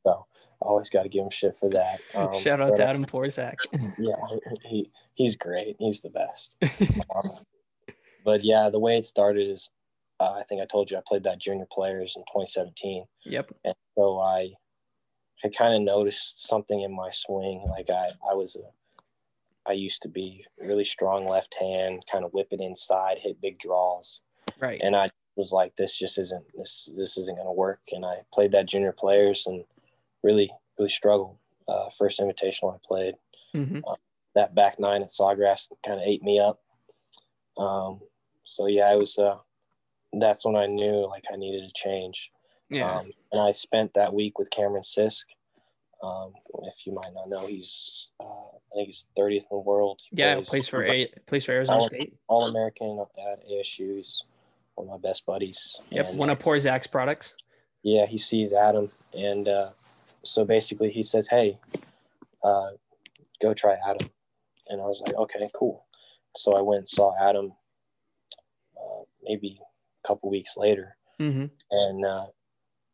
so 0.03 0.25
I 0.61 0.65
always 0.65 0.89
got 0.89 1.03
to 1.03 1.09
give 1.09 1.23
him 1.23 1.29
shit 1.29 1.57
for 1.57 1.69
that. 1.69 1.99
Um, 2.13 2.33
Shout 2.39 2.61
out 2.61 2.75
to 2.77 2.85
Adam 2.85 3.05
Porzak. 3.05 3.55
Yeah, 3.97 4.15
he 4.63 4.89
he's 5.15 5.35
great. 5.35 5.75
He's 5.79 6.01
the 6.01 6.09
best. 6.09 6.55
Um, 6.61 7.45
but 8.23 8.43
yeah, 8.43 8.69
the 8.69 8.79
way 8.79 8.97
it 8.97 9.05
started 9.05 9.49
is, 9.49 9.69
uh, 10.19 10.33
I 10.33 10.43
think 10.43 10.61
I 10.61 10.65
told 10.65 10.91
you 10.91 10.97
I 10.97 11.01
played 11.05 11.23
that 11.23 11.39
junior 11.39 11.65
players 11.71 12.13
in 12.15 12.21
2017, 12.23 13.05
yep. 13.25 13.51
and 13.65 13.73
so 13.95 14.19
I, 14.19 14.51
I 15.43 15.49
kind 15.49 15.73
of 15.73 15.81
noticed 15.81 16.47
something 16.47 16.81
in 16.81 16.95
my 16.95 17.09
swing. 17.11 17.65
Like 17.69 17.89
I, 17.89 18.09
I 18.29 18.33
was 18.35 18.55
a, 18.55 19.69
I 19.69 19.73
used 19.73 20.01
to 20.03 20.09
be 20.09 20.45
really 20.59 20.83
strong 20.83 21.27
left 21.27 21.55
hand, 21.59 22.03
kind 22.11 22.23
of 22.23 22.31
whip 22.31 22.47
it 22.51 22.61
inside, 22.61 23.17
hit 23.19 23.41
big 23.41 23.57
draws, 23.59 24.21
Right. 24.59 24.79
and 24.83 24.95
I 24.95 25.09
was 25.41 25.51
like, 25.51 25.75
this 25.75 25.97
just 25.97 26.17
isn't 26.17 26.45
this 26.55 26.89
this 26.97 27.17
isn't 27.17 27.37
gonna 27.37 27.51
work. 27.51 27.81
And 27.91 28.05
I 28.05 28.19
played 28.33 28.51
that 28.53 28.67
junior 28.67 28.93
players 28.93 29.47
and 29.47 29.65
really 30.23 30.49
really 30.77 30.89
struggled. 30.89 31.37
Uh, 31.67 31.89
first 31.97 32.19
invitational 32.19 32.73
I 32.73 32.77
played 32.87 33.15
hmm 33.53 33.79
that 34.33 34.55
back 34.55 34.79
nine 34.79 35.01
at 35.01 35.09
Sawgrass 35.09 35.69
kind 35.85 35.99
of 35.99 36.07
ate 36.07 36.23
me 36.23 36.39
up. 36.39 36.61
Um, 37.57 37.99
so 38.45 38.67
yeah, 38.67 38.85
i 38.85 38.95
was. 38.95 39.17
Uh, 39.17 39.37
that's 40.13 40.45
when 40.45 40.55
I 40.55 40.65
knew 40.65 41.07
like 41.07 41.25
I 41.31 41.35
needed 41.35 41.63
a 41.63 41.71
change. 41.73 42.31
Yeah. 42.69 42.99
Um, 42.99 43.11
and 43.31 43.41
I 43.41 43.51
spent 43.51 43.93
that 43.95 44.13
week 44.13 44.39
with 44.39 44.49
Cameron 44.49 44.83
Sisk. 44.83 45.25
Um, 46.03 46.33
if 46.63 46.87
you 46.87 46.93
might 46.93 47.13
not 47.13 47.29
know, 47.29 47.45
he's 47.45 48.11
uh, 48.19 48.23
I 48.23 48.75
think 48.75 48.87
he's 48.87 49.07
30th 49.17 49.37
in 49.37 49.47
the 49.51 49.57
world. 49.57 49.99
He 50.09 50.17
yeah. 50.21 50.35
plays 50.35 50.49
Plays 50.49 50.67
for 50.67 50.85
a 50.85 51.07
plays 51.27 51.45
for 51.45 51.51
Arizona 51.51 51.79
All- 51.79 51.83
State. 51.85 52.15
All 52.27 52.47
American 52.47 53.05
at 53.31 53.47
ASU. 53.47 53.97
He's 53.97 54.23
one 54.81 54.95
of 54.95 55.01
my 55.01 55.07
best 55.09 55.25
buddies. 55.25 55.79
Yep. 55.91 56.09
And, 56.09 56.19
One 56.19 56.29
of 56.29 56.39
Porzak's 56.39 56.87
products. 56.87 57.33
yeah, 57.83 58.05
he 58.05 58.17
sees 58.17 58.53
Adam, 58.53 58.89
and 59.13 59.47
uh, 59.47 59.69
so 60.23 60.43
basically 60.45 60.89
he 60.91 61.03
says, 61.03 61.27
"Hey, 61.27 61.57
uh, 62.43 62.71
go 63.41 63.53
try 63.53 63.77
Adam," 63.87 64.09
and 64.67 64.81
I 64.81 64.85
was 64.85 65.01
like, 65.05 65.15
"Okay, 65.15 65.49
cool." 65.53 65.85
So 66.35 66.55
I 66.55 66.61
went 66.61 66.79
and 66.79 66.87
saw 66.87 67.13
Adam, 67.21 67.53
uh, 68.77 69.03
maybe 69.23 69.59
a 70.03 70.07
couple 70.07 70.29
weeks 70.29 70.57
later, 70.57 70.95
hmm 71.17 71.45
and 71.71 72.05
uh, 72.05 72.25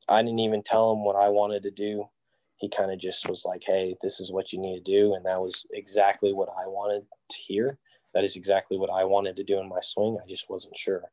I 0.10 0.22
didn't 0.22 0.40
even 0.40 0.64
tell 0.64 0.92
him 0.94 1.04
what 1.04 1.16
I 1.16 1.30
wanted 1.30 1.64
to 1.64 1.72
do. 1.72 2.08
He 2.58 2.70
kind 2.70 2.92
of 2.92 3.00
just 3.00 3.30
was 3.30 3.46
like, 3.46 3.64
"Hey, 3.66 3.96
this 4.02 4.20
is 4.20 4.32
what 4.32 4.52
you 4.52 4.60
need 4.60 4.84
to 4.84 4.92
do," 4.92 5.14
and 5.14 5.26
that 5.26 5.40
was 5.42 5.66
exactly 5.72 6.34
what 6.34 6.50
I 6.50 6.68
wanted 6.68 7.06
to 7.30 7.38
hear. 7.42 7.78
That 8.14 8.24
is 8.24 8.36
exactly 8.36 8.78
what 8.78 8.90
I 8.90 9.04
wanted 9.04 9.36
to 9.36 9.44
do 9.44 9.60
in 9.60 9.70
my 9.70 9.80
swing. 9.82 10.18
I 10.24 10.28
just 10.28 10.50
wasn't 10.50 10.76
sure 10.78 11.04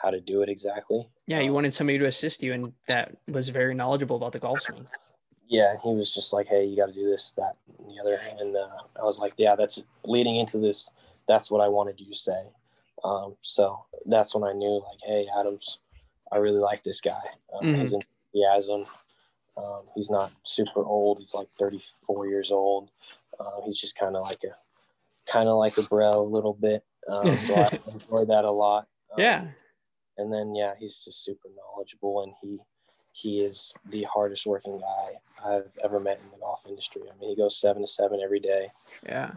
how 0.00 0.10
to 0.10 0.20
do 0.20 0.42
it 0.42 0.48
exactly. 0.48 1.08
Yeah, 1.26 1.40
you 1.40 1.50
Um, 1.50 1.54
wanted 1.54 1.74
somebody 1.74 1.98
to 1.98 2.06
assist 2.06 2.42
you, 2.42 2.52
and 2.52 2.72
that 2.86 3.16
was 3.30 3.48
very 3.48 3.74
knowledgeable 3.74 4.16
about 4.16 4.32
the 4.32 4.38
golf 4.38 4.60
swing. 4.62 4.86
yeah, 5.46 5.76
he 5.82 5.94
was 5.94 6.14
just 6.14 6.32
like, 6.32 6.46
"Hey, 6.46 6.64
you 6.64 6.76
got 6.76 6.86
to 6.86 6.92
do 6.92 7.08
this, 7.08 7.32
that, 7.32 7.56
and 7.78 7.90
the 7.90 7.98
other." 8.00 8.20
And 8.38 8.56
uh, 8.56 8.68
I 9.00 9.04
was 9.04 9.18
like, 9.18 9.32
"Yeah, 9.36 9.56
that's 9.56 9.82
leading 10.04 10.36
into 10.36 10.58
this. 10.58 10.88
That's 11.26 11.50
what 11.50 11.60
I 11.60 11.68
wanted 11.68 11.98
you 12.00 12.06
to 12.06 12.14
say." 12.14 12.42
Um, 13.04 13.36
so 13.42 13.84
that's 14.06 14.34
when 14.34 14.44
I 14.44 14.52
knew, 14.52 14.82
like, 14.88 15.00
"Hey, 15.04 15.26
Adams, 15.38 15.78
I 16.30 16.36
really 16.36 16.58
like 16.60 16.82
this 16.82 17.00
guy. 17.00 17.20
Um, 17.54 17.66
His 17.74 17.92
enthusiasm. 17.94 18.84
Um, 19.56 19.82
he's 19.96 20.08
not 20.10 20.30
super 20.44 20.84
old. 20.84 21.18
He's 21.18 21.34
like 21.34 21.48
34 21.58 22.28
years 22.28 22.50
old. 22.52 22.90
Uh, 23.40 23.60
he's 23.64 23.78
just 23.80 23.98
kind 23.98 24.14
of 24.14 24.22
like 24.22 24.44
a, 24.44 24.54
kind 25.30 25.48
of 25.48 25.56
like 25.58 25.76
a 25.78 25.82
bro 25.82 26.10
a 26.12 26.22
little 26.22 26.52
bit. 26.54 26.84
Um, 27.08 27.36
so 27.38 27.54
I 27.56 27.78
enjoyed 27.92 28.28
that 28.28 28.44
a 28.44 28.50
lot. 28.50 28.86
Um, 29.12 29.18
Yeah, 29.20 29.46
and 30.18 30.32
then 30.32 30.54
yeah, 30.54 30.74
he's 30.78 31.00
just 31.04 31.24
super 31.24 31.48
knowledgeable, 31.56 32.22
and 32.22 32.32
he 32.42 32.58
he 33.12 33.40
is 33.40 33.74
the 33.90 34.02
hardest 34.04 34.46
working 34.46 34.78
guy 34.78 35.14
I've 35.44 35.70
ever 35.82 35.98
met 35.98 36.20
in 36.20 36.30
the 36.30 36.36
golf 36.38 36.60
industry. 36.68 37.02
I 37.12 37.18
mean, 37.18 37.30
he 37.30 37.36
goes 37.36 37.56
seven 37.56 37.82
to 37.82 37.86
seven 37.88 38.20
every 38.22 38.40
day. 38.40 38.70
yeah. 39.06 39.30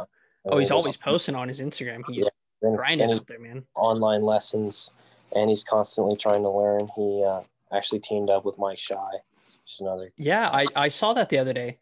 And 0.44 0.54
Oh, 0.54 0.58
he's 0.58 0.72
always 0.72 0.98
posting 0.98 1.36
on 1.36 1.48
his 1.48 1.60
Instagram. 1.62 2.02
He's 2.10 2.26
Yeah. 2.26 2.30
on- 2.70 2.76
grinding 2.76 3.10
and 3.12 3.20
out 3.20 3.28
there, 3.28 3.40
man. 3.40 3.66
online 3.76 4.24
lessons, 4.24 4.92
and 5.36 5.50
he's 5.50 5.64
constantly 5.64 6.16
trying 6.16 6.42
to 6.44 6.50
learn. 6.50 6.88
He 6.96 7.24
uh, 7.24 7.42
actually 7.72 8.00
teamed 8.00 8.30
up 8.30 8.44
with 8.44 8.58
Mike 8.58 8.78
Shy, 8.80 9.12
just 9.66 9.82
another. 9.82 10.12
Yeah, 10.18 10.50
I, 10.52 10.66
I 10.76 10.88
saw 10.90 11.14
that 11.14 11.30
the 11.30 11.38
other 11.38 11.54
day. 11.54 11.78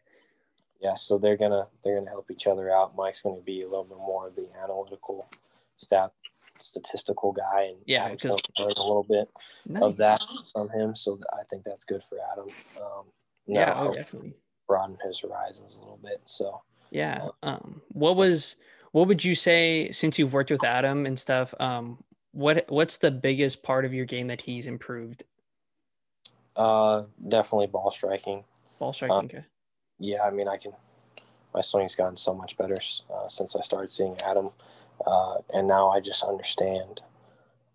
Yeah, 0.80 0.94
so 0.94 1.18
they're 1.18 1.36
gonna 1.36 1.66
they're 1.82 1.98
gonna 1.98 2.10
help 2.10 2.30
each 2.30 2.46
other 2.46 2.70
out. 2.70 2.94
Mike's 2.96 3.22
gonna 3.22 3.40
be 3.40 3.62
a 3.62 3.68
little 3.68 3.84
bit 3.84 3.98
more 3.98 4.28
of 4.28 4.36
the 4.36 4.46
analytical, 4.62 5.26
stat 5.76 6.12
statistical 6.60 7.32
guy, 7.32 7.64
and 7.64 7.78
Yeah, 7.86 8.08
because- 8.08 8.40
gonna 8.56 8.68
learn 8.68 8.72
a 8.76 8.82
little 8.82 9.02
bit 9.04 9.28
Nice. 9.66 9.82
of 9.82 9.96
that 9.98 10.22
from 10.52 10.68
him. 10.70 10.94
So 10.94 11.18
I 11.32 11.42
think 11.44 11.64
that's 11.64 11.84
good 11.84 12.02
for 12.02 12.18
Adam. 12.32 12.48
Um, 12.80 13.06
Yeah, 13.46 13.74
oh, 13.76 13.92
definitely. 13.92 14.34
broaden 14.68 14.96
his 15.04 15.18
horizons 15.20 15.74
a 15.76 15.80
little 15.80 15.96
bit. 15.98 16.20
So 16.26 16.62
Yeah. 16.90 17.28
Um, 17.42 17.82
what 17.92 18.16
was 18.16 18.56
what 18.92 19.06
would 19.06 19.24
you 19.24 19.36
say 19.36 19.92
since 19.92 20.18
you've 20.18 20.32
worked 20.32 20.50
with 20.50 20.64
Adam 20.64 21.06
and 21.06 21.16
stuff? 21.18 21.54
Um, 21.60 22.02
what 22.32 22.64
what's 22.68 22.98
the 22.98 23.10
biggest 23.12 23.62
part 23.62 23.84
of 23.84 23.94
your 23.94 24.04
game 24.04 24.26
that 24.28 24.40
he's 24.42 24.66
improved? 24.66 25.24
uh, 26.56 27.04
definitely 27.28 27.66
ball 27.68 27.90
striking. 27.90 28.44
Ball 28.78 28.92
striking. 28.92 29.16
okay. 29.16 29.44
Yeah, 29.98 30.22
I 30.22 30.30
mean 30.30 30.48
I 30.48 30.56
can. 30.56 30.72
My 31.54 31.60
swing's 31.60 31.94
gotten 31.96 32.16
so 32.16 32.34
much 32.34 32.56
better 32.56 32.78
uh, 33.12 33.28
since 33.28 33.56
I 33.56 33.60
started 33.60 33.88
seeing 33.88 34.16
Adam, 34.22 34.50
uh, 35.06 35.36
and 35.52 35.66
now 35.66 35.90
I 35.90 36.00
just 36.00 36.24
understand. 36.24 37.02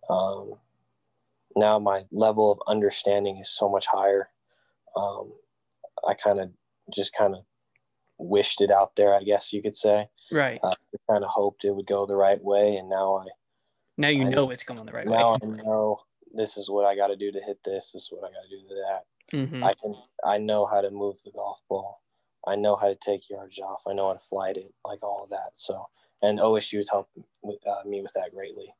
Um, 0.09 0.55
now 1.55 1.79
my 1.79 2.03
level 2.11 2.51
of 2.51 2.59
understanding 2.67 3.37
is 3.37 3.49
so 3.49 3.69
much 3.69 3.87
higher. 3.87 4.29
Um, 4.95 5.33
I 6.07 6.13
kind 6.13 6.39
of 6.39 6.51
just 6.93 7.15
kind 7.15 7.35
of 7.35 7.43
wished 8.17 8.61
it 8.61 8.71
out 8.71 8.95
there, 8.95 9.13
I 9.13 9.23
guess 9.23 9.51
you 9.51 9.61
could 9.61 9.75
say. 9.75 10.07
Right. 10.31 10.59
Uh, 10.63 10.75
kind 11.09 11.23
of 11.23 11.29
hoped 11.29 11.65
it 11.65 11.75
would 11.75 11.87
go 11.87 12.05
the 12.05 12.15
right 12.15 12.41
way, 12.43 12.75
and 12.75 12.89
now 12.89 13.17
I. 13.17 13.25
Now 13.97 14.09
you 14.09 14.25
I, 14.25 14.29
know 14.29 14.49
it's 14.49 14.63
going 14.63 14.85
the 14.85 14.91
right 14.91 15.07
now 15.07 15.33
way. 15.33 15.37
Now 15.41 15.59
I 15.59 15.63
know 15.63 15.99
this 16.33 16.57
is 16.57 16.69
what 16.69 16.85
I 16.85 16.95
got 16.95 17.07
to 17.07 17.15
do 17.15 17.31
to 17.31 17.41
hit 17.41 17.63
this. 17.63 17.91
This 17.91 18.03
is 18.03 18.09
what 18.11 18.23
I 18.23 18.33
got 18.33 18.43
to 18.43 18.49
do 18.49 18.67
to 18.67 18.75
that. 18.87 19.37
Mm-hmm. 19.37 19.63
I 19.63 19.73
can. 19.73 19.95
I 20.25 20.37
know 20.37 20.65
how 20.65 20.81
to 20.81 20.91
move 20.91 21.21
the 21.23 21.31
golf 21.31 21.61
ball. 21.69 22.01
I 22.47 22.55
know 22.55 22.75
how 22.75 22.87
to 22.87 22.95
take 22.95 23.29
yards 23.29 23.59
off. 23.59 23.83
I 23.87 23.93
know 23.93 24.07
how 24.07 24.13
to 24.13 24.19
flight 24.19 24.57
it, 24.57 24.71
like 24.85 25.01
all 25.01 25.23
of 25.23 25.29
that. 25.31 25.51
So, 25.53 25.87
and 26.25 26.39
OSU 26.39 26.77
has 26.77 26.89
helped 26.89 27.11
with, 27.41 27.59
uh, 27.67 27.87
me 27.87 28.01
with 28.01 28.13
that 28.13 28.33
greatly, 28.33 28.73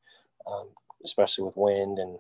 um, 0.47 0.67
especially 1.03 1.43
with 1.43 1.57
wind 1.57 1.99
and 1.99 2.17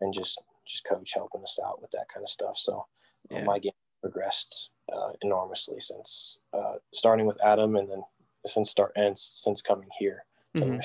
and 0.00 0.12
just 0.12 0.40
just 0.66 0.84
coach 0.84 1.12
helping 1.14 1.42
us 1.42 1.58
out 1.64 1.80
with 1.80 1.90
that 1.92 2.08
kind 2.08 2.22
of 2.22 2.28
stuff. 2.28 2.56
So, 2.56 2.86
yeah. 3.30 3.44
my 3.44 3.58
game 3.58 3.72
progressed 4.02 4.70
uh, 4.92 5.12
enormously 5.22 5.80
since 5.80 6.38
uh, 6.52 6.74
starting 6.92 7.26
with 7.26 7.38
Adam, 7.42 7.76
and 7.76 7.90
then 7.90 8.02
since 8.44 8.70
start 8.70 8.92
and 8.96 9.16
since 9.16 9.62
coming 9.62 9.88
here. 9.98 10.24
Mm-hmm. 10.56 10.80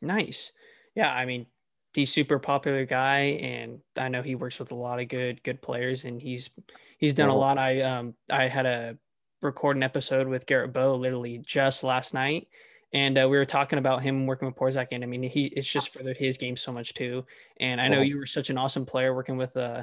Nice. 0.00 0.52
Yeah, 0.94 1.12
I 1.12 1.24
mean, 1.24 1.46
he's 1.94 2.12
super 2.12 2.38
popular 2.38 2.84
guy, 2.84 3.38
and 3.40 3.80
I 3.96 4.08
know 4.08 4.22
he 4.22 4.34
works 4.34 4.58
with 4.58 4.70
a 4.72 4.76
lot 4.76 5.00
of 5.00 5.08
good 5.08 5.42
good 5.42 5.62
players, 5.62 6.04
and 6.04 6.20
he's 6.20 6.50
he's 6.98 7.14
done 7.14 7.28
a 7.28 7.36
lot. 7.36 7.58
I 7.58 7.82
um 7.82 8.14
I 8.30 8.48
had 8.48 8.66
a 8.66 8.98
record 9.44 9.76
an 9.76 9.82
episode 9.82 10.26
with 10.26 10.46
Garrett 10.46 10.72
Bow 10.72 10.94
literally 10.96 11.38
just 11.38 11.84
last 11.84 12.14
night. 12.14 12.48
And 12.92 13.18
uh, 13.18 13.28
we 13.28 13.36
were 13.36 13.44
talking 13.44 13.78
about 13.78 14.02
him 14.02 14.26
working 14.26 14.46
with 14.46 14.54
Porzak, 14.56 14.88
and 14.92 15.02
I 15.02 15.06
mean, 15.06 15.24
he 15.24 15.46
it's 15.46 15.70
just 15.70 15.92
furthered 15.92 16.16
his 16.16 16.36
game 16.36 16.56
so 16.56 16.72
much 16.72 16.94
too. 16.94 17.24
And 17.58 17.80
I 17.80 17.88
know 17.88 18.02
you 18.02 18.18
were 18.18 18.26
such 18.26 18.50
an 18.50 18.58
awesome 18.58 18.86
player 18.86 19.12
working 19.12 19.36
with 19.36 19.56
uh, 19.56 19.82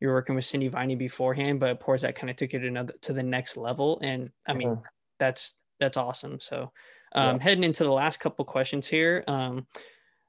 you 0.00 0.08
were 0.08 0.14
working 0.14 0.34
with 0.34 0.44
Cindy 0.44 0.66
Viney 0.66 0.96
beforehand, 0.96 1.60
but 1.60 1.80
Porzak 1.80 2.16
kind 2.16 2.30
of 2.30 2.36
took 2.36 2.54
it 2.54 2.64
another 2.64 2.94
to 3.02 3.12
the 3.12 3.22
next 3.22 3.56
level. 3.56 4.00
And 4.02 4.30
I 4.46 4.54
mean, 4.54 4.70
mm-hmm. 4.70 4.82
that's 5.18 5.54
that's 5.78 5.96
awesome. 5.96 6.40
So, 6.40 6.72
um, 7.12 7.36
yeah. 7.36 7.42
heading 7.42 7.64
into 7.64 7.84
the 7.84 7.92
last 7.92 8.18
couple 8.18 8.44
questions 8.44 8.88
here, 8.88 9.22
um, 9.28 9.66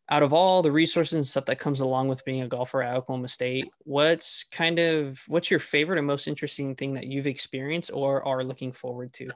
out 0.10 0.24
of 0.24 0.34
all 0.34 0.62
the 0.62 0.72
resources 0.72 1.14
and 1.14 1.26
stuff 1.26 1.45
that 1.45 1.60
comes 1.60 1.82
along 1.82 2.07
with 2.07 2.26
being 2.26 2.41
a 2.41 2.47
golfer 2.47 2.82
at 2.82 2.95
Oklahoma 2.95 3.28
State, 3.28 3.70
what's 3.80 4.43
kind 4.43 4.80
of 4.80 5.24
what's 5.28 5.51
your 5.51 5.60
favorite 5.60 5.97
and 5.97 6.07
most 6.07 6.28
interesting 6.28 6.76
thing 6.76 6.93
that 6.95 7.07
you've 7.07 7.28
experienced 7.28 7.91
or 7.93 8.26
are 8.28 8.43
looking 8.43 8.72
forward 8.72 9.14
to? 9.14 9.30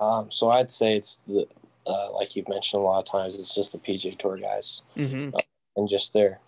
Um, 0.00 0.32
so 0.32 0.50
I'd 0.50 0.70
say 0.70 0.96
it's 0.96 1.22
the 1.26 1.46
uh, 1.86 2.12
like 2.12 2.34
you've 2.34 2.48
mentioned 2.48 2.82
a 2.82 2.84
lot 2.84 2.98
of 2.98 3.04
times, 3.04 3.36
it's 3.36 3.54
just 3.54 3.72
the 3.72 3.78
PGA 3.78 4.18
Tour 4.18 4.36
guys 4.36 4.82
mm-hmm. 4.96 5.34
uh, 5.34 5.40
and 5.76 5.88
just 5.88 6.12
their 6.12 6.40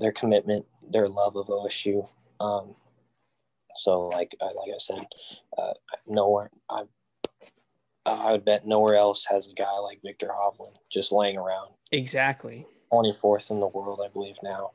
their 0.00 0.12
commitment, 0.12 0.64
their 0.90 1.08
love 1.08 1.36
of 1.36 1.46
OSU. 1.46 2.08
Um, 2.40 2.74
so 3.74 4.08
like 4.08 4.34
like 4.40 4.70
I 4.74 4.78
said, 4.78 5.06
uh, 5.58 5.74
nowhere 6.06 6.50
I 6.70 6.84
I 8.10 8.32
would 8.32 8.44
bet 8.44 8.66
nowhere 8.66 8.96
else 8.96 9.24
has 9.26 9.48
a 9.48 9.54
guy 9.54 9.78
like 9.78 10.00
Viktor 10.02 10.28
Hovland 10.28 10.76
just 10.90 11.12
laying 11.12 11.36
around. 11.36 11.70
Exactly. 11.92 12.66
24th 12.92 13.50
in 13.50 13.60
the 13.60 13.66
world, 13.66 14.00
I 14.04 14.08
believe 14.08 14.36
now. 14.42 14.70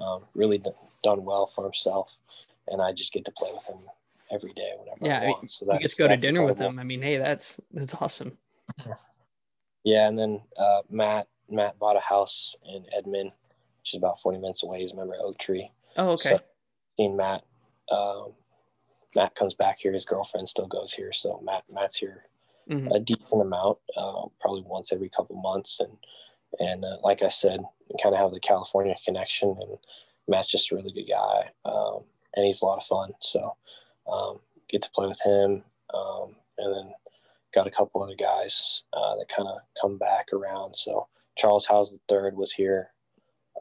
Um, 0.00 0.24
really 0.34 0.58
d- 0.58 0.70
done 1.02 1.24
well 1.24 1.46
for 1.46 1.64
himself, 1.64 2.16
and 2.68 2.82
I 2.82 2.92
just 2.92 3.12
get 3.12 3.24
to 3.24 3.32
play 3.32 3.50
with 3.52 3.66
him 3.66 3.78
every 4.30 4.52
day 4.52 4.72
whenever 4.78 4.98
yeah, 5.00 5.20
I 5.20 5.26
want. 5.28 5.38
I 5.38 5.40
mean, 5.42 5.48
so 5.48 5.66
that's, 5.66 5.82
you 5.82 5.88
to 5.88 5.96
go 5.96 6.08
to 6.08 6.16
dinner 6.16 6.40
incredible. 6.42 6.64
with 6.64 6.72
him. 6.72 6.78
I 6.78 6.84
mean, 6.84 7.00
hey, 7.00 7.16
that's 7.16 7.60
that's 7.72 7.94
awesome. 7.94 8.36
Yeah, 9.86 10.08
and 10.08 10.18
then 10.18 10.42
uh, 10.58 10.82
Matt 10.90 11.28
Matt 11.48 11.78
bought 11.78 11.96
a 11.96 12.00
house 12.00 12.56
in 12.68 12.84
Edmond, 12.92 13.30
which 13.78 13.94
is 13.94 13.98
about 13.98 14.20
40 14.20 14.38
minutes 14.38 14.64
away. 14.64 14.80
He's 14.80 14.90
a 14.90 14.96
member 14.96 15.14
of 15.14 15.20
Oak 15.20 15.38
Tree. 15.38 15.70
Oh, 15.96 16.10
okay. 16.10 16.30
So, 16.30 16.38
seen 16.98 17.16
Matt. 17.16 17.44
Um, 17.92 18.32
Matt 19.14 19.36
comes 19.36 19.54
back 19.54 19.78
here. 19.78 19.92
His 19.92 20.04
girlfriend 20.04 20.48
still 20.48 20.66
goes 20.66 20.92
here, 20.92 21.12
so 21.12 21.40
Matt 21.44 21.62
Matt's 21.72 21.96
here 21.96 22.24
mm-hmm. 22.70 22.88
a 22.92 23.00
decent 23.00 23.42
amount, 23.42 23.78
uh, 23.96 24.26
probably 24.40 24.62
once 24.66 24.92
every 24.92 25.08
couple 25.08 25.36
months, 25.36 25.80
and 25.80 25.96
and 26.58 26.84
uh, 26.84 26.98
like 27.02 27.22
I 27.22 27.28
said, 27.28 27.60
kind 28.02 28.14
of 28.14 28.20
have 28.20 28.32
the 28.32 28.40
California 28.40 28.94
connection. 29.04 29.56
And 29.60 29.78
Matt's 30.28 30.50
just 30.50 30.72
a 30.72 30.76
really 30.76 30.92
good 30.92 31.08
guy, 31.08 31.50
um, 31.64 32.00
and 32.34 32.46
he's 32.46 32.62
a 32.62 32.66
lot 32.66 32.78
of 32.78 32.84
fun. 32.84 33.12
So 33.20 33.56
um, 34.10 34.40
get 34.68 34.82
to 34.82 34.90
play 34.90 35.06
with 35.06 35.20
him, 35.22 35.62
um, 35.94 36.36
and 36.58 36.74
then 36.74 36.92
got 37.54 37.66
a 37.66 37.70
couple 37.70 38.02
other 38.02 38.16
guys 38.16 38.84
uh, 38.92 39.16
that 39.16 39.28
kind 39.28 39.48
of 39.48 39.58
come 39.80 39.98
back 39.98 40.26
around. 40.32 40.74
So 40.74 41.08
Charles 41.36 41.66
Howell 41.66 41.86
the 41.86 42.00
third 42.08 42.36
was 42.36 42.52
here 42.52 42.90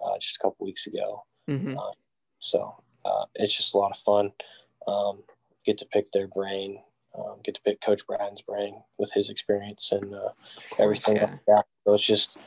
uh, 0.03 0.17
just 0.19 0.37
a 0.37 0.39
couple 0.39 0.65
weeks 0.65 0.87
ago. 0.87 1.23
Mm-hmm. 1.49 1.77
Uh, 1.77 1.91
so 2.39 2.75
uh, 3.05 3.25
it's 3.35 3.55
just 3.55 3.75
a 3.75 3.77
lot 3.77 3.91
of 3.91 3.97
fun. 3.97 4.31
Um, 4.87 5.23
get 5.65 5.77
to 5.79 5.85
pick 5.85 6.11
their 6.11 6.27
brain, 6.27 6.79
um, 7.17 7.37
get 7.43 7.55
to 7.55 7.61
pick 7.61 7.81
Coach 7.81 8.05
Bratton's 8.07 8.41
brain 8.41 8.75
with 8.97 9.11
his 9.13 9.29
experience 9.29 9.91
and 9.91 10.13
uh, 10.13 10.29
everything 10.79 11.17
yeah. 11.17 11.25
like 11.25 11.45
that. 11.47 11.65
So 11.85 11.93
it's 11.93 12.05
just 12.05 12.37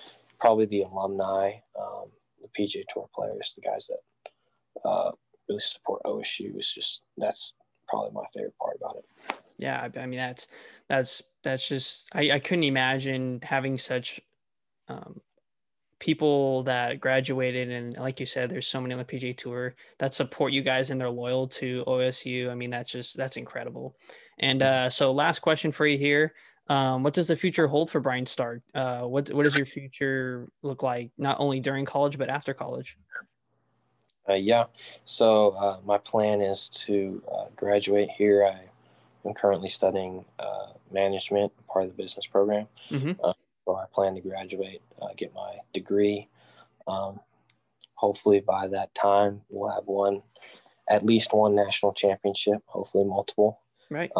probably 0.40 0.66
the 0.66 0.82
alumni, 0.82 1.52
um, 1.78 2.06
the 2.42 2.48
PGA 2.58 2.84
Tour 2.92 3.08
players, 3.14 3.54
the 3.56 3.62
guys 3.62 3.88
that 3.88 4.88
uh, 4.88 5.10
really 5.48 5.60
support 5.60 6.02
OSU. 6.04 6.58
Is 6.58 6.72
just 6.72 7.02
that's 7.16 7.52
probably 7.88 8.12
my 8.12 8.24
favorite 8.34 8.56
part 8.58 8.76
about 8.76 8.96
it. 8.96 9.38
Yeah, 9.58 9.88
I 9.96 10.06
mean 10.06 10.18
that's 10.18 10.46
that's 10.88 11.22
that's 11.42 11.68
just 11.68 12.08
I, 12.12 12.32
I 12.32 12.38
couldn't 12.38 12.64
imagine 12.64 13.40
having 13.42 13.78
such 13.78 14.20
um, 14.88 15.20
people 15.98 16.62
that 16.64 17.00
graduated 17.00 17.70
and 17.70 17.96
like 17.96 18.20
you 18.20 18.26
said, 18.26 18.50
there's 18.50 18.68
so 18.68 18.80
many 18.80 18.94
on 18.94 18.98
the 18.98 19.04
PGA 19.04 19.36
Tour 19.36 19.74
that 19.98 20.14
support 20.14 20.52
you 20.52 20.62
guys 20.62 20.90
and 20.90 21.00
they're 21.00 21.10
loyal 21.10 21.48
to 21.48 21.84
OSU. 21.86 22.50
I 22.50 22.54
mean 22.54 22.70
that's 22.70 22.92
just 22.92 23.16
that's 23.16 23.36
incredible. 23.36 23.96
And 24.40 24.60
mm-hmm. 24.60 24.86
uh, 24.86 24.90
so 24.90 25.12
last 25.12 25.40
question 25.40 25.72
for 25.72 25.86
you 25.86 25.98
here. 25.98 26.34
Um, 26.68 27.02
what 27.02 27.14
does 27.14 27.28
the 27.28 27.36
future 27.36 27.66
hold 27.66 27.90
for 27.90 28.00
Brian 28.00 28.26
Stark? 28.26 28.60
Uh, 28.74 29.02
what 29.02 29.30
what 29.30 29.44
does 29.44 29.56
your 29.56 29.66
future 29.66 30.48
look 30.62 30.82
like, 30.82 31.10
not 31.16 31.40
only 31.40 31.60
during 31.60 31.84
college 31.84 32.18
but 32.18 32.28
after 32.28 32.52
college? 32.52 32.98
Uh, 34.28 34.34
yeah, 34.34 34.64
so 35.06 35.50
uh, 35.52 35.78
my 35.86 35.96
plan 35.96 36.42
is 36.42 36.68
to 36.68 37.22
uh, 37.34 37.46
graduate 37.56 38.10
here. 38.10 38.44
I 38.44 38.60
am 39.26 39.32
currently 39.32 39.70
studying 39.70 40.22
uh, 40.38 40.72
management, 40.92 41.50
part 41.66 41.86
of 41.86 41.96
the 41.96 42.02
business 42.02 42.26
program. 42.26 42.68
Mm-hmm. 42.90 43.12
So 43.64 43.76
I 43.76 43.84
plan 43.94 44.14
to 44.16 44.20
graduate, 44.20 44.82
get 45.16 45.32
my 45.34 45.56
degree. 45.72 46.28
Um, 46.86 47.20
hopefully 47.94 48.40
by 48.40 48.68
that 48.68 48.94
time 48.94 49.40
we'll 49.48 49.72
have 49.72 49.86
won 49.86 50.22
at 50.88 51.02
least 51.02 51.32
one 51.32 51.54
national 51.54 51.92
championship, 51.92 52.62
hopefully 52.66 53.04
multiple. 53.04 53.60
Right 53.90 54.10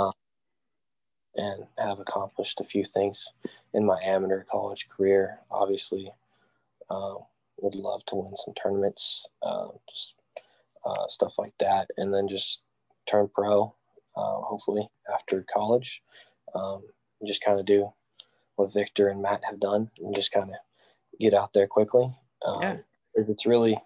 and 1.39 1.65
have 1.79 2.01
accomplished 2.01 2.61
a 2.61 2.65
few 2.65 2.85
things 2.85 3.33
in 3.73 3.87
my 3.87 3.99
amateur 4.03 4.45
college 4.51 4.89
career. 4.89 5.39
Obviously, 5.51 6.13
uh, 6.91 7.15
would 7.61 7.77
love 7.77 8.05
to 8.07 8.17
win 8.17 8.35
some 8.37 8.55
tournaments, 8.55 9.27
uh, 9.43 9.69
just 9.89 10.15
uh, 10.85 11.07
stuff 11.07 11.33
like 11.39 11.55
that, 11.61 11.89
and 11.97 12.13
then 12.13 12.29
just 12.29 12.61
turn 13.07 13.29
pro. 13.33 13.75
Uh, 14.17 14.41
hopefully 14.41 14.89
after 15.15 15.45
college, 15.53 16.03
um, 16.55 16.83
just 17.25 17.45
kind 17.45 17.61
of 17.61 17.67
do 17.67 17.93
what 18.57 18.75
Viktor 18.75 19.09
and 19.09 19.23
Matt 19.23 19.45
have 19.45 19.61
done, 19.61 19.89
and 20.01 20.15
just 20.15 20.33
kind 20.33 20.51
of 20.51 20.57
get 21.21 21.35
out 21.35 21.53
there 21.53 21.69
quickly. 21.69 22.13
Um, 22.45 22.63
yeah. 22.63 22.77
If 23.15 23.29
it's 23.29 23.47
really, 23.47 23.79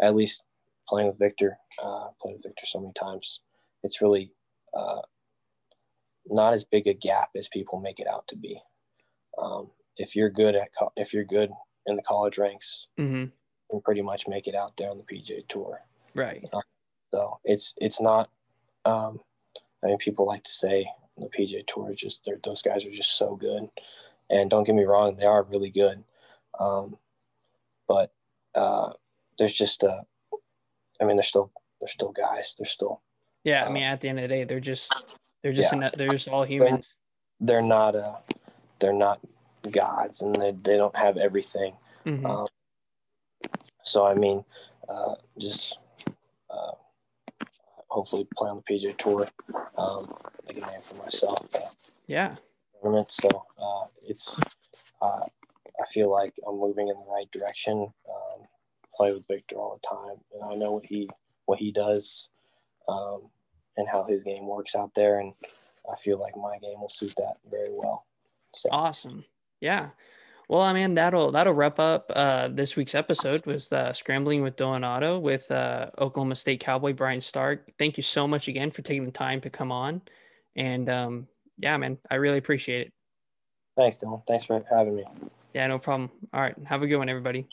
at 0.00 0.14
least 0.14 0.42
playing 0.88 1.08
with 1.08 1.18
Viktor, 1.18 1.58
uh, 1.82 2.08
played 2.20 2.36
with 2.36 2.44
Viktor 2.44 2.64
so 2.64 2.80
many 2.80 2.94
times, 2.94 3.40
it's 3.82 4.00
really 4.00 4.32
uh, 4.72 5.00
not 6.30 6.52
as 6.52 6.64
big 6.64 6.86
a 6.86 6.94
gap 6.94 7.30
as 7.36 7.48
people 7.48 7.80
make 7.80 8.00
it 8.00 8.06
out 8.06 8.26
to 8.28 8.36
be. 8.36 8.60
Um, 9.40 9.70
if 9.96 10.14
you're 10.16 10.30
good 10.30 10.54
at 10.54 10.68
co- 10.78 10.92
if 10.96 11.12
you're 11.12 11.24
good 11.24 11.50
in 11.86 11.96
the 11.96 12.02
college 12.02 12.38
ranks, 12.38 12.88
mm-hmm. 12.98 13.22
you 13.22 13.32
can 13.70 13.80
pretty 13.80 14.02
much 14.02 14.28
make 14.28 14.46
it 14.46 14.54
out 14.54 14.76
there 14.76 14.90
on 14.90 14.98
the 14.98 15.04
PJ 15.04 15.48
Tour. 15.48 15.80
Right. 16.14 16.44
Uh, 16.52 16.60
so 17.12 17.38
it's 17.44 17.74
it's 17.78 18.00
not. 18.00 18.30
Um, 18.84 19.20
I 19.82 19.88
mean, 19.88 19.98
people 19.98 20.26
like 20.26 20.44
to 20.44 20.50
say 20.50 20.88
the 21.16 21.28
PJ 21.28 21.66
Tour 21.66 21.90
is 21.92 22.00
just 22.00 22.28
those 22.44 22.62
guys 22.62 22.84
are 22.84 22.90
just 22.90 23.16
so 23.16 23.36
good, 23.36 23.68
and 24.30 24.50
don't 24.50 24.64
get 24.64 24.74
me 24.74 24.84
wrong, 24.84 25.16
they 25.16 25.26
are 25.26 25.42
really 25.44 25.70
good. 25.70 26.02
Um, 26.58 26.96
but 27.86 28.12
uh, 28.54 28.92
there's 29.38 29.54
just 29.54 29.82
a, 29.82 30.02
I 31.00 31.04
mean, 31.04 31.16
they're 31.16 31.22
still 31.22 31.50
they're 31.80 31.88
still 31.88 32.12
guys. 32.12 32.54
They're 32.58 32.66
still. 32.66 33.00
Yeah, 33.44 33.64
I 33.64 33.66
uh, 33.66 33.70
mean, 33.70 33.84
at 33.84 34.00
the 34.00 34.08
end 34.08 34.18
of 34.18 34.22
the 34.24 34.28
day, 34.28 34.44
they're 34.44 34.60
just 34.60 34.92
they're 35.48 35.62
just 35.62 35.74
yeah. 35.74 35.90
they're 35.96 36.08
just 36.08 36.28
all 36.28 36.44
humans. 36.44 36.94
They're, 37.40 37.56
they're 37.56 37.66
not 37.66 37.96
uh 37.96 38.16
they're 38.80 38.92
not 38.92 39.18
gods, 39.70 40.20
and 40.20 40.34
they 40.36 40.52
they 40.62 40.76
don't 40.76 40.94
have 40.94 41.16
everything. 41.16 41.72
Mm-hmm. 42.04 42.26
Um, 42.26 42.46
so 43.82 44.06
I 44.06 44.14
mean, 44.14 44.44
uh, 44.90 45.14
just 45.38 45.78
uh, 46.50 46.72
hopefully 47.88 48.28
play 48.36 48.50
on 48.50 48.62
the 48.66 48.74
PJ 48.74 48.98
Tour, 48.98 49.28
um, 49.78 50.14
make 50.46 50.58
a 50.58 50.60
name 50.60 50.82
for 50.82 50.96
myself. 50.96 51.46
Uh, 51.54 51.60
yeah. 52.06 52.36
tournaments. 52.82 53.16
So 53.16 53.46
uh, 53.58 53.86
it's 54.06 54.38
uh, 55.00 55.24
I 55.80 55.86
feel 55.90 56.10
like 56.10 56.34
I'm 56.46 56.58
moving 56.58 56.88
in 56.88 56.94
the 56.94 57.10
right 57.10 57.30
direction. 57.32 57.90
Um, 58.08 58.46
play 58.94 59.12
with 59.12 59.26
Viktor 59.26 59.56
all 59.56 59.80
the 59.80 59.88
time, 59.88 60.18
and 60.34 60.52
I 60.52 60.56
know 60.56 60.72
what 60.72 60.84
he 60.84 61.08
what 61.46 61.58
he 61.58 61.72
does 61.72 62.28
um, 62.86 63.30
and 63.78 63.88
how 63.88 64.04
his 64.04 64.24
game 64.24 64.46
works 64.46 64.74
out 64.74 64.92
there, 64.94 65.20
and 65.20 65.32
I 65.90 65.96
feel 65.96 66.18
like 66.18 66.36
my 66.36 66.58
game 66.58 66.80
will 66.80 66.90
suit 66.90 67.14
that 67.16 67.36
very 67.50 67.70
well. 67.72 68.04
So. 68.54 68.68
Awesome, 68.70 69.24
yeah. 69.60 69.90
Well, 70.48 70.62
I 70.62 70.72
mean 70.72 70.94
that'll 70.94 71.30
that'll 71.30 71.54
wrap 71.54 71.78
up 71.78 72.10
uh, 72.14 72.48
this 72.48 72.74
week's 72.74 72.94
episode 72.94 73.46
was 73.46 73.68
the 73.68 73.92
scrambling 73.92 74.42
with 74.42 74.56
Dylan 74.56 74.84
Otto 74.84 75.18
with 75.18 75.50
uh, 75.50 75.90
Oklahoma 75.98 76.34
State 76.34 76.60
Cowboy 76.60 76.92
Brian 76.92 77.20
Stark. 77.20 77.70
Thank 77.78 77.96
you 77.96 78.02
so 78.02 78.26
much 78.26 78.48
again 78.48 78.70
for 78.70 78.82
taking 78.82 79.04
the 79.04 79.10
time 79.12 79.40
to 79.42 79.50
come 79.50 79.70
on, 79.70 80.02
and 80.56 80.88
um, 80.88 81.28
yeah, 81.58 81.76
man, 81.76 81.98
I 82.10 82.16
really 82.16 82.38
appreciate 82.38 82.88
it. 82.88 82.92
Thanks, 83.76 83.98
Dylan. 83.98 84.22
Thanks 84.26 84.44
for 84.44 84.64
having 84.68 84.96
me. 84.96 85.04
Yeah, 85.54 85.66
no 85.68 85.78
problem. 85.78 86.10
All 86.32 86.40
right, 86.40 86.56
have 86.64 86.82
a 86.82 86.86
good 86.86 86.96
one, 86.96 87.08
everybody. 87.08 87.46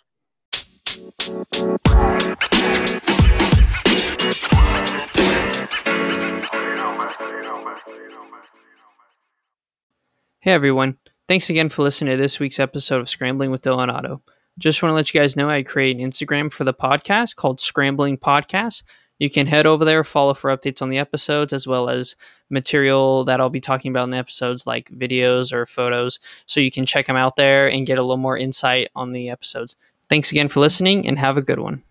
Hey 10.39 10.51
everyone. 10.51 10.97
Thanks 11.27 11.49
again 11.49 11.69
for 11.69 11.81
listening 11.83 12.11
to 12.11 12.21
this 12.21 12.39
week's 12.39 12.59
episode 12.59 12.99
of 12.99 13.09
Scrambling 13.09 13.51
with 13.51 13.61
Dylan 13.61 13.91
Otto. 13.91 14.21
Just 14.59 14.83
want 14.83 14.91
to 14.91 14.95
let 14.95 15.13
you 15.13 15.19
guys 15.19 15.37
know 15.37 15.49
I 15.49 15.63
create 15.63 15.97
an 15.97 16.05
Instagram 16.05 16.51
for 16.51 16.65
the 16.65 16.73
podcast 16.73 17.37
called 17.37 17.61
Scrambling 17.61 18.17
Podcast. 18.17 18.83
You 19.17 19.29
can 19.29 19.47
head 19.47 19.65
over 19.65 19.85
there, 19.85 20.03
follow 20.03 20.33
for 20.33 20.55
updates 20.55 20.81
on 20.81 20.89
the 20.89 20.97
episodes, 20.97 21.53
as 21.53 21.65
well 21.65 21.89
as 21.89 22.17
material 22.49 23.23
that 23.25 23.39
I'll 23.39 23.49
be 23.49 23.61
talking 23.61 23.91
about 23.91 24.03
in 24.03 24.09
the 24.09 24.17
episodes, 24.17 24.67
like 24.67 24.89
videos 24.91 25.53
or 25.53 25.65
photos. 25.65 26.19
So 26.47 26.59
you 26.59 26.69
can 26.69 26.85
check 26.85 27.07
them 27.07 27.15
out 27.15 27.37
there 27.37 27.69
and 27.69 27.87
get 27.87 27.97
a 27.97 28.01
little 28.01 28.17
more 28.17 28.37
insight 28.37 28.89
on 28.93 29.13
the 29.13 29.29
episodes. 29.29 29.77
Thanks 30.09 30.31
again 30.31 30.49
for 30.49 30.59
listening 30.59 31.07
and 31.07 31.17
have 31.17 31.37
a 31.37 31.41
good 31.41 31.59
one. 31.59 31.84